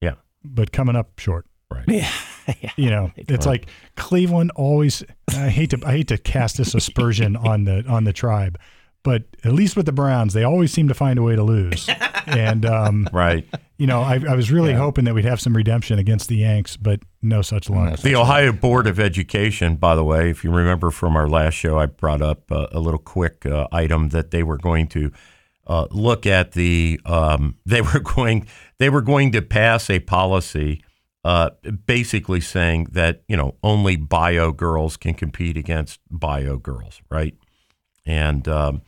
yeah, 0.00 0.14
but 0.44 0.72
coming 0.72 0.96
up 0.96 1.18
short. 1.18 1.46
right. 1.70 1.84
Yeah. 1.88 2.10
yeah. 2.60 2.70
You 2.76 2.90
know, 2.90 3.12
it's 3.16 3.46
like 3.46 3.66
Cleveland 3.96 4.50
always. 4.54 5.02
I 5.30 5.48
hate 5.48 5.70
to 5.70 5.80
I 5.84 5.92
hate 5.92 6.08
to 6.08 6.18
cast 6.18 6.56
this 6.58 6.74
aspersion 6.74 7.36
on 7.50 7.64
the 7.64 7.84
on 7.86 8.04
the 8.04 8.12
tribe, 8.12 8.58
but 9.04 9.22
at 9.44 9.52
least 9.52 9.76
with 9.76 9.86
the 9.86 9.92
Browns, 9.92 10.32
they 10.34 10.42
always 10.42 10.72
seem 10.72 10.88
to 10.88 10.94
find 10.94 11.18
a 11.18 11.22
way 11.22 11.36
to 11.36 11.42
lose. 11.44 11.88
And 12.26 12.64
um, 12.64 13.06
Right. 13.12 13.46
you 13.76 13.86
know, 13.86 14.00
I, 14.00 14.18
I 14.26 14.34
was 14.34 14.50
really 14.50 14.72
hoping 14.72 15.04
that 15.04 15.14
we'd 15.14 15.26
have 15.26 15.42
some 15.42 15.54
redemption 15.54 15.98
against 15.98 16.30
the 16.30 16.36
Yanks, 16.36 16.78
but 16.78 17.00
no 17.20 17.42
such 17.42 17.68
luck. 17.68 18.00
The 18.00 18.16
Ohio 18.16 18.50
Board 18.50 18.86
of 18.86 18.98
Education, 18.98 19.76
by 19.76 19.94
the 19.94 20.02
way, 20.02 20.30
if 20.30 20.42
you 20.42 20.50
remember 20.50 20.90
from 20.90 21.16
our 21.16 21.28
last 21.28 21.52
show, 21.52 21.78
I 21.78 21.84
brought 21.84 22.22
up 22.22 22.50
uh, 22.50 22.68
a 22.72 22.80
little 22.80 22.98
quick 22.98 23.44
uh, 23.44 23.68
item 23.70 24.08
that 24.08 24.30
they 24.30 24.42
were 24.42 24.56
going 24.56 24.86
to 24.88 25.12
uh, 25.66 25.86
look 25.90 26.24
at 26.24 26.52
the. 26.52 26.98
Um, 27.04 27.56
they 27.66 27.82
were 27.82 28.00
going. 28.00 28.46
They 28.78 28.88
were 28.88 29.02
going 29.02 29.30
to 29.32 29.42
pass 29.42 29.90
a 29.90 30.00
policy, 30.00 30.82
uh, 31.24 31.50
basically 31.84 32.40
saying 32.40 32.88
that 32.92 33.22
you 33.28 33.36
know 33.36 33.56
only 33.62 33.96
bio 33.96 34.50
girls 34.50 34.96
can 34.96 35.12
compete 35.12 35.58
against 35.58 36.00
bio 36.10 36.56
girls, 36.56 37.02
right? 37.10 37.34
And 38.06 38.48
um, 38.48 38.80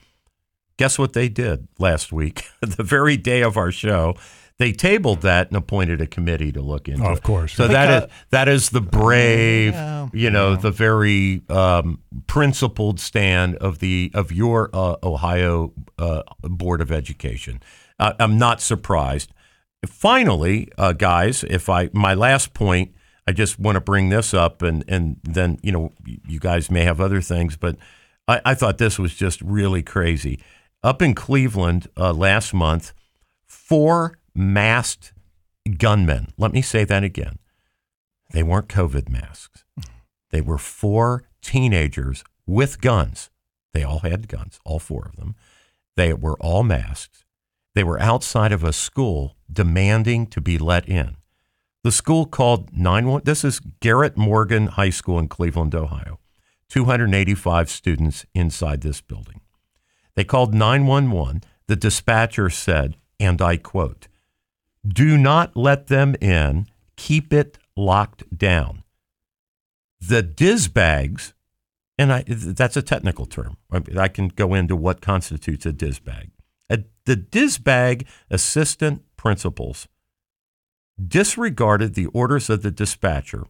guess 0.76 0.98
what 0.98 1.12
they 1.12 1.28
did 1.28 1.68
last 1.78 2.12
week? 2.12 2.44
the 2.60 2.82
very 2.82 3.16
day 3.16 3.42
of 3.42 3.56
our 3.56 3.70
show, 3.72 4.14
they 4.58 4.72
tabled 4.72 5.22
that 5.22 5.48
and 5.48 5.56
appointed 5.56 6.00
a 6.00 6.06
committee 6.06 6.50
to 6.52 6.62
look 6.62 6.88
into 6.88 7.04
Oh, 7.04 7.10
it. 7.10 7.12
of 7.12 7.22
course. 7.22 7.52
So 7.54 7.68
that 7.68 8.04
is 8.04 8.10
that 8.30 8.48
is 8.48 8.70
the 8.70 8.80
brave, 8.80 9.74
Yeah, 9.74 10.08
you 10.12 10.30
know, 10.30 10.56
the 10.56 10.70
very 10.70 11.42
um, 11.50 12.00
principled 12.26 12.98
stand 13.00 13.56
of 13.56 13.80
the 13.80 14.10
of 14.14 14.32
your 14.32 14.70
uh, 14.72 14.96
Ohio 15.02 15.72
uh, 15.98 16.22
Board 16.42 16.80
of 16.80 16.90
Education. 16.90 17.60
Uh, 17.98 18.12
I'm 18.18 18.38
not 18.38 18.60
surprised. 18.60 19.32
Finally, 19.86 20.68
uh, 20.78 20.92
guys, 20.92 21.44
if 21.44 21.68
I 21.68 21.90
my 21.92 22.14
last 22.14 22.54
point, 22.54 22.92
I 23.26 23.32
just 23.32 23.58
want 23.58 23.76
to 23.76 23.80
bring 23.80 24.08
this 24.08 24.34
up, 24.34 24.62
and 24.62 24.84
and 24.88 25.18
then 25.22 25.58
you 25.62 25.70
know 25.72 25.92
you 26.26 26.40
guys 26.40 26.70
may 26.70 26.82
have 26.84 27.00
other 27.00 27.20
things, 27.20 27.56
but 27.56 27.76
I, 28.26 28.40
I 28.44 28.54
thought 28.54 28.78
this 28.78 28.98
was 28.98 29.14
just 29.14 29.40
really 29.42 29.82
crazy. 29.82 30.40
Up 30.82 31.02
in 31.02 31.14
Cleveland 31.14 31.88
uh, 31.96 32.12
last 32.12 32.54
month, 32.54 32.92
four 33.46 34.18
masked 34.34 35.12
gunmen. 35.78 36.32
Let 36.36 36.52
me 36.52 36.62
say 36.62 36.84
that 36.84 37.02
again. 37.02 37.38
They 38.32 38.42
weren't 38.42 38.68
COVID 38.68 39.08
masks. 39.08 39.64
They 40.30 40.40
were 40.40 40.58
four 40.58 41.24
teenagers 41.42 42.24
with 42.46 42.80
guns. 42.80 43.30
They 43.72 43.82
all 43.82 44.00
had 44.00 44.28
guns, 44.28 44.60
all 44.64 44.78
four 44.78 45.06
of 45.06 45.16
them. 45.16 45.34
They 45.96 46.12
were 46.12 46.36
all 46.40 46.62
masked. 46.62 47.24
They 47.74 47.84
were 47.84 48.00
outside 48.00 48.52
of 48.52 48.64
a 48.64 48.72
school 48.72 49.36
demanding 49.52 50.26
to 50.28 50.40
be 50.40 50.58
let 50.58 50.88
in. 50.88 51.16
The 51.84 51.92
school 51.92 52.26
called 52.26 52.72
911. 52.76 53.24
This 53.24 53.44
is 53.44 53.60
Garrett 53.80 54.16
Morgan 54.16 54.66
High 54.66 54.90
School 54.90 55.18
in 55.18 55.28
Cleveland, 55.28 55.74
Ohio. 55.74 56.18
285 56.68 57.70
students 57.70 58.26
inside 58.34 58.80
this 58.80 59.00
building. 59.00 59.40
They 60.16 60.24
called 60.24 60.54
911. 60.54 61.42
The 61.68 61.76
dispatcher 61.76 62.50
said, 62.50 62.96
and 63.20 63.40
I 63.40 63.56
quote, 63.56 64.08
do 64.86 65.16
not 65.16 65.56
let 65.56 65.88
them 65.88 66.14
in. 66.20 66.66
Keep 66.96 67.32
it 67.32 67.58
locked 67.76 68.24
down. 68.36 68.82
The 70.00 70.22
diz 70.22 70.68
bags, 70.68 71.34
and 71.98 72.12
I, 72.12 72.24
that's 72.26 72.76
a 72.76 72.82
technical 72.82 73.26
term. 73.26 73.56
I, 73.98 74.08
can 74.08 74.28
go 74.28 74.54
into 74.54 74.76
what 74.76 75.00
constitutes 75.00 75.66
a 75.66 75.72
diz 75.72 75.98
bag. 75.98 76.30
A, 76.70 76.84
the 77.04 77.16
diz 77.16 77.58
bag 77.58 78.06
assistant 78.30 79.02
principals 79.16 79.88
disregarded 81.04 81.94
the 81.94 82.06
orders 82.06 82.48
of 82.48 82.62
the 82.62 82.70
dispatcher 82.70 83.44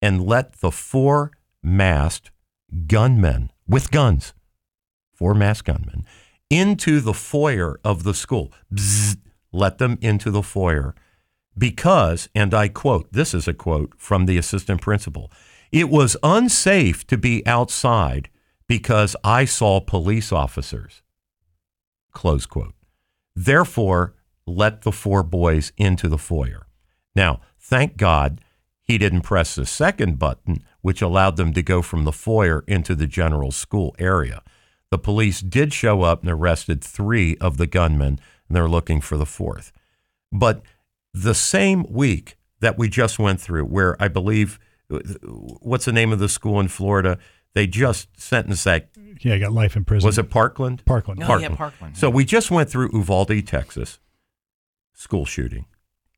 and 0.00 0.24
let 0.24 0.60
the 0.60 0.70
four 0.70 1.32
masked 1.62 2.30
gunmen 2.86 3.50
with 3.66 3.90
guns, 3.90 4.34
four 5.14 5.34
masked 5.34 5.66
gunmen, 5.66 6.04
into 6.50 7.00
the 7.00 7.14
foyer 7.14 7.78
of 7.84 8.02
the 8.02 8.14
school. 8.14 8.52
Let 9.52 9.78
them 9.78 9.98
into 10.00 10.30
the 10.30 10.42
foyer 10.42 10.94
because, 11.56 12.28
and 12.34 12.52
I 12.52 12.68
quote, 12.68 13.12
this 13.12 13.32
is 13.32 13.46
a 13.46 13.54
quote 13.54 13.94
from 13.96 14.26
the 14.26 14.36
assistant 14.38 14.80
principal, 14.80 15.30
it 15.70 15.88
was 15.88 16.16
unsafe 16.22 17.06
to 17.06 17.16
be 17.16 17.46
outside 17.46 18.28
because 18.66 19.16
I 19.22 19.44
saw 19.44 19.80
police 19.80 20.32
officers. 20.32 21.02
Close 22.12 22.46
quote. 22.46 22.74
Therefore, 23.36 24.14
let 24.46 24.82
the 24.82 24.92
four 24.92 25.22
boys 25.22 25.72
into 25.76 26.08
the 26.08 26.18
foyer. 26.18 26.66
Now, 27.14 27.40
thank 27.58 27.96
God 27.96 28.40
he 28.82 28.98
didn't 28.98 29.22
press 29.22 29.54
the 29.54 29.66
second 29.66 30.18
button, 30.18 30.62
which 30.82 31.02
allowed 31.02 31.36
them 31.36 31.52
to 31.54 31.62
go 31.62 31.82
from 31.82 32.04
the 32.04 32.12
foyer 32.12 32.62
into 32.66 32.94
the 32.94 33.06
general 33.06 33.50
school 33.50 33.94
area. 33.98 34.42
The 34.90 34.98
police 34.98 35.40
did 35.40 35.72
show 35.72 36.02
up 36.02 36.22
and 36.22 36.30
arrested 36.30 36.82
three 36.82 37.36
of 37.38 37.56
the 37.56 37.66
gunmen, 37.66 38.20
and 38.48 38.56
they're 38.56 38.68
looking 38.68 39.00
for 39.00 39.16
the 39.16 39.26
fourth. 39.26 39.72
But 40.30 40.62
the 41.12 41.34
same 41.34 41.84
week 41.88 42.36
that 42.60 42.78
we 42.78 42.88
just 42.88 43.18
went 43.18 43.40
through, 43.40 43.64
where 43.64 44.00
I 44.00 44.08
believe, 44.08 44.58
what's 44.88 45.84
the 45.84 45.92
name 45.92 46.12
of 46.12 46.18
the 46.18 46.28
school 46.28 46.60
in 46.60 46.68
Florida? 46.68 47.18
They 47.54 47.66
just 47.66 48.08
sentenced 48.20 48.64
that. 48.64 48.88
Yeah, 49.20 49.34
I 49.34 49.38
got 49.38 49.52
life 49.52 49.76
in 49.76 49.84
prison. 49.84 50.06
Was 50.06 50.18
it 50.18 50.28
Parkland? 50.28 50.84
Parkland? 50.84 51.22
Oh, 51.22 51.36
yeah, 51.38 51.54
Parkland. 51.54 51.96
So 51.96 52.10
we 52.10 52.24
just 52.24 52.50
went 52.50 52.68
through 52.68 52.90
Uvalde, 52.92 53.46
Texas, 53.46 54.00
school 54.92 55.24
shooting. 55.24 55.66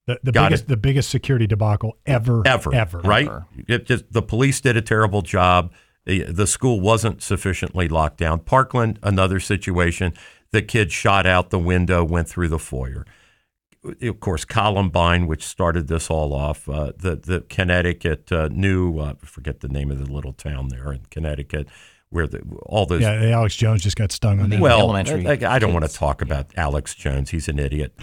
The, 0.07 0.21
the 0.23 0.33
biggest 0.33 0.65
it. 0.65 0.69
the 0.69 0.77
biggest 0.77 1.11
security 1.11 1.49
debacle 1.49 1.99
ever, 2.07 2.47
ever, 2.47 2.73
ever. 2.73 2.99
right? 3.01 3.27
Ever. 3.27 3.47
It 3.67 3.87
just 3.87 4.13
the 4.13 4.23
police 4.23 4.61
did 4.61 4.77
a 4.77 4.83
terrible 4.83 5.21
job. 5.21 5.73
The, 6.07 6.23
the 6.25 6.47
school 6.47 6.81
wasn't 6.81 7.23
sufficiently 7.23 7.89
locked 7.89 8.17
down. 8.19 8.39
Parkland, 8.41 8.99
another 9.03 9.41
situation. 9.41 10.15
The 10.53 10.63
kid 10.63 10.93
shot 10.93 11.27
out 11.27 11.51
the 11.51 11.59
window, 11.59 12.05
went 12.05 12.29
through 12.29 12.49
the 12.49 12.59
foyer. 12.59 13.05
Of 14.03 14.19
course, 14.21 14.45
Columbine, 14.45 15.27
which 15.27 15.45
started 15.45 15.87
this 15.89 16.11
all 16.11 16.33
off. 16.33 16.69
Uh, 16.69 16.93
the 16.97 17.15
the 17.17 17.41
Connecticut 17.49 18.33
uh, 18.33 18.49
new, 18.51 18.99
uh, 18.99 19.15
forget 19.23 19.61
the 19.61 19.69
name 19.69 19.91
of 19.93 19.99
the 20.05 20.13
little 20.13 20.33
town 20.33 20.69
there 20.69 20.93
in 20.93 21.03
Connecticut, 21.11 21.69
where 22.11 22.27
the, 22.27 22.41
all 22.65 22.87
those 22.87 23.03
Yeah, 23.03 23.13
Alex 23.27 23.55
Jones 23.55 23.83
just 23.83 23.97
got 23.97 24.11
stung 24.11 24.41
on 24.41 24.51
that. 24.51 24.59
well, 24.61 24.81
elementary 24.81 25.27
I, 25.29 25.55
I 25.55 25.59
don't 25.61 25.73
want 25.73 25.85
to 25.89 25.93
talk 25.93 26.21
about 26.21 26.47
Alex 26.57 26.95
Jones. 26.97 27.31
He's 27.31 27.49
an 27.49 27.61
idiot. 27.61 27.97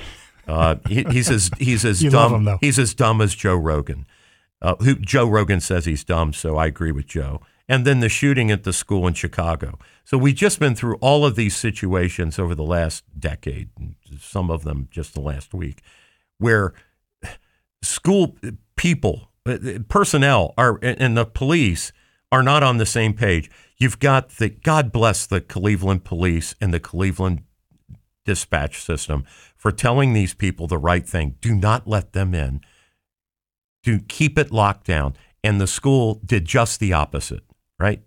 Uh, 0.48 0.76
he, 0.88 1.04
he's 1.10 1.30
as 1.30 1.50
he's 1.58 1.84
as 1.84 2.02
You 2.04 2.10
dumb. 2.12 2.46
love 2.46 2.54
him. 2.56 2.58
He's 2.62 2.80
as 2.80 2.94
dumb 2.94 3.20
as 3.20 3.36
Joe 3.36 3.56
Rogan. 3.56 4.06
Uh, 4.62 4.76
who 4.76 4.96
Joe 4.96 5.28
Rogan 5.28 5.60
says 5.60 5.84
he's 5.86 6.06
dumb, 6.06 6.32
so 6.32 6.56
I 6.56 6.68
agree 6.68 6.92
with 6.94 7.08
Joe. 7.08 7.42
And 7.70 7.86
then 7.86 8.02
the 8.02 8.10
shooting 8.10 8.52
at 8.52 8.64
the 8.64 8.74
school 8.74 9.08
in 9.08 9.14
Chicago. 9.14 9.80
So 10.04 10.18
we've 10.18 10.36
just 10.36 10.60
been 10.60 10.76
through 10.76 10.96
all 10.98 11.26
of 11.26 11.36
these 11.36 11.56
situations 11.56 12.38
over 12.38 12.54
the 12.56 12.64
last 12.64 13.06
decade, 13.18 13.70
some 14.20 14.52
of 14.52 14.64
them 14.64 14.90
just 14.92 15.14
the 15.14 15.22
last 15.22 15.54
week, 15.54 15.82
where 16.40 16.74
school 17.82 18.36
people, 18.76 19.30
uh, 19.46 19.58
personnel 19.88 20.54
are 20.58 20.80
and 20.82 21.18
the 21.18 21.26
police 21.26 21.94
are 22.32 22.44
not 22.44 22.64
on 22.64 22.78
the 22.78 22.86
same 22.86 23.14
page. 23.14 23.50
You've 23.78 24.00
got 24.00 24.30
the 24.32 24.50
God 24.50 24.92
bless 24.92 25.26
the 25.26 25.42
Cleveland 25.42 26.04
police 26.04 26.56
and 26.60 26.74
the 26.74 26.80
Cleveland 26.80 27.44
dispatch 28.26 28.82
system 28.82 29.26
for 29.56 29.72
telling 29.72 30.14
these 30.14 30.34
people 30.34 30.68
the 30.68 30.78
right 30.78 31.08
thing. 31.08 31.36
Do 31.42 31.56
not 31.56 31.88
let 31.88 32.14
them 32.14 32.34
in. 32.34 32.62
Do 33.84 34.00
keep 34.00 34.38
it 34.38 34.52
locked 34.52 34.88
down. 34.88 35.16
And 35.44 35.60
the 35.60 35.68
school 35.68 36.22
did 36.26 36.46
just 36.46 36.80
the 36.80 36.94
opposite, 36.94 37.44
right? 37.80 38.02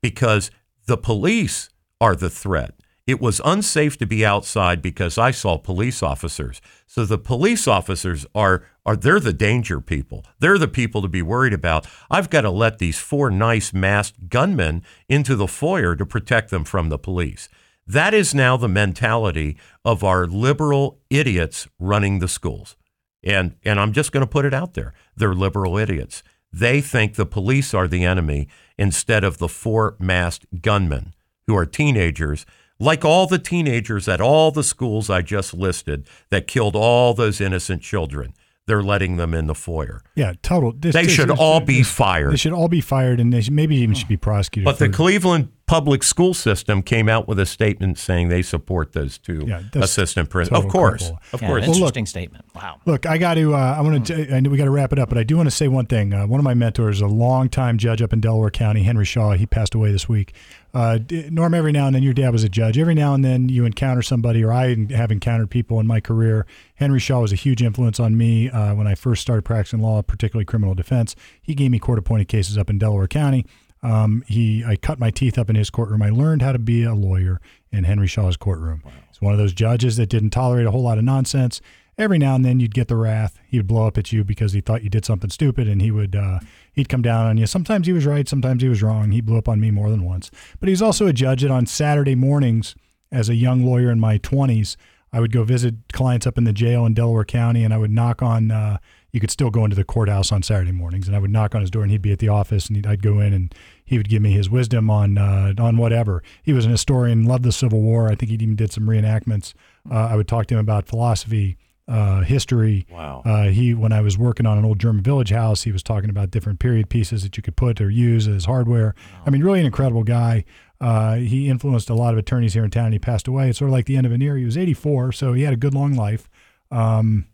Because 0.00 0.50
the 0.86 0.96
police 0.96 1.70
are 2.00 2.14
the 2.14 2.30
threat. 2.30 2.74
It 3.06 3.20
was 3.20 3.40
unsafe 3.44 3.98
to 3.98 4.06
be 4.06 4.24
outside 4.24 4.80
because 4.80 5.18
I 5.18 5.30
saw 5.30 5.58
police 5.58 6.02
officers. 6.02 6.62
So 6.86 7.04
the 7.04 7.18
police 7.18 7.68
officers 7.68 8.24
are 8.34 8.64
are 8.86 8.96
they're 8.96 9.20
the 9.20 9.32
danger 9.32 9.80
people. 9.80 10.24
They're 10.38 10.58
the 10.58 10.68
people 10.68 11.02
to 11.02 11.08
be 11.08 11.22
worried 11.22 11.52
about. 11.52 11.86
I've 12.10 12.30
got 12.30 12.42
to 12.42 12.50
let 12.50 12.78
these 12.78 12.98
four 12.98 13.30
nice 13.30 13.72
masked 13.72 14.28
gunmen 14.28 14.82
into 15.08 15.36
the 15.36 15.48
foyer 15.48 15.96
to 15.96 16.06
protect 16.06 16.50
them 16.50 16.64
from 16.64 16.88
the 16.88 16.98
police. 16.98 17.48
That 17.86 18.14
is 18.14 18.34
now 18.34 18.56
the 18.56 18.68
mentality 18.68 19.58
of 19.84 20.02
our 20.02 20.26
liberal 20.26 21.00
idiots 21.10 21.68
running 21.78 22.18
the 22.18 22.28
schools. 22.28 22.76
And 23.22 23.56
and 23.64 23.78
I'm 23.78 23.92
just 23.92 24.12
going 24.12 24.22
to 24.22 24.30
put 24.30 24.46
it 24.46 24.54
out 24.54 24.72
there. 24.72 24.94
They're 25.14 25.34
liberal 25.34 25.76
idiots. 25.76 26.22
They 26.56 26.80
think 26.80 27.16
the 27.16 27.26
police 27.26 27.74
are 27.74 27.88
the 27.88 28.04
enemy 28.04 28.46
instead 28.78 29.24
of 29.24 29.38
the 29.38 29.48
four 29.48 29.96
masked 29.98 30.46
gunmen 30.62 31.12
who 31.48 31.56
are 31.56 31.66
teenagers 31.66 32.46
like 32.78 33.04
all 33.04 33.26
the 33.26 33.40
teenagers 33.40 34.06
at 34.06 34.20
all 34.20 34.52
the 34.52 34.62
schools 34.62 35.10
I 35.10 35.22
just 35.22 35.52
listed 35.52 36.06
that 36.30 36.46
killed 36.46 36.76
all 36.76 37.12
those 37.12 37.40
innocent 37.40 37.82
children. 37.82 38.34
They're 38.66 38.82
letting 38.82 39.18
them 39.18 39.34
in 39.34 39.46
the 39.46 39.54
foyer. 39.54 40.00
Yeah, 40.14 40.32
total. 40.42 40.72
This, 40.72 40.94
They 40.94 41.02
this 41.02 41.12
should 41.12 41.30
is- 41.30 41.36
all 41.38 41.60
be 41.60 41.82
fired. 41.82 42.32
They 42.32 42.36
should 42.36 42.52
all 42.54 42.68
be 42.68 42.80
fired, 42.80 43.20
and 43.20 43.30
they 43.30 43.42
should, 43.42 43.52
maybe 43.52 43.76
even 43.76 43.94
should 43.94 44.08
be 44.08 44.16
prosecuted. 44.16 44.64
But 44.64 44.78
the 44.78 44.86
for- 44.86 44.92
Cleveland 44.92 45.48
public 45.66 46.02
school 46.02 46.32
system 46.32 46.82
came 46.82 47.06
out 47.08 47.28
with 47.28 47.38
a 47.38 47.44
statement 47.44 47.98
saying 47.98 48.28
they 48.28 48.40
support 48.40 48.92
those 48.92 49.18
two 49.18 49.44
Yeah, 49.46 49.60
assistant 49.74 50.30
principals. 50.30 50.64
Of 50.64 50.70
course, 50.70 51.10
cripple. 51.10 51.18
of 51.34 51.42
Yeah, 51.42 51.48
course. 51.48 51.64
an 51.64 51.70
Well, 51.70 51.78
look- 51.80 51.88
interesting 51.96 52.06
statement. 52.06 52.44
Wow. 52.54 52.80
Look, 52.86 53.04
I 53.04 53.18
got 53.18 53.34
to. 53.34 53.54
Uh, 53.54 53.58
I 53.58 53.80
want 53.82 54.06
to. 54.06 54.34
I 54.34 54.40
know 54.40 54.48
we 54.48 54.56
got 54.56 54.64
to 54.64 54.70
wrap 54.70 54.94
it 54.94 54.98
up, 54.98 55.10
but 55.10 55.18
I 55.18 55.24
do 55.24 55.36
want 55.36 55.46
to 55.46 55.54
say 55.54 55.68
one 55.68 55.84
thing. 55.84 56.14
Uh, 56.14 56.26
one 56.26 56.40
of 56.40 56.44
my 56.44 56.54
mentors, 56.54 57.02
a 57.02 57.06
longtime 57.06 57.76
judge 57.76 58.00
up 58.00 58.14
in 58.14 58.20
Delaware 58.20 58.50
County, 58.50 58.82
Henry 58.82 59.04
Shaw. 59.04 59.32
He 59.32 59.44
passed 59.44 59.74
away 59.74 59.92
this 59.92 60.08
week. 60.08 60.32
Uh, 60.74 60.98
Norm, 61.30 61.54
every 61.54 61.70
now 61.70 61.86
and 61.86 61.94
then, 61.94 62.02
your 62.02 62.12
dad 62.12 62.30
was 62.30 62.42
a 62.42 62.48
judge. 62.48 62.76
Every 62.76 62.94
now 62.94 63.14
and 63.14 63.24
then, 63.24 63.48
you 63.48 63.64
encounter 63.64 64.02
somebody, 64.02 64.42
or 64.42 64.52
I 64.52 64.76
have 64.90 65.12
encountered 65.12 65.48
people 65.48 65.78
in 65.78 65.86
my 65.86 66.00
career. 66.00 66.46
Henry 66.74 66.98
Shaw 66.98 67.20
was 67.20 67.32
a 67.32 67.36
huge 67.36 67.62
influence 67.62 68.00
on 68.00 68.16
me 68.16 68.50
uh, 68.50 68.74
when 68.74 68.88
I 68.88 68.96
first 68.96 69.22
started 69.22 69.44
practicing 69.44 69.80
law, 69.80 70.02
particularly 70.02 70.44
criminal 70.44 70.74
defense. 70.74 71.14
He 71.40 71.54
gave 71.54 71.70
me 71.70 71.78
court-appointed 71.78 72.26
cases 72.26 72.58
up 72.58 72.68
in 72.68 72.78
Delaware 72.78 73.06
County. 73.06 73.46
Um, 73.84 74.24
he, 74.26 74.64
I 74.64 74.74
cut 74.74 74.98
my 74.98 75.10
teeth 75.10 75.38
up 75.38 75.48
in 75.48 75.56
his 75.56 75.70
courtroom. 75.70 76.02
I 76.02 76.10
learned 76.10 76.42
how 76.42 76.50
to 76.52 76.58
be 76.58 76.82
a 76.82 76.94
lawyer 76.94 77.40
in 77.70 77.84
Henry 77.84 78.08
Shaw's 78.08 78.36
courtroom. 78.36 78.82
He's 79.08 79.20
one 79.20 79.32
of 79.32 79.38
those 79.38 79.52
judges 79.52 79.96
that 79.98 80.08
didn't 80.08 80.30
tolerate 80.30 80.66
a 80.66 80.72
whole 80.72 80.82
lot 80.82 80.98
of 80.98 81.04
nonsense. 81.04 81.60
Every 81.96 82.18
now 82.18 82.34
and 82.34 82.44
then, 82.44 82.58
you'd 82.58 82.74
get 82.74 82.88
the 82.88 82.96
wrath. 82.96 83.38
He 83.46 83.58
would 83.58 83.68
blow 83.68 83.86
up 83.86 83.96
at 83.96 84.10
you 84.10 84.24
because 84.24 84.54
he 84.54 84.60
thought 84.60 84.82
you 84.82 84.90
did 84.90 85.04
something 85.04 85.30
stupid, 85.30 85.68
and 85.68 85.80
he 85.80 85.92
would 85.92 86.16
uh, 86.16 86.40
he'd 86.74 86.88
come 86.88 87.02
down 87.02 87.26
on 87.26 87.36
you. 87.38 87.46
Sometimes 87.46 87.86
he 87.86 87.92
was 87.92 88.06
right, 88.06 88.28
sometimes 88.28 88.62
he 88.62 88.68
was 88.68 88.82
wrong. 88.82 89.10
He 89.10 89.20
blew 89.20 89.38
up 89.38 89.48
on 89.48 89.60
me 89.60 89.70
more 89.70 89.90
than 89.90 90.04
once. 90.04 90.30
But 90.60 90.68
he's 90.68 90.82
also 90.82 91.06
a 91.06 91.12
judge 91.12 91.42
And 91.42 91.52
on 91.52 91.66
Saturday 91.66 92.14
mornings, 92.14 92.74
as 93.10 93.28
a 93.28 93.34
young 93.34 93.64
lawyer 93.64 93.90
in 93.90 94.00
my 94.00 94.18
twenties, 94.18 94.76
I 95.12 95.20
would 95.20 95.32
go 95.32 95.44
visit 95.44 95.76
clients 95.92 96.26
up 96.26 96.36
in 96.36 96.44
the 96.44 96.52
jail 96.52 96.84
in 96.84 96.94
Delaware 96.94 97.24
County, 97.24 97.62
and 97.62 97.72
I 97.72 97.78
would 97.78 97.92
knock 97.92 98.20
on. 98.20 98.50
Uh, 98.50 98.78
you 99.12 99.20
could 99.20 99.30
still 99.30 99.50
go 99.50 99.62
into 99.62 99.76
the 99.76 99.84
courthouse 99.84 100.32
on 100.32 100.42
Saturday 100.42 100.72
mornings, 100.72 101.06
and 101.06 101.14
I 101.14 101.20
would 101.20 101.30
knock 101.30 101.54
on 101.54 101.60
his 101.60 101.70
door, 101.70 101.82
and 101.82 101.90
he'd 101.92 102.02
be 102.02 102.10
at 102.10 102.18
the 102.18 102.30
office, 102.30 102.68
and 102.68 102.84
I'd 102.84 103.00
go 103.00 103.20
in, 103.20 103.32
and 103.32 103.54
he 103.84 103.96
would 103.96 104.08
give 104.08 104.20
me 104.20 104.32
his 104.32 104.50
wisdom 104.50 104.90
on 104.90 105.16
uh, 105.16 105.54
on 105.56 105.76
whatever. 105.76 106.20
He 106.42 106.52
was 106.52 106.64
an 106.64 106.72
historian, 106.72 107.22
loved 107.22 107.44
the 107.44 107.52
Civil 107.52 107.80
War. 107.80 108.10
I 108.10 108.16
think 108.16 108.30
he 108.30 108.34
even 108.34 108.56
did 108.56 108.72
some 108.72 108.86
reenactments. 108.86 109.54
Uh, 109.88 110.08
I 110.10 110.16
would 110.16 110.26
talk 110.26 110.46
to 110.46 110.54
him 110.54 110.60
about 110.60 110.88
philosophy, 110.88 111.56
uh, 111.86 112.22
history. 112.22 112.86
Wow. 112.90 113.22
Uh, 113.24 113.44
he, 113.48 113.74
when 113.74 113.92
I 113.92 114.00
was 114.00 114.16
working 114.16 114.46
on 114.46 114.58
an 114.58 114.64
old 114.64 114.78
German 114.78 115.02
village 115.02 115.30
house, 115.30 115.62
he 115.62 115.72
was 115.72 115.82
talking 115.82 116.10
about 116.10 116.30
different 116.30 116.58
period 116.58 116.88
pieces 116.88 117.22
that 117.22 117.36
you 117.36 117.42
could 117.42 117.56
put 117.56 117.80
or 117.80 117.90
use 117.90 118.26
as 118.26 118.46
hardware. 118.46 118.94
I 119.26 119.30
mean, 119.30 119.42
really 119.42 119.60
an 119.60 119.66
incredible 119.66 120.04
guy. 120.04 120.44
Uh, 120.80 121.16
he 121.16 121.48
influenced 121.48 121.90
a 121.90 121.94
lot 121.94 122.14
of 122.14 122.18
attorneys 122.18 122.54
here 122.54 122.64
in 122.64 122.70
town. 122.70 122.86
And 122.86 122.94
he 122.94 122.98
passed 122.98 123.28
away. 123.28 123.50
It's 123.50 123.58
sort 123.58 123.68
of 123.68 123.72
like 123.72 123.86
the 123.86 123.96
end 123.96 124.06
of 124.06 124.12
an 124.12 124.22
era. 124.22 124.38
He 124.38 124.44
was 124.44 124.56
84, 124.56 125.12
so 125.12 125.32
he 125.34 125.42
had 125.42 125.52
a 125.52 125.58
good 125.58 125.74
long 125.74 125.94
life. 125.94 126.28
Um, 126.70 127.26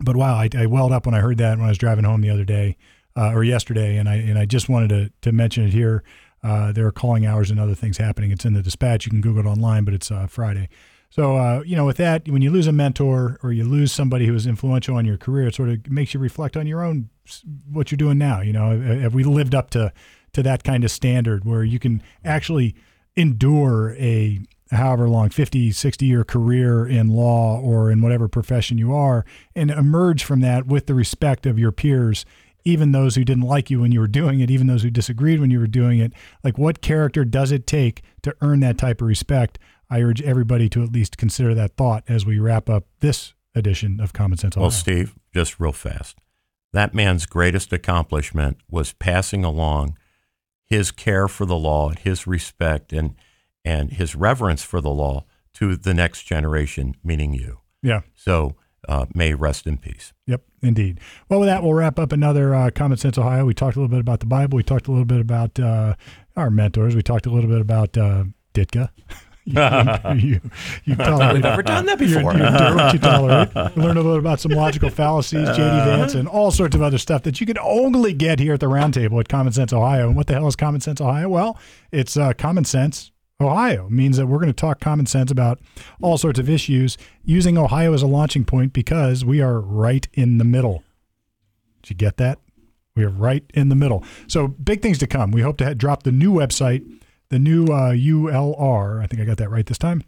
but 0.00 0.16
wow, 0.16 0.34
I, 0.34 0.48
I 0.56 0.66
welled 0.66 0.92
up 0.92 1.06
when 1.06 1.14
I 1.14 1.20
heard 1.20 1.38
that 1.38 1.58
when 1.58 1.66
I 1.66 1.70
was 1.70 1.78
driving 1.78 2.04
home 2.04 2.20
the 2.20 2.30
other 2.30 2.44
day 2.44 2.76
uh, 3.16 3.32
or 3.32 3.42
yesterday, 3.42 3.96
and 3.96 4.08
I 4.08 4.14
and 4.16 4.38
I 4.38 4.44
just 4.44 4.68
wanted 4.68 4.88
to 4.90 5.10
to 5.22 5.32
mention 5.32 5.64
it 5.64 5.72
here. 5.72 6.04
Uh, 6.42 6.70
there 6.70 6.86
are 6.86 6.92
calling 6.92 7.26
hours 7.26 7.50
and 7.50 7.58
other 7.58 7.74
things 7.74 7.96
happening. 7.96 8.30
It's 8.30 8.44
in 8.44 8.54
the 8.54 8.62
dispatch. 8.62 9.06
You 9.06 9.10
can 9.10 9.20
Google 9.20 9.44
it 9.44 9.48
online, 9.48 9.84
but 9.84 9.92
it's 9.92 10.10
uh, 10.10 10.28
Friday. 10.28 10.68
So 11.10 11.36
uh, 11.36 11.62
you 11.64 11.76
know, 11.76 11.86
with 11.86 11.96
that, 11.96 12.28
when 12.28 12.42
you 12.42 12.50
lose 12.50 12.66
a 12.66 12.72
mentor 12.72 13.38
or 13.42 13.52
you 13.52 13.64
lose 13.64 13.92
somebody 13.92 14.26
who 14.26 14.32
was 14.32 14.46
influential 14.46 14.98
in 14.98 15.06
your 15.06 15.16
career, 15.16 15.48
it 15.48 15.54
sort 15.54 15.70
of 15.70 15.90
makes 15.90 16.14
you 16.14 16.20
reflect 16.20 16.56
on 16.56 16.66
your 16.66 16.82
own 16.82 17.08
what 17.70 17.90
you're 17.90 17.96
doing 17.96 18.18
now. 18.18 18.40
You 18.40 18.52
know, 18.52 18.80
have 18.80 19.14
we 19.14 19.24
lived 19.24 19.54
up 19.54 19.70
to 19.70 19.92
to 20.32 20.42
that 20.42 20.64
kind 20.64 20.84
of 20.84 20.90
standard 20.90 21.44
where 21.44 21.64
you 21.64 21.78
can 21.78 22.02
actually 22.24 22.74
endure 23.16 23.94
a 23.98 24.40
however 24.70 25.08
long 25.08 25.30
50 25.30 25.72
60 25.72 26.06
year 26.06 26.24
career 26.24 26.86
in 26.86 27.08
law 27.08 27.58
or 27.58 27.90
in 27.90 28.02
whatever 28.02 28.28
profession 28.28 28.76
you 28.76 28.94
are 28.94 29.24
and 29.56 29.70
emerge 29.70 30.22
from 30.22 30.40
that 30.40 30.66
with 30.66 30.86
the 30.86 30.94
respect 30.94 31.46
of 31.46 31.58
your 31.58 31.72
peers 31.72 32.26
even 32.64 32.92
those 32.92 33.14
who 33.14 33.24
didn't 33.24 33.44
like 33.44 33.70
you 33.70 33.80
when 33.80 33.92
you 33.92 34.00
were 34.00 34.06
doing 34.06 34.40
it 34.40 34.50
even 34.50 34.66
those 34.66 34.82
who 34.82 34.90
disagreed 34.90 35.40
when 35.40 35.50
you 35.50 35.58
were 35.58 35.66
doing 35.66 35.98
it 35.98 36.12
like 36.44 36.58
what 36.58 36.82
character 36.82 37.24
does 37.24 37.50
it 37.50 37.66
take 37.66 38.02
to 38.22 38.36
earn 38.42 38.60
that 38.60 38.76
type 38.76 39.00
of 39.00 39.08
respect 39.08 39.58
i 39.90 40.00
urge 40.02 40.20
everybody 40.22 40.68
to 40.68 40.82
at 40.82 40.92
least 40.92 41.16
consider 41.16 41.54
that 41.54 41.76
thought 41.76 42.04
as 42.08 42.24
we 42.26 42.38
wrap 42.38 42.68
up 42.68 42.84
this 43.00 43.34
edition 43.54 44.00
of 44.00 44.12
common 44.12 44.38
sense 44.38 44.56
Well, 44.56 44.66
Ohio. 44.66 44.78
Steve, 44.78 45.14
just 45.34 45.58
real 45.58 45.72
fast. 45.72 46.18
That 46.72 46.94
man's 46.94 47.26
greatest 47.26 47.72
accomplishment 47.72 48.58
was 48.70 48.92
passing 48.92 49.44
along 49.44 49.96
his 50.66 50.90
care 50.90 51.26
for 51.28 51.46
the 51.46 51.56
law, 51.56 51.90
his 51.90 52.26
respect, 52.26 52.92
and 52.92 53.14
and 53.64 53.92
his 53.92 54.14
reverence 54.14 54.62
for 54.62 54.80
the 54.80 54.90
law 54.90 55.24
to 55.54 55.76
the 55.76 55.94
next 55.94 56.24
generation, 56.24 56.94
meaning 57.02 57.32
you. 57.34 57.60
yeah 57.82 58.02
So 58.14 58.54
uh, 58.88 59.06
may 59.14 59.34
rest 59.34 59.66
in 59.66 59.78
peace. 59.78 60.12
Yep, 60.26 60.42
indeed. 60.62 61.00
Well, 61.28 61.40
with 61.40 61.48
that, 61.48 61.62
we'll 61.62 61.74
wrap 61.74 61.98
up 61.98 62.12
another 62.12 62.54
uh, 62.54 62.70
Common 62.70 62.96
Sense 62.98 63.18
Ohio. 63.18 63.44
We 63.44 63.54
talked 63.54 63.76
a 63.76 63.80
little 63.80 63.90
bit 63.90 64.00
about 64.00 64.20
the 64.20 64.26
Bible. 64.26 64.56
We 64.56 64.62
talked 64.62 64.86
a 64.86 64.90
little 64.92 65.04
bit 65.06 65.20
about 65.20 65.58
uh, 65.58 65.94
our 66.36 66.50
mentors. 66.50 66.94
We 66.94 67.02
talked 67.02 67.26
a 67.26 67.30
little 67.30 67.50
bit 67.50 67.60
about 67.60 67.96
uh, 67.98 68.24
Ditka. 68.54 68.90
you, 69.48 70.20
you, 70.28 70.40
you 70.84 70.96
tolerate, 70.96 71.34
We've 71.34 71.42
never 71.42 71.62
done 71.62 71.86
that 71.86 71.98
before. 71.98 72.34
You, 72.34 72.42
what 72.42 72.92
you 72.92 72.98
tolerate. 72.98 73.76
We 73.76 73.82
learned 73.82 73.98
a 73.98 74.02
little 74.02 74.18
about 74.18 74.40
some 74.40 74.52
logical 74.52 74.90
fallacies, 74.90 75.48
JD 75.48 75.84
Vance, 75.84 76.14
and 76.14 76.28
all 76.28 76.50
sorts 76.50 76.74
of 76.74 76.82
other 76.82 76.98
stuff 76.98 77.22
that 77.22 77.40
you 77.40 77.46
can 77.46 77.58
only 77.58 78.12
get 78.12 78.38
here 78.38 78.54
at 78.54 78.60
the 78.60 78.66
roundtable 78.66 79.20
at 79.20 79.28
Common 79.28 79.52
Sense 79.52 79.72
Ohio. 79.72 80.08
And 80.08 80.16
what 80.16 80.26
the 80.26 80.34
hell 80.34 80.46
is 80.46 80.56
Common 80.56 80.80
Sense 80.80 81.00
Ohio? 81.00 81.28
Well, 81.28 81.58
it's 81.92 82.16
uh, 82.16 82.32
common 82.34 82.64
sense 82.64 83.10
Ohio 83.40 83.86
It 83.86 83.92
means 83.92 84.16
that 84.16 84.26
we're 84.26 84.38
going 84.38 84.48
to 84.48 84.52
talk 84.52 84.80
common 84.80 85.06
sense 85.06 85.30
about 85.30 85.60
all 86.02 86.18
sorts 86.18 86.40
of 86.40 86.50
issues 86.50 86.98
using 87.24 87.56
Ohio 87.56 87.94
as 87.94 88.02
a 88.02 88.06
launching 88.06 88.44
point 88.44 88.72
because 88.72 89.24
we 89.24 89.40
are 89.40 89.60
right 89.60 90.08
in 90.12 90.38
the 90.38 90.44
middle. 90.44 90.82
Did 91.82 91.90
you 91.90 91.96
get 91.96 92.16
that? 92.16 92.40
We 92.96 93.04
are 93.04 93.10
right 93.10 93.44
in 93.54 93.68
the 93.68 93.76
middle. 93.76 94.02
So 94.26 94.48
big 94.48 94.82
things 94.82 94.98
to 94.98 95.06
come. 95.06 95.30
We 95.30 95.42
hope 95.42 95.58
to 95.58 95.72
drop 95.76 96.02
the 96.02 96.10
new 96.10 96.32
website, 96.32 96.84
the 97.30 97.38
new 97.38 97.66
uh, 97.66 97.92
ULR. 97.92 99.02
I 99.02 99.06
think 99.06 99.20
I 99.22 99.24
got 99.24 99.38
that 99.38 99.50
right 99.50 99.66
this 99.66 99.78
time. 99.78 100.02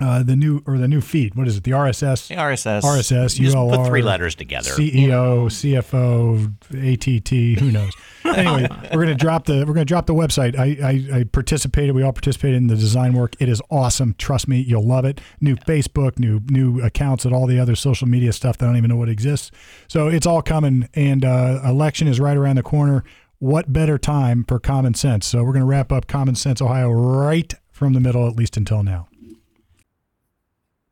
Uh, 0.00 0.22
the 0.22 0.34
new 0.34 0.62
or 0.66 0.78
the 0.78 0.88
new 0.88 1.02
feed. 1.02 1.34
What 1.34 1.46
is 1.46 1.58
it? 1.58 1.64
The 1.64 1.72
RSS. 1.72 2.28
The 2.28 2.36
RSS. 2.36 2.80
RSS, 2.80 3.38
you 3.38 3.44
just 3.44 3.56
ULR, 3.56 3.76
put 3.76 3.86
three 3.86 4.00
letters 4.00 4.34
together. 4.34 4.70
CEO, 4.70 5.50
CFO, 5.50 6.46
ATT, 6.70 7.60
who 7.60 7.70
knows? 7.70 7.92
anyway, 8.24 8.66
we're 8.94 9.02
gonna 9.04 9.14
drop 9.14 9.44
the 9.44 9.66
we're 9.66 9.74
gonna 9.74 9.84
drop 9.84 10.06
the 10.06 10.14
website. 10.14 10.58
I, 10.58 10.78
I 10.82 11.18
I 11.18 11.24
participated. 11.24 11.94
We 11.94 12.02
all 12.02 12.14
participated 12.14 12.56
in 12.56 12.68
the 12.68 12.76
design 12.76 13.12
work. 13.12 13.36
It 13.40 13.50
is 13.50 13.60
awesome. 13.70 14.14
Trust 14.16 14.48
me, 14.48 14.60
you'll 14.60 14.86
love 14.86 15.04
it. 15.04 15.20
New 15.38 15.56
Facebook, 15.56 16.18
new 16.18 16.40
new 16.48 16.80
accounts, 16.82 17.26
and 17.26 17.34
all 17.34 17.46
the 17.46 17.58
other 17.58 17.76
social 17.76 18.08
media 18.08 18.32
stuff 18.32 18.56
that 18.56 18.64
I 18.64 18.68
don't 18.68 18.78
even 18.78 18.88
know 18.88 18.96
what 18.96 19.10
exists. 19.10 19.50
So 19.86 20.08
it's 20.08 20.26
all 20.26 20.40
coming, 20.40 20.88
and 20.94 21.26
uh, 21.26 21.60
election 21.62 22.08
is 22.08 22.18
right 22.18 22.38
around 22.38 22.56
the 22.56 22.62
corner. 22.62 23.04
What 23.42 23.72
better 23.72 23.96
time 23.96 24.44
for 24.46 24.60
common 24.60 24.92
sense? 24.92 25.26
So 25.26 25.42
we're 25.42 25.54
gonna 25.54 25.64
wrap 25.64 25.90
up 25.90 26.06
Common 26.06 26.34
Sense 26.34 26.60
Ohio 26.60 26.90
right 26.90 27.54
from 27.72 27.94
the 27.94 28.00
middle, 28.00 28.28
at 28.28 28.36
least 28.36 28.58
until 28.58 28.82
now. 28.82 29.08